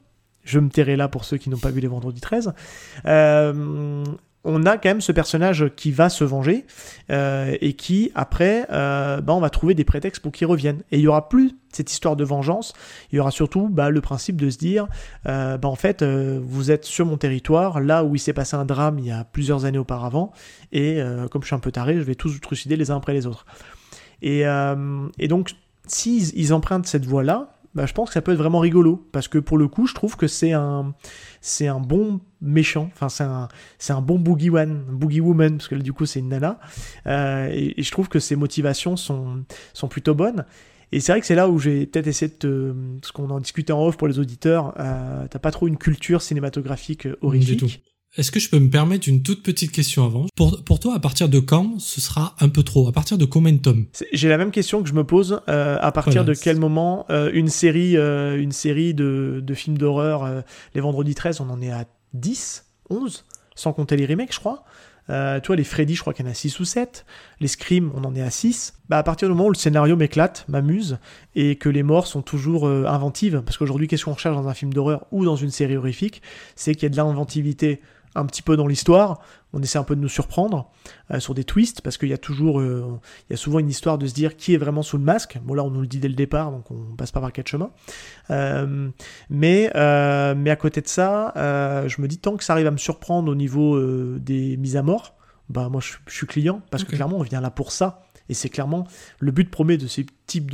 je 0.45 0.59
me 0.59 0.69
tairai 0.69 0.97
là 0.97 1.09
pour 1.09 1.25
ceux 1.25 1.39
qui 1.39 1.51
n'ont 1.51 1.59
pas 1.59 1.71
vu 1.71 1.81
les 1.81 1.89
Vendredi 1.89 2.21
13. 2.21 2.53
Euh, 3.07 4.05
on 4.47 4.67
a 4.67 4.77
quand 4.77 4.91
même 4.91 5.01
ce 5.01 5.11
personnage 5.11 5.71
qui 5.75 5.91
va 5.91 6.11
se 6.11 6.23
venger 6.23 6.67
euh, 7.11 7.57
et 7.63 7.73
qui 7.73 8.13
après 8.15 8.67
euh, 8.71 9.23
bah, 9.23 9.33
on 9.33 9.41
va 9.41 9.49
trouver 9.49 9.73
des 9.73 9.85
prétextes 9.85 10.21
pour 10.23 10.33
qu'il 10.33 10.47
revienne. 10.47 10.83
Et 10.93 10.99
il 10.99 11.01
y 11.01 11.09
aura 11.09 11.31
plus 11.31 11.53
cette 11.73 11.91
histoire 11.91 12.15
de 12.15 12.25
vengeance. 12.25 12.75
Il 13.11 13.17
y 13.17 13.21
aura 13.21 13.31
surtout 13.31 13.71
bah, 13.71 13.89
le 13.89 14.03
principe 14.03 14.37
de 14.37 14.51
se 14.51 14.59
dire 14.59 14.87
bah, 15.25 15.59
en 15.65 15.77
fait 15.77 16.03
vous 16.05 16.71
êtes 16.71 16.85
sur 16.85 17.07
mon 17.07 17.17
territoire 17.17 17.81
là 17.81 18.05
où 18.05 18.17
il 18.17 18.19
s'est 18.19 18.35
passé 18.35 18.55
un 18.55 18.67
drame 18.67 18.99
il 18.99 19.07
y 19.07 19.13
a 19.13 19.25
plusieurs 19.25 19.65
années 19.65 19.79
auparavant 19.79 20.33
et 20.73 21.01
comme 21.31 21.41
je 21.41 21.47
suis 21.47 21.57
un 21.57 21.61
peu 21.61 21.73
taré 21.73 21.95
je 21.95 22.03
vais 22.03 22.15
tous 22.15 22.29
vous 22.29 22.39
trucider 22.39 22.77
les 22.77 22.91
uns 22.91 22.97
après 22.97 23.15
les 23.15 23.27
autres. 23.27 23.47
Et, 24.21 24.43
et 24.43 25.29
donc 25.29 25.53
s'ils 25.87 26.39
ils 26.39 26.53
empruntent 26.53 26.87
cette 26.87 27.07
voie 27.07 27.25
là 27.25 27.54
bah, 27.75 27.87
je 27.87 27.93
pense 27.93 28.11
que 28.11 28.15
ça 28.15 28.23
peut 28.23 28.33
être 28.33 28.39
vraiment 28.39 28.61
rigolo. 28.61 29.09
Parce 29.13 29.29
que 29.29 29.39
pour 29.39 29.59
le 29.59 29.69
coup, 29.69 29.87
je 29.87 29.95
trouve 29.95 30.17
que 30.17 30.27
c'est 30.27 30.53
un, 30.53 30.95
c'est 31.41 31.67
un 31.67 31.81
bon 31.81 32.21
méchant. 32.41 32.91
Enfin, 32.93 33.09
c'est 33.09 33.25
un, 33.25 33.49
c'est 33.79 33.93
un 33.93 34.01
bon 34.01 34.19
boogie 34.19 34.51
one, 34.51 34.85
boogie 34.89 35.21
woman, 35.21 35.57
parce 35.57 35.69
que 35.69 35.75
du 35.75 35.93
coup, 35.93 36.07
c'est 36.07 36.21
une 36.21 36.29
nana. 36.29 36.61
Euh, 37.07 37.49
et, 37.53 37.83
je 37.83 37.91
trouve 37.91 38.09
que 38.09 38.19
ses 38.19 38.37
motivations 38.37 38.97
sont, 38.97 39.45
sont 39.73 39.89
plutôt 39.89 40.15
bonnes. 40.15 40.45
Et 40.93 41.01
c'est 41.01 41.13
vrai 41.13 41.21
que 41.21 41.27
c'est 41.27 41.35
là 41.35 41.49
où 41.49 41.59
j'ai 41.59 41.87
peut-être 41.87 42.07
essayé 42.07 42.31
de 42.31 42.37
te, 42.37 42.75
ce 43.03 43.11
qu'on 43.11 43.29
en 43.31 43.41
discutait 43.41 43.73
en 43.73 43.85
off 43.85 43.97
pour 43.97 44.07
les 44.07 44.21
auditeurs, 44.21 44.75
euh, 44.79 45.27
t'as 45.29 45.41
pas 45.41 45.51
trop 45.51 45.67
une 45.67 45.77
culture 45.77 46.23
cinématographique 46.23 47.09
horrifique. 47.21 47.83
Est-ce 48.17 48.31
que 48.31 48.39
je 48.39 48.49
peux 48.49 48.61
me 48.61 48.71
permettre 48.71 49.09
une 49.09 49.25
toute 49.25 49.43
petite 49.43 49.73
question 49.73 50.05
avant? 50.05 50.27
Pour, 50.37 50.63
pour 50.63 50.79
toi, 50.79 50.95
à 50.95 51.01
partir 51.01 51.29
de 51.29 51.41
quand 51.41 51.81
ce 51.81 52.01
sera 52.01 52.37
un 52.39 52.49
peu 52.49 52.63
trop? 52.63 52.87
À 52.87 52.93
partir 52.93 53.19
de 53.19 53.25
combien 53.25 53.53
de 53.53 53.59
tomes 53.59 53.87
J'ai 54.13 54.29
la 54.29 54.39
même 54.39 54.53
question 54.53 54.85
que 54.85 54.89
je 54.89 54.95
me 54.95 55.03
pose. 55.03 55.41
Euh, 55.49 55.79
à 55.81 55.91
partir 55.91 56.25
de 56.25 56.33
quel 56.33 56.59
moment 56.59 57.07
euh, 57.11 57.31
une 57.35 57.49
série, 57.49 57.97
euh, 57.97 58.41
une 58.41 58.53
série 58.53 58.95
de, 58.95 59.43
de 59.45 59.55
films 59.55 59.79
d'horreur, 59.79 60.45
les 60.77 60.81
vendredis 60.81 61.17
13, 61.17 61.41
on 61.41 61.51
en 61.51 61.61
est 61.61 61.73
à 61.73 61.87
10, 62.13 62.65
11, 62.91 63.25
sans 63.57 63.73
compter 63.73 63.97
les 63.97 64.07
remakes, 64.07 64.33
je 64.33 64.39
crois. 64.39 64.63
Euh, 65.11 65.41
tu 65.41 65.49
vois, 65.49 65.57
les 65.57 65.65
Freddy, 65.65 65.97
je 65.97 66.01
crois 66.01 66.15
qu'il 66.15 66.25
y 66.25 66.29
en 66.29 66.31
a 66.31 66.35
6 66.35 66.61
ou 66.61 66.65
7. 66.65 67.05
Les 67.41 67.49
Scream, 67.49 67.91
on 67.97 68.05
en 68.05 68.15
est 68.15 68.23
à 68.23 68.31
6. 68.31 68.75
Bah, 68.89 68.99
à 68.99 69.03
partir 69.03 69.27
du 69.27 69.35
moment 69.35 69.49
où 69.49 69.53
le 69.53 69.57
scénario 69.57 69.97
m'éclate, 69.97 70.45
m'amuse, 70.49 70.99
et 71.35 71.57
que 71.57 71.69
les 71.69 71.83
morts 71.83 72.07
sont 72.07 72.23
toujours 72.23 72.69
inventives, 72.69 73.43
parce 73.45 73.59
qu'aujourd'hui, 73.59 73.89
qu'est-ce 73.89 74.05
qu'on 74.05 74.15
recherche 74.15 74.37
dans 74.37 74.47
un 74.47 74.55
film 74.55 74.73
d'horreur 74.73 75.05
ou 75.11 75.25
dans 75.25 75.37
une 75.37 75.51
série 75.51 75.77
horrifique? 75.77 76.23
C'est 76.55 76.75
qu'il 76.75 76.85
y 76.85 76.87
a 76.87 76.91
de 76.91 76.97
l'inventivité 76.97 77.81
un 78.15 78.27
petit 78.27 78.43
peu 78.43 78.57
dans 78.57 78.67
l'histoire, 78.67 79.21
on 79.53 79.63
essaie 79.63 79.79
un 79.79 79.85
peu 79.85 79.97
de 79.97 80.01
nous 80.01 80.09
surprendre 80.09 80.71
euh, 81.11 81.21
sur 81.21 81.35
des 81.35 81.45
twists, 81.45 81.81
parce 81.81 81.97
qu'il 81.97 82.09
y 82.09 82.13
a 82.13 82.19
toujours, 82.19 82.61
euh, 82.61 82.99
il 83.29 83.33
y 83.33 83.35
a 83.35 83.37
souvent 83.37 83.59
une 83.59 83.69
histoire 83.69 83.99
de 83.99 84.07
se 84.07 84.15
dire 84.15 84.37
qui 84.37 84.55
est 84.55 84.57
vraiment 84.57 84.83
sous 84.83 84.99
le 84.99 85.05
masque. 85.05 85.39
Bon 85.43 85.55
là, 85.55 85.63
on 85.65 85.71
nous 85.71 85.81
le 85.81 85.87
dit 85.87 85.99
dès 85.99 86.09
le 86.09 86.15
départ, 86.15 86.51
donc 86.51 86.71
on 86.71 86.97
passe 86.97 87.13
pas 87.13 87.21
par 87.21 87.33
quatre 87.33 87.49
chemins. 87.49 87.71
Euh, 88.31 88.89
mais, 89.31 89.71
mais 89.75 90.51
à 90.51 90.57
côté 90.57 90.81
de 90.81 90.89
ça, 90.89 91.33
je 91.87 92.01
me 92.03 92.09
dis 92.09 92.19
tant 92.19 92.37
que 92.37 92.45
ça 92.45 92.53
arrive 92.53 92.67
à 92.67 92.73
me 92.73 92.77
surprendre 92.79 93.31
au 93.31 93.35
niveau 93.35 93.81
des 94.19 94.57
mises 94.57 94.77
à 94.77 94.83
mort, 94.83 95.17
bah 95.49 95.69
moi 95.69 95.81
je, 95.81 95.93
suis 96.13 96.27
client, 96.27 96.63
parce 96.71 96.85
que 96.85 96.95
clairement 96.95 97.19
on 97.19 97.23
vient 97.23 97.41
là 97.41 97.51
pour 97.51 97.73
ça. 97.73 98.03
Et 98.29 98.35
c'est 98.35 98.49
clairement 98.49 98.87
le 99.19 99.33
but 99.33 99.51
premier 99.51 99.77
de 99.77 99.87
ces 99.87 100.07
types 100.27 100.51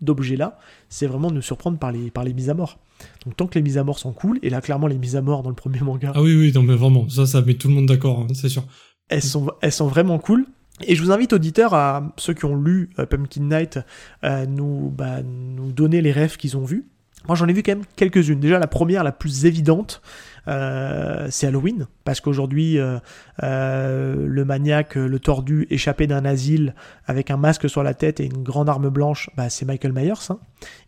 d'objets-là, 0.00 0.58
c'est 0.88 1.06
vraiment 1.06 1.30
de 1.30 1.36
nous 1.36 1.42
surprendre 1.42 1.78
par 1.78 1.92
les, 1.92 2.10
par 2.10 2.24
les 2.24 2.32
mises 2.32 2.50
à 2.50 2.54
mort. 2.54 2.78
Donc 3.24 3.36
tant 3.36 3.46
que 3.46 3.54
les 3.54 3.62
mises 3.62 3.78
à 3.78 3.84
mort 3.84 3.98
sont 3.98 4.12
cool, 4.12 4.38
et 4.42 4.50
là 4.50 4.60
clairement 4.60 4.86
les 4.86 4.98
mises 4.98 5.16
à 5.16 5.22
mort 5.22 5.42
dans 5.42 5.50
le 5.50 5.56
premier 5.56 5.80
manga. 5.80 6.12
Ah 6.14 6.22
oui, 6.22 6.34
oui, 6.34 6.52
non 6.54 6.62
mais 6.62 6.74
vraiment, 6.74 7.08
ça, 7.08 7.26
ça 7.26 7.42
met 7.42 7.54
tout 7.54 7.68
le 7.68 7.74
monde 7.74 7.86
d'accord, 7.86 8.20
hein, 8.20 8.26
c'est 8.34 8.48
sûr. 8.48 8.64
Elles 9.08 9.22
sont, 9.22 9.50
elles 9.60 9.72
sont 9.72 9.88
vraiment 9.88 10.18
cool. 10.18 10.46
Et 10.86 10.94
je 10.94 11.02
vous 11.02 11.10
invite 11.10 11.32
auditeurs, 11.32 11.74
à 11.74 12.14
ceux 12.16 12.32
qui 12.32 12.46
ont 12.46 12.56
lu 12.56 12.90
euh, 12.98 13.04
Pumpkin 13.04 13.42
Night, 13.42 13.78
à 14.22 14.46
nous, 14.46 14.90
bah, 14.96 15.22
nous 15.22 15.72
donner 15.72 16.00
les 16.00 16.12
rêves 16.12 16.36
qu'ils 16.38 16.56
ont 16.56 16.64
vus. 16.64 16.86
Moi 17.28 17.36
j'en 17.36 17.46
ai 17.48 17.52
vu 17.52 17.62
quand 17.62 17.72
même 17.72 17.84
quelques-unes. 17.96 18.40
Déjà 18.40 18.58
la 18.58 18.66
première, 18.66 19.04
la 19.04 19.12
plus 19.12 19.44
évidente, 19.44 20.00
euh, 20.48 21.26
c'est 21.30 21.46
Halloween, 21.46 21.86
parce 22.04 22.20
qu'aujourd'hui, 22.20 22.78
euh, 22.78 22.98
euh, 23.42 24.26
le 24.26 24.44
maniaque, 24.44 24.94
le 24.94 25.18
tordu, 25.18 25.66
échappé 25.70 26.06
d'un 26.06 26.24
asile 26.24 26.74
avec 27.06 27.30
un 27.30 27.36
masque 27.36 27.68
sur 27.68 27.82
la 27.82 27.94
tête 27.94 28.20
et 28.20 28.24
une 28.24 28.42
grande 28.42 28.68
arme 28.68 28.88
blanche, 28.88 29.30
bah, 29.36 29.50
c'est 29.50 29.64
Michael 29.64 29.92
Myers. 29.92 30.12
Hein. 30.30 30.38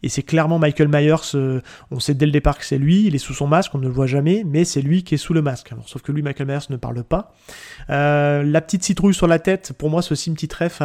Et 0.03 0.09
c'est 0.09 0.22
clairement 0.22 0.59
Michael 0.59 0.88
Myers, 0.88 1.61
on 1.90 2.00
sait 2.00 2.14
dès 2.14 2.26
le 2.26 2.32
départ 2.32 2.59
que 2.59 2.64
c'est 2.64 2.78
lui, 2.78 3.07
il 3.07 3.14
est 3.14 3.18
sous 3.18 3.34
son 3.34 3.46
masque, 3.46 3.74
on 3.74 3.78
ne 3.78 3.86
le 3.86 3.92
voit 3.92 4.07
jamais, 4.07 4.44
mais 4.46 4.64
c'est 4.64 4.82
lui 4.82 5.03
qui 5.03 5.14
est 5.14 5.18
sous 5.18 5.32
le 5.32 5.42
masque. 5.42 5.72
Sauf 5.86 6.03
que 6.03 6.12
lui, 6.12 6.22
Michael 6.22 6.46
Myers 6.46 6.66
ne 6.70 6.76
parle 6.76 7.03
pas. 7.05 7.34
la 7.88 8.61
petite 8.61 8.84
citrouille 8.84 9.14
sur 9.14 9.26
la 9.26 9.38
tête, 9.38 9.72
pour 9.72 9.90
moi, 9.90 10.03
c'est 10.03 10.12
aussi 10.12 10.28
une 10.28 10.34
petite 10.34 10.53
ref 10.53 10.82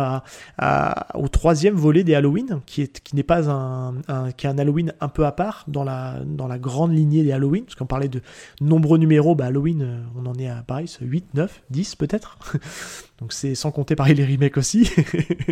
au 1.16 1.28
troisième 1.28 1.76
volet 1.76 2.04
des 2.04 2.16
Halloween, 2.16 2.62
qui, 2.66 2.82
est, 2.82 3.02
qui 3.02 3.16
n'est 3.16 3.24
pas 3.24 3.50
un, 3.50 3.96
qui 4.38 4.48
est 4.48 4.50
un 4.50 4.58
Halloween 4.58 4.94
un 5.02 5.10
peu 5.10 5.26
à 5.26 5.32
part 5.32 5.66
dans 5.68 5.84
la, 5.84 6.20
dans 6.26 6.48
la 6.48 6.58
grande 6.58 6.94
lignée 6.94 7.24
des 7.24 7.32
Halloween, 7.32 7.66
parce 7.66 7.76
qu'on 7.76 7.86
parlait 7.86 8.08
de 8.08 8.22
nombreux 8.62 8.98
numéros, 8.98 9.36
bah 9.36 9.46
Halloween, 9.46 9.82
euh, 9.82 10.04
on 10.16 10.26
en 10.26 10.36
est 10.36 10.48
à 10.48 10.64
pareil, 10.64 10.88
8, 11.00 11.34
9, 11.34 11.64
10 11.70 11.96
peut-être. 11.96 12.38
Donc 13.20 13.34
c'est 13.34 13.56
sans 13.56 13.72
compter 13.72 13.96
pareil 13.96 14.16
les 14.16 14.26
remakes 14.26 14.58
aussi. 14.58 14.92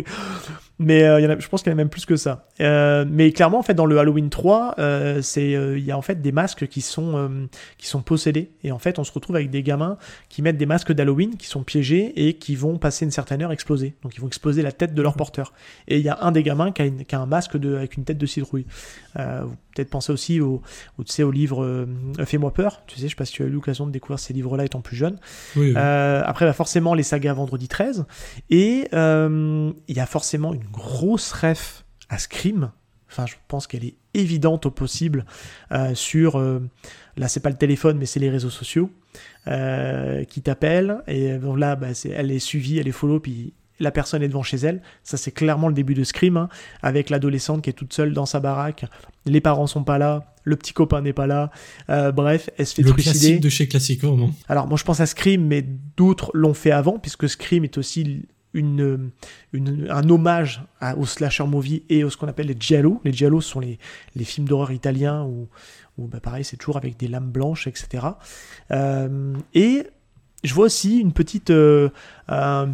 mais 0.78 1.02
euh, 1.02 1.20
y 1.20 1.26
en 1.26 1.30
a, 1.30 1.38
je 1.38 1.48
pense 1.48 1.62
qu'il 1.62 1.70
y 1.70 1.74
en 1.74 1.76
a 1.76 1.82
même 1.82 1.88
plus 1.88 2.06
que 2.06 2.16
ça. 2.16 2.46
Euh, 2.60 3.04
mais 3.08 3.32
clairement, 3.32 3.58
en 3.58 3.62
fait, 3.62 3.74
dans 3.74 3.86
le 3.86 3.98
Halloween 3.98 4.30
3, 4.30 4.76
c'est 5.22 5.50
il 5.50 5.84
y 5.84 5.90
a 5.90 5.98
en 5.98 6.02
fait 6.02 6.22
des 6.22 6.32
masques 6.32 6.68
qui 6.68 6.80
sont, 6.80 7.48
qui 7.78 7.86
sont 7.86 8.02
possédés. 8.02 8.50
Et 8.62 8.72
en 8.72 8.78
fait, 8.78 8.98
on 8.98 9.04
se 9.04 9.12
retrouve 9.12 9.36
avec 9.36 9.50
des 9.50 9.62
gamins 9.62 9.98
qui 10.28 10.42
mettent 10.42 10.58
des 10.58 10.66
masques 10.66 10.92
d'Halloween 10.92 11.36
qui 11.36 11.46
sont 11.46 11.62
piégés 11.62 12.28
et 12.28 12.34
qui 12.34 12.54
vont 12.54 12.78
passer 12.78 13.04
une 13.04 13.10
certaine 13.10 13.42
heure 13.42 13.52
exploser. 13.52 13.94
Donc 14.02 14.16
ils 14.16 14.20
vont 14.20 14.28
exploser 14.28 14.62
la 14.62 14.72
tête 14.72 14.94
de 14.94 15.02
leur 15.02 15.14
porteur. 15.14 15.52
Et 15.88 15.98
il 15.98 16.04
y 16.04 16.08
a 16.08 16.18
un 16.20 16.32
des 16.32 16.42
gamins 16.42 16.72
qui 16.72 16.82
a, 16.82 16.88
qui 16.88 17.14
a 17.14 17.20
un 17.20 17.26
masque 17.26 17.56
de, 17.56 17.76
avec 17.76 17.96
une 17.96 18.04
tête 18.04 18.18
de 18.18 18.26
citrouille. 18.26 18.66
vous 19.16 19.56
peut-être 19.74 19.90
penser 19.90 20.12
aussi 20.12 20.40
au, 20.40 20.62
tu 20.98 21.04
sais, 21.12 21.22
au 21.22 21.30
livre 21.30 21.86
Fais-moi 22.24 22.52
peur. 22.52 22.82
Tu 22.86 22.96
sais, 22.96 23.02
je 23.02 23.08
sais 23.08 23.16
pas 23.16 23.24
si 23.24 23.32
tu 23.32 23.42
as 23.42 23.46
eu 23.46 23.50
l'occasion 23.50 23.86
de 23.86 23.92
découvrir 23.92 24.18
ces 24.18 24.32
livres-là 24.32 24.64
étant 24.64 24.80
plus 24.80 24.96
jeune. 24.96 25.18
Euh, 25.56 26.22
après, 26.24 26.44
bah, 26.44 26.52
forcément, 26.52 26.94
les 26.94 27.02
sagas 27.02 27.34
Vendredi 27.34 27.55
13. 27.64 28.04
Et 28.50 28.88
euh, 28.92 29.72
il 29.88 29.96
y 29.96 30.00
a 30.00 30.06
forcément 30.06 30.54
une 30.54 30.64
grosse 30.64 31.32
ref 31.32 31.84
à 32.08 32.18
Scream. 32.18 32.70
Enfin, 33.08 33.26
je 33.26 33.34
pense 33.48 33.66
qu'elle 33.66 33.84
est 33.84 33.96
évidente 34.14 34.66
au 34.66 34.70
possible 34.70 35.24
euh, 35.72 35.94
sur. 35.94 36.38
là, 37.16 37.28
c'est 37.28 37.40
pas 37.40 37.50
le 37.50 37.56
téléphone, 37.56 37.98
mais 37.98 38.06
c'est 38.06 38.20
les 38.20 38.30
réseaux 38.30 38.50
sociaux 38.50 38.90
qui 39.46 40.42
t'appellent. 40.42 41.02
Et 41.06 41.38
là, 41.38 41.76
bah, 41.76 41.88
elle 42.14 42.30
est 42.30 42.38
suivie, 42.38 42.78
elle 42.78 42.88
est 42.88 42.92
follow, 42.92 43.20
puis 43.20 43.54
la 43.78 43.90
personne 43.90 44.22
est 44.22 44.28
devant 44.28 44.42
chez 44.42 44.58
elle. 44.58 44.82
Ça, 45.02 45.16
c'est 45.16 45.32
clairement 45.32 45.68
le 45.68 45.74
début 45.74 45.94
de 45.94 46.04
Scream, 46.04 46.36
hein, 46.36 46.48
avec 46.82 47.10
l'adolescente 47.10 47.62
qui 47.62 47.70
est 47.70 47.74
toute 47.74 47.92
seule 47.92 48.12
dans 48.12 48.26
sa 48.26 48.40
baraque. 48.40 48.84
Les 49.24 49.40
parents 49.40 49.66
sont 49.66 49.84
pas 49.84 49.98
là, 49.98 50.34
le 50.44 50.56
petit 50.56 50.72
copain 50.72 51.02
n'est 51.02 51.12
pas 51.12 51.26
là. 51.26 51.50
Euh, 51.90 52.12
bref, 52.12 52.50
elle 52.56 52.66
se 52.66 52.74
fait 52.74 52.82
le 52.82 52.90
trucider. 52.90 53.12
classique 53.12 53.40
de 53.40 53.48
chez 53.48 53.68
Classique, 53.68 54.02
vraiment. 54.02 54.30
Alors, 54.48 54.66
moi, 54.66 54.76
je 54.78 54.84
pense 54.84 55.00
à 55.00 55.06
Scream, 55.06 55.46
mais 55.46 55.64
d'autres 55.96 56.30
l'ont 56.34 56.54
fait 56.54 56.70
avant, 56.70 56.98
puisque 56.98 57.28
Scream 57.28 57.64
est 57.64 57.78
aussi 57.78 58.22
une, 58.54 59.10
un 59.52 60.08
hommage 60.08 60.62
au 60.96 61.04
slasher 61.04 61.44
movie 61.44 61.82
et 61.88 62.02
à 62.02 62.10
ce 62.10 62.16
qu'on 62.16 62.28
appelle 62.28 62.46
les 62.46 62.56
giallo. 62.58 63.00
Les 63.04 63.12
giallo 63.12 63.40
sont 63.40 63.60
les, 63.60 63.78
les 64.14 64.24
films 64.24 64.48
d'horreur 64.48 64.72
italiens 64.72 65.24
où, 65.24 65.48
où 65.98 66.06
bah, 66.06 66.20
pareil, 66.20 66.44
c'est 66.44 66.56
toujours 66.56 66.76
avec 66.76 66.96
des 66.96 67.08
lames 67.08 67.30
blanches, 67.30 67.66
etc. 67.66 68.06
Euh, 68.70 69.34
et 69.54 69.86
je 70.44 70.54
vois 70.54 70.66
aussi 70.66 70.98
une 70.98 71.12
petite, 71.12 71.50
euh, 71.50 71.88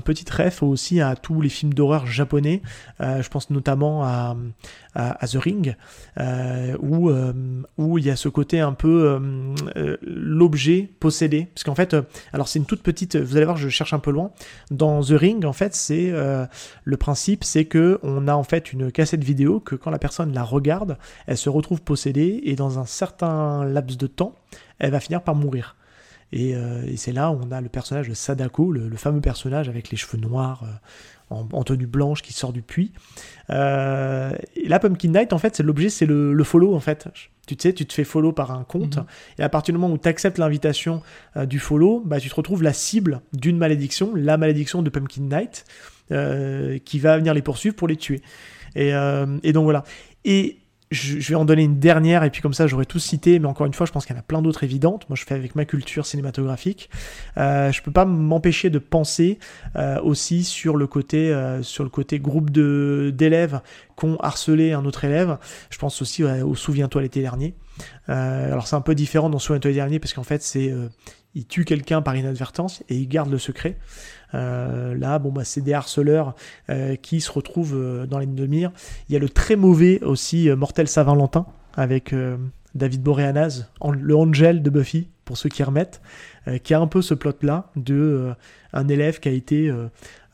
petite 0.04 0.30
ref 0.30 0.62
aussi 0.62 1.00
à 1.00 1.16
tous 1.16 1.40
les 1.40 1.48
films 1.48 1.72
d'horreur 1.72 2.06
japonais. 2.06 2.60
Euh, 3.00 3.22
je 3.22 3.28
pense 3.28 3.50
notamment 3.50 4.04
à, 4.04 4.36
à, 4.94 5.26
The 5.26 5.36
Ring, 5.36 5.76
euh, 6.18 6.76
où, 6.80 7.10
où 7.78 7.98
il 7.98 8.04
y 8.04 8.10
a 8.10 8.16
ce 8.16 8.28
côté 8.28 8.60
un 8.60 8.72
peu 8.72 9.20
l'objet 10.02 10.90
possédé. 11.00 11.48
Parce 11.54 11.64
qu'en 11.64 11.74
fait, 11.74 11.96
alors 12.32 12.48
c'est 12.48 12.58
une 12.58 12.66
toute 12.66 12.82
petite, 12.82 13.16
vous 13.16 13.36
allez 13.36 13.46
voir, 13.46 13.56
je 13.56 13.68
cherche 13.68 13.94
un 13.94 14.00
peu 14.00 14.10
loin. 14.10 14.32
Dans 14.70 15.02
The 15.02 15.12
Ring, 15.12 15.44
en 15.44 15.52
fait, 15.52 15.74
c'est 15.74 16.12
le 16.84 16.96
principe, 16.96 17.44
c'est 17.44 17.64
que 17.64 18.00
on 18.02 18.28
a 18.28 18.34
en 18.34 18.44
fait 18.44 18.72
une 18.72 18.92
cassette 18.92 19.24
vidéo 19.24 19.60
que 19.60 19.76
quand 19.76 19.90
la 19.90 19.98
personne 19.98 20.32
la 20.34 20.42
regarde, 20.42 20.98
elle 21.26 21.38
se 21.38 21.48
retrouve 21.48 21.80
possédée 21.80 22.40
et 22.44 22.56
dans 22.56 22.78
un 22.78 22.86
certain 22.86 23.64
laps 23.64 23.96
de 23.96 24.06
temps, 24.06 24.34
elle 24.78 24.90
va 24.90 25.00
finir 25.00 25.22
par 25.22 25.34
mourir. 25.34 25.76
Euh, 26.34 26.84
et, 26.86 26.96
c'est 26.96 27.12
là 27.12 27.30
où 27.30 27.40
on 27.42 27.50
a 27.50 27.60
le 27.60 27.68
personnage 27.68 28.08
de 28.08 28.14
Sadako, 28.14 28.72
le, 28.72 28.96
fameux 28.96 29.20
personnage 29.20 29.68
avec 29.68 29.90
les 29.90 29.96
cheveux 29.96 30.18
noirs 30.18 30.64
euh, 30.64 31.34
en, 31.52 31.62
tenue 31.62 31.86
blanche 31.86 32.22
qui 32.22 32.32
sort 32.32 32.52
du 32.52 32.62
puits. 32.62 32.92
Euh, 33.50 34.32
et 34.56 34.68
là, 34.68 34.78
Pumpkin 34.78 35.08
Night, 35.08 35.32
en 35.32 35.38
fait, 35.38 35.56
c'est 35.56 35.62
l'objet, 35.62 35.88
c'est 35.88 36.06
le, 36.06 36.44
follow, 36.44 36.74
en 36.74 36.80
fait. 36.80 37.08
Tu 37.46 37.56
sais, 37.58 37.72
tu 37.72 37.86
te 37.86 37.92
fais 37.92 38.04
follow 38.04 38.32
par 38.32 38.52
un 38.52 38.64
compte, 38.64 38.96
mhm. 38.96 39.04
et 39.38 39.42
à 39.42 39.48
partir 39.48 39.74
du 39.74 39.80
moment 39.80 39.92
où 39.92 39.98
tu 39.98 40.08
acceptes 40.08 40.38
l'invitation 40.38 41.02
du 41.36 41.58
follow, 41.58 42.00
bah, 42.04 42.20
tu 42.20 42.28
te 42.28 42.34
retrouves 42.34 42.62
la 42.62 42.72
cible 42.72 43.20
d'une 43.32 43.58
malédiction, 43.58 44.14
la 44.14 44.36
malédiction 44.36 44.82
de 44.82 44.90
Pumpkin 44.90 45.22
Night, 45.22 45.64
qui 46.84 46.98
va 46.98 47.18
venir 47.18 47.34
les 47.34 47.42
poursuivre 47.42 47.74
pour 47.74 47.88
les 47.88 47.96
tuer. 47.96 48.22
Et, 48.76 48.92
et 49.42 49.52
donc 49.52 49.64
voilà. 49.64 49.82
Et 50.24 50.61
je, 50.92 51.28
vais 51.28 51.34
en 51.34 51.44
donner 51.44 51.62
une 51.62 51.78
dernière 51.78 52.24
et 52.24 52.30
puis 52.30 52.42
comme 52.42 52.54
ça 52.54 52.66
j'aurais 52.66 52.84
tout 52.84 52.98
cité, 52.98 53.38
mais 53.38 53.46
encore 53.46 53.66
une 53.66 53.74
fois 53.74 53.86
je 53.86 53.92
pense 53.92 54.06
qu'il 54.06 54.14
y 54.14 54.18
en 54.18 54.20
a 54.20 54.24
plein 54.24 54.42
d'autres 54.42 54.64
évidentes. 54.64 55.08
Moi 55.08 55.16
je 55.16 55.24
fais 55.24 55.34
avec 55.34 55.54
ma 55.54 55.64
culture 55.64 56.06
cinématographique. 56.06 56.90
Euh, 57.38 57.72
je 57.72 57.82
peux 57.82 57.90
pas 57.90 58.04
m'empêcher 58.04 58.70
de 58.70 58.78
penser 58.78 59.38
euh, 59.76 60.00
aussi 60.02 60.44
sur 60.44 60.76
le 60.76 60.86
côté 60.86 61.32
euh, 61.32 61.62
sur 61.62 61.84
le 61.84 61.90
côté 61.90 62.18
groupe 62.18 62.50
de 62.50 63.12
d'élèves 63.14 63.60
qui 63.98 64.04
ont 64.04 64.18
harcelé 64.20 64.72
un 64.72 64.84
autre 64.84 65.04
élève. 65.04 65.38
Je 65.70 65.78
pense 65.78 66.02
aussi 66.02 66.24
au 66.24 66.54
Souviens-toi 66.54 67.02
l'été 67.02 67.20
dernier. 67.20 67.54
Euh, 68.08 68.52
alors 68.52 68.66
c'est 68.66 68.76
un 68.76 68.80
peu 68.80 68.94
différent 68.94 69.30
dans 69.30 69.38
Souviens-toi 69.38 69.70
l'été 69.70 69.78
dernier 69.78 69.98
parce 69.98 70.12
qu'en 70.12 70.24
fait 70.24 70.42
c'est 70.42 70.72
il 71.34 71.46
tue 71.46 71.64
quelqu'un 71.64 72.02
par 72.02 72.14
inadvertance 72.14 72.82
et 72.88 72.96
il 72.96 73.08
garde 73.08 73.30
le 73.30 73.38
secret. 73.38 73.78
Euh, 74.34 74.94
là, 74.96 75.18
bon, 75.18 75.30
bah, 75.30 75.44
c'est 75.44 75.60
des 75.60 75.72
harceleurs 75.72 76.34
euh, 76.70 76.96
qui 76.96 77.20
se 77.20 77.30
retrouvent 77.30 77.76
euh, 77.76 78.06
dans 78.06 78.18
les 78.18 78.26
de 78.26 78.46
mire. 78.46 78.72
Il 79.08 79.12
y 79.12 79.16
a 79.16 79.18
le 79.18 79.28
très 79.28 79.56
mauvais 79.56 80.00
aussi 80.02 80.48
Mortel 80.50 80.88
Saint-Valentin 80.88 81.46
avec 81.74 82.14
David 82.74 83.02
Boreanaz, 83.02 83.68
le 83.92 84.16
Angel 84.16 84.62
de 84.62 84.70
Buffy, 84.70 85.08
pour 85.24 85.36
ceux 85.36 85.48
qui 85.48 85.62
remettent, 85.62 86.00
qui 86.62 86.74
a 86.74 86.80
un 86.80 86.86
peu 86.86 87.02
ce 87.02 87.14
plot-là 87.14 87.70
de 87.76 88.32
un 88.72 88.88
élève 88.88 89.20
qui 89.20 89.28
a 89.28 89.32
été 89.32 89.72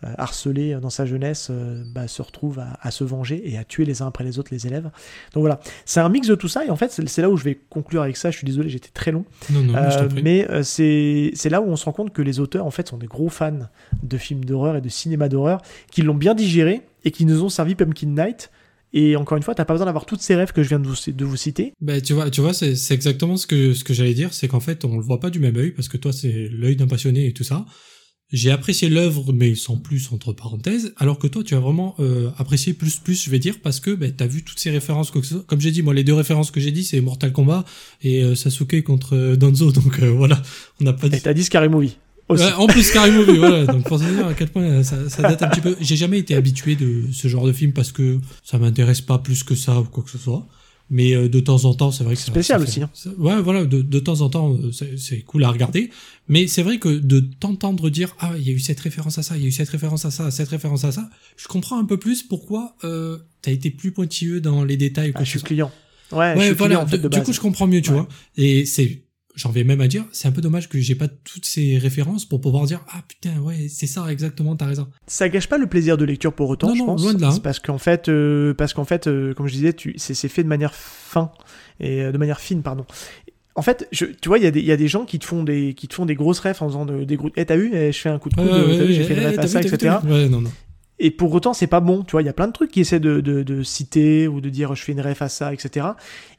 harcelé 0.02 0.78
dans 0.80 0.90
sa 0.90 1.06
jeunesse 1.06 1.48
euh, 1.50 1.82
bah, 1.92 2.06
se 2.06 2.22
retrouve 2.22 2.60
à, 2.60 2.90
se 2.90 3.02
venger 3.02 3.42
et 3.44 3.58
à 3.58 3.64
tuer 3.64 3.84
les 3.84 4.00
uns 4.00 4.06
après 4.06 4.22
les 4.22 4.38
autres 4.38 4.50
les 4.52 4.66
élèves. 4.66 4.90
Donc 5.34 5.40
voilà, 5.40 5.60
c'est 5.84 6.00
un 6.00 6.08
mix 6.08 6.28
de 6.28 6.34
tout 6.34 6.48
ça 6.48 6.64
et 6.64 6.70
en 6.70 6.76
fait 6.76 7.00
c'est 7.06 7.22
là 7.22 7.28
où 7.28 7.36
je 7.36 7.44
vais 7.44 7.58
conclure 7.68 8.02
avec 8.02 8.16
ça. 8.16 8.30
Je 8.30 8.36
suis 8.36 8.46
désolé, 8.46 8.68
j'étais 8.68 8.90
très 8.90 9.10
long, 9.10 9.24
euh, 9.52 10.08
mais 10.22 10.46
c'est 10.62 11.50
là 11.50 11.60
où 11.60 11.66
on 11.66 11.76
se 11.76 11.84
rend 11.84 11.92
compte 11.92 12.12
que 12.12 12.22
les 12.22 12.38
auteurs 12.40 12.66
en 12.66 12.70
fait 12.70 12.88
sont 12.88 12.98
des 12.98 13.06
gros 13.06 13.28
fans 13.28 13.68
de 14.02 14.16
films 14.16 14.44
d'horreur 14.44 14.76
et 14.76 14.80
de 14.80 14.88
cinéma 14.88 15.28
d'horreur 15.28 15.62
qui 15.90 16.02
l'ont 16.02 16.14
bien 16.14 16.34
digéré 16.34 16.82
et 17.04 17.10
qui 17.10 17.24
nous 17.24 17.42
ont 17.42 17.48
servi 17.48 17.74
Pumpkin 17.74 18.08
Night. 18.08 18.50
Et 18.94 19.16
encore 19.16 19.36
une 19.36 19.42
fois, 19.42 19.54
t'as 19.54 19.66
pas 19.66 19.74
besoin 19.74 19.84
d'avoir 19.84 20.06
toutes 20.06 20.22
ces 20.22 20.34
rêves 20.34 20.52
que 20.52 20.62
je 20.62 20.68
viens 20.70 20.78
de 20.78 20.86
vous, 20.86 20.94
de 21.08 21.24
vous 21.24 21.36
citer. 21.36 21.74
Ben, 21.82 22.00
tu 22.00 22.14
vois, 22.14 22.30
tu 22.30 22.40
vois, 22.40 22.54
c'est 22.54 22.94
exactement 22.94 23.36
ce 23.36 23.46
que, 23.46 23.74
ce 23.74 23.84
que 23.84 23.92
j'allais 23.92 24.14
dire, 24.14 24.32
c'est 24.32 24.48
qu'en 24.48 24.60
fait, 24.60 24.82
on 24.86 24.96
le 24.96 25.02
voit 25.02 25.20
pas 25.20 25.28
du 25.28 25.40
même 25.40 25.58
œil, 25.58 25.72
parce 25.72 25.88
que 25.88 25.98
toi, 25.98 26.10
c'est 26.10 26.48
l'œil 26.50 26.76
d'un 26.76 26.86
passionné 26.86 27.26
et 27.26 27.34
tout 27.34 27.44
ça 27.44 27.66
j'ai 28.30 28.50
apprécié 28.50 28.90
l'œuvre, 28.90 29.32
mais 29.32 29.54
sans 29.54 29.76
plus 29.76 30.10
entre 30.12 30.32
parenthèses, 30.32 30.92
alors 30.98 31.18
que 31.18 31.26
toi, 31.26 31.42
tu 31.42 31.54
as 31.54 31.60
vraiment 31.60 31.94
euh, 31.98 32.30
apprécié 32.36 32.74
plus 32.74 32.96
plus, 32.96 33.24
je 33.24 33.30
vais 33.30 33.38
dire, 33.38 33.56
parce 33.62 33.80
que 33.80 33.90
ben, 33.90 34.12
tu 34.14 34.22
as 34.22 34.26
vu 34.26 34.42
toutes 34.42 34.60
ces 34.60 34.70
références. 34.70 35.10
Comme 35.10 35.60
j'ai 35.60 35.70
dit, 35.70 35.82
moi, 35.82 35.94
les 35.94 36.04
deux 36.04 36.14
références 36.14 36.50
que 36.50 36.60
j'ai 36.60 36.70
dit, 36.70 36.84
c'est 36.84 37.00
Mortal 37.00 37.32
Kombat 37.32 37.64
et 38.02 38.22
euh, 38.22 38.34
Sasuke 38.34 38.82
contre 38.82 39.16
euh, 39.16 39.36
Danzo, 39.36 39.72
donc 39.72 40.00
voilà, 40.00 40.42
on 40.80 40.84
n'a 40.84 40.92
pas 40.92 41.08
dit... 41.08 41.16
Et 41.16 41.20
t'as 41.20 41.32
dit 41.32 41.44
Scary 41.44 41.68
Movie 41.68 41.96
aussi. 42.28 42.44
en 42.58 42.66
plus, 42.66 42.82
Scary 42.82 43.12
Movie, 43.12 43.38
voilà, 43.38 43.64
donc 43.64 43.84
pour 43.84 43.98
dire 43.98 44.26
à 44.26 44.34
quel 44.34 44.48
point 44.48 44.82
ça, 44.82 45.08
ça 45.08 45.22
date 45.22 45.42
un 45.42 45.48
petit 45.48 45.62
peu. 45.62 45.76
J'ai 45.80 45.96
jamais 45.96 46.18
été 46.18 46.34
habitué 46.34 46.76
de 46.76 47.04
ce 47.10 47.28
genre 47.28 47.46
de 47.46 47.52
film 47.52 47.72
parce 47.72 47.92
que 47.92 48.18
ça 48.44 48.58
m'intéresse 48.58 49.00
pas 49.00 49.18
plus 49.18 49.42
que 49.42 49.54
ça 49.54 49.80
ou 49.80 49.84
quoi 49.84 50.04
que 50.04 50.10
ce 50.10 50.18
soit. 50.18 50.46
Mais 50.90 51.14
euh, 51.14 51.28
de 51.28 51.40
temps 51.40 51.64
en 51.64 51.74
temps, 51.74 51.90
c'est 51.90 52.04
vrai 52.04 52.14
que 52.14 52.20
spécial 52.20 52.62
aussi. 52.62 52.82
Hein. 52.82 52.90
Ouais, 53.18 53.40
voilà, 53.42 53.64
de, 53.64 53.82
de 53.82 53.98
temps 53.98 54.22
en 54.22 54.30
temps, 54.30 54.54
euh, 54.54 54.70
c'est 54.96 55.20
cool 55.20 55.44
à 55.44 55.50
regarder. 55.50 55.90
Mais 56.28 56.46
c'est 56.46 56.62
vrai 56.62 56.78
que 56.78 56.88
de 56.88 57.20
t'entendre 57.20 57.90
dire 57.90 58.16
ah 58.20 58.32
il 58.38 58.46
y 58.46 58.50
a 58.50 58.52
eu 58.52 58.58
cette 58.60 58.80
référence 58.80 59.18
à 59.18 59.22
ça, 59.22 59.36
il 59.36 59.42
y 59.42 59.44
a 59.44 59.48
eu 59.48 59.52
cette 59.52 59.68
référence 59.68 60.04
à 60.06 60.10
ça, 60.10 60.30
cette 60.30 60.48
référence 60.48 60.84
à 60.84 60.92
ça, 60.92 61.10
je 61.36 61.46
comprends 61.46 61.78
un 61.78 61.84
peu 61.84 61.98
plus 61.98 62.22
pourquoi 62.22 62.74
euh, 62.84 63.18
t'as 63.42 63.52
été 63.52 63.70
plus 63.70 63.92
pointilleux 63.92 64.40
dans 64.40 64.64
les 64.64 64.76
détails. 64.76 65.12
Ah, 65.14 65.24
je 65.24 65.30
suis 65.30 65.42
client. 65.42 65.70
Ouais, 66.10 66.34
je 66.36 66.42
suis 66.42 66.54
voilà. 66.54 66.76
Client, 66.76 66.86
en 66.86 66.88
fait, 66.88 67.06
du 67.06 67.22
coup, 67.22 67.32
je 67.32 67.40
comprends 67.40 67.66
mieux, 67.66 67.82
tu 67.82 67.90
vois. 67.90 68.08
Et 68.36 68.64
c'est 68.64 69.02
j'en 69.38 69.50
vais 69.50 69.64
même 69.64 69.80
à 69.80 69.88
dire, 69.88 70.04
c'est 70.12 70.26
un 70.26 70.32
peu 70.32 70.40
dommage 70.40 70.68
que 70.68 70.78
j'ai 70.80 70.96
pas 70.96 71.08
toutes 71.08 71.46
ces 71.46 71.78
références 71.78 72.24
pour 72.24 72.40
pouvoir 72.40 72.64
dire 72.66 72.84
ah 72.92 73.02
putain 73.06 73.38
ouais 73.38 73.68
c'est 73.68 73.86
ça 73.86 74.10
exactement 74.10 74.56
t'as 74.56 74.66
raison. 74.66 74.88
Ça 75.06 75.28
gâche 75.28 75.46
pas 75.46 75.58
le 75.58 75.66
plaisir 75.66 75.96
de 75.96 76.04
lecture 76.04 76.32
pour 76.32 76.50
autant, 76.50 76.74
je 76.74 76.82
pense. 76.82 77.02
Loin 77.02 77.14
de 77.14 77.20
là. 77.20 77.32
Parce 77.42 77.60
qu'en 77.60 77.78
fait, 77.78 78.08
euh, 78.08 78.52
parce 78.54 78.74
qu'en 78.74 78.84
fait, 78.84 79.06
euh, 79.06 79.34
comme 79.34 79.46
je 79.46 79.52
disais, 79.52 79.72
tu, 79.72 79.94
c'est, 79.96 80.28
fait 80.28 80.42
de 80.42 80.48
manière 80.48 80.74
fin 80.74 81.30
et 81.80 82.02
euh, 82.02 82.12
de 82.12 82.18
manière 82.18 82.40
fine, 82.40 82.62
pardon. 82.62 82.84
En 83.54 83.62
fait, 83.62 83.88
je, 83.92 84.06
tu 84.06 84.28
vois, 84.28 84.38
il 84.38 84.44
y, 84.44 84.46
a 84.46 84.50
des, 84.50 84.60
y 84.60 84.72
a 84.72 84.76
des 84.76 84.88
gens 84.88 85.04
qui 85.04 85.18
te 85.18 85.24
font 85.24 85.42
des, 85.42 85.74
qui 85.74 85.88
te 85.88 85.94
font 85.94 86.06
des 86.06 86.14
grosses 86.14 86.40
refs 86.40 86.62
en 86.62 86.68
faisant 86.68 86.86
des 86.86 87.16
gros. 87.16 87.30
Eh, 87.36 87.44
t'as 87.44 87.56
vu, 87.56 87.70
eh, 87.74 87.92
je 87.92 87.98
fais 87.98 88.08
un 88.08 88.18
coup 88.18 88.28
de 88.28 88.34
coude, 88.34 88.46
j'ai 88.88 89.04
fait 89.04 89.14
une 89.14 89.26
ref 89.26 89.38
à 89.38 89.46
ça, 89.46 89.60
etc. 89.60 89.96
Ouais, 90.04 90.28
non, 90.28 90.40
non. 90.40 90.50
Et 91.00 91.10
pour 91.10 91.32
autant, 91.32 91.52
c'est 91.52 91.66
pas 91.66 91.80
bon. 91.80 92.02
Tu 92.02 92.12
vois, 92.12 92.22
il 92.22 92.26
y 92.26 92.28
a 92.28 92.32
plein 92.32 92.48
de 92.48 92.52
trucs 92.52 92.70
qui 92.70 92.80
essaient 92.80 93.00
de, 93.00 93.20
de, 93.20 93.42
de, 93.42 93.62
citer 93.62 94.26
ou 94.26 94.40
de 94.40 94.48
dire 94.48 94.74
je 94.74 94.82
fais 94.82 94.92
une 94.92 95.00
ref 95.00 95.22
à 95.22 95.28
ça, 95.28 95.52
etc. 95.52 95.86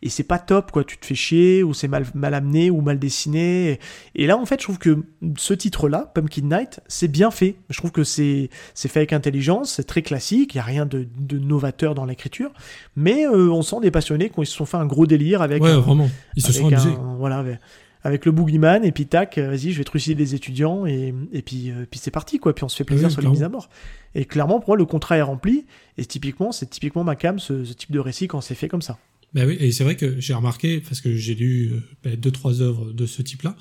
Et 0.01 0.09
c'est 0.09 0.23
pas 0.23 0.39
top, 0.39 0.71
quoi. 0.71 0.83
Tu 0.83 0.97
te 0.97 1.05
fais 1.05 1.15
chier 1.15 1.63
ou 1.63 1.73
c'est 1.73 1.87
mal, 1.87 2.05
mal 2.13 2.33
amené 2.33 2.69
ou 2.69 2.81
mal 2.81 2.99
dessiné. 2.99 3.79
Et, 4.15 4.27
là, 4.27 4.37
en 4.37 4.45
fait, 4.45 4.59
je 4.59 4.65
trouve 4.65 4.77
que 4.77 5.03
ce 5.37 5.53
titre-là, 5.53 6.11
Pumpkin 6.13 6.43
Night, 6.43 6.81
c'est 6.87 7.07
bien 7.07 7.31
fait. 7.31 7.55
Je 7.69 7.77
trouve 7.77 7.91
que 7.91 8.03
c'est 8.03 8.49
c'est 8.73 8.89
fait 8.89 8.99
avec 8.99 9.13
intelligence, 9.13 9.73
c'est 9.73 9.85
très 9.85 10.01
classique. 10.01 10.55
Il 10.55 10.57
y 10.57 10.61
a 10.61 10.63
rien 10.63 10.85
de, 10.85 11.07
de 11.17 11.39
novateur 11.39 11.95
dans 11.95 12.05
l'écriture, 12.05 12.51
mais 12.95 13.25
euh, 13.25 13.49
on 13.51 13.61
sent 13.61 13.77
des 13.81 13.91
passionnés 13.91 14.29
qui 14.29 14.45
se 14.45 14.53
sont 14.53 14.65
fait 14.65 14.77
un 14.77 14.85
gros 14.85 15.05
délire 15.05 15.41
avec. 15.41 15.63
Ouais, 15.63 15.73
vraiment. 15.73 16.09
Ils 16.35 16.43
se 16.43 16.51
sont 16.51 16.67
amusés. 16.67 16.95
voilà. 17.17 17.39
Avec, 17.39 17.59
avec 18.03 18.25
le 18.25 18.31
boogeyman 18.31 18.83
et 18.85 18.91
puis 18.91 19.05
tac, 19.05 19.37
euh, 19.37 19.49
vas-y, 19.49 19.71
je 19.71 19.77
vais 19.77 19.83
trucider 19.83 20.15
des 20.15 20.35
étudiants 20.35 20.85
et, 20.85 21.13
et 21.33 21.41
puis, 21.41 21.71
euh, 21.71 21.85
puis 21.89 21.99
c'est 21.99 22.11
parti 22.11 22.39
quoi. 22.39 22.53
Puis 22.53 22.63
on 22.63 22.69
se 22.69 22.77
fait 22.77 22.83
plaisir 22.83 23.11
sur 23.11 23.21
les 23.21 23.27
mises 23.27 23.43
à 23.43 23.49
mort. 23.49 23.69
Et 24.15 24.25
clairement, 24.25 24.59
pour 24.59 24.69
moi, 24.69 24.77
le 24.77 24.85
contrat 24.85 25.17
est 25.17 25.21
rempli. 25.21 25.65
Et 25.97 26.05
typiquement, 26.05 26.51
c'est 26.51 26.69
typiquement 26.69 27.03
ma 27.03 27.15
cam, 27.15 27.39
ce, 27.39 27.53
type 27.73 27.91
de 27.91 27.99
récit 27.99 28.27
quand 28.27 28.41
c'est 28.41 28.55
fait 28.55 28.67
comme 28.67 28.81
ça. 28.81 28.97
Ben 29.33 29.47
oui, 29.47 29.57
et 29.59 29.71
c'est 29.71 29.83
vrai 29.83 29.95
que 29.95 30.19
j'ai 30.19 30.33
remarqué, 30.33 30.79
parce 30.79 31.01
que 31.01 31.13
j'ai 31.15 31.35
lu 31.35 31.71
euh, 31.71 31.81
ben, 32.03 32.15
deux, 32.15 32.31
trois 32.31 32.61
œuvres 32.61 32.91
de 32.91 33.05
ce 33.05 33.21
type-là, 33.21 33.55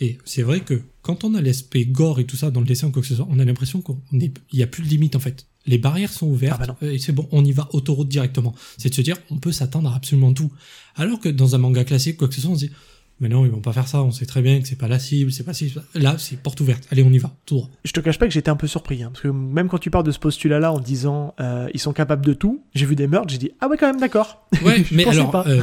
et 0.00 0.16
c'est 0.24 0.42
vrai 0.42 0.60
que 0.60 0.80
quand 1.02 1.24
on 1.24 1.34
a 1.34 1.42
l'aspect 1.42 1.84
gore 1.84 2.20
et 2.20 2.24
tout 2.24 2.36
ça 2.36 2.50
dans 2.50 2.60
le 2.60 2.66
dessin 2.66 2.88
ou 2.88 2.90
quoi 2.90 3.02
que 3.02 3.08
ce 3.08 3.14
soit, 3.14 3.28
on 3.28 3.38
a 3.38 3.44
l'impression 3.44 3.82
qu'il 3.82 4.32
n'y 4.54 4.62
a 4.62 4.66
plus 4.66 4.82
de 4.82 4.88
limite 4.88 5.14
en 5.14 5.20
fait. 5.20 5.46
Les 5.66 5.76
barrières 5.76 6.10
sont 6.10 6.26
ouvertes 6.26 6.62
ah 6.62 6.76
bah 6.80 6.86
et 6.90 6.98
c'est 6.98 7.12
bon, 7.12 7.28
on 7.32 7.44
y 7.44 7.52
va 7.52 7.68
autoroute 7.74 8.08
directement. 8.08 8.54
C'est 8.78 8.88
de 8.88 8.94
se 8.94 9.02
dire, 9.02 9.18
on 9.28 9.36
peut 9.36 9.52
s'attendre 9.52 9.90
à 9.92 9.94
absolument 9.94 10.32
tout. 10.32 10.50
Alors 10.96 11.20
que 11.20 11.28
dans 11.28 11.54
un 11.54 11.58
manga 11.58 11.84
classique, 11.84 12.16
quoi 12.16 12.28
que 12.28 12.34
ce 12.34 12.40
soit, 12.40 12.50
on 12.50 12.54
se 12.54 12.66
dit, 12.66 12.72
mais 13.20 13.28
non, 13.28 13.44
ils 13.44 13.50
vont 13.50 13.60
pas 13.60 13.72
faire 13.72 13.86
ça. 13.86 14.02
On 14.02 14.10
sait 14.10 14.26
très 14.26 14.40
bien 14.40 14.60
que 14.60 14.66
c'est 14.66 14.76
pas 14.78 14.88
la 14.88 14.98
cible, 14.98 15.30
c'est 15.30 15.44
pas 15.44 15.52
si. 15.52 15.72
Là, 15.94 16.16
c'est 16.18 16.40
porte 16.40 16.60
ouverte. 16.60 16.88
Allez, 16.90 17.02
on 17.02 17.12
y 17.12 17.18
va, 17.18 17.32
tout 17.44 17.56
droit. 17.56 17.70
Je 17.84 17.92
te 17.92 18.00
cache 18.00 18.18
pas 18.18 18.26
que 18.26 18.32
j'étais 18.32 18.50
un 18.50 18.56
peu 18.56 18.66
surpris, 18.66 19.02
hein, 19.02 19.10
parce 19.12 19.22
que 19.22 19.28
même 19.28 19.68
quand 19.68 19.78
tu 19.78 19.90
parles 19.90 20.04
de 20.04 20.10
ce 20.10 20.18
postulat-là 20.18 20.72
en 20.72 20.80
disant 20.80 21.34
euh, 21.40 21.68
ils 21.74 21.80
sont 21.80 21.92
capables 21.92 22.24
de 22.24 22.32
tout, 22.32 22.64
j'ai 22.74 22.86
vu 22.86 22.96
des 22.96 23.06
meurtres, 23.06 23.28
j'ai 23.28 23.38
dit 23.38 23.50
ah 23.60 23.68
ouais 23.68 23.76
quand 23.76 23.86
même 23.86 24.00
d'accord. 24.00 24.46
Ouais, 24.64 24.84
mais 24.92 25.06
alors 25.06 25.44
euh, 25.46 25.62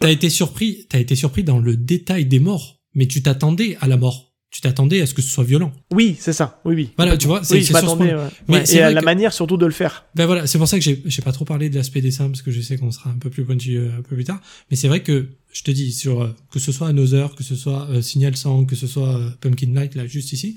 t'as 0.00 0.10
été 0.10 0.28
surpris, 0.28 0.86
t'as 0.88 0.98
été 0.98 1.16
surpris 1.16 1.44
dans 1.44 1.58
le 1.58 1.76
détail 1.76 2.26
des 2.26 2.40
morts, 2.40 2.80
mais 2.94 3.06
tu 3.06 3.22
t'attendais 3.22 3.76
à 3.80 3.88
la 3.88 3.96
mort 3.96 4.31
tu 4.52 4.60
t'attendais 4.60 5.00
à 5.00 5.06
ce 5.06 5.14
que 5.14 5.22
ce 5.22 5.30
soit 5.30 5.44
violent. 5.44 5.72
Oui, 5.92 6.14
c'est 6.20 6.34
ça. 6.34 6.60
Oui, 6.66 6.74
oui. 6.74 6.90
Voilà, 6.96 7.16
tu 7.16 7.26
vois, 7.26 7.42
c'est 7.42 7.54
oui, 7.56 8.10
Mais 8.48 8.62
et 8.70 8.80
la 8.80 9.00
manière 9.00 9.32
surtout 9.32 9.56
de 9.56 9.64
le 9.64 9.72
faire. 9.72 10.04
Ben 10.14 10.26
voilà, 10.26 10.46
c'est 10.46 10.58
pour 10.58 10.68
ça 10.68 10.78
que 10.78 10.84
j'ai 10.84 11.22
pas 11.22 11.32
trop 11.32 11.46
parlé 11.46 11.70
de 11.70 11.74
l'aspect 11.74 12.02
dessin 12.02 12.28
parce 12.28 12.42
que 12.42 12.50
je 12.50 12.60
sais 12.60 12.76
qu'on 12.76 12.90
sera 12.90 13.08
un 13.08 13.18
peu 13.18 13.30
plus 13.30 13.44
pointu 13.44 13.78
un 13.78 14.02
peu 14.02 14.14
plus 14.14 14.24
tard. 14.24 14.40
Mais 14.70 14.76
c'est 14.76 14.88
vrai 14.88 15.02
que 15.02 15.28
je 15.52 15.62
te 15.62 15.70
dis 15.70 15.90
sur 15.90 16.22
euh, 16.22 16.36
que 16.50 16.58
ce 16.58 16.70
soit 16.70 16.88
Another, 16.88 17.34
que 17.34 17.42
ce 17.42 17.54
soit 17.54 17.88
euh, 17.90 18.02
Signal 18.02 18.36
Sang, 18.36 18.66
que 18.66 18.76
ce 18.76 18.86
soit 18.86 19.16
euh, 19.16 19.30
Pumpkin 19.40 19.68
Night 19.68 19.94
là 19.94 20.06
juste 20.06 20.32
ici, 20.32 20.56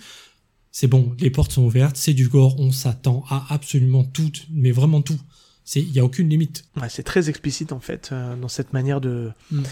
c'est 0.72 0.88
bon, 0.88 1.16
les 1.20 1.30
portes 1.30 1.54
sont 1.54 1.64
ouvertes, 1.64 1.96
c'est 1.96 2.14
du 2.14 2.28
gore, 2.28 2.60
on 2.60 2.72
s'attend 2.72 3.24
à 3.30 3.46
absolument 3.50 4.04
tout, 4.04 4.32
mais 4.52 4.72
vraiment 4.72 5.02
tout. 5.02 5.20
Il 5.74 5.92
y 5.92 6.00
a 6.00 6.06
aucune 6.06 6.30
limite. 6.30 6.66
Ouais, 6.80 6.90
c'est 6.90 7.04
très 7.04 7.30
explicite 7.30 7.72
en 7.72 7.80
fait 7.80 8.14
dans 8.40 8.48
cette 8.48 8.74
manière 8.74 9.02
de 9.02 9.32
mm 9.52 9.64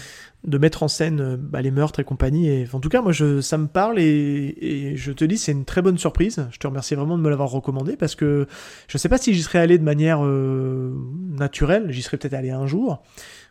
de 0.46 0.58
mettre 0.58 0.82
en 0.82 0.88
scène 0.88 1.20
euh, 1.20 1.36
bah, 1.38 1.62
les 1.62 1.70
meurtres 1.70 2.00
et 2.00 2.04
compagnie. 2.04 2.48
Et 2.48 2.68
en 2.72 2.80
tout 2.80 2.88
cas, 2.88 3.00
moi, 3.00 3.12
je, 3.12 3.40
ça 3.40 3.58
me 3.58 3.66
parle 3.66 3.98
et, 3.98 4.94
je 4.96 5.12
te 5.12 5.24
dis, 5.24 5.38
c'est 5.38 5.52
une 5.52 5.64
très 5.64 5.82
bonne 5.82 5.98
surprise. 5.98 6.46
Je 6.50 6.58
te 6.58 6.66
remercie 6.66 6.94
vraiment 6.94 7.16
de 7.16 7.22
me 7.22 7.30
l'avoir 7.30 7.50
recommandé 7.50 7.96
parce 7.96 8.14
que 8.14 8.46
je 8.88 8.98
sais 8.98 9.08
pas 9.08 9.18
si 9.18 9.34
j'y 9.34 9.42
serais 9.42 9.58
allé 9.58 9.78
de 9.78 9.84
manière 9.84 10.24
euh, 10.24 10.94
naturelle. 11.30 11.86
J'y 11.90 12.02
serais 12.02 12.16
peut-être 12.16 12.34
allé 12.34 12.50
un 12.50 12.66
jour. 12.66 13.02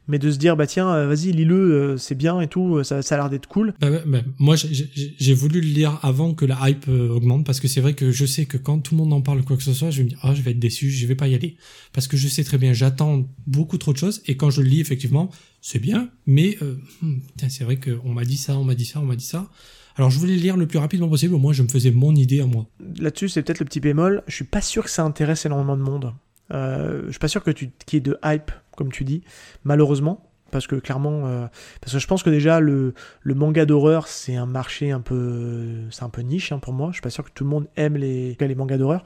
Mais 0.07 0.19
de 0.19 0.29
se 0.31 0.37
dire, 0.37 0.57
bah 0.57 0.67
tiens, 0.67 0.89
euh, 0.89 1.07
vas-y, 1.07 1.31
lis-le, 1.31 1.95
c'est 1.97 2.15
bien 2.15 2.41
et 2.41 2.47
tout, 2.47 2.83
ça, 2.83 3.01
ça 3.01 3.15
a 3.15 3.17
l'air 3.19 3.29
d'être 3.29 3.47
cool. 3.47 3.73
Bah, 3.79 3.89
bah, 4.05 4.19
moi, 4.37 4.55
j'ai 4.57 5.33
voulu 5.33 5.61
le 5.61 5.67
lire 5.67 5.99
avant 6.01 6.33
que 6.33 6.45
la 6.45 6.57
hype 6.69 6.87
augmente 6.87 7.45
parce 7.45 7.59
que 7.59 7.67
c'est 7.67 7.81
vrai 7.81 7.93
que 7.93 8.11
je 8.11 8.25
sais 8.25 8.45
que 8.45 8.57
quand 8.57 8.79
tout 8.79 8.95
le 8.95 8.99
monde 8.99 9.13
en 9.13 9.21
parle 9.21 9.43
quoi 9.43 9.55
que 9.55 9.63
ce 9.63 9.73
soit, 9.73 9.91
je 9.91 9.99
vais 9.99 10.03
me 10.03 10.09
dire, 10.09 10.19
ah, 10.21 10.33
je 10.33 10.41
vais 10.41 10.51
être 10.51 10.59
déçu, 10.59 10.89
je 10.89 11.07
vais 11.07 11.15
pas 11.15 11.27
y 11.27 11.35
aller. 11.35 11.55
Parce 11.93 12.07
que 12.07 12.17
je 12.17 12.27
sais 12.27 12.43
très 12.43 12.57
bien, 12.57 12.73
j'attends 12.73 13.27
beaucoup 13.47 13.77
trop 13.77 13.93
de 13.93 13.97
choses 13.97 14.21
et 14.25 14.35
quand 14.35 14.49
je 14.49 14.61
le 14.61 14.67
lis, 14.67 14.81
effectivement, 14.81 15.29
c'est 15.61 15.79
bien, 15.79 16.09
mais 16.25 16.57
euh, 16.61 16.75
hmm, 17.01 17.19
c'est 17.47 17.63
vrai 17.63 17.79
qu'on 17.79 18.09
m'a 18.13 18.25
dit 18.25 18.37
ça, 18.37 18.57
on 18.57 18.65
m'a 18.65 18.75
dit 18.75 18.85
ça, 18.85 18.99
on 18.99 19.05
m'a 19.05 19.15
dit 19.15 19.25
ça. 19.25 19.49
Alors 19.95 20.09
je 20.09 20.19
voulais 20.19 20.35
lire 20.35 20.57
le 20.57 20.67
plus 20.67 20.79
rapidement 20.79 21.07
possible, 21.07 21.35
au 21.35 21.39
moins 21.39 21.53
je 21.53 21.63
me 21.63 21.67
faisais 21.67 21.91
mon 21.91 22.13
idée 22.15 22.41
à 22.41 22.47
moi. 22.47 22.67
Là-dessus, 22.99 23.29
c'est 23.29 23.43
peut-être 23.43 23.59
le 23.59 23.65
petit 23.65 23.79
bémol, 23.79 24.23
je 24.27 24.35
suis 24.35 24.43
pas 24.43 24.61
sûr 24.61 24.83
que 24.83 24.89
ça 24.89 25.03
intéresse 25.03 25.45
énormément 25.45 25.77
de 25.77 25.81
monde. 25.81 26.13
Euh, 26.51 27.03
je 27.05 27.11
suis 27.11 27.19
pas 27.19 27.27
sûr 27.27 27.43
que 27.43 27.51
tu 27.51 27.71
qu'il 27.85 27.97
y 27.97 27.99
ait 27.99 28.01
de 28.01 28.17
hype, 28.25 28.51
comme 28.75 28.91
tu 28.91 29.03
dis, 29.03 29.23
malheureusement. 29.63 30.29
Parce 30.51 30.67
que 30.67 30.75
clairement, 30.75 31.25
euh, 31.25 31.47
parce 31.81 31.93
que 31.93 31.99
je 31.99 32.05
pense 32.05 32.21
que 32.21 32.29
déjà 32.29 32.59
le, 32.59 32.93
manga 33.25 33.65
d'horreur 33.65 34.07
c'est 34.07 34.35
un 34.35 34.45
marché 34.45 34.91
un 34.91 35.01
peu, 35.01 35.67
c'est 35.89 36.03
un 36.03 36.09
peu 36.09 36.21
niche 36.21 36.51
hein, 36.51 36.59
pour 36.59 36.73
moi. 36.73 36.89
Je 36.89 36.93
suis 36.93 37.01
pas 37.01 37.09
sûr 37.09 37.23
que 37.23 37.31
tout 37.33 37.43
le 37.43 37.49
monde 37.49 37.67
aime 37.75 37.97
les, 37.97 38.37
les 38.39 38.55
mangas 38.55 38.77
d'horreur. 38.77 39.03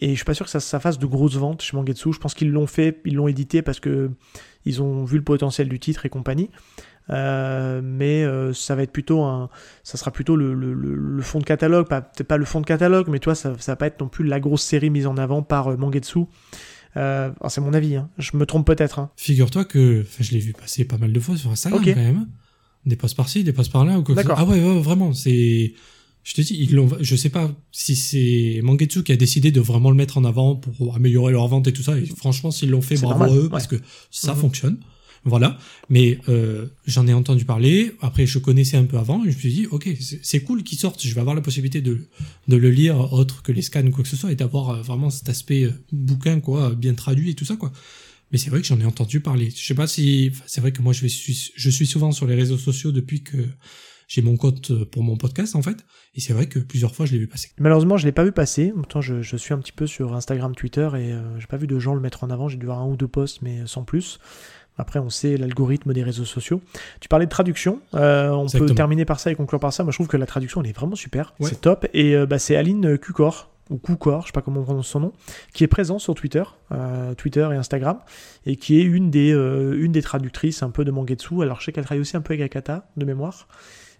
Et 0.00 0.10
je 0.10 0.14
suis 0.14 0.24
pas 0.24 0.32
sûr 0.32 0.46
que 0.46 0.58
ça, 0.58 0.80
fasse 0.80 0.98
de 0.98 1.06
grosses 1.06 1.36
ventes 1.36 1.60
chez 1.60 1.76
Mangetsu. 1.76 2.12
Je 2.12 2.18
pense 2.18 2.32
qu'ils 2.32 2.50
l'ont 2.50 2.68
fait, 2.68 3.00
ils 3.04 3.16
l'ont 3.16 3.28
édité 3.28 3.62
parce 3.62 3.80
que 3.80 4.10
ils 4.64 4.80
ont 4.80 5.04
vu 5.04 5.18
le 5.18 5.24
potentiel 5.24 5.68
du 5.68 5.78
titre 5.78 6.06
et 6.06 6.08
compagnie. 6.08 6.50
Euh, 7.10 7.80
mais 7.82 8.22
euh, 8.24 8.52
ça 8.52 8.74
va 8.74 8.82
être 8.82 8.92
plutôt 8.92 9.22
un, 9.22 9.48
ça 9.82 9.96
sera 9.96 10.10
plutôt 10.10 10.36
le 10.36 11.22
fond 11.22 11.38
de 11.38 11.44
catalogue, 11.44 11.88
pas 11.88 12.02
peut-être 12.02 12.26
pas 12.26 12.36
le 12.36 12.44
fond 12.44 12.60
de 12.60 12.66
catalogue, 12.66 13.08
mais 13.08 13.18
toi 13.18 13.34
ça, 13.34 13.54
ça 13.58 13.72
va 13.72 13.76
pas 13.76 13.86
être 13.86 14.00
non 14.00 14.08
plus 14.08 14.24
la 14.24 14.40
grosse 14.40 14.62
série 14.62 14.90
mise 14.90 15.06
en 15.06 15.16
avant 15.16 15.42
par 15.42 15.68
euh, 15.68 15.76
Mangetsu. 15.76 16.26
Euh, 16.96 17.30
c'est 17.48 17.60
mon 17.60 17.74
avis, 17.74 17.96
hein. 17.96 18.08
je 18.18 18.36
me 18.36 18.46
trompe 18.46 18.66
peut-être. 18.66 18.98
Hein. 18.98 19.10
Figure-toi 19.16 19.64
que 19.64 20.04
je 20.18 20.32
l'ai 20.32 20.40
vu 20.40 20.52
passer 20.52 20.84
pas 20.84 20.98
mal 20.98 21.12
de 21.12 21.20
fois 21.20 21.36
sur 21.36 21.50
Instagram 21.50 21.82
quand 21.84 21.94
même. 21.94 22.26
Des 22.86 22.96
posts 22.96 23.16
par-ci, 23.16 23.44
des 23.44 23.52
posts 23.52 23.72
par-là. 23.72 24.02
Ah 24.36 24.44
ouais, 24.44 24.62
ouais, 24.62 24.80
vraiment, 24.80 25.12
c'est 25.12 25.74
je 26.28 26.34
te 26.34 26.42
dis, 26.42 26.56
ils 26.60 26.74
l'ont, 26.74 26.90
je 27.00 27.16
sais 27.16 27.30
pas 27.30 27.50
si 27.72 27.96
c'est 27.96 28.60
Mangetsu 28.62 29.02
qui 29.02 29.12
a 29.12 29.16
décidé 29.16 29.50
de 29.50 29.60
vraiment 29.60 29.88
le 29.88 29.96
mettre 29.96 30.18
en 30.18 30.24
avant 30.24 30.56
pour 30.56 30.94
améliorer 30.94 31.32
leur 31.32 31.48
vente 31.48 31.66
et 31.68 31.72
tout 31.72 31.82
ça. 31.82 31.96
Et 31.98 32.04
franchement, 32.04 32.50
s'ils 32.50 32.68
l'ont 32.68 32.82
fait, 32.82 32.96
bravo 32.96 33.24
à 33.24 33.34
eux, 33.34 33.48
parce 33.48 33.66
que 33.66 33.76
ça 34.10 34.34
mhm. 34.34 34.40
fonctionne. 34.40 34.76
Voilà. 35.24 35.58
Mais 35.88 36.18
euh, 36.28 36.66
j'en 36.86 37.06
ai 37.06 37.12
entendu 37.12 37.44
parler. 37.44 37.92
Après, 38.00 38.26
je 38.26 38.38
connaissais 38.38 38.76
un 38.76 38.84
peu 38.84 38.98
avant 38.98 39.24
et 39.24 39.30
je 39.30 39.36
me 39.36 39.40
suis 39.40 39.52
dit, 39.52 39.66
ok, 39.66 39.88
c'est 40.22 40.40
cool 40.40 40.62
qu'il 40.62 40.78
sorte. 40.78 41.02
Je 41.02 41.14
vais 41.14 41.20
avoir 41.20 41.36
la 41.36 41.42
possibilité 41.42 41.80
de, 41.80 42.06
de 42.48 42.56
le 42.56 42.70
lire 42.70 43.12
autre 43.12 43.42
que 43.42 43.52
les 43.52 43.62
scans 43.62 43.90
quoi 43.90 44.02
que 44.02 44.08
ce 44.08 44.16
soit 44.16 44.32
et 44.32 44.36
d'avoir 44.36 44.70
euh, 44.70 44.82
vraiment 44.82 45.10
cet 45.10 45.28
aspect 45.28 45.64
euh, 45.64 45.72
bouquin, 45.92 46.40
quoi, 46.40 46.74
bien 46.74 46.94
traduit 46.94 47.30
et 47.30 47.34
tout 47.34 47.44
ça, 47.44 47.56
quoi. 47.56 47.72
Mais 48.30 48.38
c'est 48.38 48.50
vrai 48.50 48.60
que 48.60 48.66
j'en 48.66 48.78
ai 48.78 48.84
entendu 48.84 49.20
parler. 49.20 49.50
Je 49.50 49.64
sais 49.64 49.74
pas 49.74 49.86
si, 49.86 50.32
c'est 50.46 50.60
vrai 50.60 50.70
que 50.70 50.82
moi 50.82 50.92
je, 50.92 51.00
vais, 51.00 51.08
je 51.08 51.70
suis 51.70 51.86
souvent 51.86 52.12
sur 52.12 52.26
les 52.26 52.34
réseaux 52.34 52.58
sociaux 52.58 52.92
depuis 52.92 53.22
que 53.22 53.38
j'ai 54.08 54.22
mon 54.22 54.36
compte 54.36 54.70
euh, 54.70 54.86
pour 54.86 55.02
mon 55.02 55.16
podcast 55.16 55.54
en 55.54 55.62
fait, 55.62 55.84
et 56.14 56.20
c'est 56.20 56.32
vrai 56.32 56.46
que 56.46 56.58
plusieurs 56.58 56.94
fois 56.94 57.06
je 57.06 57.12
l'ai 57.12 57.18
vu 57.18 57.28
passer. 57.28 57.50
Malheureusement, 57.58 57.98
je 57.98 58.06
l'ai 58.06 58.12
pas 58.12 58.24
vu 58.24 58.32
passer. 58.32 58.72
Pourtant, 58.74 59.02
je, 59.02 59.20
je, 59.20 59.36
suis 59.36 59.52
un 59.52 59.58
petit 59.58 59.72
peu 59.72 59.86
sur 59.86 60.14
Instagram, 60.14 60.54
Twitter, 60.54 60.88
et 60.94 61.12
euh, 61.12 61.38
j'ai 61.38 61.46
pas 61.46 61.58
vu 61.58 61.66
de 61.66 61.78
gens 61.78 61.94
le 61.94 62.00
mettre 62.00 62.24
en 62.24 62.30
avant. 62.30 62.48
J'ai 62.48 62.56
dû 62.56 62.66
voir 62.66 62.80
un 62.80 62.86
ou 62.86 62.96
deux 62.96 63.06
posts, 63.06 63.42
mais 63.42 63.66
sans 63.66 63.84
plus. 63.84 64.18
Après, 64.78 64.98
on 65.00 65.10
sait 65.10 65.36
l'algorithme 65.36 65.92
des 65.92 66.02
réseaux 66.02 66.24
sociaux. 66.24 66.60
Tu 67.00 67.08
parlais 67.08 67.26
de 67.26 67.30
traduction. 67.30 67.80
Euh, 67.94 68.30
on 68.30 68.46
peut 68.46 68.66
terminer 68.66 69.04
par 69.04 69.20
ça 69.20 69.30
et 69.30 69.34
conclure 69.34 69.60
par 69.60 69.72
ça. 69.72 69.82
Moi, 69.82 69.90
je 69.90 69.96
trouve 69.96 70.06
que 70.06 70.16
la 70.16 70.26
traduction, 70.26 70.62
elle 70.62 70.70
est 70.70 70.76
vraiment 70.76 70.94
super. 70.94 71.34
C'est 71.40 71.60
top. 71.60 71.86
Et 71.92 72.14
euh, 72.14 72.26
bah, 72.26 72.38
c'est 72.38 72.56
Aline 72.56 72.96
Cucor, 72.96 73.50
ou 73.70 73.78
Cucor, 73.78 74.22
je 74.22 74.26
sais 74.28 74.32
pas 74.32 74.40
comment 74.40 74.60
on 74.60 74.64
prononce 74.64 74.88
son 74.88 75.00
nom, 75.00 75.12
qui 75.52 75.64
est 75.64 75.68
présent 75.68 75.98
sur 75.98 76.14
Twitter, 76.14 76.44
euh, 76.72 77.14
Twitter 77.14 77.46
et 77.52 77.56
Instagram, 77.56 77.98
et 78.46 78.56
qui 78.56 78.80
est 78.80 78.84
une 78.84 79.10
des, 79.10 79.30
une 79.30 79.92
des 79.92 80.02
traductrices 80.02 80.62
un 80.62 80.70
peu 80.70 80.84
de 80.84 80.90
Mangetsu. 80.90 81.42
Alors, 81.42 81.60
je 81.60 81.66
sais 81.66 81.72
qu'elle 81.72 81.84
travaille 81.84 82.00
aussi 82.00 82.16
un 82.16 82.22
peu 82.22 82.34
avec 82.34 82.46
Akata, 82.46 82.88
de 82.96 83.04
mémoire. 83.04 83.48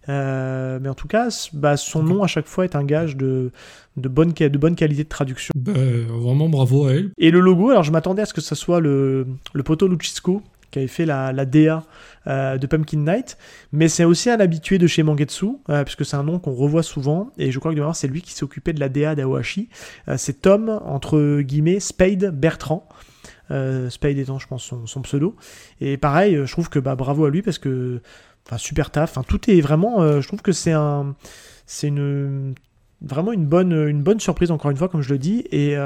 Euh, 0.08 0.78
mais 0.80 0.88
en 0.88 0.94
tout 0.94 1.08
cas, 1.08 1.28
bah, 1.52 1.76
son 1.76 2.02
nom 2.02 2.22
à 2.22 2.26
chaque 2.26 2.46
fois 2.46 2.64
est 2.64 2.76
un 2.76 2.84
gage 2.84 3.16
de, 3.16 3.50
de, 3.96 4.08
bonne, 4.08 4.32
de 4.32 4.58
bonne 4.58 4.74
qualité 4.74 5.04
de 5.04 5.08
traduction. 5.08 5.52
Bah, 5.54 5.72
vraiment 5.74 6.48
bravo 6.48 6.86
à 6.86 6.92
elle. 6.92 7.10
Et 7.18 7.30
le 7.30 7.40
logo, 7.40 7.70
alors 7.70 7.82
je 7.82 7.92
m'attendais 7.92 8.22
à 8.22 8.26
ce 8.26 8.32
que 8.32 8.40
ce 8.40 8.54
soit 8.54 8.80
le, 8.80 9.26
le 9.52 9.62
poteau 9.62 9.86
Luchisco 9.86 10.42
qui 10.70 10.78
avait 10.78 10.88
fait 10.88 11.06
la, 11.06 11.32
la 11.32 11.44
DA 11.44 11.84
euh, 12.28 12.58
de 12.58 12.66
Pumpkin 12.66 12.98
Night, 12.98 13.38
mais 13.72 13.88
c'est 13.88 14.04
aussi 14.04 14.28
un 14.28 14.38
habitué 14.38 14.76
de 14.76 14.86
chez 14.86 15.02
Mangetsu, 15.02 15.46
euh, 15.70 15.82
puisque 15.82 16.04
c'est 16.04 16.16
un 16.16 16.22
nom 16.22 16.38
qu'on 16.38 16.52
revoit 16.52 16.82
souvent, 16.82 17.30
et 17.38 17.50
je 17.50 17.58
crois 17.58 17.74
que 17.74 17.80
c'est 17.94 18.08
lui 18.08 18.20
qui 18.20 18.32
s'est 18.32 18.44
occupé 18.44 18.74
de 18.74 18.80
la 18.80 18.90
DA 18.90 19.14
d'Awashi. 19.14 19.70
c'est 20.16 20.42
Tom, 20.42 20.68
entre 20.84 21.40
guillemets, 21.40 21.80
Spade 21.80 22.38
Bertrand. 22.38 22.86
Spade 23.48 24.18
étant, 24.18 24.38
je 24.38 24.46
pense, 24.46 24.74
son, 24.84 25.02
pseudo. 25.02 25.36
Et 25.80 25.96
pareil, 25.96 26.38
je 26.44 26.52
trouve 26.52 26.68
que 26.68 26.78
bah, 26.78 26.96
bravo 26.96 27.24
à 27.24 27.30
lui 27.30 27.40
parce 27.40 27.58
que 27.58 28.02
enfin, 28.46 28.58
super 28.58 28.90
taf. 28.90 29.10
Enfin, 29.10 29.22
tout 29.26 29.50
est 29.50 29.62
vraiment. 29.62 30.20
je 30.20 30.26
trouve 30.26 30.42
que 30.42 30.52
c'est 30.52 30.72
un, 30.72 31.14
c'est 31.64 31.88
une 31.88 32.54
vraiment 33.00 33.32
une 33.32 33.46
bonne, 33.46 33.72
une 33.72 34.02
bonne 34.02 34.20
surprise 34.20 34.50
encore 34.50 34.70
une 34.70 34.76
fois, 34.76 34.90
comme 34.90 35.00
je 35.00 35.14
le 35.14 35.18
dis, 35.18 35.46
et, 35.50 35.76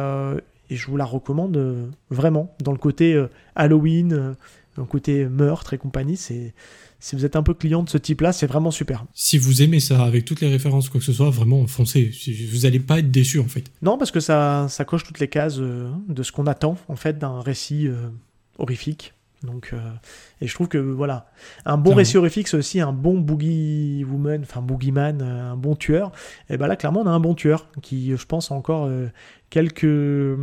je 0.70 0.86
vous 0.86 0.96
la 0.96 1.04
recommande 1.04 1.92
vraiment 2.10 2.56
dans 2.64 2.72
le 2.72 2.78
côté 2.78 3.22
Halloween, 3.54 4.34
le 4.76 4.84
côté 4.84 5.26
meurtre 5.26 5.74
et 5.74 5.78
compagnie. 5.78 6.16
C'est 6.16 6.54
si 7.02 7.16
vous 7.16 7.24
êtes 7.24 7.34
un 7.34 7.42
peu 7.42 7.52
client 7.52 7.82
de 7.82 7.88
ce 7.88 7.98
type-là, 7.98 8.32
c'est 8.32 8.46
vraiment 8.46 8.70
super. 8.70 9.04
Si 9.12 9.36
vous 9.36 9.60
aimez 9.60 9.80
ça, 9.80 10.04
avec 10.04 10.24
toutes 10.24 10.40
les 10.40 10.48
références, 10.48 10.88
quoi 10.88 11.00
que 11.00 11.04
ce 11.04 11.12
soit, 11.12 11.30
vraiment 11.30 11.66
foncez. 11.66 12.12
Vous 12.52 12.60
n'allez 12.60 12.78
pas 12.78 13.00
être 13.00 13.10
déçu 13.10 13.40
en 13.40 13.48
fait. 13.48 13.64
Non, 13.82 13.98
parce 13.98 14.12
que 14.12 14.20
ça, 14.20 14.66
ça 14.68 14.84
coche 14.84 15.02
toutes 15.02 15.18
les 15.18 15.26
cases 15.26 15.58
euh, 15.58 15.90
de 16.08 16.22
ce 16.22 16.30
qu'on 16.30 16.46
attend 16.46 16.78
en 16.86 16.94
fait 16.94 17.18
d'un 17.18 17.40
récit 17.40 17.88
euh, 17.88 18.08
horrifique. 18.56 19.14
Donc, 19.42 19.70
euh, 19.72 19.80
et 20.40 20.46
je 20.46 20.54
trouve 20.54 20.68
que 20.68 20.78
voilà, 20.78 21.26
un 21.64 21.76
bon 21.76 21.92
récit 21.92 22.16
horrifique, 22.18 22.46
c'est 22.46 22.56
aussi 22.56 22.80
un 22.80 22.92
bon 22.92 23.18
boogie 23.18 24.04
woman, 24.08 24.42
enfin 24.42 24.62
boogeyman, 24.62 25.20
un 25.20 25.56
bon 25.56 25.74
tueur. 25.74 26.12
Et 26.50 26.56
ben 26.56 26.68
là, 26.68 26.76
clairement, 26.76 27.00
on 27.00 27.06
a 27.08 27.10
un 27.10 27.18
bon 27.18 27.34
tueur 27.34 27.66
qui, 27.82 28.16
je 28.16 28.26
pense, 28.26 28.52
a 28.52 28.54
encore 28.54 28.88
quelques 29.50 30.38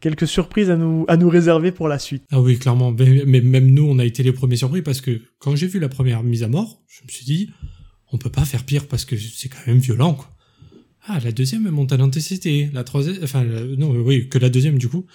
quelques 0.00 0.26
surprises 0.26 0.70
à 0.70 0.76
nous, 0.76 1.04
à 1.08 1.16
nous 1.16 1.28
réserver 1.28 1.72
pour 1.72 1.88
la 1.88 1.98
suite. 1.98 2.24
Ah 2.30 2.40
oui, 2.40 2.58
clairement. 2.58 2.92
Mais, 2.92 3.40
même 3.40 3.70
nous, 3.70 3.84
on 3.84 3.98
a 3.98 4.04
été 4.04 4.22
les 4.22 4.32
premiers 4.32 4.56
surpris 4.56 4.82
parce 4.82 5.00
que 5.00 5.20
quand 5.38 5.54
j'ai 5.56 5.66
vu 5.66 5.78
la 5.78 5.88
première 5.88 6.22
mise 6.22 6.42
à 6.42 6.48
mort, 6.48 6.82
je 6.88 7.02
me 7.04 7.08
suis 7.08 7.24
dit, 7.24 7.50
on 8.12 8.18
peut 8.18 8.30
pas 8.30 8.44
faire 8.44 8.64
pire 8.64 8.86
parce 8.88 9.04
que 9.04 9.16
c'est 9.16 9.48
quand 9.48 9.66
même 9.66 9.78
violent, 9.78 10.14
quoi. 10.14 10.30
Ah, 11.06 11.18
la 11.24 11.32
deuxième 11.32 11.68
monte 11.70 11.92
à 11.92 11.96
l'intensité. 11.96 12.68
La 12.74 12.84
troisième, 12.84 13.16
enfin, 13.22 13.42
non, 13.42 13.90
oui, 13.90 14.28
que 14.28 14.36
la 14.36 14.50
deuxième, 14.50 14.76
du 14.76 14.86
coup. 14.86 15.06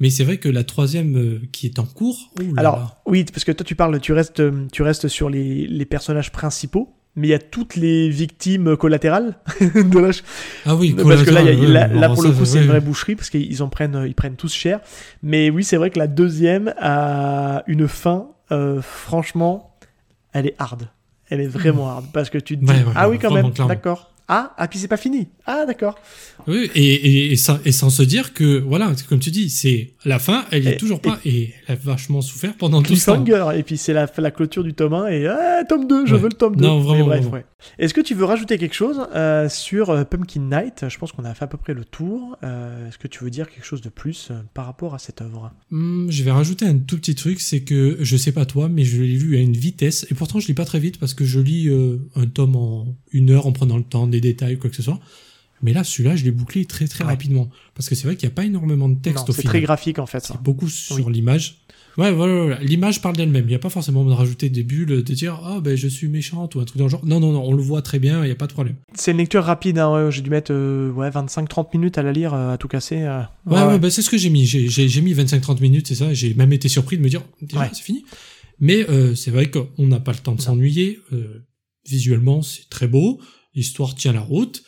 Mais 0.00 0.08
c'est 0.08 0.24
vrai 0.24 0.38
que 0.38 0.48
la 0.48 0.64
troisième 0.64 1.16
euh, 1.16 1.40
qui 1.52 1.66
est 1.66 1.78
en 1.78 1.84
cours. 1.84 2.32
Alors, 2.56 2.96
oui, 3.06 3.24
parce 3.24 3.44
que 3.44 3.52
toi, 3.52 3.64
tu 3.64 3.74
parles, 3.74 4.00
tu 4.00 4.14
restes, 4.14 4.42
tu 4.72 4.82
restes 4.82 5.06
sur 5.08 5.28
les, 5.28 5.66
les 5.66 5.84
personnages 5.84 6.32
principaux 6.32 6.96
mais 7.16 7.28
il 7.28 7.30
y 7.30 7.34
a 7.34 7.38
toutes 7.38 7.76
les 7.76 8.08
victimes 8.08 8.76
collatérales 8.76 9.36
de 9.60 9.98
la... 9.98 10.10
Ah 10.66 10.74
oui, 10.74 10.94
parce 10.94 11.22
que 11.22 11.30
là, 11.30 11.86
là, 11.86 12.08
pour 12.08 12.22
le 12.22 12.32
coup, 12.32 12.44
c'est 12.44 12.60
une 12.62 12.68
vraie 12.68 12.80
boucherie 12.80 13.14
parce 13.14 13.30
qu'ils 13.30 13.62
en 13.62 13.68
prennent, 13.68 14.04
ils 14.06 14.14
prennent 14.14 14.36
tous 14.36 14.52
cher. 14.52 14.80
Mais 15.22 15.50
oui, 15.50 15.64
c'est 15.64 15.76
vrai 15.76 15.90
que 15.90 15.98
la 15.98 16.08
deuxième 16.08 16.74
a 16.78 17.62
une 17.66 17.88
fin, 17.88 18.28
euh, 18.52 18.82
franchement, 18.82 19.76
elle 20.32 20.46
est 20.46 20.56
hard. 20.58 20.88
Elle 21.30 21.40
est 21.40 21.46
vraiment 21.46 21.88
hard 21.88 22.06
parce 22.12 22.30
que 22.30 22.38
tu 22.38 22.58
te 22.58 22.64
dis, 22.64 22.72
ah 22.94 23.08
oui, 23.08 23.18
quand 23.18 23.32
même, 23.32 23.50
d'accord. 23.68 24.13
Ah, 24.26 24.54
ah 24.56 24.68
puis 24.68 24.78
c'est 24.78 24.88
pas 24.88 24.96
fini. 24.96 25.28
Ah, 25.44 25.64
d'accord. 25.66 25.96
Oui, 26.46 26.70
et, 26.74 27.32
et, 27.32 27.36
sans, 27.36 27.58
et, 27.64 27.72
sans, 27.72 27.90
se 27.90 28.02
dire 28.02 28.32
que, 28.32 28.58
voilà, 28.58 28.90
comme 29.08 29.18
tu 29.18 29.30
dis, 29.30 29.50
c'est 29.50 29.92
la 30.06 30.18
fin, 30.18 30.46
elle 30.50 30.66
est 30.66 30.76
toujours 30.76 31.00
pas, 31.00 31.18
et, 31.26 31.52
elle 31.66 31.74
a 31.74 31.78
vachement 31.78 32.22
souffert 32.22 32.54
pendant 32.54 32.82
tout 32.82 32.96
ce 32.96 33.06
temps. 33.06 33.52
Et 33.52 33.62
puis 33.62 33.76
c'est 33.76 33.92
la, 33.92 34.06
la 34.16 34.30
clôture 34.30 34.64
du 34.64 34.72
tome 34.72 34.94
1, 34.94 35.06
et 35.08 35.26
ah, 35.26 35.64
tome 35.68 35.86
2, 35.86 36.06
je 36.06 36.16
veux 36.16 36.28
le 36.28 36.34
tome 36.34 36.56
2. 36.56 36.64
Non, 36.64 36.80
vraiment. 36.80 37.06
bref, 37.06 37.26
Ouais. 37.30 37.44
Est-ce 37.78 37.94
que 37.94 38.00
tu 38.00 38.14
veux 38.14 38.24
rajouter 38.24 38.58
quelque 38.58 38.74
chose 38.74 39.06
euh, 39.14 39.48
sur 39.48 39.90
euh, 39.90 40.04
Pumpkin 40.04 40.40
Night? 40.40 40.84
Je 40.88 40.98
pense 40.98 41.12
qu'on 41.12 41.24
a 41.24 41.34
fait 41.34 41.44
à 41.44 41.48
peu 41.48 41.58
près 41.58 41.74
le 41.74 41.84
tour. 41.84 42.36
Euh, 42.42 42.88
est-ce 42.88 42.98
que 42.98 43.08
tu 43.08 43.24
veux 43.24 43.30
dire 43.30 43.48
quelque 43.48 43.64
chose 43.64 43.80
de 43.80 43.88
plus 43.88 44.30
par 44.54 44.66
rapport 44.66 44.94
à 44.94 44.98
cette 44.98 45.22
œuvre? 45.22 45.52
Hmm, 45.70 46.10
Je 46.10 46.22
vais 46.22 46.30
rajouter 46.30 46.66
un 46.66 46.78
tout 46.78 46.96
petit 46.96 47.14
truc, 47.14 47.40
c'est 47.40 47.60
que 47.60 47.98
je 48.00 48.16
sais 48.16 48.32
pas 48.32 48.46
toi, 48.46 48.68
mais 48.68 48.84
je 48.84 49.00
l'ai 49.02 49.16
lu 49.16 49.36
à 49.36 49.40
une 49.40 49.56
vitesse, 49.56 50.06
et 50.10 50.14
pourtant 50.14 50.40
je 50.40 50.46
lis 50.46 50.54
pas 50.54 50.64
très 50.64 50.78
vite 50.78 50.98
parce 50.98 51.14
que 51.14 51.24
je 51.24 51.40
lis 51.40 51.70
un 52.14 52.26
tome 52.26 52.56
en 52.56 52.96
une 53.12 53.30
heure 53.30 53.46
en 53.46 53.52
prenant 53.52 53.76
le 53.76 53.84
temps, 53.84 54.06
des 54.06 54.20
détails, 54.20 54.58
quoi 54.58 54.70
que 54.70 54.76
ce 54.76 54.82
soit. 54.82 55.00
Mais 55.62 55.72
là, 55.72 55.82
celui-là, 55.82 56.14
je 56.14 56.24
l'ai 56.24 56.30
bouclé 56.30 56.66
très 56.66 56.86
très 56.86 57.04
rapidement. 57.04 57.48
Parce 57.74 57.88
que 57.88 57.94
c'est 57.94 58.06
vrai 58.06 58.16
qu'il 58.16 58.28
n'y 58.28 58.32
a 58.32 58.34
pas 58.34 58.44
énormément 58.44 58.88
de 58.88 59.00
texte 59.00 59.30
au 59.30 59.32
final. 59.32 59.42
C'est 59.42 59.48
très 59.48 59.60
graphique 59.62 59.98
en 59.98 60.06
fait. 60.06 60.20
C'est 60.20 60.40
beaucoup 60.42 60.68
sur 60.68 61.08
l'image. 61.08 61.64
Ouais, 61.96 62.12
voilà, 62.12 62.58
l'image 62.60 63.00
parle 63.00 63.16
d'elle-même. 63.16 63.44
Il 63.44 63.50
n'y 63.50 63.54
a 63.54 63.60
pas 63.60 63.70
forcément 63.70 64.04
de 64.04 64.12
rajouter 64.12 64.48
des 64.48 64.64
bulles, 64.64 65.02
de 65.02 65.14
dire 65.14 65.40
oh 65.44 65.60
ben 65.60 65.76
je 65.76 65.86
suis 65.86 66.08
méchante 66.08 66.54
ou 66.54 66.60
un 66.60 66.64
truc 66.64 66.78
dans 66.78 66.84
le 66.84 66.90
genre. 66.90 67.04
Non, 67.06 67.20
non, 67.20 67.32
non, 67.32 67.42
on 67.44 67.52
le 67.52 67.62
voit 67.62 67.82
très 67.82 67.98
bien, 67.98 68.22
il 68.22 68.26
n'y 68.26 68.32
a 68.32 68.36
pas 68.36 68.46
de 68.46 68.52
problème. 68.52 68.76
C'est 68.94 69.12
une 69.12 69.18
lecture 69.18 69.44
rapide, 69.44 69.78
hein, 69.78 70.10
j'ai 70.10 70.22
dû 70.22 70.30
mettre 70.30 70.52
euh, 70.52 70.90
ouais, 70.90 71.10
25-30 71.10 71.68
minutes 71.74 71.98
à 71.98 72.02
la 72.02 72.12
lire, 72.12 72.34
euh, 72.34 72.54
à 72.54 72.58
tout 72.58 72.68
casser. 72.68 73.02
Euh. 73.02 73.22
Ouais, 73.46 73.62
ouais, 73.62 73.78
Ben, 73.78 73.90
c'est 73.90 74.02
ce 74.02 74.10
que 74.10 74.18
j'ai 74.18 74.30
mis. 74.30 74.46
J'ai 74.46 75.00
mis 75.00 75.14
25-30 75.14 75.60
minutes, 75.60 75.86
c'est 75.88 75.94
ça. 75.94 76.12
J'ai 76.12 76.34
même 76.34 76.52
été 76.52 76.68
surpris 76.68 76.96
de 76.96 77.02
me 77.02 77.08
dire 77.08 77.22
déjà 77.40 77.70
c'est 77.72 77.82
fini. 77.82 78.04
Mais 78.58 78.86
c'est 79.14 79.30
vrai 79.30 79.50
qu'on 79.50 79.86
n'a 79.86 80.00
pas 80.00 80.12
le 80.12 80.18
temps 80.18 80.34
de 80.34 80.40
s'ennuyer. 80.40 80.98
visuellement, 81.88 82.42
c'est 82.42 82.68
très 82.70 82.88
beau, 82.88 83.20
l'histoire 83.54 83.94
tient 83.94 84.12
la 84.12 84.20
route 84.20 84.62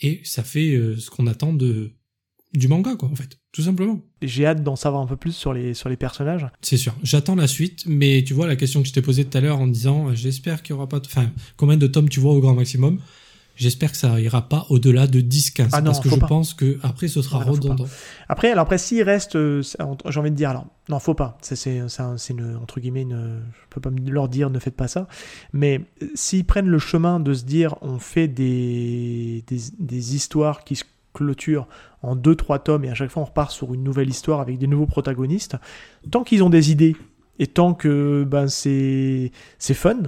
et 0.00 0.20
ça 0.24 0.42
fait 0.42 0.78
ce 0.98 1.10
qu'on 1.10 1.26
attend 1.26 1.52
de 1.52 1.92
du 2.54 2.68
manga, 2.68 2.96
quoi, 2.96 3.08
en 3.08 3.14
fait, 3.14 3.38
tout 3.52 3.62
simplement. 3.62 4.00
J'ai 4.22 4.46
hâte 4.46 4.62
d'en 4.62 4.76
savoir 4.76 5.02
un 5.02 5.06
peu 5.06 5.16
plus 5.16 5.32
sur 5.32 5.52
les, 5.52 5.74
sur 5.74 5.90
les 5.90 5.96
personnages. 5.96 6.46
C'est 6.62 6.78
sûr. 6.78 6.94
J'attends 7.02 7.34
la 7.34 7.46
suite, 7.46 7.84
mais 7.86 8.24
tu 8.24 8.32
vois, 8.32 8.46
la 8.46 8.56
question 8.56 8.80
que 8.80 8.88
je 8.88 8.94
t'ai 8.94 9.02
posée 9.02 9.26
tout 9.26 9.36
à 9.36 9.42
l'heure 9.42 9.60
en 9.60 9.66
disant, 9.66 10.08
euh, 10.08 10.14
j'espère 10.14 10.62
qu'il 10.62 10.74
y 10.74 10.76
aura 10.76 10.88
pas, 10.88 11.00
enfin, 11.04 11.30
combien 11.58 11.76
de 11.76 11.86
tomes 11.86 12.08
tu 12.08 12.18
vois 12.18 12.32
au 12.32 12.40
grand 12.40 12.54
maximum? 12.54 12.98
J'espère 13.54 13.92
que 13.92 13.98
ça 13.98 14.18
ira 14.18 14.48
pas 14.48 14.64
au-delà 14.70 15.06
de 15.06 15.20
10-15 15.20 15.68
ah 15.72 15.82
parce 15.82 16.00
que 16.00 16.08
je 16.08 16.16
pense 16.16 16.54
que 16.54 16.78
après 16.82 17.06
ce 17.06 17.20
sera 17.20 17.44
redondant. 17.44 17.84
Après, 18.26 18.50
alors 18.50 18.62
après 18.62 18.78
s'il 18.78 19.02
reste, 19.02 19.36
euh, 19.36 19.62
j'ai 20.08 20.18
envie 20.18 20.30
de 20.30 20.36
dire 20.36 20.48
alors 20.48 20.64
non 20.88 20.98
faut 20.98 21.12
pas. 21.12 21.36
C'est 21.42 21.54
c'est 21.54 21.78
une 22.30 22.56
entre 22.56 22.80
guillemets 22.80 23.02
une, 23.02 23.42
je 23.52 23.68
peux 23.68 23.80
pas 23.82 23.90
leur 24.06 24.30
dire 24.30 24.48
ne 24.48 24.58
faites 24.58 24.74
pas 24.74 24.88
ça. 24.88 25.06
Mais 25.52 25.82
euh, 26.02 26.08
s'ils 26.14 26.46
prennent 26.46 26.66
le 26.66 26.78
chemin 26.78 27.20
de 27.20 27.34
se 27.34 27.44
dire 27.44 27.76
on 27.82 27.98
fait 27.98 28.26
des 28.26 29.44
des, 29.46 29.60
des 29.78 30.16
histoires 30.16 30.64
qui 30.64 30.76
se 30.76 30.84
clôture 31.12 31.66
en 32.02 32.16
2-3 32.16 32.62
tomes 32.62 32.84
et 32.84 32.90
à 32.90 32.94
chaque 32.94 33.10
fois 33.10 33.22
on 33.22 33.26
repart 33.26 33.50
sur 33.50 33.74
une 33.74 33.84
nouvelle 33.84 34.08
histoire 34.08 34.40
avec 34.40 34.58
des 34.58 34.66
nouveaux 34.66 34.86
protagonistes, 34.86 35.56
tant 36.10 36.24
qu'ils 36.24 36.42
ont 36.42 36.50
des 36.50 36.70
idées 36.70 36.96
et 37.38 37.46
tant 37.46 37.74
que 37.74 38.24
ben, 38.24 38.48
c'est 38.48 39.30
fun, 39.74 40.02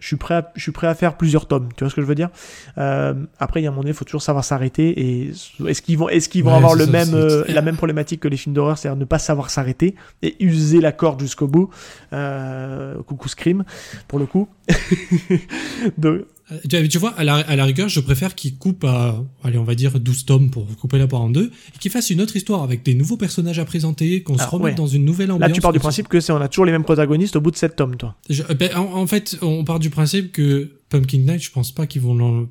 je 0.00 0.06
suis, 0.06 0.16
prêt 0.16 0.34
à, 0.34 0.50
je 0.56 0.62
suis 0.62 0.72
prêt 0.72 0.86
à 0.86 0.94
faire 0.94 1.16
plusieurs 1.16 1.46
tomes. 1.46 1.68
Tu 1.76 1.84
vois 1.84 1.90
ce 1.90 1.94
que 1.94 2.00
je 2.00 2.06
veux 2.06 2.14
dire? 2.14 2.30
Euh, 2.78 3.14
Après, 3.38 3.60
il 3.60 3.64
y 3.64 3.66
a 3.66 3.70
un 3.70 3.72
moment 3.72 3.82
donné, 3.82 3.90
il 3.90 3.96
faut 3.96 4.06
toujours 4.06 4.22
savoir 4.22 4.44
s'arrêter. 4.44 4.98
Et 4.98 5.32
est-ce 5.66 5.82
qu'ils 5.82 5.98
vont, 5.98 6.08
est-ce 6.08 6.28
qu'ils 6.28 6.42
vont 6.42 6.54
avoir 6.54 6.74
le 6.74 6.86
même, 6.86 7.14
euh, 7.14 7.44
la 7.48 7.60
même 7.60 7.76
problématique 7.76 8.20
que 8.20 8.28
les 8.28 8.38
films 8.38 8.54
d'horreur, 8.54 8.78
c'est-à-dire 8.78 8.98
ne 8.98 9.04
pas 9.04 9.18
savoir 9.18 9.50
s'arrêter 9.50 9.94
et 10.22 10.42
user 10.42 10.80
la 10.80 10.92
corde 10.92 11.20
jusqu'au 11.20 11.46
bout 11.46 11.70
euh, 12.12 13.00
Coucou 13.02 13.28
Scream, 13.28 13.64
pour 14.08 14.18
le 14.18 14.26
coup. 14.26 14.48
Donc, 15.98 16.22
tu 16.68 16.98
vois, 16.98 17.10
à 17.12 17.24
la, 17.24 17.36
à 17.36 17.56
la 17.56 17.64
rigueur, 17.64 17.88
je 17.88 18.00
préfère 18.00 18.34
qu'il 18.34 18.56
coupe 18.56 18.84
à, 18.84 19.22
allez, 19.42 19.58
on 19.58 19.64
va 19.64 19.74
dire 19.74 19.98
12 19.98 20.24
tomes 20.24 20.50
pour 20.50 20.66
couper 20.76 20.98
la 20.98 21.06
part 21.06 21.22
en 21.22 21.30
deux, 21.30 21.50
et 21.74 21.78
qu'il 21.78 21.90
fasse 21.90 22.10
une 22.10 22.20
autre 22.20 22.36
histoire 22.36 22.62
avec 22.62 22.82
des 22.82 22.94
nouveaux 22.94 23.16
personnages 23.16 23.58
à 23.58 23.64
présenter, 23.64 24.22
qu'on 24.22 24.38
se 24.38 24.46
remette 24.46 24.76
dans 24.76 24.86
une 24.86 25.04
nouvelle 25.04 25.30
ambiance. 25.30 25.48
Là, 25.48 25.54
tu 25.54 25.60
pars 25.60 25.72
du 25.72 25.80
principe 25.80 26.08
que 26.08 26.20
c'est, 26.20 26.32
on 26.32 26.40
a 26.40 26.48
toujours 26.48 26.66
les 26.66 26.72
mêmes 26.72 26.84
protagonistes 26.84 27.36
au 27.36 27.40
bout 27.40 27.50
de 27.50 27.56
7 27.56 27.76
tomes, 27.76 27.96
toi. 27.96 28.16
ben, 28.58 28.76
en, 28.76 29.06
fait, 29.06 29.38
on 29.42 29.64
part 29.64 29.78
du 29.78 29.90
principe 29.90 30.32
que 30.32 30.70
Pumpkin 30.88 31.18
Night, 31.18 31.42
je 31.42 31.50
pense 31.50 31.72
pas 31.72 31.86
qu'ils 31.86 32.02
vont 32.02 32.48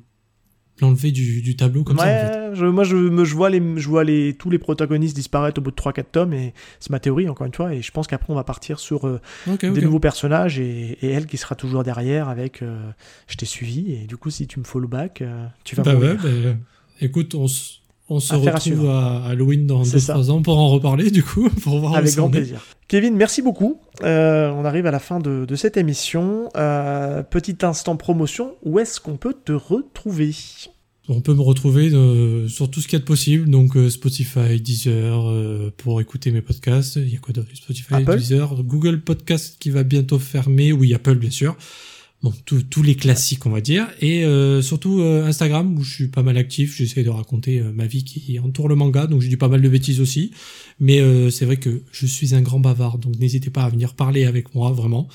l'enlever 0.80 1.12
du, 1.12 1.42
du, 1.42 1.56
tableau 1.56 1.84
comme 1.84 1.98
ça. 1.98 2.50
En 2.50 2.54
je, 2.54 2.66
moi 2.66 2.84
je, 2.84 2.96
me, 2.96 3.24
je, 3.24 3.34
vois 3.34 3.50
les, 3.50 3.62
je 3.76 3.88
vois 3.88 4.04
les, 4.04 4.34
tous 4.34 4.50
les 4.50 4.58
protagonistes 4.58 5.14
disparaître 5.14 5.60
au 5.60 5.62
bout 5.62 5.70
de 5.70 5.76
3-4 5.76 6.04
tomes, 6.12 6.32
et 6.32 6.54
c'est 6.78 6.90
ma 6.90 7.00
théorie 7.00 7.28
encore 7.28 7.46
une 7.46 7.54
fois, 7.54 7.74
et 7.74 7.82
je 7.82 7.90
pense 7.90 8.06
qu'après 8.06 8.32
on 8.32 8.36
va 8.36 8.44
partir 8.44 8.78
sur 8.78 9.06
euh, 9.06 9.20
des 9.46 9.82
nouveaux 9.82 10.00
personnages, 10.00 10.58
et, 10.58 10.98
et, 11.02 11.10
elle 11.10 11.26
qui 11.26 11.36
sera 11.36 11.54
toujours 11.54 11.82
derrière 11.82 12.28
avec 12.28 12.62
euh, 12.62 12.90
je 13.28 13.36
t'ai 13.36 13.46
suivi, 13.46 13.92
et 13.92 14.06
du 14.06 14.16
coup 14.16 14.30
si 14.30 14.46
tu 14.46 14.58
me 14.58 14.64
follow 14.64 14.88
back, 14.88 15.22
euh, 15.22 15.46
tu 15.64 15.76
vas 15.76 15.82
bah 15.82 15.94
Ouais, 15.94 16.14
bah, 16.14 16.28
écoute, 17.00 17.34
on 17.34 17.48
se 17.48 17.80
on 18.10 18.18
se 18.18 18.34
retrouve 18.34 18.90
à 18.90 19.24
Halloween 19.26 19.66
dans 19.66 19.82
2-3 19.82 20.30
ans 20.30 20.42
pour 20.42 20.58
en 20.58 20.68
reparler, 20.68 21.10
du 21.10 21.22
coup, 21.22 21.48
pour 21.62 21.78
voir 21.78 21.94
Avec 21.94 22.14
grand 22.16 22.28
plaisir. 22.28 22.60
Kevin, 22.90 23.14
merci 23.14 23.40
beaucoup. 23.40 23.80
on 24.02 24.64
arrive 24.64 24.86
à 24.86 24.90
la 24.90 24.98
fin 24.98 25.20
de, 25.20 25.44
de 25.44 25.54
cette 25.54 25.76
émission. 25.76 26.48
petit 27.30 27.58
instant 27.62 27.94
promotion, 27.96 28.56
où 28.64 28.80
est-ce 28.80 29.00
qu'on 29.00 29.16
peut 29.16 29.36
te 29.44 29.52
retrouver? 29.52 30.34
On 31.08 31.20
peut 31.20 31.34
me 31.34 31.40
retrouver 31.40 31.90
euh, 31.92 32.46
sur 32.48 32.70
tout 32.70 32.80
ce 32.80 32.86
qu'il 32.88 32.96
y 32.96 32.96
a 32.96 33.00
de 33.00 33.04
possible, 33.04 33.48
donc 33.48 33.76
euh, 33.76 33.90
Spotify, 33.90 34.60
Deezer, 34.60 35.28
euh, 35.28 35.72
pour 35.76 36.00
écouter 36.00 36.30
mes 36.30 36.40
podcasts. 36.40 36.96
Il 36.96 37.12
y 37.12 37.16
a 37.16 37.18
quoi 37.18 37.32
d'autre? 37.32 37.48
Spotify, 37.54 38.04
Deezer, 38.04 38.62
Google 38.62 39.00
Podcast 39.00 39.56
qui 39.58 39.70
va 39.70 39.82
bientôt 39.82 40.18
fermer, 40.18 40.72
oui, 40.72 40.92
Apple 40.92 41.16
bien 41.16 41.30
sûr. 41.30 41.56
Bon, 42.22 42.32
tous 42.44 42.82
les 42.82 42.96
classiques, 42.96 43.46
on 43.46 43.50
va 43.50 43.62
dire. 43.62 43.88
Et 44.02 44.24
surtout 44.60 45.00
Instagram, 45.00 45.78
où 45.78 45.82
je 45.82 45.94
suis 45.94 46.08
pas 46.08 46.22
mal 46.22 46.36
actif. 46.36 46.76
J'essaie 46.76 47.02
de 47.02 47.08
raconter 47.08 47.62
ma 47.62 47.86
vie 47.86 48.04
qui 48.04 48.38
entoure 48.38 48.68
le 48.68 48.74
manga, 48.74 49.06
donc 49.06 49.22
je 49.22 49.28
dis 49.28 49.38
pas 49.38 49.48
mal 49.48 49.62
de 49.62 49.68
bêtises 49.70 50.02
aussi. 50.02 50.32
Mais 50.80 51.00
c'est 51.30 51.46
vrai 51.46 51.56
que 51.56 51.82
je 51.92 52.04
suis 52.04 52.34
un 52.34 52.42
grand 52.42 52.60
bavard, 52.60 52.98
donc 52.98 53.18
n'hésitez 53.18 53.48
pas 53.48 53.62
à 53.62 53.70
venir 53.70 53.94
parler 53.94 54.26
avec 54.26 54.54
moi, 54.54 54.70
vraiment. 54.70 55.08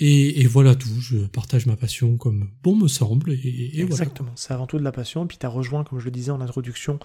Et, 0.00 0.46
voilà 0.46 0.76
tout, 0.76 1.00
je 1.00 1.16
partage 1.26 1.66
ma 1.66 1.74
passion 1.74 2.16
comme 2.16 2.50
bon 2.62 2.76
me 2.76 2.86
semble. 2.86 3.32
Et, 3.32 3.80
Exactement, 3.80 4.30
c'est 4.36 4.54
avant 4.54 4.66
tout 4.66 4.78
de 4.78 4.84
la 4.84 4.92
passion. 4.92 5.24
Et 5.24 5.26
puis 5.26 5.38
tu 5.38 5.46
rejoint, 5.46 5.82
comme 5.82 5.98
je 5.98 6.04
le 6.04 6.12
disais 6.12 6.30
en 6.30 6.40
introduction, 6.40 7.00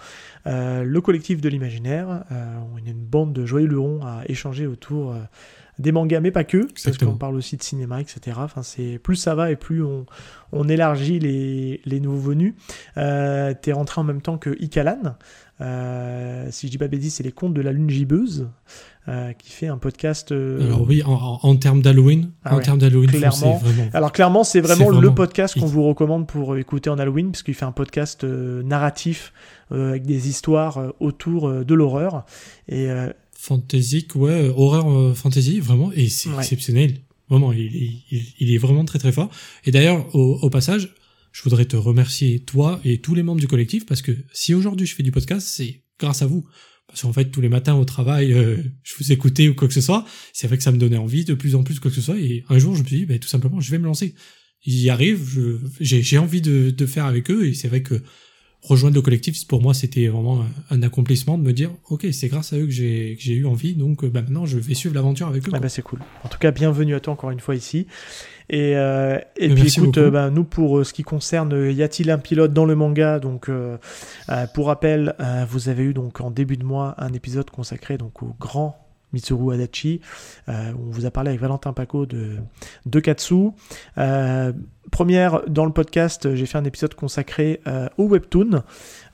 euh, 0.46 0.84
le 0.84 1.00
collectif 1.00 1.40
de 1.40 1.48
l'imaginaire. 1.48 2.24
Euh, 2.30 2.58
on 2.72 2.78
une 2.78 3.04
bande 3.04 3.32
de 3.32 3.46
joyeux 3.46 3.66
lurons 3.66 4.04
à 4.04 4.22
échanger 4.28 4.66
autour, 4.66 5.12
euh, 5.12 5.22
des 5.78 5.92
mangas, 5.92 6.20
mais 6.20 6.30
pas 6.30 6.44
que, 6.44 6.66
parce 6.84 6.98
qu'on 6.98 7.16
parle 7.16 7.34
aussi 7.34 7.56
de 7.56 7.62
cinéma, 7.62 8.00
etc. 8.00 8.38
Enfin, 8.40 8.62
c'est 8.62 8.98
plus 8.98 9.16
ça 9.16 9.34
va 9.34 9.50
et 9.50 9.56
plus 9.56 9.82
on, 9.82 10.06
on 10.52 10.68
élargit 10.68 11.18
les, 11.18 11.80
les 11.84 12.00
nouveaux 12.00 12.30
venus. 12.30 12.54
Euh, 12.96 13.54
T'es 13.60 13.72
rentré 13.72 14.00
en 14.00 14.04
même 14.04 14.20
temps 14.22 14.38
que 14.38 14.56
Ikalan. 14.60 15.16
Euh, 15.60 16.48
si 16.50 16.66
je 16.66 16.72
dis 16.72 16.78
pas 16.78 16.88
bêtise, 16.88 17.14
c'est 17.14 17.22
les 17.22 17.32
contes 17.32 17.54
de 17.54 17.60
la 17.60 17.70
lune 17.72 17.88
gibbeuse, 17.88 18.48
euh, 19.08 19.32
qui 19.32 19.52
fait 19.52 19.68
un 19.68 19.78
podcast. 19.78 20.32
euh, 20.32 20.64
Alors 20.66 20.82
oui, 20.88 21.02
en, 21.06 21.56
termes 21.56 21.80
d'Halloween, 21.80 22.30
Ah 22.44 22.54
en 22.54 22.56
ouais, 22.56 22.62
termes 22.62 22.78
d'Halloween, 22.78 23.10
clairement. 23.10 23.60
c'est 23.60 23.68
vraiment. 23.68 23.90
Alors 23.94 24.12
clairement, 24.12 24.44
c'est 24.44 24.60
vraiment, 24.60 24.90
le 24.90 25.14
podcast 25.14 25.58
qu'on 25.58 25.66
vous 25.66 25.84
recommande 25.84 26.26
pour 26.26 26.56
écouter 26.56 26.90
en 26.90 26.98
Halloween, 26.98 27.30
puisqu'il 27.30 27.54
fait 27.54 27.64
un 27.64 27.72
podcast 27.72 28.24
narratif 28.24 29.32
avec 29.70 30.04
des 30.04 30.28
histoires 30.28 30.92
autour 31.00 31.64
de 31.64 31.74
l'horreur. 31.74 32.24
Et 32.68 32.88
fantaisique, 33.48 34.16
ouais, 34.16 34.30
euh, 34.48 34.52
horreur 34.56 34.88
euh, 34.90 35.14
fantasy, 35.14 35.60
vraiment, 35.60 35.92
et 35.92 36.08
c'est 36.08 36.30
Ouais. 36.30 36.38
exceptionnel. 36.38 37.00
Vraiment, 37.28 37.52
il, 37.52 37.60
est- 37.66 37.90
il, 38.10 38.22
il 38.40 38.54
est 38.54 38.58
vraiment 38.58 38.84
très 38.84 38.98
très 38.98 39.12
fort. 39.12 39.30
Et 39.64 39.70
d'ailleurs, 39.70 40.14
au, 40.14 40.38
au 40.42 40.50
passage, 40.50 40.94
je 41.32 41.42
voudrais 41.42 41.64
te 41.66 41.76
remercier, 41.76 42.40
toi 42.40 42.80
et 42.84 42.98
tous 42.98 43.14
les 43.14 43.22
membres 43.22 43.40
du 43.40 43.48
collectif, 43.48 43.86
parce 43.86 44.02
que 44.02 44.12
si 44.32 44.54
aujourd'hui 44.54 44.86
je 44.86 44.94
fais 44.94 45.02
du 45.02 45.12
podcast, 45.12 45.46
c'est 45.46 45.82
grâce 45.98 46.22
à 46.22 46.26
vous. 46.26 46.44
Parce 46.86 47.00
qu'en 47.02 47.12
fait, 47.14 47.30
tous 47.30 47.40
les 47.40 47.48
matins 47.48 47.74
au 47.74 47.84
travail, 47.84 48.32
euh, 48.34 48.56
je 48.82 48.92
vous 48.98 49.10
écoutais 49.10 49.48
ou 49.48 49.54
quoi 49.54 49.66
que 49.68 49.74
ce 49.74 49.80
soit. 49.80 50.04
C'est 50.32 50.46
vrai 50.46 50.58
que 50.58 50.62
ça 50.62 50.70
me 50.70 50.76
donnait 50.78 50.98
envie 50.98 51.24
de 51.24 51.34
plus 51.34 51.54
en 51.54 51.62
plus 51.64 51.80
quoi 51.80 51.90
que 51.90 51.96
ce 51.96 52.02
soit. 52.02 52.18
Et 52.20 52.44
un 52.50 52.58
jour, 52.58 52.76
je 52.76 52.82
me 52.82 52.86
suis 52.86 52.98
dit, 52.98 53.06
bah, 53.06 53.18
tout 53.18 53.26
simplement, 53.28 53.58
je 53.60 53.70
vais 53.70 53.78
me 53.78 53.86
lancer. 53.86 54.14
J'y 54.60 54.90
arrive, 54.90 55.22
j'ai 55.80 56.18
envie 56.18 56.40
de, 56.42 56.70
de 56.70 56.86
faire 56.86 57.06
avec 57.06 57.30
eux. 57.30 57.46
Et 57.48 57.54
c'est 57.54 57.68
vrai 57.68 57.82
que 57.82 58.02
rejoindre 58.64 58.96
le 58.96 59.02
collectif, 59.02 59.46
pour 59.46 59.62
moi, 59.62 59.74
c'était 59.74 60.08
vraiment 60.08 60.44
un, 60.70 60.82
accomplissement 60.82 61.38
de 61.38 61.42
me 61.42 61.52
dire, 61.52 61.70
ok, 61.90 62.06
c'est 62.12 62.28
grâce 62.28 62.52
à 62.52 62.56
eux 62.56 62.66
que 62.66 62.72
j'ai 62.72 63.16
eu 63.32 63.46
envie. 63.46 63.74
Donc 63.74 64.02
euh, 64.02 64.08
bah, 64.08 64.22
maintenant, 64.22 64.46
je 64.46 64.58
vais 64.58 64.74
suivre 64.74 64.94
l'aventure 64.94 65.28
avec 65.28 65.46
eux. 65.48 65.52
ah 65.54 65.60
bah, 65.60 65.68
c'est 65.68 65.82
cool. 65.82 66.00
En 66.24 66.28
tout 66.28 66.38
cas, 66.38 66.50
bienvenue 66.50 66.94
à 66.94 67.00
toi 67.00 67.12
encore 67.12 67.30
une 67.30 67.40
fois 67.40 67.54
ici. 67.54 67.86
Et, 68.50 68.76
euh, 68.76 69.18
et 69.36 69.48
Mais 69.48 69.54
puis 69.54 69.68
écoute, 69.68 69.98
euh, 69.98 70.10
bah, 70.10 70.30
nous 70.30 70.44
pour 70.44 70.78
euh, 70.78 70.84
ce 70.84 70.92
qui 70.92 71.02
concerne 71.02 71.72
y 71.72 71.82
a-t-il 71.82 72.10
un 72.10 72.18
pilote 72.18 72.52
dans 72.52 72.66
le 72.66 72.74
manga 72.74 73.18
Donc 73.18 73.50
pour 74.54 74.66
rappel, 74.66 75.14
vous 75.48 75.68
avez 75.68 75.84
eu 75.84 75.94
donc 75.94 76.20
en 76.20 76.30
début 76.30 76.56
de 76.56 76.64
mois 76.64 76.94
un 76.98 77.12
épisode 77.12 77.50
consacré 77.50 77.96
donc 77.98 78.22
au 78.22 78.34
grand 78.38 78.78
Mitsuru 79.12 79.54
Adachi. 79.54 80.00
On 80.48 80.90
vous 80.90 81.06
a 81.06 81.10
parlé 81.10 81.30
avec 81.30 81.40
Valentin 81.40 81.72
Paco 81.72 82.04
de, 82.04 82.36
de 82.86 83.00
Katsu. 83.00 83.50
Euh, 84.94 85.04
première, 85.04 85.42
dans 85.48 85.64
le 85.64 85.72
podcast, 85.72 86.34
j'ai 86.34 86.46
fait 86.46 86.58
un 86.58 86.64
épisode 86.64 86.94
consacré 86.94 87.60
euh, 87.66 87.88
au 87.98 88.04
webtoon 88.04 88.62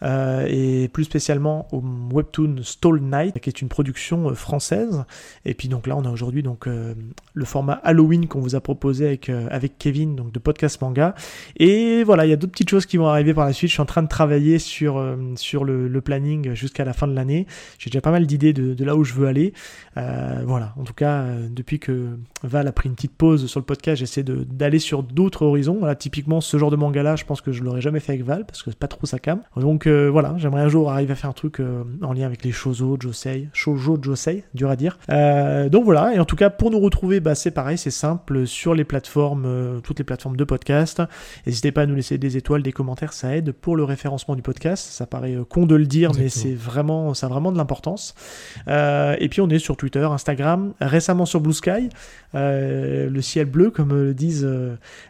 euh, 0.03 0.47
et 0.49 0.89
plus 0.89 1.05
spécialement 1.05 1.69
au 1.73 1.83
webtoon 2.13 2.57
Stall 2.63 3.01
Night, 3.01 3.41
qui 3.41 3.49
est 3.49 3.63
une 3.63 3.69
production 3.69 4.31
euh, 4.31 4.35
française. 4.35 5.05
Et 5.45 5.55
puis 5.55 5.69
donc 5.69 5.87
là, 5.87 5.97
on 5.97 6.05
a 6.05 6.11
aujourd'hui 6.11 6.43
donc 6.43 6.67
euh, 6.67 6.95
le 7.35 7.45
format 7.45 7.75
Halloween 7.85 8.27
qu'on 8.27 8.41
vous 8.41 8.55
a 8.55 8.61
proposé 8.61 9.07
avec 9.07 9.29
euh, 9.29 9.47
avec 9.51 9.79
Kevin, 9.79 10.17
donc 10.17 10.33
de 10.33 10.39
podcast 10.39 10.81
manga. 10.81 11.15
Et 11.57 12.05
voilà, 12.05 12.27
il 12.27 12.31
y 12.31 12.33
a 12.33 12.37
d'autres 12.37 12.53
petites 12.53 12.71
choses 12.71 12.87
qui 12.87 12.97
vont 12.97 13.07
arriver 13.07 13.35
par 13.35 13.47
la 13.47 13.53
suite. 13.53 13.71
Je 13.71 13.75
suis 13.75 13.83
en 13.83 13.87
train 13.87 14.03
de 14.03 14.09
travailler 14.09 14.59
sur 14.59 14.99
euh, 14.99 15.17
sur 15.37 15.65
le, 15.65 16.01
planning 16.01 16.55
jusqu'à 16.55 16.85
la 16.85 16.95
fin 16.95 17.07
de 17.07 17.15
l'année. 17.15 17.47
J'ai 17.79 17.91
déjà 17.91 18.01
pas 18.01 18.11
mal 18.11 18.27
d'idées 18.27 18.55
de, 18.55 18.85
là 18.85 18.97
où 18.97 19.05
je 19.05 19.13
veux 19.13 19.27
aller. 19.27 19.53
Euh, 19.99 20.43
voilà, 20.47 20.73
en 20.79 20.85
tout 20.85 20.95
cas, 20.95 21.21
euh, 21.21 21.49
depuis 21.51 21.79
que 21.79 22.17
Val 22.43 22.67
a 22.67 22.73
pris 22.73 22.89
une 22.89 22.95
petite 22.95 23.13
pause 23.13 23.47
sur 23.47 23.61
le 23.61 23.67
podcast, 23.67 23.99
j'essaie 24.01 24.23
d'aller 24.23 24.79
sur 24.79 25.03
d'autres 25.03 25.43
horizons. 25.43 25.70
Voilà, 25.79 25.95
typiquement, 25.95 26.41
ce 26.41 26.57
genre 26.57 26.71
de 26.71 26.77
manga-là, 26.77 27.17
je 27.17 27.25
pense 27.25 27.41
que 27.41 27.53
je 27.53 27.63
l'aurais 27.63 27.81
jamais 27.81 28.01
fait 28.01 28.13
avec 28.13 28.25
Val, 28.25 28.45
parce 28.47 28.63
que 28.63 28.71
c'est 28.71 28.79
pas 28.79 28.89
trop 28.89 29.07
sa 29.07 29.19
cam. 29.19 29.41
Donc 29.57 29.87
euh, 29.87 30.09
voilà, 30.09 30.35
j'aimerais 30.39 30.63
un 30.63 30.69
jour 30.69 30.91
arriver 30.91 31.13
à 31.13 31.17
faire 31.17 31.31
un 31.31 31.35
truc 31.35 31.61
euh, 31.61 31.83
en 32.03 32.13
lien 32.13 32.27
avec 32.27 32.45
les 32.45 32.53
shoujo, 32.53 32.97
josei, 33.01 33.49
shoujo, 33.53 33.99
josei, 34.01 34.45
dur 34.55 34.71
à 34.71 34.77
dire. 34.77 34.99
Euh, 35.11 35.69
donc 35.69 35.85
voilà, 35.85 36.15
et 36.15 36.19
en 36.19 36.25
tout 36.25 36.37
cas, 36.37 36.51
pour 36.51 36.71
nous 36.71 36.81
retrouver, 36.81 37.21
bah, 37.21 37.35
c'est 37.35 37.51
pareil, 37.51 37.79
c'est 37.79 37.91
simple, 37.91 38.47
sur 38.47 38.75
les 38.75 38.85
plateformes, 38.85 39.81
toutes 39.83 39.99
les 39.99 40.05
plateformes 40.05 40.37
de 40.37 40.45
podcast. 40.45 41.03
N'hésitez 41.47 41.73
pas 41.73 41.83
à 41.83 41.87
nous 41.87 41.95
laisser 41.95 42.19
des 42.19 42.37
étoiles, 42.37 42.63
des 42.63 42.73
commentaires, 42.73 43.13
ça 43.13 43.37
aide 43.37 43.53
pour 43.53 43.77
le 43.77 43.85
référencement 43.85 44.35
du 44.35 44.43
podcast. 44.43 44.91
Ça 44.91 45.07
paraît 45.07 45.37
con 45.49 45.67
de 45.67 45.75
le 45.75 45.87
dire, 45.87 46.13
mais 46.17 46.29
c'est 46.29 46.55
vraiment, 46.55 47.15
ça 47.15 47.27
a 47.27 47.29
vraiment 47.29 47.53
de 47.53 47.59
l'importance. 47.59 48.15
Et 48.67 49.29
puis 49.31 49.41
on 49.41 49.49
est 49.49 49.59
sur 49.59 49.77
Twitter, 49.77 50.05
Instagram, 50.05 50.73
récemment 50.81 51.27
sur 51.27 51.41
Blue 51.41 51.53
Sky, 51.53 51.91
le 52.35 53.21
ciel 53.21 53.47
bleu 53.47 53.71
comme 53.71 53.93
le 53.93 54.15
disent 54.15 54.49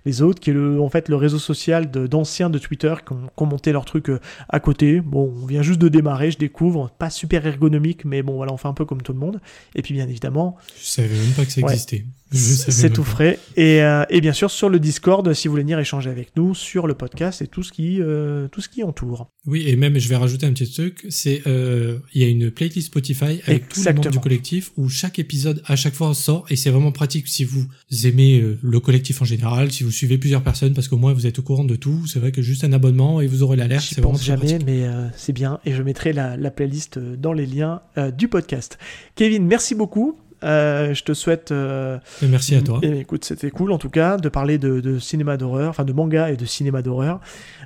les 0.05 0.23
autres, 0.23 0.40
qui 0.41 0.51
est 0.51 0.53
le, 0.53 0.81
en 0.81 0.89
fait 0.89 1.09
le 1.09 1.17
réseau 1.17 1.39
social 1.39 1.91
de- 1.91 2.07
d'anciens 2.07 2.51
de, 2.51 2.59
Twitter 2.59 2.95
qui 3.07 3.13
ont, 3.13 3.21
qui 3.37 3.43
ont 3.43 3.47
monté 3.47 3.73
leur 3.73 3.85
truc 3.85 4.09
euh, 4.11 4.19
à 4.49 4.59
côté. 4.61 5.01
Bon, 5.01 5.33
on 5.43 5.47
vient 5.47 5.63
juste 5.63 5.81
de 5.81 5.89
démarrer, 5.89 6.31
je 6.31 6.39
découvre, 6.39 6.91
pas 6.99 7.11
super 7.11 7.47
ergonomique, 7.47 8.05
mais 8.05 8.23
bon 8.23 8.35
voilà, 8.35 8.53
on 8.53 8.57
fait 8.57 8.69
un 8.69 8.75
peu 8.75 8.85
comme 8.85 9.03
tout 9.03 9.13
le 9.13 9.19
monde. 9.19 9.41
Et 9.75 9.83
puis 9.83 9.95
bien 9.95 10.09
évidemment, 10.09 10.57
Je 10.81 10.87
savais 10.87 11.09
même 11.09 11.33
pas 11.37 11.45
que 11.45 11.53
ça 11.53 11.61
Ouais. 11.61 11.73
existait. 11.73 12.05
Je 12.33 12.39
c'est 12.39 12.91
tout 12.91 13.03
frais. 13.03 13.39
Et, 13.57 13.83
euh, 13.83 14.05
et 14.09 14.21
bien 14.21 14.33
sûr 14.33 14.51
sur 14.51 14.69
le 14.69 14.79
Discord, 14.79 15.33
si 15.35 15.49
vous 15.49 15.53
voulez 15.53 15.63
venir 15.63 15.79
échanger 15.79 16.11
avec 16.11 16.37
nous 16.37 16.55
sur 16.55 16.87
le 16.87 16.95
podcast 16.95 17.43
et 17.43 17.49
tout 17.49 17.63
ce 17.63 17.73
qui, 17.73 18.01
euh, 18.01 18.47
tout 18.49 18.61
ce 18.61 18.69
qui 18.69 18.85
entoure. 18.85 19.31
Oui, 19.47 19.65
et 19.67 19.75
même, 19.75 19.99
je 19.99 20.09
vais 20.09 20.17
rajouter 20.17 20.47
un 20.47 20.53
petit 20.53 20.71
truc, 20.71 21.07
c'est, 21.09 21.43
euh, 21.47 21.99
il 22.15 22.23
y 22.23 22.25
a 22.25 22.29
une 22.29 22.51
playlist 22.51 22.87
Spotify 22.87 23.41
avec 23.47 23.69
tous 23.69 23.85
les 23.85 23.93
membres 23.93 24.11
du 24.11 24.21
collectif 24.21 24.71
où 24.77 24.89
chaque 24.89 25.19
épisode, 25.19 25.63
à 25.67 25.77
chaque 25.77 25.95
fois, 25.95 26.15
sort, 26.15 26.47
et 26.51 26.57
c'est 26.57 26.71
vraiment 26.71 26.93
pratique 26.93 27.27
si 27.27 27.45
vous 27.45 27.67
aimez 28.05 28.45
le 28.63 28.81
collectif 28.81 29.23
en 29.23 29.25
général, 29.25 29.73
si 29.73 29.83
vous 29.83 29.91
suivez 29.91 30.19
plusieurs 30.19 30.43
personnes, 30.43 30.75
parce 30.75 30.89
qu'au 30.89 30.97
moins 30.97 31.13
vous 31.13 31.27
êtes 31.27 31.39
au 31.39 31.43
courant 31.43 31.65
de 31.65 31.77
tout, 31.77 32.07
c'est 32.07 32.19
vrai 32.19 32.33
que 32.33 32.43
juste 32.43 32.65
un 32.65 32.73
abonnement 32.73 33.21
et 33.21 33.27
vous 33.27 33.43
aurez 33.43 33.57
l'alerte, 33.57 33.93
vraiment 33.95 34.13
pense 34.13 34.21
très 34.21 34.27
jamais, 34.27 34.59
pratique. 34.59 34.67
mais 34.67 34.87
c'est 35.17 35.33
bien. 35.33 35.59
Et 35.65 35.73
je 35.73 35.83
mettrai 35.83 36.13
la, 36.13 36.37
la 36.37 36.51
playlist 36.51 36.99
dans 36.99 37.33
les 37.33 37.47
liens 37.47 37.83
du 38.17 38.29
podcast. 38.29 38.79
Kevin, 39.15 39.47
merci 39.47 39.75
beaucoup. 39.75 40.17
Euh, 40.45 40.95
je 40.95 41.03
te 41.05 41.13
souhaite. 41.15 41.51
euh, 41.53 41.99
Et 42.23 42.27
Merci 42.27 42.55
à 42.55 42.63
toi. 42.63 42.79
eh, 42.83 43.01
écoute, 43.01 43.25
c'était 43.25 43.51
cool 43.51 43.73
en 43.73 43.79
tout 43.79 43.91
cas 43.91 44.17
de 44.17 44.29
parler 44.29 44.59
de, 44.59 44.81
de 44.81 44.99
cinéma 44.99 45.37
d'horreur, 45.37 45.71
enfin 45.71 45.85
de 45.85 45.93
manga 45.93 46.31
et 46.31 46.37
de 46.37 46.45
cinéma 46.45 46.83
d'horreur. 46.83 47.21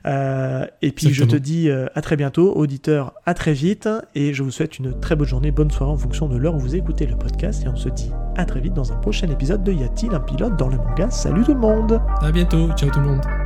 Euh, 0.07 0.67
et 0.83 0.91
puis 0.93 1.13
je 1.15 1.25
te 1.25 1.37
dis 1.37 1.71
à 1.71 2.01
très 2.03 2.17
bientôt, 2.17 2.53
auditeurs, 2.57 3.15
à 3.27 3.35
très 3.35 3.53
vite. 3.53 3.89
Et 4.15 4.35
je 4.35 4.43
vous 4.43 4.51
souhaite 4.51 4.79
une 4.79 4.99
très 5.01 5.17
bonne 5.17 5.27
journée, 5.29 5.51
bonne 5.51 5.71
soirée 5.71 5.93
en 5.93 5.97
fonction 5.99 6.29
de 6.29 6.37
l'heure 6.37 6.55
où 6.55 6.59
vous 6.61 6.77
écoutez 6.77 7.07
le 7.07 7.17
podcast. 7.17 7.63
Et 7.65 7.69
on 7.69 7.77
se 7.77 7.89
dit 7.89 8.11
à 8.37 8.45
très 8.45 8.61
vite 8.61 8.75
dans 8.75 8.93
un 8.93 8.97
prochain 8.97 9.29
épisode 9.29 9.63
de 9.63 9.73
Y 9.73 9.85
a-t-il 9.85 10.13
un 10.15 10.21
pilote 10.21 10.57
dans 10.59 10.69
le 10.69 10.77
manga? 10.77 11.11
Salut 11.11 11.45
tout 11.45 11.55
le 11.55 11.61
monde! 11.61 12.01
À 12.21 12.33
bientôt. 12.33 12.69
Ciao 12.77 12.91
tout 12.91 13.01
le 13.01 13.07
monde. 13.07 13.44